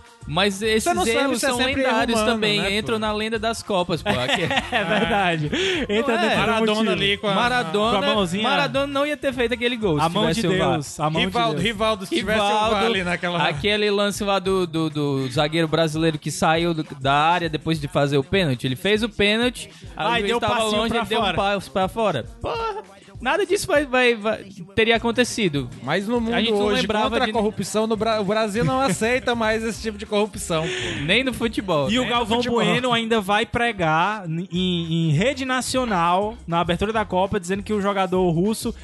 esses 0.62 0.84
não 0.94 1.04
sabe 1.04 1.10
erros 1.18 1.38
se 1.40 1.46
é 1.46 1.48
são 1.48 1.58
sempre 1.58 1.82
erro 1.82 1.90
lendários 1.90 2.16
humano, 2.20 2.32
também, 2.32 2.60
né, 2.60 2.76
entram 2.78 2.96
pô? 2.96 2.98
na 3.00 3.12
lenda 3.12 3.38
das 3.38 3.62
Copas, 3.62 4.02
pô. 4.02 4.10
Aqui- 4.10 4.42
É 4.72 4.84
verdade. 4.84 5.50
Entra 5.88 6.16
Não 6.16 6.24
é, 6.24 6.36
Maradona 6.36 6.66
motivo. 6.74 6.90
ali 6.90 7.16
com 7.16 7.28
a... 7.28 7.34
Maradona, 7.34 7.98
Com 7.98 8.04
a 8.04 8.14
mãozinha- 8.14 8.42
Maradona 8.42 8.86
não 8.86 9.06
ia 9.06 9.16
ter 9.16 9.32
feito 9.32 9.54
aquele 9.54 9.76
gol. 9.76 10.00
A 10.00 10.08
mão 10.08 10.30
de 10.30 10.46
o. 10.46 10.50
Deus. 10.50 10.98
A 11.00 11.08
mão 11.08 11.22
Rivaldo, 11.22 11.48
de 11.50 11.54
Deus. 11.62 11.64
Rivaldo, 11.64 12.06
se 12.06 12.14
tivesse 12.16 12.40
o 12.40 12.42
Rivaldo, 12.46 12.70
VAR 12.74 12.84
ali 12.84 13.04
naquela... 13.04 13.42
aquele 13.48 13.90
lance 13.90 14.24
lá 14.24 14.38
do, 14.38 14.66
do, 14.66 14.90
do 14.90 15.28
zagueiro 15.30 15.68
brasileiro 15.68 16.18
que 16.18 16.30
saiu 16.30 16.74
do- 16.74 16.84
da 17.00 17.12
área 17.14 17.48
depois 17.48 17.80
de 17.80 17.86
fazer 17.88 18.18
o 18.18 18.24
pênalti. 18.24 18.64
Ele 18.66 18.76
fez 18.76 19.02
o 19.02 19.08
pênalti, 19.08 19.70
aí 19.96 20.06
Ah, 20.06 20.08
o 20.10 20.12
e 20.16 20.18
juiz 20.20 20.26
deu 20.28 20.36
um 20.36 20.40
tava 20.40 20.54
passinho 20.56 20.76
longe, 20.76 20.96
ele 20.96 21.04
deu 21.06 21.18
um 21.20 21.22
fora. 21.22 21.36
passo 21.36 21.70
pra 21.70 21.88
fora. 21.88 22.24
Porra, 22.40 22.82
nada 23.20 23.44
disso 23.46 23.66
vai, 23.66 23.84
vai, 23.86 24.14
vai- 24.14 24.44
teria 24.74 24.96
acontecido. 24.96 25.68
Mas 25.82 26.06
no 26.06 26.20
mundo 26.20 26.34
A 26.34 26.40
gente 26.40 26.52
não 26.52 26.66
hoje, 26.66 26.82
lembrava 26.82 27.10
contra 27.10 27.24
de- 27.24 27.30
a 27.30 27.32
corrupção, 27.32 27.86
no 27.86 27.96
Bra- 27.96 28.20
o 28.20 28.24
Brasil 28.24 28.64
não 28.64 28.80
aceita 28.80 29.34
mais 29.34 29.62
esse 29.64 29.82
tipo 29.82 29.96
de 29.98 30.06
corrupção. 30.06 30.64
Nem 31.04 31.24
no 31.24 31.32
futebol. 31.32 31.90
E 31.90 31.98
o 31.98 32.06
Galvão. 32.08 32.40
Bueno 32.42 32.92
ainda 32.92 33.20
vai 33.20 33.44
pregar 33.46 34.24
em, 34.28 35.08
em 35.08 35.12
rede 35.12 35.44
nacional, 35.44 36.36
na 36.46 36.60
abertura 36.60 36.92
da 36.92 37.04
Copa, 37.04 37.40
dizendo 37.40 37.62
que 37.62 37.72
o 37.72 37.80
jogador 37.80 38.28
russo 38.30 38.74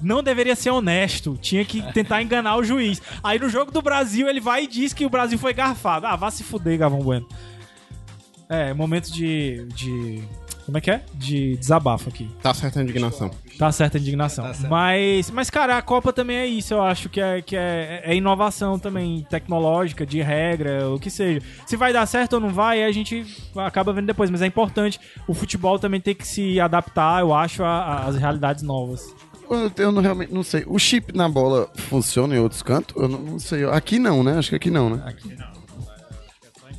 não 0.00 0.20
deveria 0.22 0.56
ser 0.56 0.70
honesto, 0.70 1.38
tinha 1.40 1.64
que 1.64 1.80
tentar 1.92 2.20
enganar 2.22 2.56
o 2.56 2.64
juiz. 2.64 3.00
Aí 3.22 3.38
no 3.38 3.48
jogo 3.48 3.70
do 3.70 3.80
Brasil 3.80 4.28
ele 4.28 4.40
vai 4.40 4.64
e 4.64 4.66
diz 4.66 4.92
que 4.92 5.06
o 5.06 5.10
Brasil 5.10 5.38
foi 5.38 5.52
garfado. 5.54 6.06
Ah, 6.06 6.16
vá 6.16 6.30
se 6.30 6.42
fuder, 6.42 6.76
Galvão 6.78 6.98
Bueno. 7.00 7.28
É, 8.48 8.74
momento 8.74 9.10
de. 9.12 9.64
de 9.74 10.22
como 10.64 10.78
é 10.78 10.80
que 10.80 10.90
é? 10.90 11.02
De 11.14 11.56
desabafo 11.56 12.08
aqui. 12.08 12.28
Tá 12.42 12.54
certa 12.54 12.78
a 12.78 12.82
indignação. 12.82 13.30
Tá 13.58 13.72
certa 13.72 13.98
a 13.98 14.00
indignação. 14.00 14.50
Mas, 14.68 15.30
mas, 15.30 15.50
cara, 15.50 15.76
a 15.76 15.82
Copa 15.82 16.12
também 16.12 16.36
é 16.36 16.46
isso. 16.46 16.74
Eu 16.74 16.82
acho 16.82 17.08
que 17.08 17.20
é, 17.20 17.42
que 17.42 17.56
é, 17.56 18.02
é 18.04 18.14
inovação 18.14 18.78
também 18.78 19.26
tecnológica, 19.28 20.06
de 20.06 20.22
regra, 20.22 20.88
o 20.88 20.98
que 20.98 21.10
seja. 21.10 21.40
Se 21.66 21.76
vai 21.76 21.92
dar 21.92 22.06
certo 22.06 22.34
ou 22.34 22.40
não 22.40 22.50
vai, 22.50 22.84
a 22.84 22.92
gente 22.92 23.26
acaba 23.56 23.92
vendo 23.92 24.06
depois. 24.06 24.30
Mas 24.30 24.42
é 24.42 24.46
importante. 24.46 25.00
O 25.26 25.34
futebol 25.34 25.78
também 25.78 26.00
tem 26.00 26.14
que 26.14 26.26
se 26.26 26.60
adaptar, 26.60 27.20
eu 27.20 27.34
acho, 27.34 27.64
às 27.64 28.16
realidades 28.16 28.62
novas. 28.62 29.14
Eu, 29.50 29.70
eu 29.76 29.92
não, 29.92 30.00
realmente 30.00 30.32
não 30.32 30.42
sei. 30.42 30.64
O 30.66 30.78
chip 30.78 31.14
na 31.14 31.28
bola 31.28 31.68
funciona 31.74 32.34
em 32.34 32.38
outros 32.38 32.62
cantos? 32.62 32.96
Eu 32.96 33.08
não, 33.08 33.18
não 33.18 33.38
sei. 33.38 33.64
Aqui 33.64 33.98
não, 33.98 34.22
né? 34.22 34.38
Acho 34.38 34.50
que 34.50 34.56
aqui 34.56 34.70
não, 34.70 34.90
né? 34.90 35.14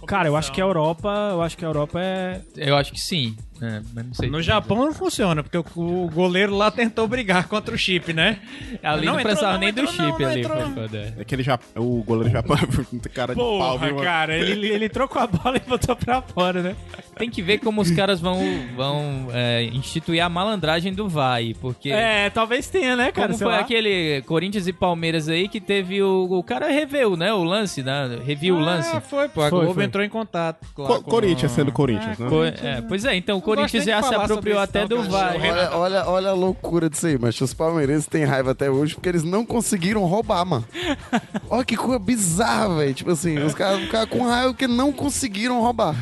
Cara, 0.08 0.28
eu 0.28 0.36
acho 0.36 0.52
que 0.52 0.62
a 0.62 0.66
Europa, 0.66 1.30
eu 1.32 1.42
acho 1.42 1.58
que 1.58 1.64
a 1.64 1.68
Europa 1.68 2.00
é. 2.02 2.42
Eu 2.58 2.76
acho 2.76 2.92
que 2.92 3.00
sim. 3.00 3.38
É, 3.64 3.82
mas 3.94 4.06
não 4.06 4.14
sei. 4.14 4.30
No 4.30 4.42
Japão 4.42 4.78
não 4.78 4.94
funciona, 4.94 5.42
porque 5.44 5.58
o, 5.58 6.10
goleiro 6.14 6.56
lá 6.56 6.70
tentou 6.70 7.08
brigar 7.08 7.48
contra 7.48 7.74
o 7.74 7.78
chip, 7.78 8.12
né? 8.14 8.40
Ali 8.82 9.06
Não 9.06 9.16
não, 9.16 9.22
precisava 9.24 9.58
nem 9.58 9.72
do 9.72 9.88
chip 9.88 10.02
não, 10.02 10.20
não 10.20 10.28
ali. 10.28 10.42
entrou. 10.42 10.58
foi 10.62 10.72
foda. 10.74 11.14
É 11.18 11.24
que 11.24 11.36
ele 11.36 11.44
já, 11.44 11.60
o 11.76 12.04
goleiro 12.04 12.30
Japão 12.32 12.58
é 12.58 12.68
muito 12.92 13.10
cara 13.10 13.34
de 13.34 13.40
pau, 13.40 13.80
viu? 13.80 13.96
cara, 13.98 14.36
ele, 14.38 14.68
ele 14.68 14.90
trocou 14.90 15.22
a 15.22 15.28
bola 15.28 15.58
e 15.58 15.70
botou 15.70 15.96
pra 15.96 16.22
fora, 16.22 16.62
né? 16.62 16.76
Tem 17.18 17.30
que 17.30 17.42
ver 17.42 17.60
como 17.60 17.82
os 17.82 17.92
caras 17.92 18.20
vão, 18.20 18.40
vão 18.76 19.28
é, 19.32 19.64
instituir 19.66 20.22
a 20.24 20.30
malandragem 20.30 20.94
do 20.94 21.08
VAR, 21.08 21.42
porque... 21.62 21.90
É, 21.92 22.30
talvez 22.30 22.68
tenha, 22.70 22.96
né, 22.96 23.12
cara? 23.12 23.28
Como 23.28 23.40
foi 23.40 23.48
lá. 23.54 23.60
aquele 23.60 24.22
Corinthians 24.24 24.68
e 24.68 24.74
Palmeiras 24.74 25.30
aí 25.30 25.48
que 25.48 25.62
teve 25.62 26.02
o. 26.02 26.24
O 26.34 26.44
cara 26.44 26.68
reveu, 26.70 27.16
né? 27.16 27.32
O 27.34 27.44
lance, 27.44 27.84
né? 27.84 28.20
Reviu 28.26 28.56
o 28.56 28.60
lance. 28.60 28.96
Ah, 28.96 29.02
foi, 29.02 29.30
pô. 29.30 29.42
A 29.42 29.50
Foi, 29.50 29.60
Globo 29.60 29.74
foi. 29.76 29.84
entrou 29.84 30.04
em 30.04 30.10
contato. 30.10 30.66
lá 30.78 30.88
Co- 30.88 31.02
com- 31.04 31.12
Corinthians 31.12 31.52
sendo 31.52 31.72
Corinthians, 31.72 32.18
né? 32.18 32.28
Co- 32.30 32.44
é, 32.46 32.82
pois 32.82 33.06
é, 33.06 33.16
então 33.16 33.38
o 33.38 33.42
Corinthians 33.56 33.86
já 33.86 34.04
se 34.04 34.16
apropriou 34.16 34.60
até 34.60 34.88
do. 34.88 35.04
VAR. 35.04 35.36
Olha, 35.36 35.72
olha, 35.74 36.08
olha 36.08 36.30
a 36.30 36.34
loucura 36.34 36.90
disso 36.90 37.08
aí, 37.08 37.18
mas 37.20 37.40
os 37.40 37.54
palmeirenses 37.54 38.08
têm 38.08 38.24
raiva 38.24 38.52
até 38.52 38.70
hoje 38.70 38.96
porque 38.96 39.10
eles 39.10 39.24
não 39.24 39.46
conseguiram 39.46 40.04
roubar, 40.06 40.46
mano. 40.46 40.66
Olha 41.50 41.66
que 41.66 41.76
coisa 41.76 42.00
bizarra, 42.00 42.78
velho. 42.78 42.94
Tipo 42.94 43.12
assim, 43.12 43.38
os 43.40 43.54
caras 43.54 43.82
ficaram 43.82 44.08
com 44.08 44.26
raiva 44.26 44.50
porque 44.50 44.68
não 44.68 44.92
conseguiram 44.92 45.62
roubar. 45.62 45.96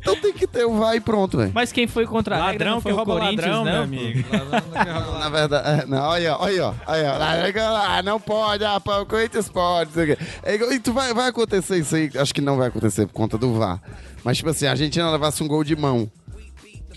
Então 0.00 0.14
tem 0.16 0.32
que 0.32 0.46
ter 0.46 0.64
o 0.64 0.74
vai 0.76 0.96
e 0.96 1.00
pronto, 1.00 1.36
velho. 1.38 1.50
Mas 1.54 1.72
quem 1.72 1.86
foi 1.86 2.06
contra 2.06 2.36
a 2.36 2.38
Ladrão 2.38 2.72
não 2.72 2.76
que 2.76 2.82
foi 2.84 2.92
o 2.92 2.96
rouba 2.96 3.18
Corinthians, 3.18 3.46
ladrão, 3.46 3.64
não? 3.64 3.82
amigo. 3.82 4.24
Ladrão 4.72 5.02
que. 5.02 5.18
Na 5.18 5.28
verdade, 5.28 5.68
é, 5.68 5.86
não, 5.86 5.98
olha, 5.98 6.36
olha, 6.38 6.74
olha, 6.86 7.60
ah, 7.88 8.02
não 8.02 8.20
pode, 8.20 8.64
ah, 8.64 8.76
o 8.76 9.06
Corinthians 9.06 9.48
pode, 9.48 9.90
não 9.90 9.94
sei 9.94 10.12
o 10.12 10.16
quê. 10.16 10.24
É 10.42 10.54
e 10.54 10.78
tu 10.78 10.92
vai, 10.92 11.12
vai 11.12 11.28
acontecer 11.28 11.78
isso 11.78 11.96
aí, 11.96 12.10
acho 12.16 12.34
que 12.34 12.40
não 12.40 12.56
vai 12.56 12.68
acontecer 12.68 13.06
por 13.06 13.12
conta 13.12 13.36
do 13.36 13.54
VAR. 13.54 13.80
Mas, 14.22 14.36
tipo 14.36 14.50
assim, 14.50 14.66
a 14.66 14.70
Argentina 14.70 15.10
levasse 15.10 15.42
um 15.42 15.48
gol 15.48 15.64
de 15.64 15.76
mão. 15.76 16.10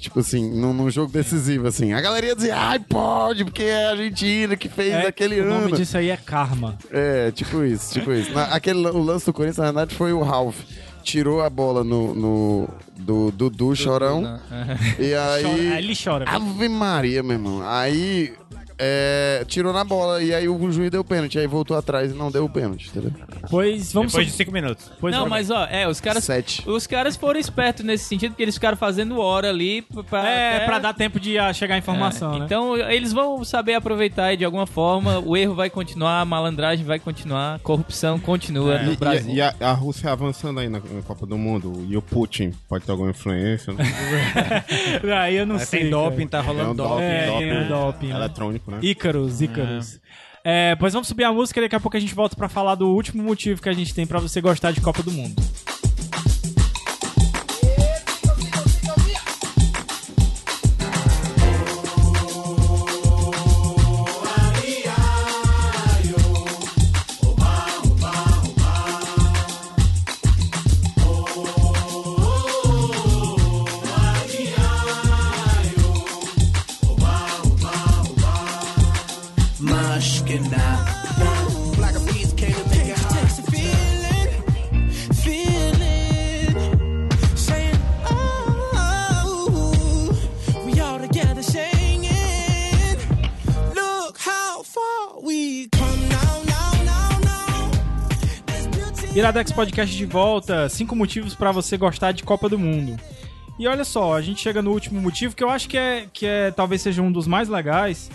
Tipo 0.02 0.20
assim, 0.20 0.50
num, 0.50 0.74
num 0.74 0.90
jogo 0.90 1.12
decisivo, 1.14 1.68
assim. 1.68 1.94
A 1.94 2.02
galera 2.02 2.26
ia 2.26 2.36
dizer, 2.36 2.50
ai, 2.52 2.80
pode, 2.80 3.46
porque 3.46 3.62
é 3.62 3.86
a 3.86 3.90
Argentina 3.92 4.56
que 4.58 4.68
fez 4.68 4.92
É, 4.96 5.06
aquele 5.06 5.40
o 5.40 5.46
nome 5.46 5.66
ano. 5.68 5.76
disso 5.78 5.96
aí 5.96 6.10
é 6.10 6.18
karma. 6.18 6.76
É, 6.90 7.30
tipo 7.32 7.64
isso, 7.64 7.94
tipo 7.94 8.12
isso. 8.12 8.34
Na- 8.34 8.46
aquele, 8.46 8.80
o 8.88 8.98
lance 9.04 9.28
do 9.28 9.32
Corinthians, 9.32 9.58
na 9.60 9.66
verdade, 9.66 9.94
foi 9.94 10.12
o 10.12 10.24
Ralph. 10.24 10.58
Tirou 11.04 11.42
a 11.44 11.50
bola 11.52 11.84
no, 11.84 12.16
no 12.16 12.70
do 12.98 13.32
Dudu 13.32 13.76
Chorão. 13.76 14.40
E 15.00 15.12
Chora- 15.12 15.34
aí. 15.34 15.46
aí 15.46 15.78
ele 15.84 15.94
chora. 15.96 16.26
Ave 16.28 16.68
Maria, 16.68 17.22
meu 17.24 17.34
irmão. 17.34 17.62
Aí 17.68 18.34
é, 18.84 19.46
tirou 19.48 19.72
na 19.72 19.84
bola 19.84 20.24
e 20.24 20.34
aí 20.34 20.50
o 20.50 20.72
juiz 20.72 20.90
deu 20.90 21.04
pênalti. 21.04 21.38
Aí 21.38 21.46
voltou 21.46 21.78
atrás 21.78 22.12
e 22.12 22.16
não 22.16 22.32
deu 22.32 22.46
o 22.46 22.50
pênalti, 22.50 22.90
entendeu? 22.90 23.12
Pois 23.50 23.94
vamos 23.94 24.12
Depois 24.12 24.28
de 24.28 24.34
cinco 24.34 24.52
minutos. 24.52 24.92
Pois 25.00 25.14
não, 25.16 25.30
mas 25.30 25.52
ó, 25.52 25.66
é, 25.66 25.88
os 25.88 26.02
caras. 26.02 26.24
Sete. 26.24 26.68
Os 26.68 26.88
caras 26.88 27.16
foram 27.16 27.40
espertos 27.40 27.86
nesse 27.86 28.06
sentido, 28.06 28.32
porque 28.32 28.42
eles 28.44 28.56
ficaram 28.56 28.76
fazendo 28.76 29.20
hora 29.20 29.50
ali 29.50 29.84
pra. 30.10 30.28
É, 30.28 30.56
até- 30.56 30.66
pra 30.66 30.80
dar 30.80 30.94
tempo 30.94 31.20
de 31.20 31.38
ah, 31.38 31.54
chegar 31.54 31.76
a 31.76 31.78
informação, 31.78 32.36
É, 32.36 32.40
né? 32.40 32.46
Então 32.46 32.76
eles 32.76 33.14
vão 33.14 33.44
saber 33.46 33.76
aproveitar 33.76 34.26
aí 34.26 34.38
de 34.38 34.44
alguma 34.46 34.66
forma, 34.66 35.20
o 35.20 35.38
erro 35.38 35.54
vai 35.54 35.70
continuar, 35.70 36.22
a 36.22 36.26
malandragem 36.26 36.84
vai 36.84 36.98
continuar, 37.00 37.56
a 37.56 37.60
corrupção 37.60 38.18
continua 38.20 38.76
É. 38.80 38.84
no 38.84 38.94
E, 38.94 38.98
Brasil. 38.98 39.34
e 39.34 39.42
a, 39.42 39.54
e 39.60 39.64
a 39.64 39.74
Rússia 39.74 40.12
avançando 40.12 40.60
aí 40.60 40.70
na, 40.70 40.80
na 40.80 41.02
Copa 41.06 41.26
do 41.28 41.38
Mundo. 41.38 41.86
E 41.88 41.96
o 41.96 42.02
Putin 42.02 42.52
pode 42.68 42.84
ter 42.86 42.92
alguma 42.92 43.12
influência. 43.12 43.74
Né? 43.74 43.84
Aí 45.22 45.36
eu 45.38 45.46
não 45.46 45.56
Mas 45.56 45.68
sei. 45.70 45.82
tem 45.82 45.90
doping, 45.90 46.28
cara. 46.28 46.44
tá 46.44 46.50
rolando 46.50 46.84
É 46.84 46.86
um 46.86 46.90
doping. 46.90 47.04
É, 47.04 47.26
doping, 47.28 47.40
tem 47.40 47.62
o 47.62 47.68
doping, 47.68 48.08
né? 48.08 48.16
eletrônico, 48.16 48.71
né? 48.72 48.80
Ícaros, 48.82 49.42
Ícaros. 49.42 50.00
É, 50.44 50.76
pois 50.76 50.94
vamos 50.94 51.08
subir 51.08 51.24
a 51.24 51.32
música 51.32 51.60
e 51.60 51.64
daqui 51.64 51.76
a 51.76 51.80
pouco 51.80 51.96
a 51.96 52.00
gente 52.00 52.16
volta 52.16 52.36
pra 52.36 52.50
falar 52.50 52.76
do 52.76 52.88
último 52.88 53.22
motivo 53.22 53.62
que 53.62 53.70
a 53.70 53.74
gente 53.74 53.94
tem 53.94 54.08
pra 54.08 54.20
você 54.20 54.42
gostar 54.42 54.72
de 54.72 54.82
Copa 54.82 55.04
do 55.04 55.12
Mundo. 55.12 55.42
Iradex 99.14 99.52
Podcast 99.52 99.96
de 99.96 100.06
volta, 100.06 100.70
cinco 100.70 100.96
motivos 100.96 101.36
pra 101.36 101.52
você 101.52 101.76
gostar 101.76 102.14
de 102.14 102.24
Copa 102.24 102.48
do 102.48 102.58
Mundo. 102.58 102.98
E 103.60 103.68
olha 103.68 103.84
só, 103.84 104.16
a 104.16 104.22
gente 104.22 104.42
chega 104.42 104.62
no 104.62 104.72
último 104.72 105.02
motivo 105.02 105.36
que 105.36 105.44
eu 105.44 105.50
acho 105.50 105.68
que 105.68 105.78
é, 105.78 106.08
que 106.14 106.26
é 106.26 106.50
talvez 106.50 106.82
seja 106.82 107.02
um 107.02 107.12
dos 107.12 107.28
mais 107.28 107.50
legais 107.50 108.10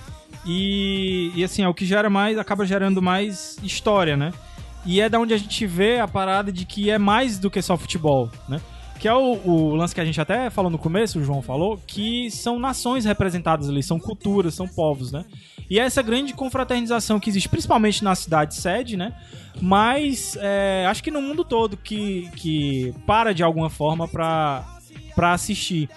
e, 0.46 1.30
e 1.34 1.44
assim, 1.44 1.62
é 1.62 1.68
o 1.68 1.74
que 1.74 1.84
gera 1.84 2.08
mais, 2.08 2.38
acaba 2.38 2.64
gerando 2.64 3.02
mais 3.02 3.58
história, 3.62 4.16
né? 4.16 4.32
E 4.86 5.00
é 5.00 5.08
da 5.08 5.20
onde 5.20 5.34
a 5.34 5.36
gente 5.36 5.66
vê 5.66 5.98
a 5.98 6.08
parada 6.08 6.50
de 6.50 6.64
que 6.64 6.88
é 6.88 6.96
mais 6.96 7.38
do 7.38 7.50
que 7.50 7.60
só 7.60 7.76
futebol, 7.76 8.30
né? 8.48 8.58
Que 8.98 9.08
é 9.08 9.14
o, 9.14 9.38
o 9.44 9.74
lance 9.74 9.94
que 9.94 10.00
a 10.00 10.04
gente 10.04 10.20
até 10.20 10.48
falou 10.50 10.70
no 10.70 10.78
começo, 10.78 11.18
o 11.18 11.24
João 11.24 11.42
falou, 11.42 11.78
que 11.86 12.30
são 12.30 12.58
nações 12.58 13.04
representadas 13.04 13.68
ali, 13.68 13.82
são 13.82 13.98
culturas, 13.98 14.54
são 14.54 14.66
povos, 14.66 15.12
né? 15.12 15.24
E 15.68 15.78
é 15.78 15.82
essa 15.82 16.00
grande 16.00 16.32
confraternização 16.32 17.18
que 17.18 17.28
existe, 17.28 17.48
principalmente 17.48 18.02
na 18.02 18.14
cidade 18.14 18.54
sede, 18.54 18.96
né? 18.96 19.12
Mas 19.60 20.36
é, 20.40 20.86
acho 20.88 21.02
que 21.02 21.10
no 21.10 21.20
mundo 21.20 21.44
todo 21.44 21.76
que, 21.76 22.30
que 22.36 22.94
para 23.06 23.34
de 23.34 23.42
alguma 23.42 23.68
forma 23.68 24.06
pra 24.06 24.64
assistir. 25.32 25.88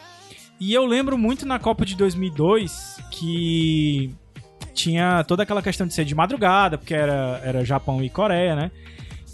E 0.60 0.74
eu 0.74 0.86
lembro 0.86 1.18
muito 1.18 1.46
na 1.46 1.60
Copa 1.60 1.86
de 1.86 1.96
2002 1.96 3.00
que 3.12 4.14
tinha 4.74 5.24
toda 5.26 5.44
aquela 5.44 5.62
questão 5.62 5.86
de 5.86 5.94
ser 5.94 6.06
de 6.06 6.16
madrugada, 6.16 6.78
porque 6.78 6.94
era, 6.94 7.42
era 7.44 7.66
Japão 7.66 8.04
e 8.04 8.10
Coreia, 8.10 8.56
né? 8.56 8.72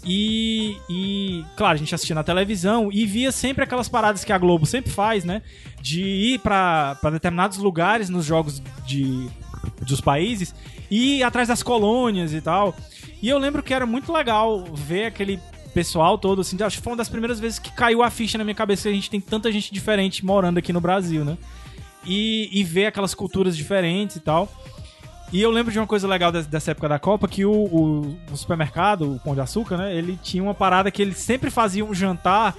E, 0.08 0.76
e, 0.88 1.44
claro, 1.56 1.74
a 1.74 1.76
gente 1.76 1.92
assistia 1.92 2.14
na 2.14 2.22
televisão 2.22 2.90
e 2.92 3.04
via 3.04 3.32
sempre 3.32 3.64
aquelas 3.64 3.88
paradas 3.88 4.22
que 4.22 4.32
a 4.32 4.38
Globo 4.38 4.64
sempre 4.64 4.92
faz, 4.92 5.24
né? 5.24 5.42
De 5.82 6.00
ir 6.00 6.38
pra 6.38 6.96
determinados 7.10 7.58
lugares 7.58 8.08
nos 8.08 8.24
jogos 8.24 8.62
de, 8.86 9.28
dos 9.82 10.00
países 10.00 10.54
e 10.88 11.18
ir 11.18 11.22
atrás 11.24 11.48
das 11.48 11.60
colônias 11.60 12.32
e 12.32 12.40
tal. 12.40 12.72
E 13.20 13.28
eu 13.28 13.36
lembro 13.36 13.64
que 13.64 13.74
era 13.74 13.84
muito 13.84 14.12
legal 14.12 14.64
ver 14.72 15.06
aquele 15.06 15.40
pessoal 15.74 16.16
todo, 16.16 16.40
assim, 16.40 16.56
acho 16.62 16.76
que 16.78 16.84
foi 16.84 16.92
uma 16.92 16.98
das 16.98 17.08
primeiras 17.08 17.40
vezes 17.40 17.58
que 17.58 17.72
caiu 17.72 18.00
a 18.02 18.08
ficha 18.08 18.38
na 18.38 18.44
minha 18.44 18.54
cabeça 18.54 18.84
que 18.84 18.88
a 18.90 18.92
gente 18.92 19.10
tem 19.10 19.20
tanta 19.20 19.50
gente 19.50 19.74
diferente 19.74 20.24
morando 20.24 20.58
aqui 20.58 20.72
no 20.72 20.80
Brasil, 20.80 21.24
né? 21.24 21.36
E, 22.04 22.48
e 22.52 22.62
ver 22.62 22.86
aquelas 22.86 23.12
culturas 23.12 23.56
diferentes 23.56 24.14
e 24.14 24.20
tal. 24.20 24.48
E 25.32 25.42
eu 25.42 25.50
lembro 25.50 25.72
de 25.72 25.78
uma 25.78 25.86
coisa 25.86 26.06
legal 26.06 26.30
des- 26.30 26.46
dessa 26.46 26.70
época 26.70 26.88
da 26.88 26.98
Copa, 26.98 27.26
que 27.26 27.44
o, 27.44 27.52
o- 27.52 28.18
o 28.32 28.36
supermercado, 28.36 29.14
o 29.14 29.18
Pão 29.20 29.34
de 29.34 29.40
Açúcar, 29.40 29.76
né? 29.76 29.94
Ele 29.94 30.18
tinha 30.22 30.42
uma 30.42 30.54
parada 30.54 30.90
que 30.90 31.02
ele 31.02 31.12
sempre 31.14 31.50
fazia 31.50 31.84
um 31.84 31.92
jantar 31.92 32.54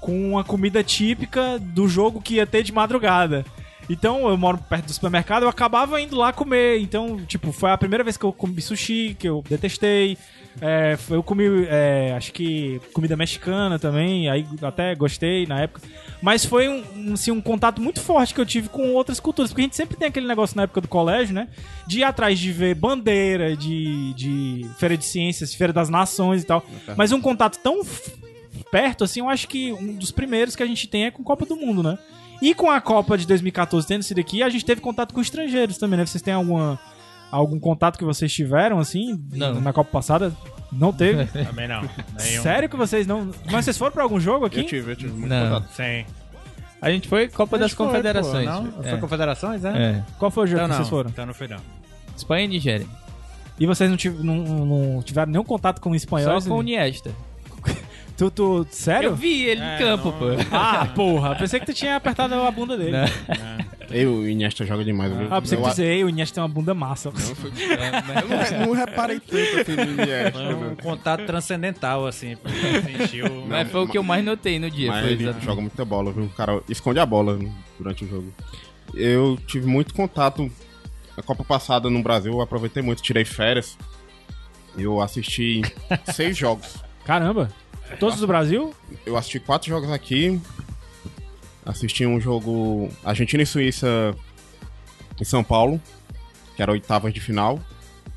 com 0.00 0.30
uma 0.30 0.44
comida 0.44 0.84
típica 0.84 1.58
do 1.58 1.88
jogo 1.88 2.20
que 2.20 2.34
ia 2.36 2.46
ter 2.46 2.62
de 2.62 2.72
madrugada. 2.72 3.44
Então, 3.90 4.28
eu 4.28 4.36
moro 4.36 4.58
perto 4.58 4.86
do 4.86 4.92
supermercado, 4.92 5.44
eu 5.44 5.48
acabava 5.48 6.00
indo 6.00 6.16
lá 6.16 6.32
comer. 6.32 6.80
Então, 6.80 7.18
tipo, 7.26 7.52
foi 7.52 7.70
a 7.70 7.78
primeira 7.78 8.02
vez 8.04 8.16
que 8.16 8.24
eu 8.24 8.32
comi 8.32 8.60
sushi, 8.60 9.16
que 9.18 9.28
eu 9.28 9.42
detestei. 9.48 10.16
É, 10.60 10.96
eu 11.10 11.22
comi, 11.22 11.44
é, 11.68 12.14
acho 12.16 12.32
que 12.32 12.80
comida 12.92 13.16
mexicana 13.16 13.78
também, 13.78 14.28
aí 14.28 14.46
até 14.62 14.94
gostei 14.94 15.46
na 15.46 15.60
época. 15.60 15.82
Mas 16.22 16.44
foi 16.44 16.68
um, 16.68 17.12
assim, 17.12 17.30
um 17.30 17.40
contato 17.40 17.80
muito 17.80 18.00
forte 18.00 18.34
que 18.34 18.40
eu 18.40 18.46
tive 18.46 18.68
com 18.68 18.92
outras 18.94 19.20
culturas, 19.20 19.50
porque 19.50 19.62
a 19.62 19.64
gente 19.64 19.76
sempre 19.76 19.96
tem 19.96 20.08
aquele 20.08 20.26
negócio 20.26 20.56
na 20.56 20.62
época 20.62 20.80
do 20.80 20.88
colégio, 20.88 21.34
né? 21.34 21.48
De 21.86 22.00
ir 22.00 22.04
atrás 22.04 22.38
de 22.38 22.50
ver 22.52 22.74
bandeira, 22.74 23.56
de, 23.56 24.14
de 24.14 24.66
feira 24.78 24.96
de 24.96 25.04
ciências, 25.04 25.54
feira 25.54 25.72
das 25.72 25.88
nações 25.88 26.42
e 26.42 26.46
tal. 26.46 26.64
Mas 26.96 27.12
um 27.12 27.20
contato 27.20 27.58
tão 27.58 27.80
perto, 28.70 29.04
assim, 29.04 29.20
eu 29.20 29.28
acho 29.28 29.46
que 29.46 29.72
um 29.72 29.94
dos 29.94 30.10
primeiros 30.10 30.56
que 30.56 30.62
a 30.62 30.66
gente 30.66 30.86
tem 30.88 31.04
é 31.06 31.10
com 31.10 31.22
Copa 31.22 31.44
do 31.44 31.56
Mundo, 31.56 31.82
né? 31.82 31.98
E 32.40 32.54
com 32.54 32.70
a 32.70 32.80
Copa 32.80 33.16
de 33.16 33.26
2014 33.26 33.86
tendo 33.86 34.02
sido 34.02 34.20
aqui, 34.20 34.42
a 34.42 34.48
gente 34.48 34.64
teve 34.64 34.80
contato 34.80 35.14
com 35.14 35.20
estrangeiros 35.20 35.78
também, 35.78 35.98
né? 35.98 36.06
Vocês 36.06 36.22
têm 36.22 36.34
alguma, 36.34 36.78
algum 37.30 37.58
contato 37.58 37.98
que 37.98 38.04
vocês 38.04 38.32
tiveram, 38.32 38.78
assim, 38.78 39.22
Não. 39.32 39.60
na 39.60 39.72
Copa 39.72 39.90
passada? 39.90 40.34
Não 40.78 40.92
teve? 40.92 41.24
Também 41.44 41.66
não. 41.68 41.82
Nenhum. 42.22 42.42
Sério 42.42 42.68
que 42.68 42.76
vocês 42.76 43.06
não... 43.06 43.30
Mas 43.50 43.64
vocês 43.64 43.76
foram 43.78 43.92
pra 43.92 44.02
algum 44.02 44.20
jogo 44.20 44.44
aqui? 44.46 44.60
Eu 44.60 44.66
tive, 44.66 44.92
eu 44.92 44.96
tive 44.96 45.12
muito 45.12 45.28
Não. 45.28 45.54
contato. 45.60 45.72
Sim. 45.74 46.04
A 46.80 46.90
gente 46.90 47.08
foi 47.08 47.28
Copa 47.28 47.58
das 47.58 47.72
foi, 47.72 47.86
Confederações. 47.86 48.46
pô, 48.48 48.52
não? 48.60 48.84
É. 48.84 48.90
Foi 48.90 48.98
Confederações, 49.00 49.64
é? 49.64 49.68
É. 49.70 50.02
Qual 50.18 50.30
foi 50.30 50.44
o 50.44 50.46
jogo 50.46 50.58
Então 50.58 50.66
que 50.68 50.70
não, 50.72 50.76
vocês 50.78 50.88
foram? 50.88 51.10
então 51.10 51.26
não 51.26 51.34
foi 51.34 51.48
não. 51.48 51.58
Espanha 52.16 52.44
e 52.44 52.48
Nigéria. 52.48 52.86
E 53.58 53.66
vocês 53.66 53.88
não, 53.88 53.96
tiv- 53.96 54.20
não- 54.22 54.36
não 54.66 55.02
tiveram 55.02 55.32
nenhum 55.32 55.44
contato 55.44 55.80
com 55.80 55.94
espanhóis? 55.94 56.44
Só 56.44 56.50
com 56.50 56.58
o 56.58 56.62
Niesta. 56.62 57.10
Tu, 58.16 58.30
tu, 58.30 58.66
sério? 58.70 59.10
Eu 59.10 59.16
vi 59.16 59.44
ele 59.44 59.60
É, 59.60 59.76
em 59.76 59.78
campo, 59.78 60.10
não- 60.10 60.18
pô. 60.18 60.24
Ah, 60.50 60.86
porra. 60.94 61.34
Pensei 61.36 61.60
que 61.60 61.66
tu 61.66 61.74
tinha 61.74 61.96
apertado 61.96 62.34
a 62.34 62.50
bunda 62.50 62.76
dele. 62.76 62.92
Não. 62.92 63.66
Eu, 63.90 64.14
o 64.14 64.28
Iniesta 64.28 64.64
joga 64.64 64.82
demais, 64.84 65.12
viu? 65.12 65.28
Ah, 65.30 65.40
pensei 65.40 65.58
eu, 65.58 65.62
que 65.62 65.68
tu 65.68 65.70
dizer, 65.72 66.04
o 66.04 66.08
Iniesta 66.08 66.34
tem 66.36 66.42
uma 66.42 66.48
bunda 66.48 66.72
massa. 66.74 67.10
eu 67.14 68.58
não, 68.60 68.66
não 68.68 68.72
reparei 68.72 69.20
tanto 69.20 69.60
assim 69.60 69.76
no 69.76 70.02
Iniesta. 70.02 70.38
Foi 70.38 70.54
um 70.54 70.60
né? 70.70 70.76
contato 70.82 71.26
transcendental, 71.26 72.06
assim. 72.06 72.36
Sentiu. 72.98 73.44
Mas 73.46 73.70
foi 73.70 73.82
o 73.84 73.86
que 73.88 73.98
eu 73.98 74.02
mais 74.02 74.24
notei 74.24 74.58
no 74.58 74.70
dia. 74.70 74.90
Mas 74.90 75.02
Foi 75.02 75.12
ele 75.12 75.22
exatamente. 75.22 75.44
joga 75.44 75.60
muita 75.60 75.84
bola, 75.84 76.10
viu? 76.10 76.24
O 76.24 76.30
cara 76.30 76.60
esconde 76.70 76.98
a 76.98 77.06
bola 77.06 77.38
durante 77.78 78.04
o 78.04 78.08
jogo. 78.08 78.32
Eu 78.94 79.38
tive 79.46 79.66
muito 79.66 79.92
contato. 79.94 80.50
A 81.16 81.22
Copa 81.22 81.44
passada 81.44 81.88
no 81.88 82.02
Brasil, 82.02 82.32
eu 82.32 82.40
aproveitei 82.40 82.82
muito, 82.82 83.02
tirei 83.02 83.24
férias. 83.24 83.76
Eu 84.76 85.00
assisti 85.00 85.62
seis 86.12 86.36
jogos. 86.36 86.76
Caramba. 87.04 87.50
Todos 88.00 88.20
do 88.20 88.26
Brasil? 88.26 88.74
Eu 89.04 89.16
assisti 89.16 89.40
quatro 89.40 89.68
jogos 89.68 89.90
aqui. 89.90 90.40
Assisti 91.64 92.06
um 92.06 92.20
jogo 92.20 92.88
Argentina 93.04 93.42
e 93.42 93.46
Suíça 93.46 94.14
em 95.20 95.24
São 95.24 95.42
Paulo, 95.42 95.80
que 96.54 96.62
era 96.62 96.70
oitavas 96.70 97.12
de 97.12 97.20
final. 97.20 97.58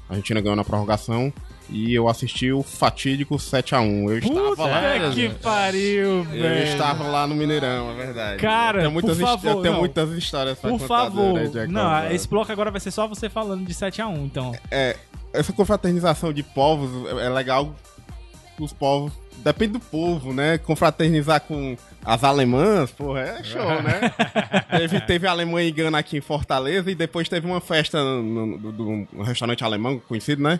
A 0.08 0.14
Argentina 0.14 0.42
ganhou 0.42 0.56
na 0.56 0.64
prorrogação. 0.64 1.32
E 1.72 1.94
eu 1.94 2.08
assisti 2.10 2.52
o 2.52 2.64
fatídico 2.64 3.36
7x1. 3.36 4.10
Eu 4.10 4.18
estava 4.18 4.66
lá. 4.66 4.82
Puta 5.00 5.12
que 5.14 5.30
pariu, 5.36 6.08
Eu 6.08 6.24
velho. 6.24 6.64
estava 6.64 7.04
lá 7.04 7.28
no 7.28 7.36
Mineirão, 7.36 7.92
é 7.92 7.94
verdade. 7.94 8.42
Cara, 8.42 8.78
eu 8.80 8.82
tenho 8.82 8.92
muitas, 8.92 9.18
por 9.20 9.28
favor, 9.28 9.50
eu 9.52 9.62
tenho 9.62 9.74
não. 9.74 9.80
muitas 9.80 10.10
histórias 10.14 10.58
pra 10.58 10.72
Por 10.72 10.80
favor. 10.80 11.38
a 11.40 11.68
Não, 11.68 11.82
Copa. 12.02 12.12
esse 12.14 12.28
bloco 12.28 12.52
agora 12.52 12.72
vai 12.72 12.80
ser 12.80 12.90
só 12.90 13.08
você 13.08 13.30
falando 13.30 13.64
de 13.68 13.72
7x1, 13.72 14.26
então. 14.26 14.52
É, 14.72 14.98
essa 15.32 15.54
confraternização 15.54 16.34
de 16.34 16.42
povos 16.42 16.90
é 17.20 17.28
é 17.28 17.30
legal. 17.30 17.76
Os 18.60 18.74
povos. 18.74 19.12
Depende 19.38 19.74
do 19.74 19.80
povo, 19.80 20.34
né? 20.34 20.58
Confraternizar 20.58 21.40
com 21.42 21.78
as 22.04 22.24
alemãs, 22.26 22.92
porra, 22.92 23.22
é 23.22 23.44
show, 23.44 23.82
né? 23.82 24.12
teve, 24.78 25.00
teve 25.02 25.28
Alemanha 25.28 25.68
e 25.68 25.72
Gana 25.72 25.98
aqui 26.00 26.18
em 26.18 26.22
Fortaleza 26.22 26.92
e 26.92 26.96
depois 26.96 27.30
teve 27.30 27.48
uma 27.48 27.62
festa 27.62 27.98
do- 28.04 29.08
um 29.14 29.22
restaurante 29.24 29.64
alemão 29.64 29.98
conhecido, 30.08 30.44
né? 30.44 30.60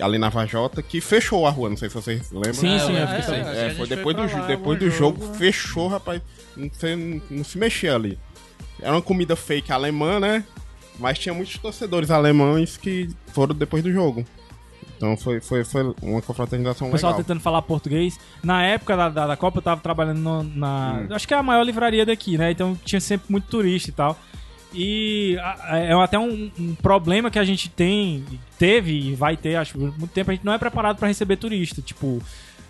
Ali 0.00 0.18
na 0.18 0.28
Vajota, 0.28 0.82
que 0.82 1.00
fechou 1.00 1.46
a 1.46 1.50
rua, 1.50 1.70
não 1.70 1.76
sei 1.76 1.88
se 1.88 1.94
vocês 1.94 2.30
lembram. 2.32 2.52
Sim, 2.54 2.78
sim, 2.80 2.96
é, 2.96 3.02
eu 3.04 3.08
fiquei 3.22 3.34
é, 3.34 3.66
É, 3.68 3.74
foi 3.74 3.86
depois 3.86 4.14
do, 4.16 4.22
lá, 4.22 4.46
depois 4.46 4.78
do 4.78 4.90
jogo, 4.90 5.20
jogo, 5.20 5.32
né? 5.32 5.38
fechou, 5.38 5.88
rapaz. 5.88 6.20
Não, 6.56 6.68
sei- 6.72 7.22
não 7.30 7.44
se 7.44 7.56
mexia 7.56 7.94
ali. 7.94 8.18
Era 8.82 8.92
uma 8.92 9.00
comida 9.02 9.34
fake 9.36 9.72
alemã, 9.72 10.20
né? 10.20 10.44
Mas 10.98 11.18
tinha 11.18 11.32
muitos 11.34 11.56
torcedores 11.58 12.10
alemães 12.10 12.76
que 12.76 13.08
foram 13.28 13.54
depois 13.54 13.82
do 13.82 13.90
jogo. 13.92 14.24
Então 14.96 15.16
foi, 15.16 15.40
foi, 15.40 15.64
foi 15.64 15.94
uma 16.02 16.22
confraternização 16.22 16.88
O 16.88 16.90
pessoal 16.92 17.12
legal. 17.12 17.24
tentando 17.24 17.40
falar 17.40 17.60
português. 17.62 18.18
Na 18.42 18.62
época 18.64 18.96
da, 18.96 19.08
da, 19.08 19.26
da 19.28 19.36
Copa, 19.36 19.58
eu 19.58 19.62
tava 19.62 19.80
trabalhando 19.80 20.18
no- 20.18 20.42
na. 20.42 21.00
Hum. 21.10 21.14
Acho 21.14 21.28
que 21.28 21.34
é 21.34 21.36
a 21.36 21.42
maior 21.42 21.62
livraria 21.62 22.04
daqui, 22.06 22.38
né? 22.38 22.50
Então 22.50 22.76
tinha 22.84 23.00
sempre 23.00 23.26
muito 23.30 23.46
turista 23.48 23.90
e 23.90 23.92
tal. 23.92 24.18
E 24.74 25.38
a- 25.38 25.78
é 25.78 25.92
até 25.94 26.18
um, 26.18 26.50
um 26.58 26.74
problema 26.74 27.30
que 27.30 27.38
a 27.38 27.44
gente 27.44 27.68
tem, 27.68 28.24
teve 28.58 28.92
e 29.10 29.14
vai 29.14 29.36
ter, 29.36 29.56
acho, 29.56 29.72
por 29.74 29.98
muito 29.98 30.08
tempo, 30.08 30.30
a 30.30 30.34
gente 30.34 30.44
não 30.44 30.52
é 30.52 30.58
preparado 30.58 30.96
pra 30.98 31.08
receber 31.08 31.36
turista. 31.36 31.80
Tipo, 31.80 32.20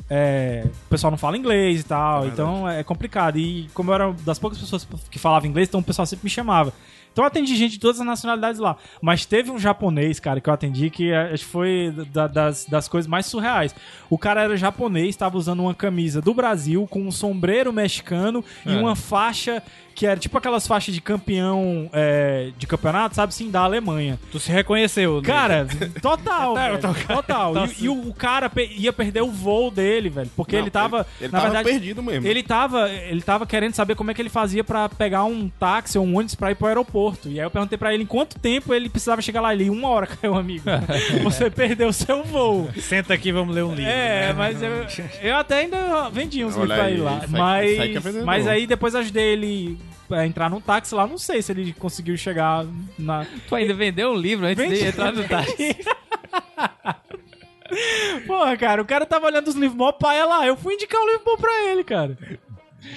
é, 0.09 0.65
o 0.67 0.89
pessoal 0.89 1.11
não 1.11 1.19
fala 1.19 1.37
inglês 1.37 1.81
e 1.81 1.85
tal, 1.85 2.27
então 2.27 2.69
é 2.69 2.83
complicado. 2.85 3.39
E 3.39 3.69
como 3.75 3.91
eu 3.91 3.95
era 3.95 4.13
das 4.25 4.39
poucas 4.39 4.59
pessoas 4.59 4.87
que 5.11 5.19
falavam 5.19 5.49
inglês, 5.49 5.69
então 5.69 5.81
o 5.81 5.83
pessoal 5.83 6.07
sempre 6.07 6.25
me 6.25 6.31
chamava. 6.31 6.73
Então 7.17 7.25
eu 7.25 7.29
atendi 7.29 7.57
gente 7.57 7.73
de 7.73 7.79
todas 7.81 7.99
as 7.99 8.05
nacionalidades 8.07 8.61
lá. 8.61 8.77
Mas 9.01 9.25
teve 9.25 9.51
um 9.51 9.59
japonês, 9.59 10.21
cara, 10.21 10.39
que 10.39 10.51
eu 10.51 10.53
atendi 10.53 10.91
que 10.91 11.11
é, 11.13 11.33
acho 11.33 11.47
que 11.47 11.51
foi 11.51 11.91
da- 12.13 12.27
das, 12.27 12.67
das 12.67 12.89
coisas 12.89 13.09
mais 13.09 13.25
surreais. 13.25 13.75
O 14.11 14.19
cara 14.19 14.43
era 14.43 14.55
japonês, 14.55 15.09
estava 15.09 15.39
usando 15.39 15.61
uma 15.61 15.75
camisa 15.75 16.21
do 16.21 16.35
Brasil 16.35 16.87
com 16.91 17.01
um 17.01 17.11
sombreiro 17.11 17.73
mexicano 17.73 18.45
e 18.67 18.75
É. 18.75 18.77
uma 18.77 18.95
faixa 18.95 19.63
que 19.97 20.07
era 20.07 20.21
tipo 20.21 20.37
aquelas 20.37 20.67
faixas 20.67 20.95
de 20.95 21.01
campeão 21.01 21.89
é, 21.93 22.51
de 22.59 22.67
campeonato, 22.67 23.17
sabe 23.17 23.35
sim, 23.35 23.51
da 23.51 23.63
Alemanha. 23.63 24.19
Tu 24.31 24.39
se 24.39 24.53
reconheceu, 24.53 25.17
né? 25.23 25.27
Cara, 25.27 25.67
total, 26.03 26.53
Tá, 26.55 26.69
velho, 26.69 26.79
tô- 26.81 27.15
total. 27.15 27.53
tô 27.55 27.65
E-. 27.65 27.75
E, 27.81 27.89
o, 27.89 28.09
o 28.11 28.15
cara 28.15 28.51
pe- 28.51 28.71
ia 28.77 28.93
perder 28.93 29.23
o 29.23 29.31
voo 29.31 29.71
dele, 29.71 30.11
velho, 30.11 30.31
porque 30.37 30.57
Não, 30.57 30.63
ele 30.63 30.71
tava, 30.71 31.07
ele 31.21 31.33
na 31.33 31.39
tava 31.41 31.53
verdade, 31.53 31.69
perdido 31.71 32.03
mesmo. 32.03 32.27
Ele 32.27 32.43
tava, 32.43 32.91
ele 32.91 33.23
tava 33.23 33.47
querendo 33.47 33.73
saber 33.75 33.95
como 33.95 34.11
é 34.11 34.15
que 34.15 34.21
ele 34.21 34.29
fazia 34.29 34.63
pra 34.63 34.87
pegar 34.89 35.25
um 35.25 35.49
táxi 35.49 35.99
ou 35.99 36.05
um 36.05 36.15
ônibus 36.17 36.35
pra 36.35 36.51
ir 36.51 36.55
pro 36.57 36.67
aeroporto. 36.69 37.29
E 37.29 37.41
aí 37.41 37.47
eu 37.47 37.51
perguntei 37.51 37.79
pra 37.79 37.95
ele 37.95 38.03
em 38.03 38.07
quanto 38.07 38.39
tempo 38.39 38.75
ele 38.75 38.91
precisava 38.91 39.23
chegar 39.23 39.41
lá. 39.41 39.55
Ele, 39.55 39.71
uma 39.71 39.89
hora, 39.89 40.07
caiu 40.21 40.35
amigo. 40.35 40.65
Você 41.25 41.49
perdeu 41.51 41.89
o 41.89 41.93
seu 41.93 42.23
voo. 42.23 42.69
Senta 42.81 43.15
aqui, 43.15 43.33
vamos 43.33 43.55
ler 43.55 43.65
um 43.65 43.75
livro. 43.75 43.91
É, 43.91 44.27
né? 44.29 44.33
mas 44.37 44.63
eu, 44.63 44.87
eu 45.23 45.37
até 45.37 45.61
ainda 45.61 46.11
vendi 46.11 46.45
uns 46.45 46.55
livros 46.55 46.75
pra 46.75 46.85
aí, 46.85 46.93
ele 46.93 47.03
lá. 47.03 47.23
Mas, 47.29 47.79
é 47.79 47.87
vendedor. 47.87 48.25
mas 48.25 48.47
aí 48.47 48.67
depois 48.67 48.95
ajudei 48.95 49.33
ele 49.33 49.79
entrar 50.25 50.51
num 50.51 50.61
táxi 50.61 50.95
lá. 50.95 51.07
Não 51.07 51.19
sei 51.19 51.43
se 51.43 51.53
ele 51.53 51.73
conseguiu 51.73 52.17
chegar 52.17 52.65
na. 52.99 53.27
Tu 53.49 53.55
ainda 53.55 53.75
vendeu 53.75 54.13
um 54.13 54.17
livro 54.17 54.47
antes 54.47 54.63
Vendi. 54.63 54.79
de 54.79 54.87
entrar 54.87 55.13
no 55.13 55.27
táxi. 55.27 55.77
Porra, 58.27 58.57
cara, 58.57 58.83
o 58.83 58.87
cara 58.87 59.05
tava 59.05 59.27
olhando 59.27 59.49
os 59.49 59.55
livros 59.55 59.77
mó 59.77 59.93
paia 59.93 60.25
lá. 60.25 60.47
Eu 60.47 60.57
fui 60.57 60.75
indicar 60.75 61.01
um 61.01 61.07
livro 61.07 61.23
bom 61.25 61.37
pra 61.37 61.69
ele, 61.69 61.85
cara. 61.85 62.17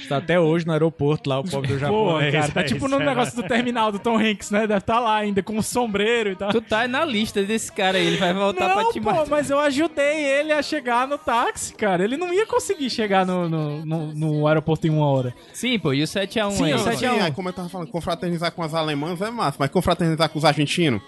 Tá 0.07 0.17
até 0.17 0.39
hoje 0.39 0.65
no 0.65 0.71
aeroporto 0.73 1.29
lá, 1.29 1.39
o 1.39 1.43
pobre 1.43 1.67
do 1.73 1.77
Japão. 1.79 1.95
Porra, 1.95 2.23
É 2.25 2.31
cara, 2.31 2.43
isso 2.45 2.53
tá 2.53 2.63
tipo 2.63 2.87
no 2.87 2.95
isso 2.95 3.03
é 3.03 3.05
negócio 3.05 3.35
do 3.35 3.43
terminal 3.47 3.91
do 3.91 3.99
Tom 3.99 4.17
Hanks, 4.17 4.49
né? 4.49 4.61
Deve 4.61 4.79
estar 4.79 4.99
lá 4.99 5.17
ainda 5.17 5.43
com 5.43 5.53
um 5.53 5.61
sombreiro 5.61 6.31
e 6.31 6.35
tal. 6.35 6.49
Tu 6.51 6.61
tá 6.61 6.87
na 6.87 7.05
lista 7.05 7.43
desse 7.43 7.71
cara 7.71 7.97
aí, 7.97 8.07
ele 8.07 8.17
vai 8.17 8.33
voltar 8.33 8.69
pra 8.73 8.83
Não, 8.83 8.91
te 8.91 8.99
pô, 8.99 9.11
matar. 9.11 9.27
mas 9.27 9.49
eu 9.51 9.59
ajudei 9.59 10.23
ele 10.23 10.51
a 10.51 10.61
chegar 10.63 11.07
no 11.07 11.17
táxi, 11.17 11.73
cara. 11.75 12.03
Ele 12.03 12.17
não 12.17 12.33
ia 12.33 12.45
conseguir 12.47 12.89
chegar 12.89 13.25
no, 13.25 13.47
no, 13.47 13.85
no- 13.85 14.13
no 14.15 14.47
aeroporto 14.47 14.87
em 14.87 14.89
uma 14.89 15.05
hora. 15.07 15.33
Sim, 15.53 15.77
pô, 15.77 15.93
e 15.93 16.01
o 16.01 16.07
7x1 16.07 16.51
Sim, 16.51 16.63
aí? 16.65 16.73
o 16.73 16.77
Não, 16.77 16.83
7 16.83 16.97
sim, 16.99 17.05
a 17.05 17.13
1. 17.13 17.23
aí 17.25 17.31
como 17.31 17.49
eu 17.49 17.53
tava 17.53 17.69
falando, 17.69 17.87
confraternizar 17.89 18.51
com 18.51 18.63
as 18.63 18.73
alemãs 18.73 19.21
é 19.21 19.29
massa, 19.29 19.57
mas 19.59 19.69
confraternizar 19.69 20.27
com 20.29 20.39
os 20.39 20.45
argentinos, 20.45 21.01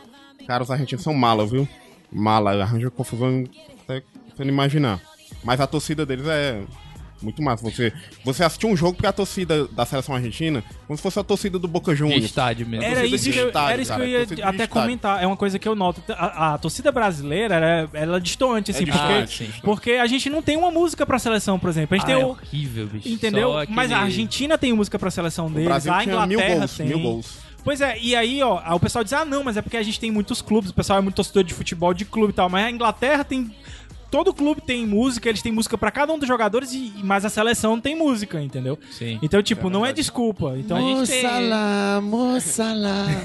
cara, 0.46 0.62
os 0.62 0.70
argentinos 0.70 1.04
são 1.04 1.14
mala, 1.14 1.46
viu? 1.46 1.68
Mala, 2.12 2.62
arranja 2.62 2.90
confusão 2.92 3.44
até 3.84 4.04
você 4.36 4.44
não 4.44 4.52
imaginar. 4.52 5.00
Mas 5.44 5.60
a 5.60 5.66
torcida 5.66 6.06
deles 6.06 6.28
é 6.28 6.62
muito 7.24 7.42
massa. 7.42 7.64
Você, 7.64 7.92
você 8.24 8.44
assistiu 8.44 8.70
um 8.70 8.76
jogo 8.76 8.94
porque 8.94 9.08
a 9.08 9.14
torcida 9.14 9.68
da 9.68 9.86
seleção 9.86 10.16
argentina, 10.16 10.64
como 10.88 10.98
se 10.98 11.04
fosse 11.04 11.20
a 11.20 11.24
torcida 11.24 11.58
do 11.60 11.68
Boca 11.68 11.92
De 11.94 12.00
Juniors. 12.00 12.24
estádio 12.26 12.68
mesmo. 12.68 12.86
Era 12.86 13.06
isso, 13.06 13.30
que 13.32 13.38
eu, 13.38 13.48
estádio, 13.48 13.72
era 13.74 13.82
isso 13.82 13.92
que 13.92 13.98
cara, 13.98 14.10
eu 14.10 14.14
ia 14.18 14.24
até 14.24 14.36
estádio. 14.64 14.68
comentar. 14.70 15.24
É 15.24 15.28
uma 15.28 15.38
coisa 15.38 15.58
que 15.60 15.68
eu 15.68 15.76
noto. 15.76 16.02
A, 16.10 16.54
a 16.54 16.58
torcida 16.58 16.92
brasileira, 16.92 17.56
ela, 17.56 17.90
ela 17.94 18.18
é 18.18 18.20
distante, 18.20 18.72
assim, 18.72 18.84
É 18.84 18.86
porque, 18.88 18.98
distante, 19.24 19.52
sim. 19.54 19.60
porque 19.64 19.92
a 19.92 20.08
gente 20.08 20.30
não 20.30 20.42
tem 20.42 20.58
uma 20.58 20.72
música 20.72 21.06
pra 21.06 21.18
seleção, 21.20 21.58
por 21.60 21.70
exemplo. 21.70 21.96
A 21.96 21.98
gente 21.98 22.06
Ah, 22.06 22.14
tem 22.14 22.22
é 22.22 22.26
o. 22.26 22.30
horrível, 22.30 22.88
bicho. 22.88 23.08
Entendeu? 23.10 23.58
Aquele- 23.58 23.76
Mas 23.76 23.92
a 23.92 23.98
Argentina 24.00 24.58
tem 24.58 24.74
música 24.74 24.98
pra 25.00 25.12
seleção 25.12 25.48
O 25.48 25.50
deles, 25.50 25.66
Brasil 25.66 25.94
a 25.94 26.04
Inglaterra 26.04 26.28
mil 26.28 26.40
gols, 26.60 26.78
tem. 26.78 26.88
mil 26.88 27.00
gols. 27.00 27.38
Pois 27.64 27.80
é, 27.80 27.96
e 28.00 28.16
aí, 28.16 28.42
ó, 28.42 28.60
o 28.76 28.80
pessoal 28.80 29.04
diz, 29.04 29.14
ah, 29.14 29.24
não, 29.24 29.44
mas 29.44 29.56
é 29.56 29.62
porque 29.62 29.78
a 29.78 29.84
gente 29.84 30.00
tem 30.00 30.10
muitos 30.10 30.42
clubes, 30.42 30.72
o 30.72 30.74
pessoal 30.74 30.98
é 30.98 31.02
muito 31.02 31.14
torcedor 31.16 31.44
de 31.44 31.54
futebol 31.54 31.94
de 31.94 32.06
clube 32.06 32.32
e 32.32 32.36
tal, 32.36 32.50
mas 32.50 32.66
a 32.66 32.72
Inglaterra 32.72 33.24
tem. 33.24 33.54
Todo 34.12 34.34
clube 34.34 34.60
tem 34.62 34.86
música, 34.86 35.30
eles 35.30 35.42
têm 35.42 35.52
música 35.54 35.78
pra 35.78 35.90
cada 35.90 36.12
um 36.12 36.20
dos 36.20 36.28
jogadores, 36.28 36.74
e, 36.74 36.92
mas 37.02 37.24
a 37.24 37.30
seleção 37.30 37.72
não 37.72 37.82
tem 37.82 37.96
música, 37.96 38.42
entendeu? 38.42 38.78
Sim. 38.92 39.18
Então, 39.22 39.42
tipo, 39.42 39.70
não 39.70 39.86
é 39.86 39.94
desculpa. 39.94 40.54
Então, 40.58 40.78
gente 40.82 41.10
tem- 41.10 41.22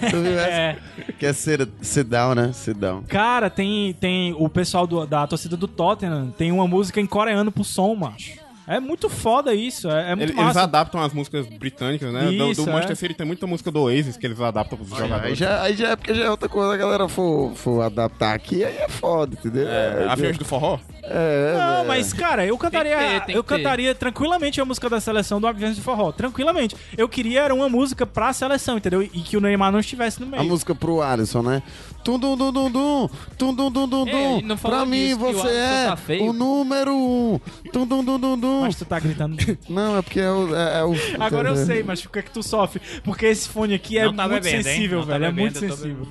essa? 0.39 0.51
é. 0.51 0.79
Que 1.19 1.27
é 1.27 1.33
sit, 1.33 1.69
sit 1.83 2.07
down, 2.07 2.35
né? 2.37 2.53
Sit 2.53 2.77
down. 2.77 3.03
Cara, 3.09 3.51
tem, 3.51 3.93
tem 3.95 4.33
o 4.39 4.49
pessoal 4.49 4.87
do- 4.87 5.05
da 5.07 5.27
torcida 5.27 5.57
do 5.57 5.67
Tottenham 5.67 6.31
tem 6.39 6.53
uma 6.53 6.67
música 6.69 7.01
em 7.01 7.07
coreano 7.07 7.51
pro 7.51 7.65
som, 7.65 7.95
macho. 7.97 8.46
É 8.67 8.81
muito 8.81 9.09
foda 9.09 9.55
isso, 9.55 9.89
é, 9.91 10.11
é 10.11 10.15
muito 10.15 10.31
Ele- 10.31 10.33
Eles 10.33 10.45
massa. 10.47 10.63
adaptam 10.63 11.01
as 11.01 11.13
músicas 11.13 11.47
britânicas, 11.47 12.13
né? 12.13 12.25
Do- 12.25 12.51
Isso, 12.51 12.65
do 12.65 12.71
é. 12.71 12.73
Manchester 12.73 12.97
City 12.97 13.15
tem 13.15 13.27
muita 13.27 13.47
música 13.47 13.71
do 13.71 13.81
Oasis 13.83 14.17
que 14.17 14.27
eles 14.27 14.41
adaptam 14.41 14.77
pros 14.79 14.93
Aí 14.93 14.99
jogadores. 14.99 15.39
já, 15.39 15.63
aí 15.63 15.77
já 15.77 15.89
é 15.91 15.97
porque 15.97 16.15
já 16.15 16.25
é 16.25 16.31
outra 16.31 16.49
coisa. 16.49 16.75
A 16.75 16.77
galera 16.77 17.09
for, 17.09 17.53
for 17.55 17.83
adaptar 17.83 18.35
aqui, 18.35 18.65
aí 18.65 18.77
é 18.77 18.89
foda, 18.89 19.35
entendeu? 19.39 19.69
É, 19.69 20.07
Aviões 20.09 20.37
do 20.37 20.45
Forró? 20.45 20.79
É, 21.09 21.55
Não, 21.57 21.83
é. 21.83 21.85
mas, 21.87 22.13
cara, 22.13 22.45
eu 22.45 22.59
cantaria, 22.59 22.97
Tem 22.97 23.07
que 23.07 23.13
ter, 23.21 23.27
tem 23.27 23.35
eu 23.37 23.45
que 23.45 23.49
ter. 23.55 23.57
cantaria 23.63 23.95
tranquilamente 23.95 24.61
a 24.61 24.65
música 24.65 24.91
da 24.91 24.99
seleção 25.01 25.41
do 25.41 25.47
Aviões 25.47 25.77
de 25.77 25.83
Forró. 25.83 26.11
Tranquilamente. 26.11 26.75
Eu 26.99 27.09
queria 27.09 27.43
era 27.43 27.55
uma 27.55 27.69
música 27.69 28.05
pra 28.05 28.33
seleção, 28.33 28.77
entendeu? 28.79 29.01
E 29.03 29.09
que 29.09 29.37
o 29.37 29.41
Neymar 29.41 29.71
não 29.71 29.79
estivesse 29.79 30.21
no 30.21 30.27
meio. 30.27 30.43
A 30.43 30.45
música 30.45 30.75
pro 30.75 31.01
Alisson, 31.03 31.43
né? 31.43 31.63
Tum 32.03 32.19
dum 32.19 32.37
dum 32.37 32.53
dum 32.53 32.71
dum, 32.71 33.09
tum 33.37 33.55
dum 33.55 33.71
dum 33.71 33.89
dum 33.89 34.07
É, 34.09 34.11
dum. 34.13 34.41
não 34.43 34.57
Pra 34.57 34.85
mim 34.85 35.07
disso, 35.09 35.19
você 35.19 35.49
Alisson 35.49 35.49
é 35.49 35.87
tá 36.19 36.25
o 36.25 36.33
número 36.33 36.93
um. 36.95 37.41
Tum 37.73 37.87
dum 37.87 38.05
dum 38.05 38.19
dum 38.19 38.39
dum. 38.39 38.56
Mas 38.63 38.77
tu 38.77 38.85
tá 38.85 38.99
gritando. 38.99 39.37
Não, 39.69 39.99
é 39.99 40.03
porque 40.03 40.21
é 40.21 40.31
o. 40.31 40.55
É, 40.55 40.79
é 40.81 40.85
o 40.85 40.95
Agora 41.23 41.49
eu 41.51 41.57
sei, 41.57 41.83
mas 41.83 42.03
por 42.03 42.11
que 42.13 42.23
que 42.23 42.31
tu 42.31 42.43
sofre? 42.43 42.81
Porque 43.03 43.27
esse 43.27 43.49
fone 43.49 43.75
aqui 43.75 43.99
é 43.99 44.05
Não 44.05 44.15
tá 44.15 44.29
muito 44.29 44.43
bebendo, 44.43 44.63
sensível, 44.65 44.99
Não 45.01 45.07
tá 45.07 45.13
velho. 45.13 45.25
é 45.25 45.33
muito 45.33 45.59
sensível. 45.59 46.07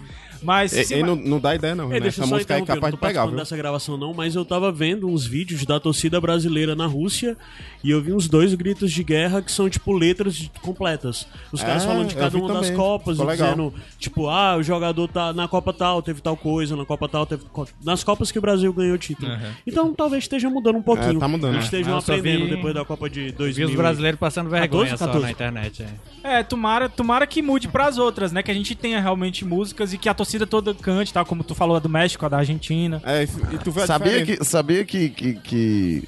Mas. 0.46 0.72
E- 0.74 0.84
se- 0.86 0.94
Ele 0.94 1.04
não, 1.04 1.16
não 1.16 1.40
dá 1.40 1.56
ideia, 1.56 1.74
não. 1.76 1.92
É, 1.92 2.00
né? 2.00 2.08
Essa 2.08 2.26
música 2.26 2.54
é 2.56 2.62
capaz 2.62 2.80
não 2.82 2.86
de 2.86 2.92
tô 2.92 2.98
pegar, 2.98 3.00
participando 3.00 3.30
viu? 3.30 3.40
dessa 3.40 3.58
gravação 3.58 3.98
não, 3.98 4.14
mas 4.14 4.36
eu 4.36 4.46
tava 4.46 4.72
vendo 4.72 5.08
uns 5.08 5.26
vídeos 5.26 5.66
da 5.66 5.80
torcida 5.80 6.22
brasileira 6.22 6.76
na 6.76 6.86
Rússia 6.86 7.36
e 7.84 7.90
eu 7.92 8.02
vi 8.02 8.14
uns 8.14 8.28
dois 8.28 8.54
gritos 8.54 8.92
de 8.92 9.04
guerra 9.04 9.42
que 9.42 9.52
são 9.52 9.70
tipo 9.70 9.92
letras 9.92 10.50
completas. 10.62 11.28
Os 11.52 11.62
caras 11.62 11.84
É, 11.84 11.88
falando 11.88 12.08
de 12.08 12.16
cada 12.16 12.30
vi 12.30 12.38
uma 12.38 12.48
das 12.54 12.62
também. 12.68 12.76
copas, 12.78 13.18
e 13.18 13.24
legal. 13.24 13.36
dizendo 13.50 13.74
tipo, 14.00 14.30
ah, 14.30 14.56
o 14.58 14.64
jogador 14.64 15.08
tá 15.08 15.34
na 15.34 15.48
Copa 15.48 15.74
tal, 15.74 16.02
teve 16.02 16.22
tal 16.22 16.38
coisa, 16.38 16.76
na 16.76 16.86
Copa 16.86 17.08
tal, 17.10 17.26
teve 17.26 17.44
nas 17.84 18.04
Copas 18.04 18.32
que 18.32 18.38
o 18.40 18.42
Brasil 18.42 18.72
ganhou 18.74 18.98
título. 18.98 19.32
Então 19.66 19.94
talvez 19.94 20.24
esteja 20.24 20.50
mudando 20.50 20.78
um 20.78 20.82
pouquinho. 20.82 21.18
É, 21.18 21.20
tá 21.20 21.28
mudando. 21.28 21.54
Eles 21.54 21.66
estejam 21.66 21.98
aprendendo 21.98 22.46
vi- 22.46 22.50
depois 22.56 22.74
da 22.74 22.84
Copa 22.86 23.10
de 23.10 23.26
Vi 23.26 23.32
2000. 23.32 23.70
os 23.70 23.76
brasileiros 23.76 24.20
passando 24.20 24.50
vergonha 24.50 24.92
14, 24.92 24.98
só 24.98 25.06
14. 25.06 25.26
na 25.26 25.32
internet. 25.32 25.84
É. 26.24 26.40
É, 26.40 26.44
tomara, 26.44 26.90
tomara 26.90 27.26
que 27.28 27.42
mude 27.42 27.68
pras 27.68 27.98
outras, 27.98 28.32
né? 28.32 28.42
Que 28.44 28.52
a 28.52 28.54
gente 28.54 28.74
tenha 28.76 29.00
realmente 29.00 29.46
músicas 29.46 29.94
e 29.94 29.98
que 29.98 30.10
a 30.10 30.14
torcida 30.14 30.35
toda 30.48 30.74
cante, 30.74 31.14
tá? 31.14 31.24
Como 31.24 31.44
tu 31.44 31.53
falou, 31.53 31.76
a 31.78 31.80
do 31.80 31.88
México, 31.88 32.26
a 32.26 32.30
da 32.30 32.38
Argentina. 32.38 32.99
É, 33.06 33.24
e 33.24 33.57
tu 33.60 33.72
vê 33.72 33.84
a 33.84 33.88
Sabia 33.88 34.12
diferença. 34.20 34.38
que, 34.44 34.49
sabia 34.49 34.84
que, 34.86 35.10
que, 35.10 35.34
que 35.36 36.03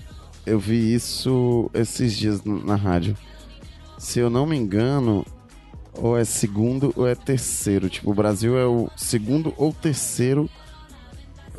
eu 0.45 0.59
vi 0.59 0.93
isso 0.93 1.69
esses 1.73 2.17
dias 2.17 2.43
na 2.43 2.75
rádio. 2.75 3.15
Se 3.97 4.19
eu 4.19 4.29
não 4.29 4.45
me 4.45 4.55
engano, 4.57 5.25
ou 5.93 6.17
é 6.17 6.23
segundo 6.23 6.93
ou 6.95 7.07
é 7.07 7.15
terceiro. 7.15 7.89
Tipo, 7.89 8.11
o 8.11 8.13
Brasil 8.13 8.57
é 8.57 8.65
o 8.65 8.89
segundo 8.95 9.53
ou 9.57 9.73
terceiro 9.73 10.49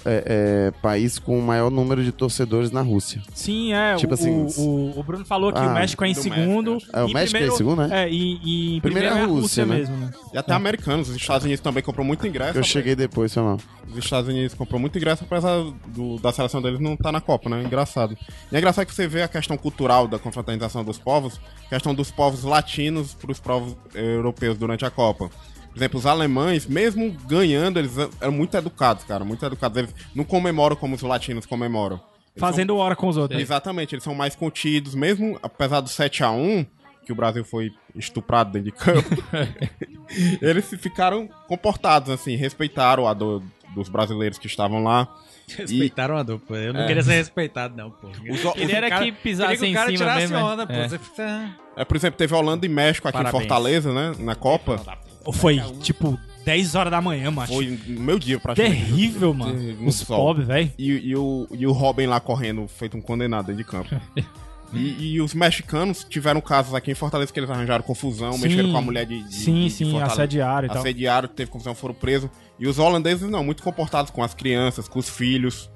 é, 0.08 0.24
é, 0.26 0.70
país 0.82 1.18
com 1.18 1.38
o 1.38 1.42
maior 1.42 1.70
número 1.70 2.02
de 2.02 2.10
torcedores 2.12 2.70
na 2.70 2.80
Rússia. 2.80 3.22
Sim, 3.34 3.72
é. 3.72 3.96
Tipo 3.96 4.12
o, 4.12 4.14
assim, 4.14 4.46
o, 4.58 4.98
o 4.98 5.02
Bruno 5.02 5.24
falou 5.24 5.52
que 5.52 5.58
ah, 5.58 5.66
o 5.66 5.74
México 5.74 6.04
é 6.04 6.08
em 6.08 6.12
do 6.14 6.20
segundo. 6.22 6.72
México, 6.74 6.96
É, 6.96 7.02
o 7.02 7.08
México 7.08 7.18
é 7.18 7.22
em 7.22 7.28
primeiro- 7.30 7.56
segundo, 7.56 7.86
né? 7.86 8.04
É, 8.04 8.08
e, 8.10 8.14
e 8.42 8.76
em 8.76 8.80
Primeiro 8.80 8.80
primeiro 8.80 9.06
é 9.06 9.18
é 9.18 9.22
a 9.22 9.26
Rússia, 9.26 9.64
Rússia, 9.64 9.66
né? 9.66 9.76
mesmo, 9.76 9.96
né? 9.96 10.10
E 10.32 10.38
até 10.38 10.52
americanos, 10.54 11.08
os 11.08 11.16
Estados 11.16 11.44
Unidos 11.44 11.60
também 11.62 11.82
comprou 11.82 12.04
muito 12.06 12.26
ingresso. 12.26 12.58
Eu 12.58 12.64
cheguei 12.64 12.96
depois, 12.96 13.32
foi 13.34 13.42
mal. 13.42 13.58
Os 13.90 13.96
Estados 13.98 14.28
Unidos 14.28 14.54
comprou 14.54 14.80
muito 14.80 14.96
ingresso, 14.98 15.24
apesar 15.24 15.62
do- 15.88 16.18
da 16.18 16.32
seleção 16.32 16.60
deles 16.60 16.80
não 16.80 16.96
tá 16.96 17.10
na 17.12 17.20
Copa, 17.20 17.48
né? 17.48 17.62
Engraçado. 17.62 18.16
E 18.50 18.54
é 18.54 18.58
engraçado 18.58 18.86
que 18.86 18.94
você 18.94 19.06
vê 19.08 19.22
a 19.22 19.28
questão 19.28 19.56
cultural 19.56 20.06
da 20.08 20.18
confraternização 20.18 20.84
dos 20.84 20.98
povos, 20.98 21.40
questão 21.68 21.94
dos 21.94 22.10
povos 22.10 22.44
latinos 22.44 23.14
pros 23.14 23.40
povos 23.40 23.76
eh, 23.94 24.16
europeus 24.16 24.56
durante 24.58 24.84
a 24.84 24.90
Copa. 24.90 25.30
Por 25.78 25.84
exemplo, 25.84 25.98
os 26.00 26.06
alemães, 26.06 26.66
mesmo 26.66 27.16
ganhando, 27.28 27.78
eles 27.78 27.92
eram 28.20 28.32
muito 28.32 28.56
educados, 28.56 29.04
cara, 29.04 29.24
muito 29.24 29.46
educados. 29.46 29.78
Eles 29.78 29.94
não 30.12 30.24
comemoram 30.24 30.74
como 30.74 30.96
os 30.96 31.02
latinos 31.02 31.46
comemoram. 31.46 31.96
Eles 32.34 32.40
Fazendo 32.40 32.76
hora 32.76 32.96
com 32.96 33.06
os 33.06 33.14
são- 33.14 33.22
outros. 33.22 33.40
Exatamente, 33.40 33.94
eles 33.94 34.02
são 34.02 34.12
mais 34.12 34.34
contidos, 34.34 34.96
mesmo 34.96 35.38
apesar 35.40 35.80
do 35.80 35.88
7x1, 35.88 36.66
que 37.06 37.12
o 37.12 37.14
Brasil 37.14 37.44
foi 37.44 37.70
estuprado 37.94 38.50
dentro 38.50 38.72
de 38.72 38.76
campo, 38.76 39.08
eles 40.42 40.68
ficaram 40.80 41.28
comportados, 41.46 42.10
assim, 42.10 42.34
respeitaram 42.34 43.06
a 43.06 43.14
dor 43.14 43.40
dos 43.74 43.88
brasileiros 43.88 44.36
que 44.36 44.48
estavam 44.48 44.82
lá. 44.82 45.06
Respeitaram 45.56 46.16
a 46.16 46.22
dupla. 46.24 46.58
Eu 46.58 46.72
não 46.74 46.80
É. 46.80 46.86
queria 46.88 47.02
ser 47.04 47.12
respeitado, 47.14 47.74
não, 47.76 47.90
pô. 47.92 48.08
Os- 48.08 48.44
os- 48.44 48.56
Ele 48.56 48.72
era 48.72 48.88
cara- 48.90 49.04
que 49.04 49.12
pisasse 49.12 49.64
em 49.64 49.70
o 49.70 49.74
cara 49.74 49.86
cima 49.86 49.98
tirasse 49.98 50.20
mesmo. 50.32 50.38
onda, 50.44 50.66
pô. 50.66 50.72
é. 50.72 50.88
Você 50.88 50.98
fica... 50.98 51.56
É, 51.76 51.84
por 51.84 51.96
exemplo, 51.96 52.18
teve 52.18 52.34
Holanda 52.34 52.66
e 52.66 52.68
México 52.68 53.06
aqui 53.08 53.16
Parabéns. 53.16 53.34
em 53.44 53.48
Fortaleza, 53.48 53.92
né? 53.94 54.12
Na 54.18 54.34
Copa. 54.34 54.82
Foi, 55.32 55.60
tipo, 55.80 56.18
10 56.44 56.74
horas 56.74 56.90
da 56.90 57.00
manhã, 57.00 57.30
macho. 57.30 57.52
Foi 57.52 57.78
no 57.86 58.00
meu 58.00 58.18
dia, 58.18 58.40
praticamente. 58.40 58.84
Terrível, 58.84 59.34
mano. 59.34 59.54
No 59.74 59.88
Os 59.88 60.02
pobres, 60.02 60.46
velho. 60.46 60.72
E, 60.78 61.10
e 61.10 61.16
o, 61.16 61.46
e 61.52 61.66
o 61.66 61.72
Robin 61.72 62.06
lá 62.06 62.20
correndo, 62.20 62.66
feito 62.66 62.96
um 62.96 63.00
condenado 63.00 63.46
dentro 63.46 63.62
de 63.62 63.68
campo. 63.68 63.88
E, 64.72 65.14
e 65.14 65.20
os 65.20 65.32
mexicanos 65.32 66.04
tiveram 66.04 66.40
casos 66.40 66.74
aqui 66.74 66.90
em 66.90 66.94
Fortaleza 66.94 67.32
que 67.32 67.40
eles 67.40 67.48
arranjaram 67.48 67.82
confusão, 67.82 68.32
Sim. 68.32 68.42
mexeram 68.42 68.72
com 68.72 68.76
a 68.76 68.82
mulher 68.82 69.06
de. 69.06 69.22
de 69.22 69.34
Sim, 69.34 69.64
de 69.64 69.70
sim, 69.70 69.98
assediaram 69.98 70.66
e 70.66 70.68
tal. 70.68 70.78
Assediaram, 70.78 71.28
teve 71.28 71.50
confusão, 71.50 71.74
foram 71.74 71.94
presos. 71.94 72.28
E 72.58 72.66
os 72.66 72.78
holandeses 72.78 73.28
não, 73.30 73.42
muito 73.42 73.62
comportados 73.62 74.10
com 74.10 74.22
as 74.22 74.34
crianças, 74.34 74.86
com 74.86 74.98
os 74.98 75.08
filhos. 75.08 75.70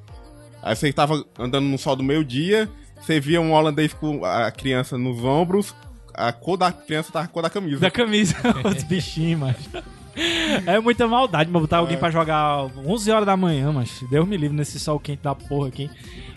Aí 0.62 0.76
você 0.76 0.92
tava 0.92 1.24
andando 1.38 1.64
no 1.64 1.78
sol 1.78 1.96
do 1.96 2.02
meio-dia, 2.02 2.68
você 3.00 3.18
via 3.18 3.40
um 3.40 3.52
holandês 3.52 3.92
com 3.94 4.24
a 4.24 4.50
criança 4.50 4.98
nos 4.98 5.24
ombros, 5.24 5.74
a 6.14 6.32
cor 6.32 6.56
da 6.56 6.70
criança 6.72 7.12
tava 7.12 7.24
a 7.24 7.28
cor 7.28 7.42
da 7.42 7.50
camisa. 7.50 7.80
Da 7.80 7.90
camisa, 7.90 8.36
os 8.64 8.82
bichinhos, 8.82 9.40
macho. 9.40 9.58
É 10.66 10.78
muita 10.78 11.08
maldade, 11.08 11.50
mas 11.50 11.62
botar 11.62 11.78
alguém 11.78 11.96
pra 11.96 12.10
jogar 12.10 12.64
11 12.86 13.10
horas 13.10 13.24
da 13.26 13.36
manhã, 13.36 13.72
mas 13.72 14.02
Deus 14.10 14.28
me 14.28 14.36
livre 14.36 14.56
nesse 14.56 14.78
sol 14.78 15.00
quente 15.00 15.22
da 15.22 15.34
porra 15.34 15.68
aqui. 15.68 15.90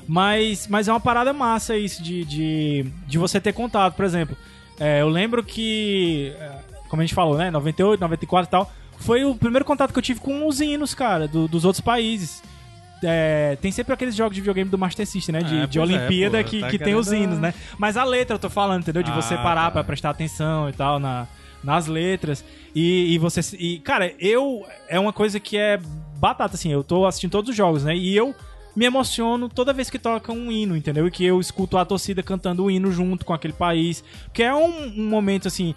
Mas, 0.08 0.68
mas 0.68 0.88
é 0.88 0.92
uma 0.94 1.00
parada 1.00 1.34
massa 1.34 1.76
isso 1.76 2.02
de, 2.02 2.24
de, 2.24 2.86
de 3.08 3.18
você 3.18 3.40
ter 3.42 3.52
contato, 3.54 3.96
por 3.96 4.06
exemplo. 4.06 4.36
é, 4.80 5.02
eu 5.02 5.10
lembro 5.10 5.44
que, 5.44 6.34
é, 6.40 6.52
como 6.88 7.02
a 7.02 7.06
gente 7.06 7.14
falou, 7.16 7.38
né, 7.38 7.52
98, 7.52 8.00
94 8.00 8.48
e 8.48 8.52
tal, 8.52 8.72
foi 9.00 9.26
o 9.26 9.36
primeiro 9.36 9.66
contato 9.66 9.92
que 9.92 10.00
eu 10.00 10.04
tive 10.04 10.20
com 10.22 10.48
os 10.48 10.62
hinos, 10.62 10.94
cara, 10.94 11.28
do- 11.28 11.48
dos 11.48 11.66
outros 11.66 11.82
países. 11.82 12.42
É, 13.04 13.58
tem 13.62 13.72
sempre 13.72 13.94
aqueles 13.94 14.16
jogos 14.16 14.36
de 14.36 14.42
videogame 14.42 14.70
do 14.70 14.78
Master 14.78 15.06
System, 15.06 15.34
né? 15.34 15.42
De, 15.42 15.56
É, 15.58 15.68
de 15.68 15.78
é, 15.78 15.82
Olimpíada 15.82 16.44
pô, 16.44 16.50
que, 16.50 16.60
tá 16.62 16.70
que 16.70 16.80
tem 16.80 16.96
os 16.96 17.12
hinos, 17.12 17.40
né? 17.40 17.54
Mas 17.78 17.98
a 17.98 18.04
letra 18.04 18.36
eu 18.36 18.40
tô 18.40 18.50
falando, 18.50 18.82
entendeu? 18.82 19.04
De 19.04 19.12
você 19.12 19.34
Ah, 19.36 19.44
parar 19.44 19.66
tá. 19.66 19.72
pra 19.72 19.84
prestar 19.84 20.10
atenção 20.12 20.70
e 20.70 20.74
tal 20.74 21.00
na, 21.00 21.28
nas 21.64 21.88
letras. 21.88 22.44
E, 22.74 23.14
e 23.14 23.18
você. 23.18 23.42
E, 23.58 23.80
cara, 23.80 24.14
eu. 24.20 24.66
É 24.88 25.00
uma 25.00 25.14
coisa 25.14 25.40
que 25.40 25.58
é 25.58 25.80
batata, 26.18 26.56
assim. 26.56 26.72
Eu 26.72 26.84
tô 26.84 27.06
assistindo 27.06 27.32
todos 27.32 27.50
os 27.50 27.56
jogos, 27.56 27.84
né? 27.84 27.96
E 27.96 28.16
eu 28.16 28.34
me 28.76 28.86
emociono 28.86 29.48
toda 29.48 29.72
vez 29.72 29.90
que 29.90 29.98
toca 29.98 30.32
um 30.32 30.52
hino, 30.52 30.76
entendeu? 30.76 31.08
E 31.08 31.12
que 31.12 31.24
eu 31.24 31.40
escuto 31.40 31.78
a 31.78 31.86
torcida 31.86 32.22
cantando 32.22 32.64
o 32.66 32.72
hino 32.72 32.92
junto 32.92 33.26
com 33.26 33.34
aquele 33.34 33.54
país. 33.54 34.04
Porque 34.26 34.44
é 34.44 34.54
um, 34.54 34.88
um 34.98 35.10
momento, 35.10 35.48
assim. 35.48 35.74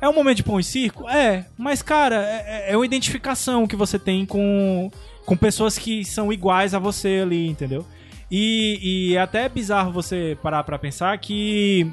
É 0.00 0.08
um 0.08 0.12
momento 0.12 0.38
de 0.38 0.42
pão 0.42 0.58
e 0.58 0.64
circo? 0.64 1.08
É. 1.08 1.46
Mas, 1.56 1.80
cara, 1.80 2.16
é, 2.16 2.72
é 2.72 2.76
uma 2.76 2.84
identificação 2.84 3.68
que 3.68 3.76
você 3.76 4.00
tem 4.00 4.26
com, 4.26 4.90
com 5.24 5.36
pessoas 5.36 5.78
que 5.78 6.04
são 6.04 6.32
iguais 6.32 6.74
a 6.74 6.78
você 6.78 7.20
ali, 7.22 7.46
entendeu? 7.48 7.84
E, 8.30 8.78
e 9.10 9.16
é 9.16 9.20
até 9.20 9.48
bizarro 9.48 9.92
você 9.92 10.36
parar 10.42 10.62
pra 10.64 10.78
pensar 10.78 11.16
que. 11.18 11.90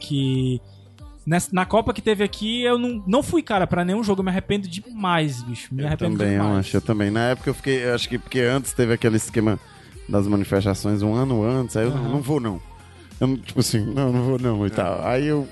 Que. 0.00 0.60
nessa- 1.26 1.50
na 1.52 1.64
Copa 1.64 1.92
que 1.92 2.00
teve 2.02 2.24
aqui, 2.24 2.62
eu 2.62 2.78
não, 2.78 3.02
não 3.06 3.22
fui, 3.22 3.42
cara, 3.42 3.66
pra 3.66 3.84
nenhum 3.84 4.02
jogo. 4.02 4.20
Eu 4.20 4.24
me 4.24 4.30
arrependo 4.30 4.66
demais, 4.68 5.42
bicho. 5.42 5.74
Me 5.74 5.82
Eu 5.82 5.86
arrependo 5.86 6.16
também, 6.18 6.34
eu 6.34 6.42
demais. 6.42 6.58
acho, 6.66 6.76
eu 6.76 6.80
também. 6.80 7.10
Na 7.10 7.30
época 7.30 7.50
eu 7.50 7.54
fiquei, 7.54 7.84
eu 7.84 7.94
acho 7.94 8.08
que 8.08 8.18
porque 8.18 8.40
antes 8.40 8.72
teve 8.72 8.92
aquele 8.94 9.16
esquema 9.16 9.58
das 10.08 10.26
manifestações 10.26 11.02
um 11.02 11.14
ano 11.14 11.42
antes, 11.42 11.76
aí 11.76 11.84
eu 11.84 11.90
não, 11.90 12.04
não 12.10 12.20
vou 12.20 12.40
não. 12.40 12.60
Eu, 13.20 13.26
não- 13.28 13.36
tipo 13.36 13.60
assim, 13.60 13.80
não, 13.84 14.12
não 14.12 14.22
vou 14.24 14.38
não 14.38 14.66
e 14.66 14.70
tal. 14.70 15.06
Aí 15.06 15.26
eu. 15.26 15.46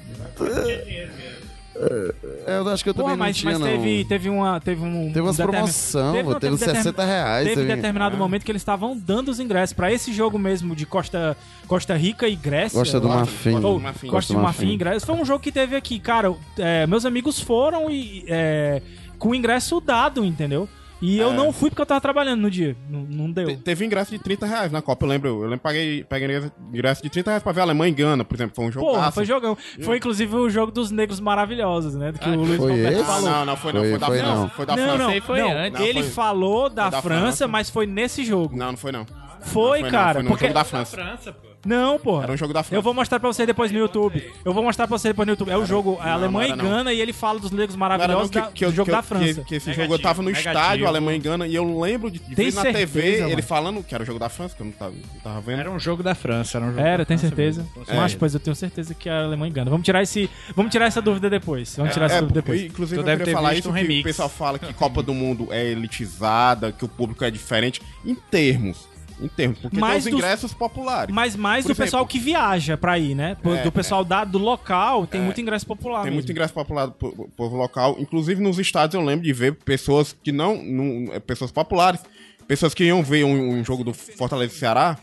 É, 2.47 2.59
eu 2.59 2.69
acho 2.69 2.83
que 2.85 2.91
eu 2.91 2.95
também 2.95 3.07
Porra, 3.11 3.17
não 3.17 3.27
mas, 3.27 3.37
tinha, 3.37 3.53
mas 3.53 3.61
não. 3.61 3.67
teve, 3.67 4.05
teve 4.05 4.29
uma. 4.29 4.61
Teve 4.61 4.83
um. 4.85 5.07
Teve 5.09 5.21
umas 5.21 5.35
um 5.35 5.37
determin- 5.39 5.53
promoção, 5.59 6.13
não, 6.15 6.25
pô, 6.25 6.35
teve 6.41 6.57
determin- 6.57 6.77
60 6.83 7.05
reais. 7.05 7.49
Teve 7.49 7.61
teve- 7.63 7.77
determinado 7.77 8.17
Ah. 8.17 8.19
momento 8.19 8.45
que 8.45 8.53
eles 8.53 8.63
estavam 8.63 8.97
dando 8.97 9.29
os 9.31 9.41
ingressos 9.41 9.73
pra 9.75 9.93
esse 9.93 10.13
jogo 10.13 10.39
mesmo 10.39 10.77
de 10.77 10.87
Costa, 10.87 11.37
Costa 11.67 11.95
Rica 11.97 12.29
e 12.29 12.37
Grécia. 12.37 12.79
Gosta 12.79 13.01
do. 13.01 13.09
Marfim. 13.09 13.55
Ou, 13.65 13.81
Marfim. 13.81 14.07
Costa 14.09 14.33
do 14.35 14.41
Marfim 14.41 14.71
e 14.73 14.77
Grécia. 14.77 15.07
Foi 15.07 15.15
um 15.17 15.25
jogo 15.25 15.41
que 15.41 15.51
teve 15.53 15.75
aqui, 15.77 15.99
cara. 15.99 16.33
é, 16.59 16.87
meus 16.87 17.05
amigos 17.05 17.41
foram 17.41 17.91
e. 17.91 18.25
é, 18.29 18.81
com 19.19 19.31
o 19.31 19.35
ingresso 19.35 19.81
dado, 19.81 20.25
entendeu? 20.25 20.69
E 21.03 21.19
eu 21.19 21.31
É. 21.31 21.35
não 21.35 21.53
fui 21.53 21.69
porque 21.69 21.83
eu 21.83 21.87
tava 21.87 22.01
trabalhando 22.01 22.41
no 22.41 22.51
dia. 22.51 22.77
Não, 22.89 23.01
não 23.01 23.31
deu. 23.31 23.49
Te- 23.49 23.57
Teve 23.57 23.85
ingresso 23.85 24.13
de 24.13 24.19
30 24.21 24.47
reais 24.47 24.71
na 24.71 24.81
Copa, 24.81 25.05
eu 25.05 25.09
lembro. 25.11 25.29
Eu 25.31 25.41
lembro 25.43 25.59
que 25.59 25.63
paguei, 25.65 26.05
paguei 26.05 26.41
ingresso 26.73 27.03
de 27.03 27.11
30 27.11 27.31
reais 27.31 27.43
pra 27.43 27.51
ver 27.53 27.61
a 27.61 27.65
Alemanha 27.65 27.91
e 27.91 27.95
Gana, 27.95 28.25
por 28.25 28.35
exemplo. 28.37 28.55
Foi 28.55 28.65
um 28.67 28.71
jogo. 28.73 28.87
Porra, 28.87 29.11
foi 29.11 29.25
jogão. 29.25 29.57
Foi 29.83 29.97
inclusive 29.97 30.35
o 30.37 30.49
jogo 30.49 30.71
dos 30.71 30.91
negros 30.93 31.19
maravilhosos, 31.19 31.95
né? 31.97 32.13
Que 32.13 32.29
o 32.29 32.37
Luiz 32.37 32.57
foi 32.57 32.71
Roberto 32.71 32.95
esse? 32.95 33.05
falou. 33.05 33.31
Não, 33.31 33.45
não 33.45 33.57
foi 33.57 33.73
não. 33.73 33.81
Foi- 33.81 33.91
Foi, 33.91 33.99
da 33.99 34.07
foi 34.07 34.19
França. 34.19 34.35
não. 34.35 34.49
Foi 34.49 34.67
da 34.67 34.77
não, 34.77 34.83
França. 34.85 34.99
não, 34.99 35.09
aí 35.11 35.21
foi 35.21 35.41
não. 35.41 35.51
antes. 35.51 35.81
Não, 35.81 35.87
Ele 35.87 36.03
foi- 36.05 36.13
falou 36.13 36.71
da, 36.71 36.83
foi 36.85 36.91
da 36.93 37.03
França, 37.03 37.21
França. 37.23 37.49
mas 37.49 37.69
foi 37.69 37.87
nesse 37.87 38.25
jogo. 38.25 38.57
Não, 38.57 38.71
não 38.71 38.77
foi 38.79 38.93
não. 38.93 39.05
Foi, 39.43 39.83
Não 39.83 39.91
cara. 39.91 40.15
Foi 40.15 40.23
no 40.23 40.29
porque... 40.31 40.45
jogo 40.45 40.55
da 40.55 40.65
França. 40.65 40.97
França, 40.97 41.33
pô. 41.33 41.53
Não, 41.65 41.97
porra. 41.97 42.25
Era 42.25 42.33
um 42.33 42.37
jogo 42.37 42.53
da 42.53 42.63
França. 42.65 42.75
Eu 42.77 42.83
vou 42.83 42.93
mostrar 42.93 43.21
pra 43.21 43.29
você 43.33 43.47
depois 43.47 43.71
no 43.71 43.79
YouTube. 43.79 44.33
Eu 44.45 44.53
vou 44.53 44.65
mostrar 44.65 44.89
pra 44.89 44.99
você 44.99 45.09
depois 45.11 45.27
no 45.27 45.33
YouTube. 45.35 45.49
É 45.51 45.57
o 45.57 45.65
jogo 45.65 45.97
a 46.01 46.07
não, 46.07 46.13
Alemanha 46.13 46.49
não 46.49 46.55
e 46.55 46.59
não. 46.69 46.77
Gana 46.77 46.93
e 46.93 47.01
ele 47.01 47.13
fala 47.13 47.39
dos 47.39 47.53
Não 47.53 47.65
não 47.65 47.77
maravilhosos 47.77 48.31
que, 48.31 48.41
da- 48.41 48.47
que 48.49 48.67
do 48.67 48.73
jogo 48.73 48.87
que 48.87 48.91
da 48.97 49.01
França. 49.03 49.25
Que, 49.43 49.45
que 49.45 49.55
esse 49.55 49.67
Negativo, 49.69 49.83
jogo 49.85 49.95
eu 49.95 49.99
tava 50.03 50.23
no 50.23 50.29
negativo. 50.29 50.49
estádio, 50.57 50.87
Alemanha 50.89 51.17
e 51.19 51.21
Gana, 51.21 51.47
e 51.47 51.55
eu 51.55 51.81
lembro 51.81 52.11
de, 52.11 52.19
de 52.19 52.35
Tem 52.35 52.51
ver 52.51 52.55
na 52.57 52.63
certeza, 52.63 52.87
TV 52.93 53.19
mano? 53.21 53.33
ele 53.33 53.43
falando 53.43 53.85
que 53.85 53.95
era 53.95 54.03
o 54.03 54.07
jogo 54.07 54.19
da 54.19 54.29
França, 54.29 54.57
que 54.57 54.63
eu 54.63 54.67
não 54.67 54.73
tava, 54.73 54.91
não 54.93 55.21
tava 55.23 55.41
vendo. 55.41 55.61
Era 55.61 55.71
um 55.71 55.79
jogo 55.79 56.03
da 56.03 56.17
França. 56.17 56.59
Era, 56.59 56.67
um 56.67 56.71
jogo 56.71 56.81
Era, 56.81 56.99
da 56.99 57.05
tem 57.05 57.17
França 57.17 57.29
certeza. 57.37 57.63
mesmo. 57.77 57.85
É. 57.93 57.97
Mas, 57.97 58.15
pois 58.17 58.35
eu 58.35 58.41
tenho 58.41 58.57
certeza 58.57 58.93
que 58.95 59.09
a 59.09 59.23
Alemanha 59.23 59.51
e 59.51 59.55
Gana. 59.55 59.71
Vamos 59.71 59.85
tirar 59.85 60.03
esse, 60.03 60.29
vamos 60.57 60.73
tirar 60.73 60.87
essa 60.87 61.01
dúvida 61.01 61.31
depois. 61.31 61.77
Vamos 61.77 61.93
tirar 61.93 62.07
essa 62.07 62.17
É, 62.17 62.21
dúvida 62.21 62.41
depois. 62.41 62.61
inclusive 62.61 62.97
Tu 62.97 63.01
eu 63.03 63.05
deve 63.05 63.19
queria 63.19 63.35
ter 63.35 63.41
falar 63.41 63.55
isso 63.55 63.69
um 63.69 63.73
remix. 63.73 64.01
o 64.01 64.05
pessoal 64.05 64.29
fala 64.29 64.59
que 64.59 64.73
Copa 64.75 65.01
do 65.01 65.15
Mundo 65.15 65.47
é 65.53 65.65
elitizada, 65.65 66.73
que 66.73 66.85
o 66.85 66.89
público 66.89 67.25
é 67.25 67.31
diferente. 67.31 67.81
Em 68.05 68.17
termos. 68.17 68.91
Em 69.21 69.29
termos. 69.29 69.59
Porque 69.59 69.79
Mas 69.79 69.91
tem 69.91 69.99
os 69.99 70.05
dos- 70.05 70.15
ingressos 70.15 70.55
populares. 70.55 71.15
Mas 71.15 71.37
mais 71.37 71.65
Por 71.65 71.69
do 71.69 71.73
exemplo- 71.73 71.85
pessoal 71.85 72.07
que 72.07 72.19
viaja 72.19 72.77
pra 72.77 72.99
ir, 72.99 73.15
né? 73.15 73.37
Do 73.43 73.55
É, 73.55 73.71
pessoal 73.71 74.05
da, 74.05 74.25
do 74.25 74.39
local, 74.39 75.07
tem 75.07 75.21
muito 75.21 75.41
ingresso 75.41 75.67
popular. 75.67 75.99
Tem 76.03 76.11
mesmo. 76.11 76.17
muito 76.17 76.31
ingresso 76.33 76.53
popular 76.55 76.87
do 76.87 76.93
po- 76.93 77.31
povo 77.37 77.57
local. 77.57 77.97
Inclusive 77.99 78.43
nos 78.43 78.59
estádios 78.59 78.95
eu 78.95 79.07
lembro 79.07 79.25
de 79.25 79.33
ver 79.33 79.55
pessoas 79.55 80.17
que 80.23 80.33
não. 80.33 80.63
não- 80.63 81.13
é, 81.13 81.21
pessoas 81.21 81.51
populares. 81.53 82.01
Pessoas 82.49 82.75
que 82.75 82.85
iam 82.85 83.03
ver 83.03 83.25
um, 83.25 83.51
um 83.61 83.65
jogo 83.65 83.85
do 83.85 83.95
Fortaleza 83.95 84.53
e 84.53 84.59
Ceará. 84.59 84.99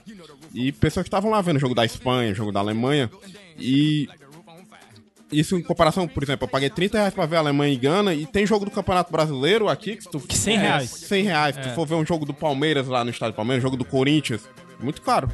E 0.53 0.71
pessoas 0.71 1.03
que 1.03 1.07
estavam 1.07 1.31
lá 1.31 1.41
vendo 1.41 1.55
o 1.57 1.59
jogo 1.59 1.73
da 1.73 1.85
Espanha, 1.85 2.31
o 2.31 2.35
jogo 2.35 2.51
da 2.51 2.59
Alemanha. 2.59 3.09
E. 3.57 4.07
Isso 5.31 5.55
em 5.55 5.61
comparação, 5.61 6.07
por 6.07 6.23
exemplo, 6.23 6.45
eu 6.45 6.49
paguei 6.49 6.69
30 6.69 6.97
reais 6.97 7.13
pra 7.13 7.25
ver 7.25 7.37
a 7.37 7.39
Alemanha 7.39 7.73
e 7.73 7.77
Gana. 7.77 8.13
E 8.13 8.25
tem 8.25 8.45
jogo 8.45 8.65
do 8.65 8.71
Campeonato 8.71 9.11
Brasileiro 9.11 9.67
aqui 9.69 9.95
que 9.95 10.09
tu. 10.09 10.19
Que 10.19 10.37
100 10.37 10.57
reais. 10.57 10.89
100 10.89 11.23
reais. 11.23 11.55
Se 11.55 11.61
tu 11.61 11.69
for 11.69 11.85
ver 11.85 11.95
um 11.95 12.05
jogo 12.05 12.25
do 12.25 12.33
Palmeiras 12.33 12.87
lá 12.87 13.03
no 13.03 13.11
estádio 13.11 13.33
do 13.33 13.35
Palmeiras, 13.35 13.63
um 13.63 13.67
jogo 13.67 13.77
do 13.77 13.85
Corinthians. 13.85 14.47
Muito 14.79 15.01
caro. 15.01 15.29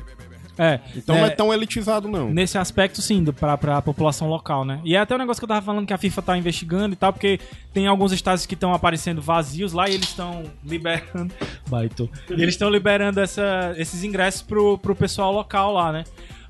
É. 0.58 0.80
Então 0.96 1.16
é, 1.16 1.20
não 1.20 1.28
é 1.28 1.30
tão 1.30 1.54
elitizado, 1.54 2.08
não. 2.08 2.30
Nesse 2.32 2.58
aspecto, 2.58 3.02
sim, 3.02 3.24
do, 3.24 3.34
pra, 3.34 3.58
pra 3.58 3.82
população 3.82 4.30
local, 4.30 4.64
né? 4.64 4.80
E 4.84 4.96
é 4.96 5.00
até 5.00 5.16
um 5.16 5.18
negócio 5.18 5.40
que 5.40 5.44
eu 5.44 5.50
tava 5.50 5.62
falando 5.66 5.86
que 5.86 5.94
a 5.94 5.98
FIFA 5.98 6.22
tá 6.22 6.38
investigando 6.38 6.94
e 6.94 6.96
tal, 6.96 7.12
porque 7.12 7.40
tem 7.74 7.88
alguns 7.88 8.12
estádios 8.12 8.46
que 8.46 8.54
estão 8.54 8.74
aparecendo 8.74 9.22
vazios 9.22 9.74
lá 9.74 9.90
e 9.90 9.94
eles 9.94 10.10
estão 10.10 10.44
liberando. 10.64 11.34
Baito. 11.68 12.10
E 12.30 12.34
eles 12.34 12.56
estão 12.56 12.70
liberando 12.70 13.20
essa, 13.20 13.74
esses 13.78 14.04
ingressos 14.04 14.42
pro, 14.42 14.78
pro 14.78 14.96
pessoal 14.96 15.32
local 15.34 15.74
lá, 15.74 15.92
né? 15.92 16.04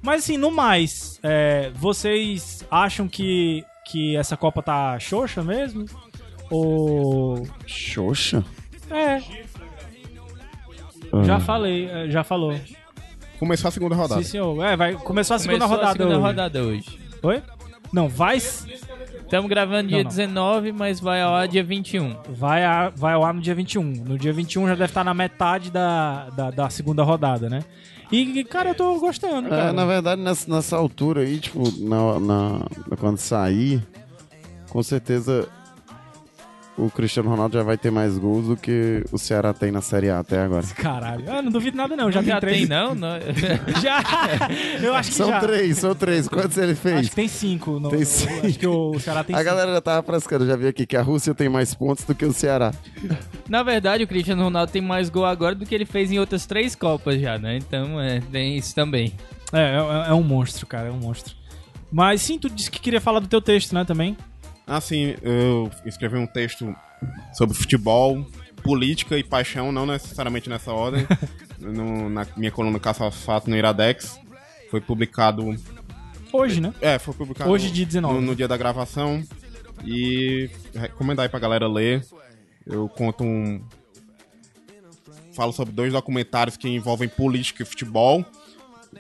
Mas 0.05 0.23
assim, 0.23 0.37
no 0.37 0.51
mais, 0.51 1.19
é, 1.23 1.71
vocês 1.73 2.63
acham 2.69 3.07
que, 3.07 3.65
que 3.83 4.15
essa 4.15 4.37
Copa 4.37 4.61
tá 4.61 4.99
xoxa 4.99 5.43
mesmo? 5.43 5.85
Ou. 6.51 7.45
Xoxa? 7.65 8.45
É. 8.91 9.19
Já 11.23 11.39
falei, 11.39 11.89
é, 11.89 12.09
já 12.09 12.23
falou. 12.23 12.53
Começou 13.39 13.67
a 13.67 13.71
segunda 13.71 13.95
rodada. 13.95 14.21
Sim, 14.21 14.29
senhor. 14.29 14.63
É, 14.63 14.77
vai, 14.77 14.93
começou 14.93 15.35
a 15.35 15.39
segunda 15.39 15.65
Começou 15.65 15.75
rodada 15.77 15.89
a 15.89 15.97
segunda 15.97 16.15
hoje. 16.15 16.23
rodada 16.23 16.63
hoje. 16.63 16.99
Oi? 17.23 17.43
Não, 17.91 18.07
vai, 18.07 18.37
Estamos 19.25 19.49
gravando 19.49 19.89
dia 19.89 19.97
Não, 19.97 20.03
não. 20.03 20.09
19, 20.09 20.71
mas 20.71 20.99
vai 20.99 21.21
ao 21.21 21.33
ar 21.33 21.47
dia 21.47 21.63
21. 21.63 22.15
vai, 22.29 22.63
a, 22.63 22.89
vai 22.89 23.15
ao 23.15 23.25
ar 23.25 23.33
no 23.33 23.41
dia 23.41 23.55
21. 23.55 23.81
No 23.83 24.19
dia 24.19 24.31
21 24.31 24.67
já 24.67 24.75
deve 24.75 24.85
estar 24.85 25.03
na 25.03 25.15
metade 25.15 25.71
da, 25.71 26.29
da, 26.29 26.51
da 26.51 26.69
segunda 26.69 27.01
rodada, 27.01 27.49
né? 27.49 27.61
E, 28.15 28.43
cara, 28.45 28.69
eu 28.69 28.75
tô 28.75 28.97
gostando, 28.99 29.53
É, 29.53 29.71
na 29.71 29.85
verdade, 29.85 30.21
nessa, 30.21 30.49
nessa 30.53 30.77
altura 30.77 31.21
aí, 31.21 31.39
tipo, 31.39 31.63
na, 31.81 32.19
na, 32.19 32.65
quando 32.97 33.17
sair, 33.17 33.85
com 34.69 34.81
certeza 34.81 35.49
o 36.77 36.89
Cristiano 36.89 37.29
Ronaldo 37.29 37.57
já 37.57 37.63
vai 37.63 37.77
ter 37.77 37.89
mais 37.89 38.17
gols 38.17 38.47
do 38.47 38.57
que 38.57 39.03
o 39.11 39.17
Ceará 39.17 39.53
tem 39.53 39.71
na 39.71 39.81
Série 39.81 40.09
A 40.09 40.19
até 40.19 40.41
agora. 40.41 40.65
Caralho. 40.75 41.23
Eu 41.25 41.41
não 41.41 41.51
duvido 41.51 41.77
nada, 41.77 41.95
não. 41.95 42.11
Já, 42.11 42.21
Já 42.21 42.31
tem 42.33 42.39
três. 42.41 42.57
tem, 42.59 42.67
não? 42.67 42.93
não? 42.93 43.17
Já. 43.81 44.01
Eu 44.81 44.93
acho 44.93 45.09
que 45.11 45.15
São 45.15 45.29
já. 45.29 45.39
três, 45.39 45.77
são 45.77 45.95
três. 45.95 46.27
Quantos 46.27 46.57
ele 46.57 46.75
fez? 46.75 46.97
Acho 46.99 47.09
que 47.11 47.15
tem 47.15 47.27
cinco. 47.27 47.79
No, 47.79 47.89
Tem 47.89 48.03
cinco. 48.03 48.45
Acho 48.45 48.59
que 48.59 48.67
o 48.67 48.99
Ceará 48.99 49.23
tem 49.23 49.35
A 49.35 49.39
cinco. 49.39 49.49
galera 49.49 49.73
já 49.73 49.81
tava 49.81 50.03
frescando, 50.03 50.43
eu 50.43 50.49
já 50.49 50.55
vi 50.57 50.67
aqui 50.67 50.85
que 50.85 50.97
a 50.97 51.01
Rússia 51.01 51.33
tem 51.33 51.47
mais 51.47 51.73
pontos 51.73 52.03
do 52.03 52.13
que 52.13 52.25
o 52.25 52.33
Ceará. 52.33 52.73
Na 53.47 53.63
verdade, 53.63 54.03
o 54.03 54.07
Cristiano 54.07 54.43
Ronaldo 54.43 54.71
tem 54.71 54.81
mais 54.81 55.09
gol 55.09 55.25
agora 55.25 55.55
do 55.55 55.65
que 55.65 55.73
ele 55.73 55.85
fez 55.85 56.11
em 56.11 56.19
outras 56.19 56.45
três 56.45 56.75
Copas 56.75 57.21
já, 57.21 57.37
né? 57.37 57.57
Então, 57.57 57.99
é, 58.01 58.19
tem 58.31 58.57
isso 58.57 58.75
também. 58.75 59.13
É, 59.53 59.77
é, 60.07 60.09
é 60.09 60.13
um 60.13 60.23
monstro, 60.23 60.65
cara. 60.67 60.89
É 60.89 60.91
um 60.91 60.97
monstro. 60.97 61.33
Mas 61.91 62.21
sim, 62.21 62.37
tu 62.37 62.49
disse 62.49 62.69
que 62.69 62.79
queria 62.81 62.99
falar 62.99 63.19
do 63.19 63.27
teu 63.27 63.39
texto, 63.41 63.73
né, 63.73 63.85
também? 63.85 64.17
Assim, 64.67 65.15
eu 65.21 65.69
escrevi 65.85 66.17
um 66.17 66.25
texto 66.27 66.75
sobre 67.33 67.55
futebol, 67.55 68.25
política 68.63 69.17
e 69.17 69.23
paixão, 69.23 69.71
não 69.71 69.85
necessariamente 69.85 70.49
nessa 70.49 70.71
ordem. 70.73 71.05
no- 71.59 72.09
na 72.09 72.25
minha 72.35 72.51
coluna 72.51 72.79
Caça 72.79 73.03
aos 73.03 73.23
Fatos 73.23 73.47
no 73.47 73.55
Iradex. 73.55 74.19
Foi 74.71 74.81
publicado. 74.81 75.55
Hoje, 76.33 76.59
né? 76.59 76.73
É, 76.81 76.97
foi 76.97 77.13
publicado. 77.13 77.49
Hoje, 77.49 77.69
dia 77.71 77.85
19. 77.85 78.15
No, 78.15 78.21
no 78.21 78.35
dia 78.35 78.47
da 78.47 78.57
gravação. 78.57 79.23
E 79.83 80.49
recomendar 80.73 81.23
aí 81.23 81.29
pra 81.29 81.39
galera 81.39 81.67
ler. 81.67 82.03
eu 82.65 82.89
conto 82.89 83.23
um. 83.23 83.61
Falo 85.33 85.51
sobre 85.51 85.73
dois 85.73 85.91
documentários 85.93 86.55
que 86.57 86.67
envolvem 86.67 87.07
política 87.09 87.61
e 87.61 87.65
futebol. 87.65 88.25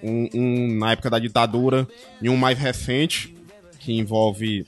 Um, 0.03 0.29
um 0.33 0.77
na 0.77 0.91
época 0.91 1.09
da 1.09 1.17
ditadura 1.17 1.87
e 2.21 2.29
um 2.29 2.35
mais 2.35 2.59
recente, 2.59 3.33
que 3.79 3.93
envolve 3.93 4.65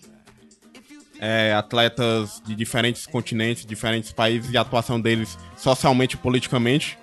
é, 1.19 1.53
atletas 1.53 2.41
de 2.45 2.55
diferentes 2.55 3.05
continentes, 3.07 3.65
diferentes 3.65 4.11
países 4.11 4.51
e 4.51 4.57
a 4.57 4.61
atuação 4.61 4.99
deles 5.01 5.37
socialmente 5.57 6.15
e 6.15 6.17
politicamente, 6.17 6.97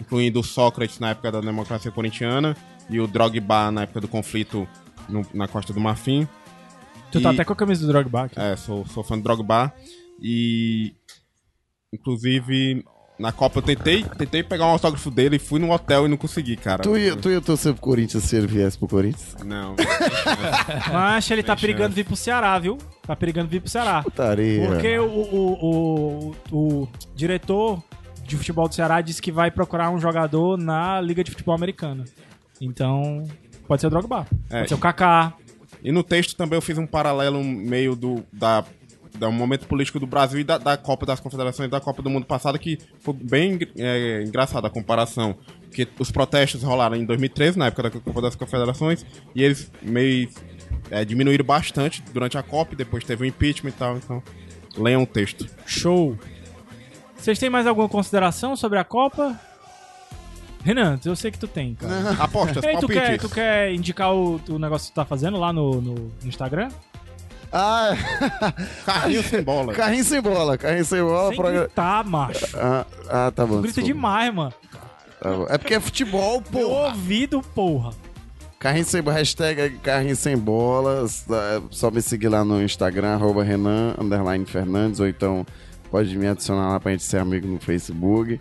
incluindo 0.00 0.40
o 0.40 0.44
Sócrates 0.44 0.98
na 0.98 1.10
época 1.10 1.30
da 1.32 1.40
democracia 1.40 1.90
corintiana 1.90 2.56
e 2.88 2.98
o 3.00 3.06
Drogba 3.06 3.70
na 3.70 3.82
época 3.82 4.00
do 4.00 4.08
conflito 4.08 4.66
no- 5.08 5.26
na 5.32 5.46
Costa 5.46 5.72
do 5.72 5.80
Marfim. 5.80 6.26
Tu 7.12 7.20
tá 7.20 7.30
E- 7.30 7.34
até 7.34 7.44
com 7.44 7.52
a 7.52 7.56
camisa 7.56 7.86
do 7.86 7.92
Drogba 7.92 8.24
aqui. 8.24 8.38
é, 8.38 8.56
sou, 8.56 8.86
sou 8.86 9.02
fã 9.04 9.16
do 9.16 9.22
Drogba. 9.22 9.72
E. 10.20 10.94
Inclusive, 11.92 12.84
na 13.20 13.30
Copa 13.32 13.58
eu 13.58 13.62
tentei, 13.62 14.02
tentei 14.02 14.42
pegar 14.42 14.64
um 14.64 14.70
autógrafo 14.70 15.10
dele 15.10 15.36
e 15.36 15.38
fui 15.38 15.60
no 15.60 15.70
hotel 15.70 16.06
e 16.06 16.08
não 16.08 16.16
consegui, 16.16 16.56
cara. 16.56 16.82
Tu 16.82 16.96
ia, 16.96 17.14
tu 17.14 17.28
ia 17.28 17.40
torcer 17.40 17.74
pro 17.74 17.82
Corinthians 17.82 18.24
se 18.24 18.34
ele 18.34 18.46
viesse 18.46 18.78
pro 18.78 18.88
Corinthians? 18.88 19.36
Não. 19.44 19.76
Mas 20.90 21.30
ele 21.30 21.42
tá 21.42 21.54
perigando 21.54 21.94
vir 21.94 22.06
pro 22.06 22.16
Ceará, 22.16 22.58
viu? 22.58 22.78
Tá 23.06 23.14
perigando 23.14 23.48
vir 23.48 23.60
pro 23.60 23.70
Ceará. 23.70 24.02
Putaria. 24.02 24.66
Porque 24.66 24.98
o, 24.98 25.04
o, 25.04 25.52
o, 25.52 26.34
o, 26.50 26.82
o 26.82 26.88
diretor 27.14 27.82
de 28.26 28.36
futebol 28.38 28.66
do 28.66 28.74
Ceará 28.74 29.02
disse 29.02 29.20
que 29.20 29.30
vai 29.30 29.50
procurar 29.50 29.90
um 29.90 30.00
jogador 30.00 30.56
na 30.56 30.98
Liga 31.00 31.22
de 31.22 31.30
Futebol 31.30 31.54
Americana. 31.54 32.04
Então, 32.58 33.28
pode 33.68 33.82
ser 33.82 33.88
o 33.88 33.90
Drogba. 33.90 34.26
É. 34.48 34.58
Pode 34.58 34.68
ser 34.68 34.74
o 34.74 34.78
Kaká. 34.78 35.34
E 35.82 35.92
no 35.92 36.02
texto 36.02 36.36
também 36.36 36.56
eu 36.56 36.62
fiz 36.62 36.78
um 36.78 36.86
paralelo 36.86 37.44
meio 37.44 37.94
do. 37.94 38.24
Da, 38.32 38.64
do 39.20 39.32
momento 39.32 39.66
político 39.66 40.00
do 40.00 40.06
Brasil 40.06 40.40
e 40.40 40.44
da, 40.44 40.56
da 40.56 40.76
Copa 40.76 41.04
das 41.04 41.20
Confederações 41.20 41.70
da 41.70 41.80
Copa 41.80 42.02
do 42.02 42.08
Mundo 42.08 42.24
passada, 42.24 42.58
que 42.58 42.78
foi 43.00 43.14
bem 43.14 43.58
é, 43.76 44.22
engraçada 44.26 44.66
a 44.66 44.70
comparação. 44.70 45.36
Porque 45.62 45.86
os 45.98 46.10
protestos 46.10 46.62
rolaram 46.62 46.96
em 46.96 47.04
2013, 47.04 47.58
na 47.58 47.66
época 47.66 47.84
da 47.84 47.90
Copa 47.90 48.22
das 48.22 48.34
Confederações, 48.34 49.04
e 49.34 49.42
eles 49.42 49.70
meio 49.82 50.28
é, 50.90 51.04
diminuíram 51.04 51.44
bastante 51.44 52.02
durante 52.12 52.38
a 52.38 52.42
Copa, 52.42 52.72
e 52.72 52.76
depois 52.76 53.04
teve 53.04 53.24
o 53.24 53.26
impeachment 53.26 53.70
e 53.70 53.74
tal, 53.74 53.96
então. 53.96 54.22
Leiam 54.76 55.02
o 55.02 55.06
texto. 55.06 55.46
Show. 55.66 56.16
Vocês 57.16 57.38
têm 57.38 57.50
mais 57.50 57.66
alguma 57.66 57.88
consideração 57.88 58.56
sobre 58.56 58.78
a 58.78 58.84
Copa? 58.84 59.38
Renan, 60.64 60.98
eu 61.04 61.16
sei 61.16 61.30
que 61.30 61.38
tu 61.38 61.48
tem, 61.48 61.74
cara. 61.74 62.10
Apostas, 62.18 62.62
Ei, 62.64 62.76
tu, 62.78 62.86
quer, 62.86 63.18
tu 63.18 63.28
quer 63.28 63.72
indicar 63.74 64.14
o, 64.14 64.40
o 64.48 64.58
negócio 64.58 64.88
que 64.88 64.92
tu 64.92 64.96
tá 64.96 65.04
fazendo 65.04 65.38
lá 65.38 65.52
no, 65.52 65.80
no, 65.80 65.94
no 65.94 66.28
Instagram? 66.28 66.68
Ah, 67.52 67.92
Carrinho 68.86 69.22
sem 69.24 69.42
bola. 69.42 69.72
carrinho 69.72 70.04
sem 70.04 70.20
bola, 70.20 70.56
carrinho 70.58 70.84
sem 70.84 71.02
bola. 71.02 71.34
Sem 71.34 71.42
gritar, 71.60 72.04
macho. 72.04 72.46
Ah, 72.56 72.86
ah, 73.08 73.32
tá 73.34 73.44
bom. 73.44 73.60
Grita 73.60 73.80
desculpa. 73.80 73.86
demais, 73.94 74.34
mano. 74.34 74.54
Tá 75.20 75.30
bom. 75.30 75.46
É 75.48 75.58
porque 75.58 75.74
é 75.74 75.80
futebol, 75.80 76.42
Meu 76.52 76.68
pô. 76.68 76.74
ouvido, 76.86 77.42
porra. 77.54 77.90
Carrinho 78.58 78.84
sem 78.84 79.00
hashtag 79.02 79.60
é 79.60 79.68
carrinho 79.70 80.14
sem 80.14 80.36
bolas. 80.36 81.24
É 81.30 81.62
só 81.70 81.90
me 81.90 82.00
seguir 82.02 82.28
lá 82.28 82.44
no 82.44 82.62
Instagram, 82.62 83.14
arroba 83.14 83.42
Renan 83.42 83.94
underline 83.98 84.44
Fernandes, 84.44 85.00
ou 85.00 85.08
então 85.08 85.44
pode 85.90 86.16
me 86.16 86.26
adicionar 86.28 86.68
lá 86.68 86.78
pra 86.78 86.92
gente 86.92 87.02
ser 87.04 87.18
amigo 87.18 87.48
no 87.48 87.58
Facebook. 87.58 88.38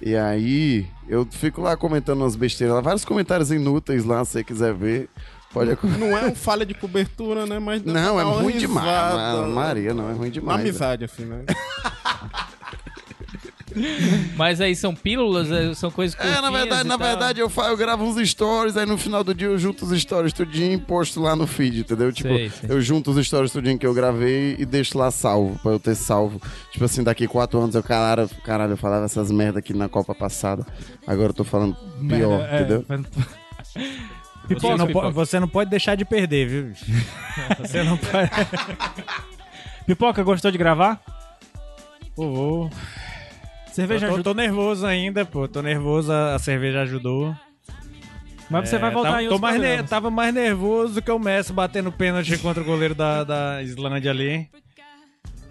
E 0.00 0.14
aí, 0.14 0.86
eu 1.08 1.26
fico 1.30 1.60
lá 1.62 1.76
comentando 1.76 2.20
umas 2.20 2.36
besteiras 2.36 2.76
lá, 2.76 2.80
vários 2.80 3.04
comentários 3.04 3.50
inúteis 3.50 4.04
lá, 4.04 4.24
se 4.24 4.32
você 4.32 4.44
quiser 4.44 4.72
ver. 4.72 5.08
Pode 5.52 5.78
Não 5.98 6.16
é 6.18 6.26
um 6.26 6.34
falha 6.34 6.66
de 6.66 6.74
cobertura, 6.74 7.46
né? 7.46 7.58
Mas 7.58 7.82
Não, 7.82 8.20
é 8.20 8.22
ruim 8.22 8.58
demais. 8.58 8.86
risada. 8.86 9.20
Ah, 9.20 9.46
Maria, 9.48 9.94
não, 9.94 10.04
é 10.10 10.12
ruim 10.12 10.18
Uma 10.26 10.30
demais. 10.30 10.60
amizade, 10.60 11.04
assim, 11.04 11.24
né? 11.24 11.44
Mas 14.36 14.60
aí 14.60 14.74
são 14.74 14.94
pílulas, 14.94 15.50
é, 15.50 15.74
são 15.74 15.90
coisas 15.90 16.18
É, 16.18 16.24
na 16.24 16.32
curtinhas 16.40 16.52
verdade, 16.60 16.88
na 16.88 16.96
tal. 16.98 17.06
verdade 17.06 17.40
eu, 17.40 17.50
fa- 17.50 17.68
eu 17.68 17.76
gravo 17.76 18.04
uns 18.04 18.16
stories, 18.28 18.74
aí 18.76 18.86
no 18.86 18.96
final 18.96 19.22
do 19.22 19.34
dia 19.34 19.48
eu 19.48 19.58
junto 19.58 19.84
os 19.84 20.00
stories 20.00 20.32
tudinho 20.32 20.72
e 20.74 20.78
posto 20.78 21.20
lá 21.20 21.36
no 21.36 21.46
feed, 21.46 21.80
entendeu? 21.80 22.10
Tipo, 22.10 22.30
Sei, 22.30 22.48
sei. 22.50 22.70
eu 22.70 22.80
junto 22.80 23.10
os 23.10 23.26
stories 23.26 23.52
tudinho 23.52 23.78
que 23.78 23.86
eu 23.86 23.92
gravei 23.92 24.56
e 24.58 24.64
deixo 24.64 24.96
lá 24.96 25.10
salvo, 25.10 25.58
pra 25.62 25.72
eu 25.72 25.78
ter 25.78 25.94
salvo. 25.94 26.40
Tipo 26.72 26.86
assim, 26.86 27.02
daqui 27.02 27.26
quatro 27.28 27.60
anos 27.60 27.74
eu, 27.74 27.82
caralho, 27.82 28.28
caralho, 28.44 28.72
eu 28.72 28.76
falava 28.78 29.04
essas 29.04 29.30
merda 29.30 29.58
aqui 29.58 29.74
na 29.74 29.88
Copa 29.90 30.14
passada, 30.14 30.66
agora 31.06 31.28
eu 31.30 31.34
tô 31.34 31.44
falando 31.44 31.74
pior, 32.08 32.38
Merda, 32.38 32.48
é, 32.48 32.60
entendeu? 32.62 32.84
Você 34.48 34.54
Pipoca, 34.54 34.76
não, 34.76 34.86
pipoca. 34.86 35.06
po- 35.08 35.12
você 35.14 35.40
não 35.40 35.48
pode 35.48 35.70
deixar 35.70 35.94
de 35.96 36.04
perder, 36.04 36.46
viu? 36.48 36.72
Você 37.58 37.82
não 37.82 37.96
pode. 37.98 38.30
Pipoca, 39.86 40.22
gostou 40.22 40.50
de 40.50 40.58
gravar? 40.58 41.00
Pô, 42.14 42.70
cerveja 43.72 44.06
Eu 44.06 44.10
tô, 44.10 44.14
ajuda. 44.16 44.30
tô 44.30 44.34
nervoso 44.34 44.86
ainda, 44.86 45.24
pô. 45.24 45.46
Tô 45.48 45.62
nervoso, 45.62 46.12
a 46.12 46.34
a 46.34 46.38
cerveja 46.38 46.82
ajudou. 46.82 47.34
Mas 48.48 48.68
você 48.68 48.76
É, 48.76 48.78
vai 48.78 48.90
voltar 48.92 49.10
tava, 49.10 49.22
em 49.22 49.26
tô 49.28 49.34
outros 49.34 49.50
mais 49.50 49.60
ne-. 49.60 49.82
Tava 49.82 50.10
mais 50.10 50.32
nervoso 50.34 51.02
que 51.02 51.10
o 51.10 51.18
Messi 51.18 51.52
batendo 51.52 51.90
pênalti 51.90 52.38
contra 52.38 52.62
o 52.62 52.66
goleiro 52.66 52.94
da, 52.94 53.24
da 53.24 53.62
Islândia 53.62 54.10
ali. 54.12 54.48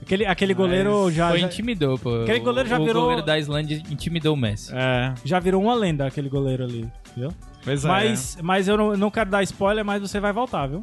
Aquele, 0.02 0.26
aquele 0.26 0.54
goleiro 0.54 1.12
já, 1.12 1.30
Foi 1.30 1.40
já, 1.40 1.48
intimidou, 1.48 1.98
pô. 1.98 2.22
Aquele 2.24 2.40
goleiro 2.40 2.70
já 2.70 2.80
o 2.80 2.86
virou- 2.86 3.02
goleiro 3.04 3.24
da 3.26 3.38
Islândia 3.40 3.82
intimidou 3.90 4.34
o 4.34 4.38
Messi. 4.38 4.72
É, 4.74 5.14
já 5.26 5.40
virou 5.40 5.62
uma 5.62 5.74
lenda, 5.74 6.06
aquele 6.06 6.30
goleiro 6.30 6.64
ali, 6.64 6.90
viu? 7.18 7.34
Pois 7.66 7.84
é. 7.84 7.88
Mas, 7.88 8.38
mas 8.42 8.68
eu 8.70 8.78
não, 8.78 8.96
não 8.96 9.12
quero 9.12 9.30
dar 9.30 9.44
spoiler, 9.44 9.84
mas 9.84 10.02
você 10.02 10.20
vai 10.22 10.32
voltar, 10.32 10.68
viu? 10.68 10.82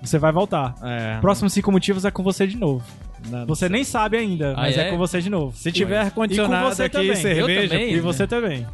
Você 0.00 0.16
vai 0.18 0.30
voltar. 0.30 0.76
É. 0.82 1.18
Próximos 1.20 1.52
cinco 1.52 1.72
motivos 1.72 2.04
é 2.04 2.10
com 2.12 2.22
você 2.22 2.46
de 2.46 2.56
novo. 2.56 2.84
Não- 3.28 3.44
Você 3.46 3.68
nem 3.68 3.82
sabe 3.82 4.16
ainda, 4.16 4.52
Ah, 4.52 4.58
mas 4.62 4.76
é? 4.78 4.86
é? 4.86 4.90
com 4.92 4.96
você 4.96 5.20
de 5.20 5.28
novo. 5.28 5.56
Se 5.56 5.72
tiver 5.72 5.96
E 5.96 5.98
com 6.02 6.06
ar-condicionado 6.06 6.68
você 6.72 6.84
aqui, 6.84 6.92
também. 6.98 7.16
cerveja. 7.16 7.62
Eu 7.64 7.68
também. 7.68 7.92
E 7.94 8.00
você 8.00 8.26
também. 8.28 8.66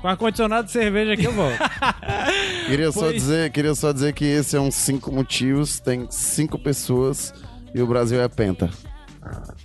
Com 0.00 0.06
ar-condicionado 0.06 0.66
de 0.66 0.70
cerveja 0.72 1.12
aqui 1.14 1.24
eu 1.24 1.32
volto. 1.32 1.58
Queria 2.68 2.92
só, 2.92 3.10
dizer, 3.10 3.50
queria 3.50 3.74
só 3.74 3.90
dizer 3.92 4.12
que 4.12 4.24
esse 4.24 4.56
é 4.56 4.60
um 4.60 4.70
cinco 4.70 5.10
motivos, 5.12 5.80
tem 5.80 6.06
cinco 6.08 6.56
pessoas 6.58 7.34
e 7.74 7.82
o 7.82 7.86
Brasil 7.86 8.22
é 8.22 8.28
penta. 8.28 8.70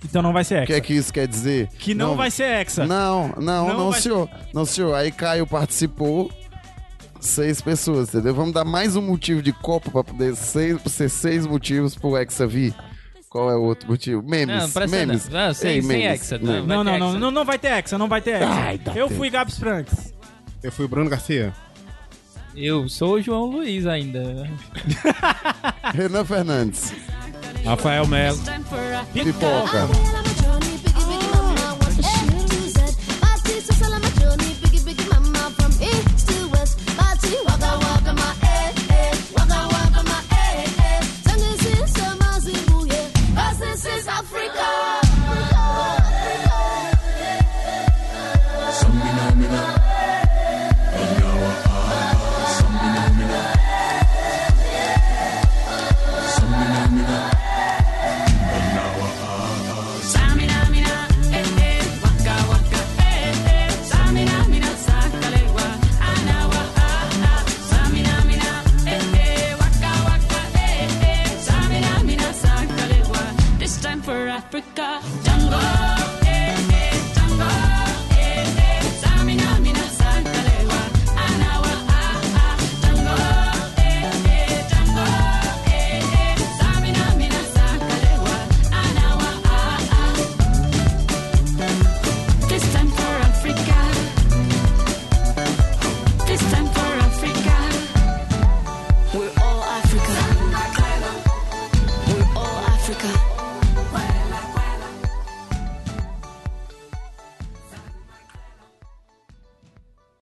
Então 0.04 0.20
não 0.20 0.32
vai 0.32 0.44
ser 0.44 0.56
O 0.56 0.58
Hexa. 0.58 0.66
que 0.66 0.72
é 0.74 0.80
que 0.80 0.92
isso 0.94 1.12
quer 1.12 1.26
dizer? 1.28 1.68
Que 1.78 1.94
não, 1.94 2.16
vai 2.16 2.30
ser 2.30 2.44
Hexa. 2.60 2.84
Não, 2.86 3.28
não, 3.38 3.68
Não 3.68 3.78
não, 3.78 3.90
vai- 3.92 4.00
senhor. 4.00 4.28
Não, 4.52 4.64
senhor. 4.66 4.94
Aí 4.94 5.10
Caio 5.12 5.46
participou 5.46 6.30
seis 7.26 7.60
pessoas, 7.60 8.08
entendeu? 8.08 8.34
Vamos 8.34 8.52
dar 8.52 8.64
mais 8.64 8.96
um 8.96 9.02
motivo 9.02 9.42
de 9.42 9.52
copo 9.52 9.90
pra 9.90 10.04
poder 10.04 10.34
seis, 10.36 10.80
ser 10.86 11.08
seis 11.08 11.46
motivos 11.46 11.94
pro 11.94 12.16
Hexa 12.16 12.46
vir. 12.46 12.74
Qual 13.28 13.50
é 13.50 13.56
o 13.56 13.62
outro 13.62 13.88
motivo? 13.88 14.22
Memes. 14.22 14.74
Não, 14.74 14.88
memes. 14.88 15.28
Não, 15.28 15.46
não 15.48 15.54
sem, 15.54 15.76
Ei, 15.76 15.82
sem. 15.82 16.06
Hexa. 16.06 16.38
Não, 16.38 16.64
não, 16.64 16.84
não, 16.84 17.18
não, 17.18 17.30
não, 17.30 17.44
vai 17.44 17.58
ter 17.58 17.68
Hexa, 17.68 17.98
não 17.98 18.08
vai 18.08 18.20
ter 18.20 18.36
Hexa. 18.36 18.48
Ai, 18.48 18.80
eu 18.94 19.10
fui 19.10 19.28
Gabs 19.28 19.58
Franks. 19.58 20.14
Eu 20.62 20.72
fui 20.72 20.88
Bruno 20.88 21.10
Garcia. 21.10 21.52
Eu 22.54 22.88
sou 22.88 23.16
o 23.16 23.22
João 23.22 23.44
Luiz 23.44 23.86
ainda. 23.86 24.48
Renan 25.92 26.24
Fernandes. 26.24 26.94
Rafael 27.64 28.06
Melo. 28.06 28.38
Pipoca. 28.38 29.06
Pipoca. 29.12 29.88
Oh, 33.92 33.95